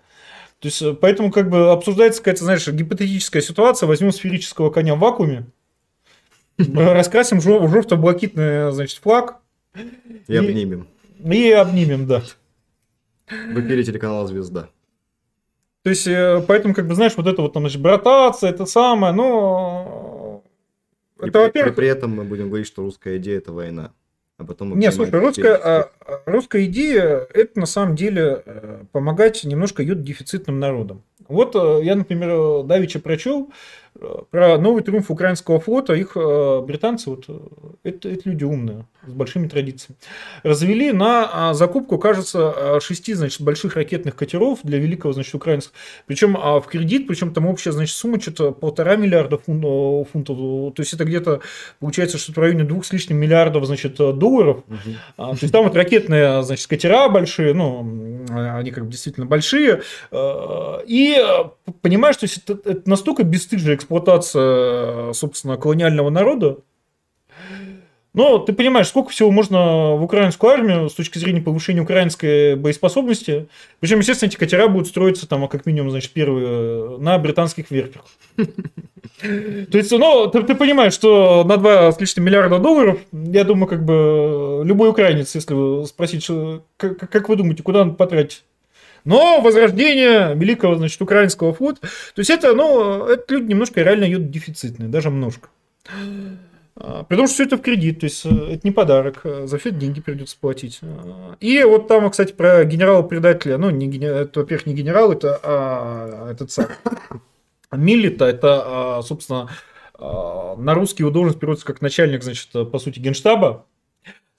[0.60, 3.88] То есть, э, поэтому как бы обсуждается какая-то, знаешь, гипотетическая ситуация.
[3.88, 5.46] Возьмем сферического коня в вакууме,
[6.58, 9.38] раскрасим в жё- в жовто-блакитный, значит, флаг
[10.28, 10.88] И обнимем.
[11.24, 12.24] и обнимем, да.
[13.28, 14.70] В эфире телеканала «Звезда».
[15.84, 19.14] То есть, э, поэтому, как бы, знаешь, вот это вот, там, значит, братация, это самое,
[19.14, 20.44] но...
[21.22, 23.92] И Это, при, при этом мы будем говорить, что русская идея– это война.
[24.38, 28.42] А потом мы Не, понимаем, слушай, русская, а, а, русская идея это на самом деле
[28.46, 31.04] э, помогать немножко йод-дефицитным народам.
[31.28, 33.52] Вот э, я, например, Давича прочел э,
[34.32, 35.94] про новый триумф украинского флота.
[35.94, 37.40] Их э, британцы, вот, э,
[37.84, 39.98] это, это люди умные, с большими традициями,
[40.44, 45.76] развели на а, закупку, кажется, а, шести, значит, больших ракетных катеров для великого, значит, украинского.
[46.08, 50.74] Причем а, в кредит, причем там общая, значит, сумма что-то полтора миллиарда фун- э, фунтов.
[50.74, 51.42] То есть это где-то
[51.80, 54.64] получается, что в районе двух с лишним миллиардов, значит, долларов.
[55.18, 57.84] А, То есть там вот ракетные, значит, катера большие, ну,
[58.30, 59.82] они как бы действительно большие.
[60.12, 66.58] Э, И э, понимаешь, что это, настолько бесстыжая эксплуатация, э, собственно, колониального народа.
[68.14, 73.48] Но ты понимаешь, сколько всего можно в украинскую армию с точки зрения повышения украинской боеспособности.
[73.80, 77.72] Причем, естественно, эти катера будут строиться там, а как минимум, значит, первые э, на британских
[77.72, 78.06] верфях.
[78.38, 83.68] То есть, ну, ты, ты понимаешь, что на 2 с лишним миллиарда долларов, я думаю,
[83.68, 88.44] как бы любой украинец, если спросить, что, как, как вы думаете, куда он потратить?
[89.06, 94.30] Но возрождение великого, значит, украинского флота, то есть это, ну, это люди немножко реально идут
[94.30, 95.50] дефицитные, даже немножко.
[96.76, 99.46] А, При том, что все это в кредит, то есть э, это не подарок, э,
[99.46, 100.80] за все это деньги придется платить.
[100.82, 105.40] А, И вот там, кстати, про генерала-предателя, ну, не генерал, это, во-первых, не генерал, это
[105.44, 106.68] а, этот сам
[107.72, 108.64] Миллита, это,
[108.98, 109.50] а, собственно,
[109.96, 113.66] а, на русский его должность переводится как начальник, значит, по сути, генштаба,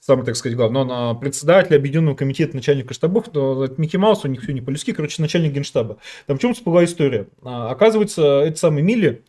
[0.05, 4.27] самый, так сказать, главный, он председатель Объединенного комитета начальника штабов, но это Микки Маус, у
[4.27, 5.97] них все не по-людски, короче, начальник генштаба.
[6.27, 7.27] Там в чем всплыла история?
[7.43, 9.23] А, Оказывается, это самый Милли,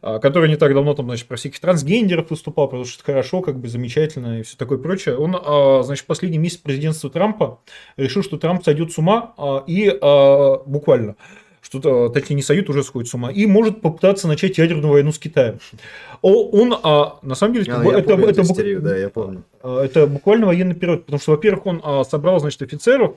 [0.00, 3.40] а, который не так давно там, значит, про всяких трансгендеров выступал, потому что это хорошо,
[3.40, 5.16] как бы замечательно и все такое прочее.
[5.16, 7.60] Он, а, значит, в последний месяц президентства Трампа
[7.96, 9.34] решил, что Трамп сойдет с ума
[9.66, 9.90] и
[10.66, 11.16] буквально
[11.62, 15.18] что-то, точнее, не сойдет, уже сходит с ума, и может попытаться начать ядерную войну с
[15.18, 15.60] Китаем.
[16.20, 19.44] Он, а, на самом деле, А, я это, помню это истерию, да, я помню.
[19.62, 23.14] а, Это буквально военный период, потому что, во-первых, он а, собрал, значит, офицеров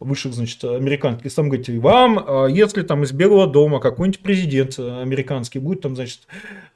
[0.00, 4.78] высших, значит, американских, и сам говорит, вам, а, если там из Белого дома какой-нибудь президент
[4.78, 6.20] американский будет там, значит,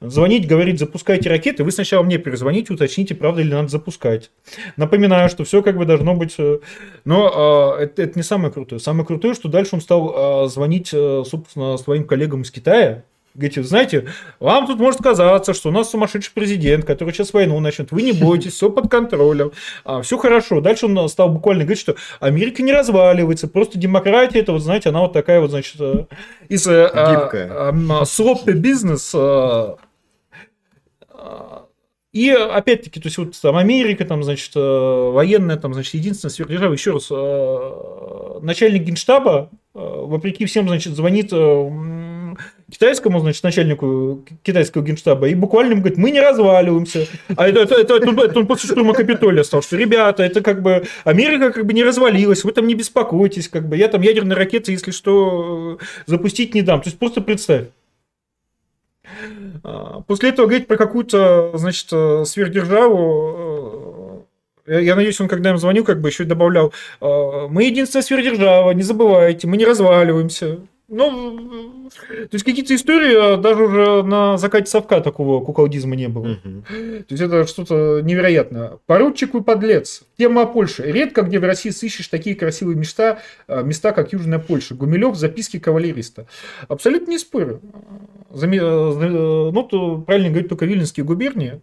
[0.01, 4.31] звонить, говорить, запускайте ракеты, вы сначала мне перезвоните, уточните, правда ли надо запускать.
[4.75, 6.35] Напоминаю, что все как бы должно быть...
[6.37, 6.59] э,
[7.05, 8.79] Но а, это, это не самое крутое.
[8.81, 13.03] Самое крутое, что дальше он стал а, звонить, э, собственно, своим коллегам из Китая,
[13.35, 14.07] Говорите, вы знаете,
[14.39, 17.91] вам тут может казаться, что у нас сумасшедший президент, который сейчас войну начнет.
[17.91, 19.51] Вы не бойтесь, все под контролем,
[20.03, 20.61] все хорошо.
[20.61, 25.01] Дальше он стал буквально говорить, что Америка не разваливается, просто демократия, это вот, знаете, она
[25.01, 26.05] вот такая вот, значит, э,
[26.47, 28.05] из э, Гибкая.
[28.05, 29.11] слоппи бизнес.
[29.15, 29.75] э,
[31.09, 31.15] э,
[32.11, 36.73] И опять-таки, то есть вот там Америка, там, значит, э, военная, там, значит, единственная сверхдержава,
[36.73, 41.69] еще раз, э, начальник генштаба, э, вопреки всем, значит, звонит э,
[42.71, 47.07] китайскому, значит, начальнику китайского генштаба и буквально ему говорит, мы не разваливаемся.
[47.35, 50.61] А это, это, это, это это он после штурма Капитолия сказал, что, ребята, это как
[50.61, 54.37] бы, Америка как бы не развалилась, вы там не беспокойтесь, как бы, я там ядерные
[54.37, 56.81] ракеты, если что, э, запустить не дам.
[56.81, 57.67] То есть просто представь.
[59.63, 64.25] А, После этого говорить про какую-то, значит, э, сверхдержаву,
[64.65, 68.83] э, я- надеюсь, он, когда им звонил, как бы еще добавлял, мы единственная сверхдержава, не
[68.83, 70.59] забывайте, мы не разваливаемся.
[70.95, 76.07] Ну, э, то есть какие-то истории, а, даже уже на закате совка такого куколдизма не
[76.07, 76.37] было.
[76.43, 76.63] Мгм.
[76.63, 78.77] То есть это что-то невероятное.
[78.85, 80.03] Поручик вы подлец.
[80.17, 80.83] Тема о Польше.
[80.83, 84.75] Редко где в России сыщешь такие красивые места, э, места как Южная Польша.
[84.75, 86.27] Гумилев, записки кавалериста.
[86.67, 87.61] Абсолютно не спорю.
[88.29, 91.61] Заме- э, зна- Ну, то правильно говорить только Виленские губернии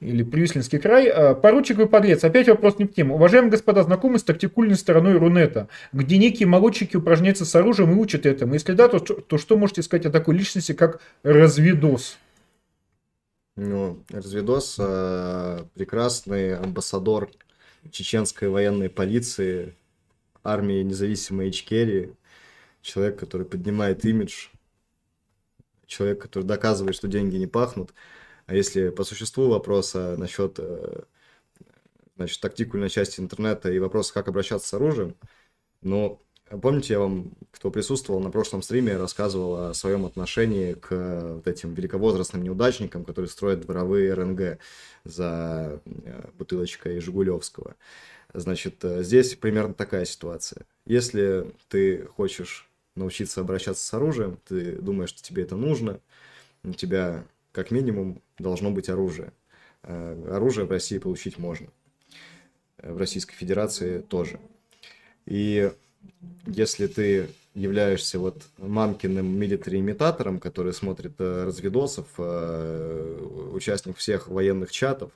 [0.00, 1.08] или Привислинский край.
[1.08, 2.22] А, Поручик вы подлец.
[2.24, 3.16] Опять вопрос не в тему.
[3.16, 8.26] Уважаемые господа, знакомы с тактикульной стороной Рунета, где некие молодчики упражняются с оружием и учат
[8.26, 8.54] этому?
[8.54, 12.18] Если да, то, то что можете сказать о такой личности, как Разведос?
[13.56, 17.30] Ну, Разведос э, прекрасный амбассадор
[17.90, 19.74] чеченской военной полиции,
[20.44, 22.14] армии независимой Ичкерии,
[22.82, 24.48] человек, который поднимает имидж,
[25.86, 27.92] человек, который доказывает, что деньги не пахнут.
[28.48, 31.02] А если по существу вопроса насчет э,
[32.16, 35.16] значит, тактикульной части интернета и вопроса, как обращаться с оружием,
[35.82, 36.18] ну,
[36.62, 41.74] помните, я вам, кто присутствовал на прошлом стриме, рассказывал о своем отношении к вот этим
[41.74, 44.58] великовозрастным неудачникам, которые строят дворовые РНГ
[45.04, 47.76] за э, бутылочкой Жигулевского.
[48.32, 50.64] Значит, э, здесь примерно такая ситуация.
[50.86, 56.00] Если ты хочешь научиться обращаться с оружием, ты думаешь, что тебе это нужно,
[56.64, 59.32] у тебя как минимум должно быть оружие.
[59.82, 61.68] Э, Оружие в России получить можно.
[62.78, 64.40] Э, В Российской Федерации тоже.
[65.26, 65.72] И
[66.46, 75.10] если ты являешься вот мамкиным милитари-имитатором, который смотрит э, разведосов, э, участник всех военных чатов,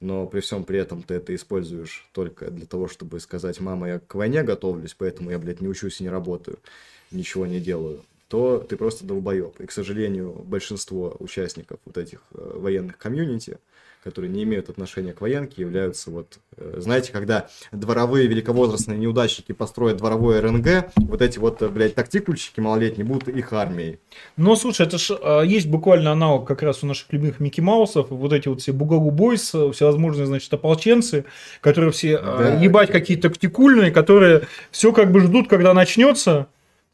[0.00, 3.98] но при всем при этом ты это используешь только для того, чтобы сказать, мама, я
[3.98, 6.58] к войне готовлюсь, поэтому я, блядь, не учусь и не работаю,
[7.10, 9.60] ничего не делаю, то ты просто долбоеб.
[9.60, 13.58] И, к сожалению, большинство участников вот этих э, военных комьюнити,
[14.04, 19.96] которые не имеют отношения к военке, являются вот, э, знаете, когда дворовые великовозрастные неудачники построят
[19.96, 23.98] дворовое РНГ, вот эти вот, э, блядь, тактикульщики малолетние будут их армией.
[24.36, 28.10] Ну, слушай, это ж а, есть буквально аналог как раз у наших любимых Микки Маусов,
[28.10, 31.24] вот эти вот все Бугалу Бойс, всевозможные, значит, ополченцы,
[31.60, 32.62] которые все а, Да.
[32.62, 36.46] ебать какие-то тактикульные, которые все как бы ждут, когда начнется.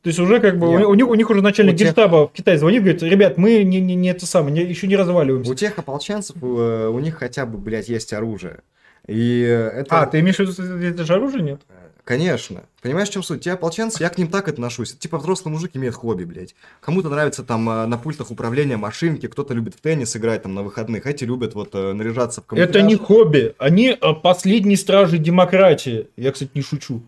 [0.07, 0.86] То есть уже как бы Нет.
[0.86, 3.65] у, них, у них уже начальник У тех- генштаба в Китае звонит, говорит, ребят, мы
[3.65, 5.51] не, не, не это самое, не- еще не разваливаемся.
[5.51, 8.60] У тех ополченцев, э, у них хотя бы, блядь, есть оружие.
[9.09, 10.02] И это...
[10.02, 11.60] А, ты имеешь в виду, это же оружие нет?
[12.05, 12.62] Конечно.
[12.83, 13.41] Понимаешь, в чем суть?
[13.41, 14.93] Те ополченцы, я к ним так отношусь.
[14.93, 16.55] Типа взрослый мужик имеет хобби, блядь.
[16.81, 20.62] Кому-то нравится там э, на пультах управления машинки, кто-то любит в теннис играть там на
[20.62, 22.70] выходных, эти любят вот э, наряжаться в камуфляж.
[22.70, 26.07] Это не хобби, они последние стражи демократии.
[26.17, 27.02] Я, кстати, не шучу.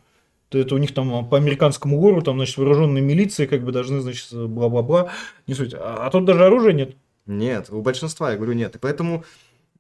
[0.49, 3.73] То это у них там а, по американскому гору, там, значит, вооруженные милиции, как бы
[3.73, 5.10] должны, значит, бла-бла-бла.
[5.47, 5.75] Не суть.
[5.75, 6.97] А, а тут даже оружия нет.
[7.27, 8.77] Нет, у большинства, я говорю, нет.
[8.77, 9.25] И поэтому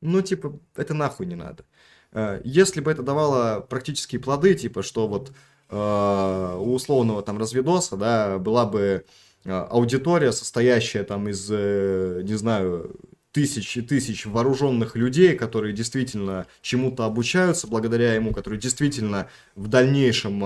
[0.00, 1.64] Ну, типа, это нахуй не надо.
[2.12, 5.32] Э, если бы это давало практические плоды, типа, что вот
[5.70, 9.04] э, у условного там разведоса, да, была бы
[9.44, 12.94] э, аудитория, состоящая там из, не знаю,
[13.38, 20.40] тысяч и тысяч вооруженных людей, которые действительно чему-то обучаются благодаря ему, которые действительно в дальнейшем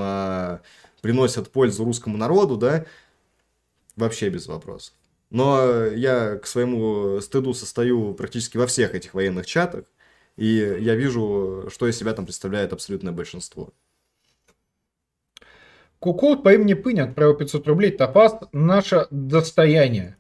[1.01, 2.85] приносят пользу русскому народу, да,
[3.97, 4.93] вообще без вопросов.
[5.31, 9.87] Но я к своему стыду состою практически во всех этих военных чатах,
[10.37, 13.73] и я вижу, что из себя там представляет абсолютное большинство.
[15.99, 17.93] Куколд по имени Пынь отправил 500 рублей.
[17.93, 20.19] Топаз– наше достояние.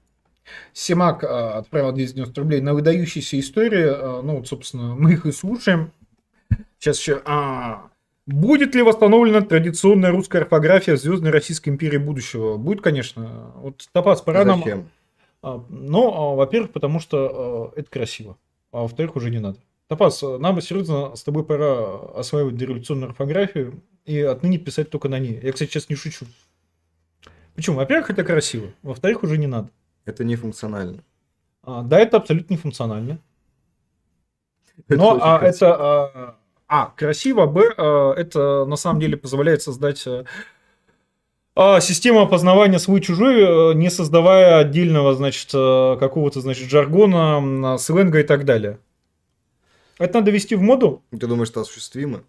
[0.72, 3.86] Симак а, отправил 290 рублей на выдающиеся истории.
[3.86, 5.92] А, ну, вот, собственно, мы их и слушаем.
[6.78, 7.22] Сейчас еще...
[7.24, 7.90] А,
[8.26, 12.56] будет ли восстановлена традиционная русская орфография Звездной Российской империи будущего?
[12.56, 13.52] Будет, конечно.
[13.56, 14.88] Вот Топаз, пора Зачем?
[15.42, 15.66] нам...
[15.68, 18.36] Но, а, во-первых, потому что а, это красиво.
[18.72, 19.58] А во-вторых, уже не надо.
[19.88, 25.38] Топас, нам серьезно с тобой пора осваивать дореволюционную орфографию и отныне писать только на ней.
[25.42, 26.26] Я, кстати, сейчас не шучу.
[27.54, 27.76] Почему?
[27.76, 28.72] Во-первых, это красиво.
[28.82, 29.70] Во-вторых, уже не надо.
[30.04, 31.02] Это не функционально.
[31.62, 33.20] А, да, это абсолютно не функционально.
[34.88, 36.36] Но это а, это а,
[36.68, 40.24] а, красиво, б, а, это на самом деле позволяет создать а,
[41.54, 48.78] а, систему опознавания свой-чужой, не создавая отдельного, значит, какого-то, значит, жаргона, сленга и так далее.
[49.98, 51.02] Это надо вести в моду.
[51.10, 52.24] Ты думаешь, это осуществимо?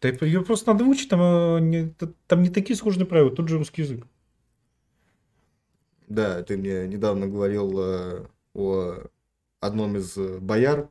[0.00, 1.94] Да ее просто надо выучить, там э, не,
[2.26, 4.06] там не такие сложные правила, тут же русский язык.
[6.08, 8.94] Да, ты мне недавно говорил э, о
[9.60, 10.88] одном из э, бояр,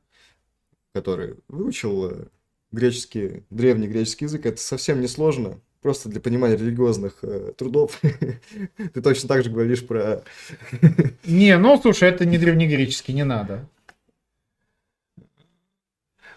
[0.93, 2.25] который выучил э,
[2.71, 4.45] греческий, древний греческий язык.
[4.45, 8.01] Это совсем не сложно, просто для понимания религиозных э, трудов.
[8.77, 10.23] ты точно так же говоришь про...
[11.25, 13.67] не, ну слушай, это не древнегреческий, не надо.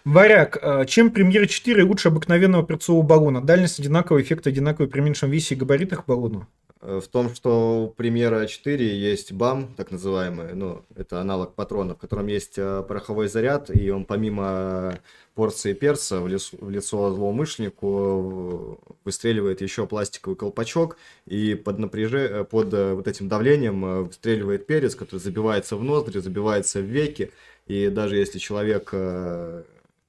[0.07, 0.57] Варяг.
[0.61, 3.41] А, чем премьера 4 лучше обыкновенного перцового баллона?
[3.41, 6.47] Дальность одинаковая, эффект одинаковый при меньшем весе и габаритах баллона?
[6.81, 11.95] Э, в том, что у премьера 4 есть БАМ, так называемый, ну, это аналог патрона,
[11.95, 14.99] в котором есть э, пороховой заряд, и он помимо
[15.33, 22.73] порции перца в, лесу, в лицо злоумышленнику выстреливает еще пластиковый колпачок, и под, напряжением, под
[22.73, 27.31] вот этим давлением выстреливает перец, который забивается в ноздри, забивается в веки,
[27.67, 28.93] и даже если человек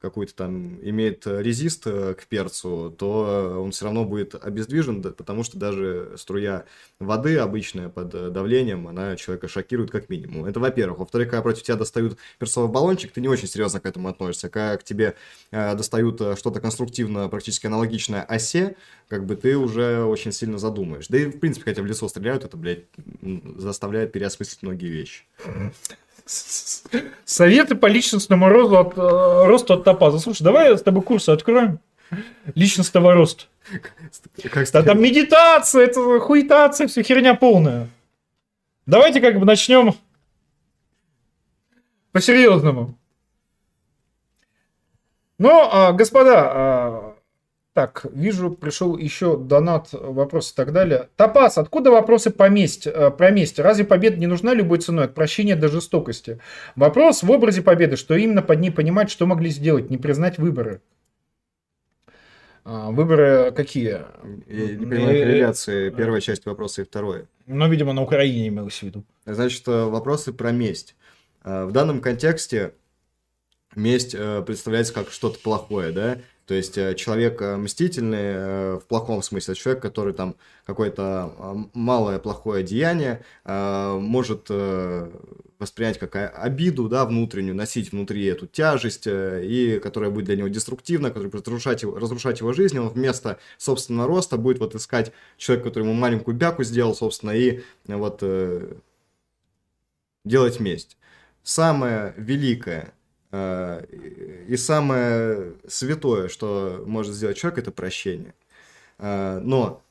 [0.00, 5.58] какой-то там имеет резист э, к перцу, то он все равно будет обездвижен, потому что
[5.58, 6.64] даже струя
[7.00, 10.44] воды обычная под э, давлением, она человека шокирует как минимум.
[10.44, 11.00] Это во-первых.
[11.00, 14.48] Во-вторых, когда против тебя достают перцовый баллончик, ты не очень серьезно к этому относишься.
[14.48, 15.14] Когда к тебе
[15.50, 18.76] э, достают что-то конструктивно, практически аналогичное осе,
[19.08, 21.08] как бы ты уже очень сильно задумаешь.
[21.08, 22.84] Да и, в принципе, хотя в лицо стреляют, это, блядь,
[23.56, 25.24] заставляет переосмыслить многие вещи.
[27.24, 30.18] Советы по личностному росту от, э, росту от топаза.
[30.18, 31.80] Слушай, давай с тобой курсы откроем.
[32.54, 33.44] Личностного роста.
[34.50, 37.88] Как да, там медитация, это хуитация, все херня полная.
[38.86, 39.94] Давайте как бы начнем
[42.12, 42.98] по-серьезному.
[45.38, 46.97] Ну, а, господа, а,
[47.78, 51.10] так, вижу, пришел еще донат, вопрос и так далее.
[51.14, 53.60] Топас, откуда вопросы по месть, э, про месть?
[53.60, 56.40] Разве победа не нужна любой ценой, от прощения до жестокости?
[56.74, 60.82] Вопрос в образе победы, что именно под ней понимать, что могли сделать, не признать выборы.
[62.64, 64.00] А, выборы какие?
[64.48, 67.28] Я не понимаю корреляции, первая часть вопроса и второе.
[67.46, 69.04] Ну, видимо, на Украине имелось в виду.
[69.24, 70.96] Значит, э, вопросы про месть.
[71.44, 72.74] Э, в данном контексте
[73.76, 74.16] месть
[74.46, 76.18] представляется как что-то плохое, да?
[76.48, 82.18] То есть э, человек э, мстительный э, в плохом смысле, человек, который там какое-то малое
[82.18, 84.50] плохое деяние может
[85.58, 91.08] воспринять как обиду, да, внутреннюю, носить внутри эту тяжесть, и которая будет для него деструктивна,
[91.08, 95.70] которая будет разрушать его, разрушать его жизнь, он вместо собственного роста будет вот искать человека,
[95.70, 98.22] который ему маленькую бяку сделал, собственно, и вот
[100.24, 100.98] делать месть.
[101.42, 102.92] Самое великое
[103.30, 108.34] и самое святое, что может сделать человек, это прощение.
[108.98, 109.82] Э, но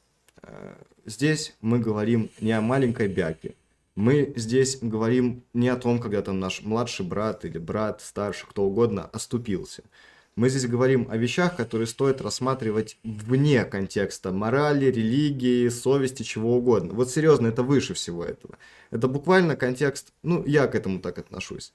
[0.44, 0.76] э,
[1.06, 3.56] здесь мы говорим не о маленькой бяке.
[3.96, 8.64] Мы здесь говорим не о том, когда там наш младший брат или брат, старший, кто
[8.64, 9.84] угодно, оступился.
[10.36, 16.94] Мы здесь говорим о вещах, которые стоит рассматривать вне контекста морали, религии, совести, чего угодно.
[16.94, 18.60] Вот серьезно, это выше всего этого.
[18.92, 21.74] Это буквально контекст, ну, я к этому так отношусь.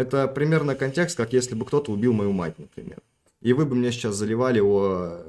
[0.00, 3.02] Это примерно контекст, как если бы кто-то убил мою мать, например.
[3.42, 5.26] И вы бы мне сейчас заливали о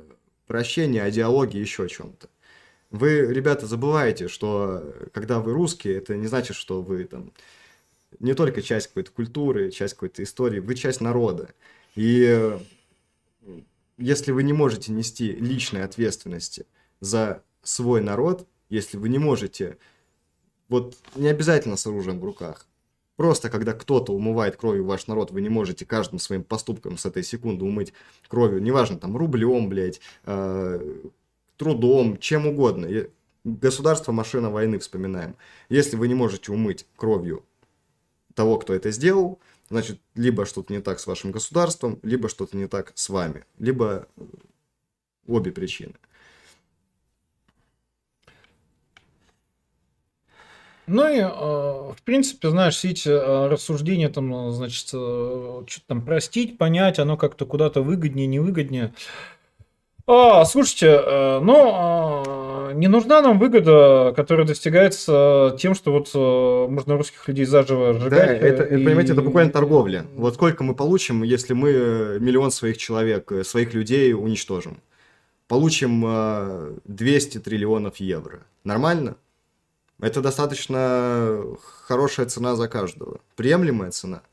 [0.48, 2.30] прощении, о диалоге, еще о чем-то.
[2.90, 7.34] Вы, ребята, забываете, что когда вы русские, это не значит, что вы там
[8.22, 11.50] не только часть какой-то культуры, часть какой-то истории, вы часть народа.
[11.96, 12.58] И
[13.98, 16.66] если вы не можете нести личной ответственности
[17.02, 19.78] за свой народ, если вы не можете,
[20.70, 22.68] вот не обязательно с оружием в руках,
[23.22, 27.22] просто когда кто-то умывает кровью ваш народ, вы не можете каждым своим поступком с этой
[27.22, 27.94] секунды умыть
[28.28, 31.02] кровью, неважно, там, рублем, блядь, э,
[31.56, 32.90] трудом, чем угодно.
[33.44, 35.36] Государство машина войны вспоминаем.
[35.70, 37.44] Если вы не можете умыть кровью
[38.34, 39.38] того, кто это сделал,
[39.70, 44.08] значит, либо что-то не так с вашим государством, либо что-то не так с вами, либо
[45.28, 45.94] обе причины.
[50.88, 56.02] Ну и, э, в принципе, знаешь, все эти э, рассуждения, там, значит, э, что-то там
[56.02, 58.94] простить, понять, оно как-то куда-то выгоднее, невыгоднее.
[60.08, 61.00] А, слушайте,
[61.42, 68.42] ну, не нужна нам выгода, которая достигается тем, что вот можно русских людей заживо сжигать.
[68.42, 68.84] Да, это, и...
[68.84, 70.06] понимаете, это буквально торговля.
[70.16, 74.82] Вот сколько мы получим, если мы миллион своих человек, своих людей уничтожим?
[75.48, 78.40] Получим 200 триллионов евро.
[78.66, 79.16] Нормально?
[80.02, 81.46] Это достаточно
[81.86, 83.22] хорошая цена за каждого.
[83.36, 84.24] Приемлемая цена?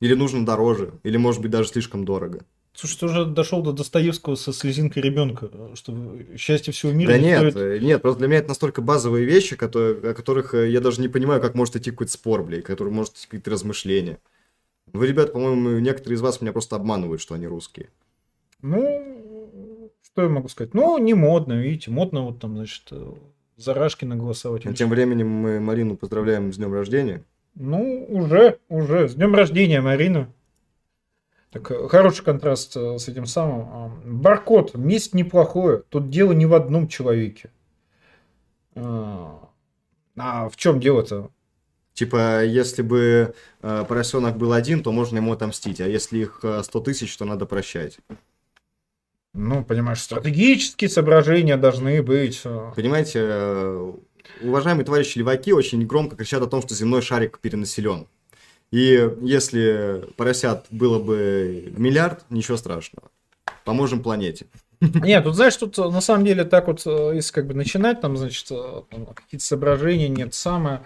[0.00, 0.92] Или нужно дороже?
[1.02, 2.44] Или, может быть, даже слишком дорого?
[2.74, 7.12] Слушай, ты уже дошел до Достоевского со слезинкой ребенка, что счастье всего мира.
[7.12, 7.56] Да нет, стоит...
[7.56, 11.00] Э, нет, просто для меня это настолько базовые вещи, которые, о которых э, я даже
[11.00, 14.18] не понимаю, как может идти какой-то спор, блядь, который может идти какие-то размышления.
[14.92, 17.88] Вы, ребят, по-моему, некоторые из вас меня просто обманывают, что они русские.
[18.62, 20.72] Ну, что я могу сказать?
[20.72, 23.12] Ну, не модно, видите, модно вот там, значит, э,
[23.60, 24.66] за Рашкина голосовать.
[24.66, 27.24] А тем временем мы Марину поздравляем с днем рождения.
[27.54, 29.08] Ну, уже, уже.
[29.08, 30.32] С днем рождения, Марина.
[31.50, 33.68] Так, э, хороший контраст э, с этим самым.
[33.70, 34.74] А, Баркод.
[34.74, 35.82] Месть неплохое.
[35.88, 37.50] Тут дело не в одном человеке.
[38.76, 39.48] А,
[40.16, 41.30] а в чем дело-то?
[41.92, 45.80] Типа, если бы э, поросенок был один, то можно ему отомстить.
[45.80, 47.98] А если их 100 тысяч, то надо прощать.
[49.32, 52.42] Ну, понимаешь, стратегические соображения должны быть.
[52.74, 53.94] Понимаете,
[54.42, 58.06] уважаемые товарищи леваки очень громко кричат о том, что земной шарик перенаселен.
[58.70, 63.10] И если поросят было бы миллиард, ничего страшного.
[63.64, 64.46] Поможем планете.
[64.80, 68.16] Нет, тут знаешь, тут на самом деле так вот, э, если как бы начинать, там,
[68.16, 68.82] значит, э,
[69.14, 70.82] какие-то соображения, нет, самое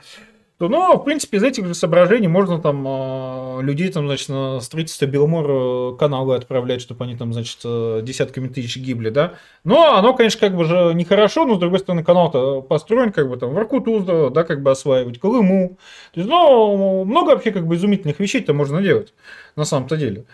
[0.59, 4.61] то, ну, в принципе, из этих же соображений можно там а, людей там, значит, на
[4.61, 9.35] строительство Беломора каналы отправлять, чтобы они там, значит, э, десятками тысяч гибли, да.
[9.65, 13.37] Но оно, конечно, как бы же нехорошо, но, с другой стороны, канал-то построен, как бы
[13.37, 15.77] там, в Иркуту, да, как бы осваивать, Колыму.
[16.13, 19.13] То есть, ну, много вообще, как бы, изумительных вещей-то можно делать,
[19.57, 20.25] на самом-то деле,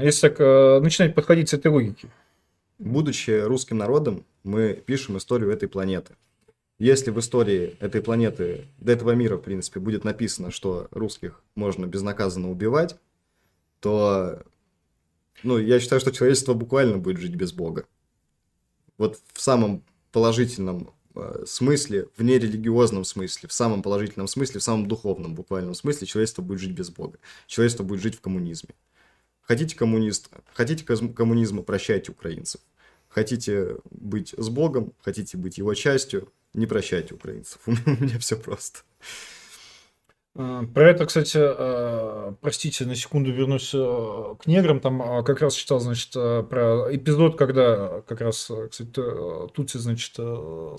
[0.00, 2.08] если так э, начинать подходить с этой логики.
[2.78, 6.14] Будучи русским народом, мы пишем историю этой планеты.
[6.80, 11.84] Если в истории этой планеты, до этого мира, в принципе, будет написано, что русских можно
[11.84, 12.96] безнаказанно убивать,
[13.80, 14.42] то,
[15.42, 17.84] ну, я считаю, что человечество буквально будет жить без Бога.
[18.96, 24.88] Вот в самом положительном э, смысле, в нерелигиозном смысле, в самом положительном смысле, в самом
[24.88, 27.18] духовном буквальном смысле человечество будет жить без Бога.
[27.46, 28.74] Человечество будет жить в коммунизме.
[29.42, 32.62] Хотите коммунист, хотите коммунизма, прощайте украинцев.
[33.10, 37.60] Хотите быть с Богом, хотите быть его частью, не прощайте украинцев.
[37.66, 38.80] У меня все просто.
[40.36, 44.80] А, про это, кстати, а, простите, на секунду вернусь а, к неграм.
[44.80, 48.90] Там как раз читал, значит, про эпизод, когда как раз, кстати,
[49.54, 50.16] тутси, значит,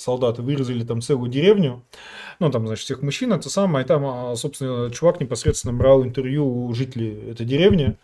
[0.02, 1.84] солдаты вырезали там целую деревню.
[2.40, 3.86] Ну, там, значит, всех мужчин, это самое.
[3.86, 7.98] И там, собственно, чувак непосредственно брал интервью у жителей этой деревни.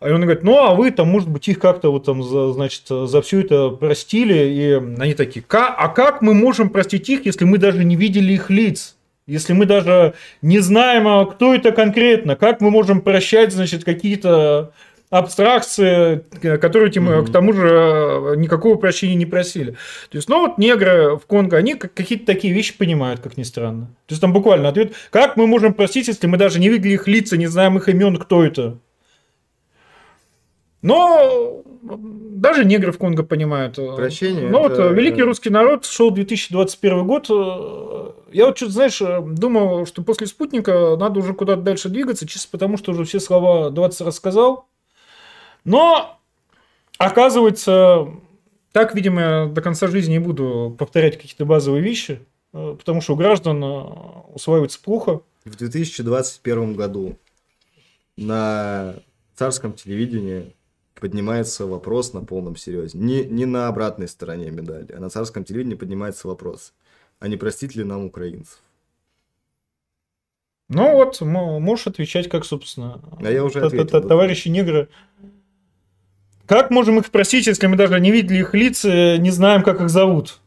[0.00, 2.84] А он говорит, ну, а вы там, может быть, их как-то вот там, за, значит,
[2.88, 4.34] за все это простили.
[4.34, 8.48] И они такие, а как мы можем простить их, если мы даже не видели их
[8.48, 8.96] лиц?
[9.26, 14.72] Если мы даже не знаем, а кто это конкретно, как мы можем прощать, значит, какие-то
[15.10, 17.26] абстракции, которые тем, mm-hmm.
[17.26, 19.72] к тому же никакого прощения не просили.
[20.10, 23.86] То есть, ну вот негры в Конго, они какие-то такие вещи понимают, как ни странно.
[24.06, 27.06] То есть там буквально ответ, как мы можем простить, если мы даже не видели их
[27.06, 28.78] лица, не знаем их имен, кто это.
[30.82, 31.62] Но
[32.40, 33.78] даже негры в Конго понимают.
[33.78, 34.48] Э, Прощение.
[34.48, 34.88] Ну это...
[34.88, 37.26] вот великий русский народ шел 2021 год.
[37.28, 42.26] Э, я вот что-то, знаешь, э, думал, что после спутника надо уже куда-то дальше двигаться,
[42.26, 44.68] чисто потому, что уже все слова 20 рассказал.
[45.64, 46.18] Но
[46.96, 48.08] оказывается,
[48.72, 52.20] так, видимо, я до конца жизни не буду повторять какие-то базовые вещи,
[52.52, 53.62] потому что у граждан
[54.32, 55.20] усваивается плохо.
[55.44, 57.18] В 2021 году
[58.16, 58.94] на
[59.34, 60.54] царском телевидении
[61.00, 62.98] поднимается вопрос на полном серьезе.
[62.98, 66.72] Не, не на обратной стороне медали, а на царском телевидении поднимается вопрос,
[67.18, 68.60] а не простить ли нам украинцев?
[70.68, 74.88] Ну вот, можешь отвечать, как, собственно, а я уже ответил, товарищи негры.
[76.46, 79.90] Как можем их спросить, если мы даже не видели их лиц, не знаем, как их
[79.90, 80.40] зовут?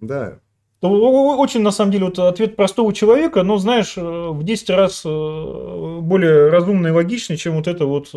[0.00, 0.38] Да.
[0.82, 5.98] Очень, на самом деле, вот ответ простого человека, но, знаешь, э, в 10 раз э,
[6.00, 8.08] более разумный и логичный, чем вот это вот.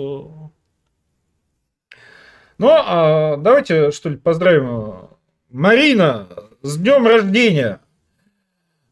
[2.64, 2.66] Э.
[2.66, 5.09] Ну, а давайте, что ли, поздравим
[5.50, 6.27] Марина
[6.61, 7.80] с днем рождения!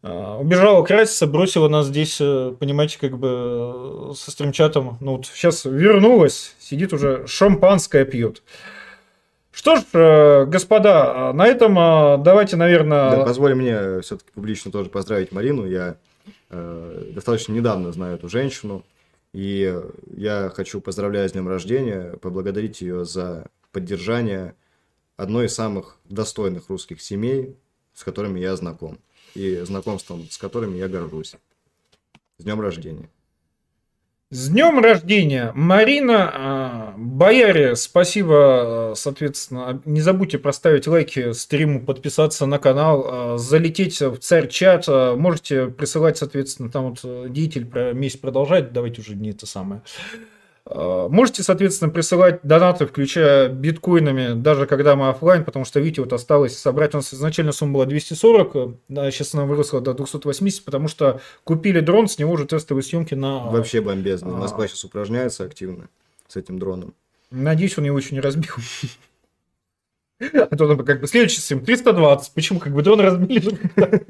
[0.03, 4.97] Убежала краситься, бросила нас здесь, понимаете, как бы со стримчатом.
[4.99, 8.41] Ну вот сейчас вернулась, сидит уже шампанское пьет.
[9.51, 13.11] Что ж, э, господа, на этом э, давайте, наверное...
[13.17, 15.67] Да, позволь мне все-таки публично тоже поздравить Марину.
[15.67, 15.97] Я
[16.49, 18.83] э, достаточно недавно знаю эту женщину.
[19.33, 19.77] И
[20.15, 24.55] я хочу поздравлять с днем рождения, поблагодарить ее за поддержание
[25.17, 27.55] одной из самых достойных русских семей,
[27.93, 28.99] с которыми я знаком.
[29.33, 31.35] И знакомством с которыми я горжусь.
[32.37, 33.09] С днем рождения.
[34.33, 42.57] С днем рождения, Марина, а, Бояре, спасибо, соответственно, не забудьте проставить лайки стриму, подписаться на
[42.57, 48.19] канал, а, залететь в царь-чат, а, можете присылать, соответственно, там вот э, деятель про месяц
[48.19, 49.81] продолжать, давайте уже не это самое.
[50.73, 56.13] Э, можете, соответственно, присылать донаты, включая биткоинами, даже когда мы офлайн, потому что, видите, вот
[56.13, 60.87] осталось собрать, у нас изначально сумма была 240, да, сейчас она выросла до 280, потому
[60.87, 63.49] что купили дрон, с него уже тестовые съемки на...
[63.49, 65.89] Вообще бомбезно, Москва сейчас упражняется активно
[66.27, 66.93] с этим дроном.
[67.31, 68.53] Надеюсь, он его еще не разбил.
[70.19, 72.33] А то как бы следующий стрим 320.
[72.33, 73.57] Почему как бы дрон разбили?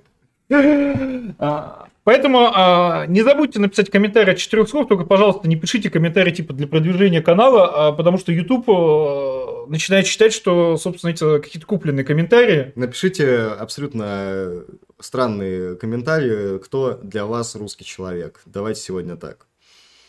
[1.40, 6.32] А, поэтому а, не забудьте написать комментарий от четырех слов, только, пожалуйста, не пишите комментарии
[6.32, 11.68] типа для продвижения канала, а, потому что YouTube а, начинает считать, что, собственно, эти какие-то
[11.68, 12.72] купленные комментарии.
[12.76, 14.64] Напишите абсолютно
[15.00, 18.42] странные комментарии, кто для вас русский человек.
[18.46, 19.48] Давайте сегодня так.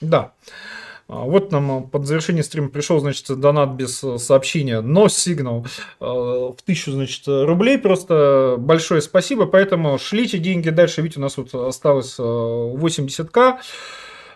[0.00, 0.32] Да.
[1.12, 5.66] А, вот нам а, под завершение стрима пришел, значит, донат без э, сообщения, но сигнал
[6.00, 7.76] в тысячу, значит, рублей.
[7.76, 9.44] Просто большое спасибо.
[9.44, 11.02] Поэтому шлите деньги дальше.
[11.02, 13.58] Видите, у нас вот осталось 80к.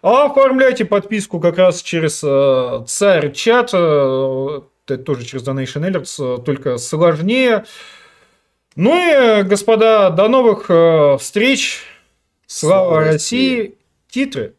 [0.03, 3.71] А оформляйте подписку как раз через э, царь чат.
[3.73, 7.65] Э, это тоже через Donation Alerts, только сложнее.
[8.77, 10.71] Ну и, господа, до новых
[11.21, 11.81] встреч.
[12.47, 13.13] Слава, Слава России.
[13.13, 13.75] России.
[14.11, 14.55] Титры.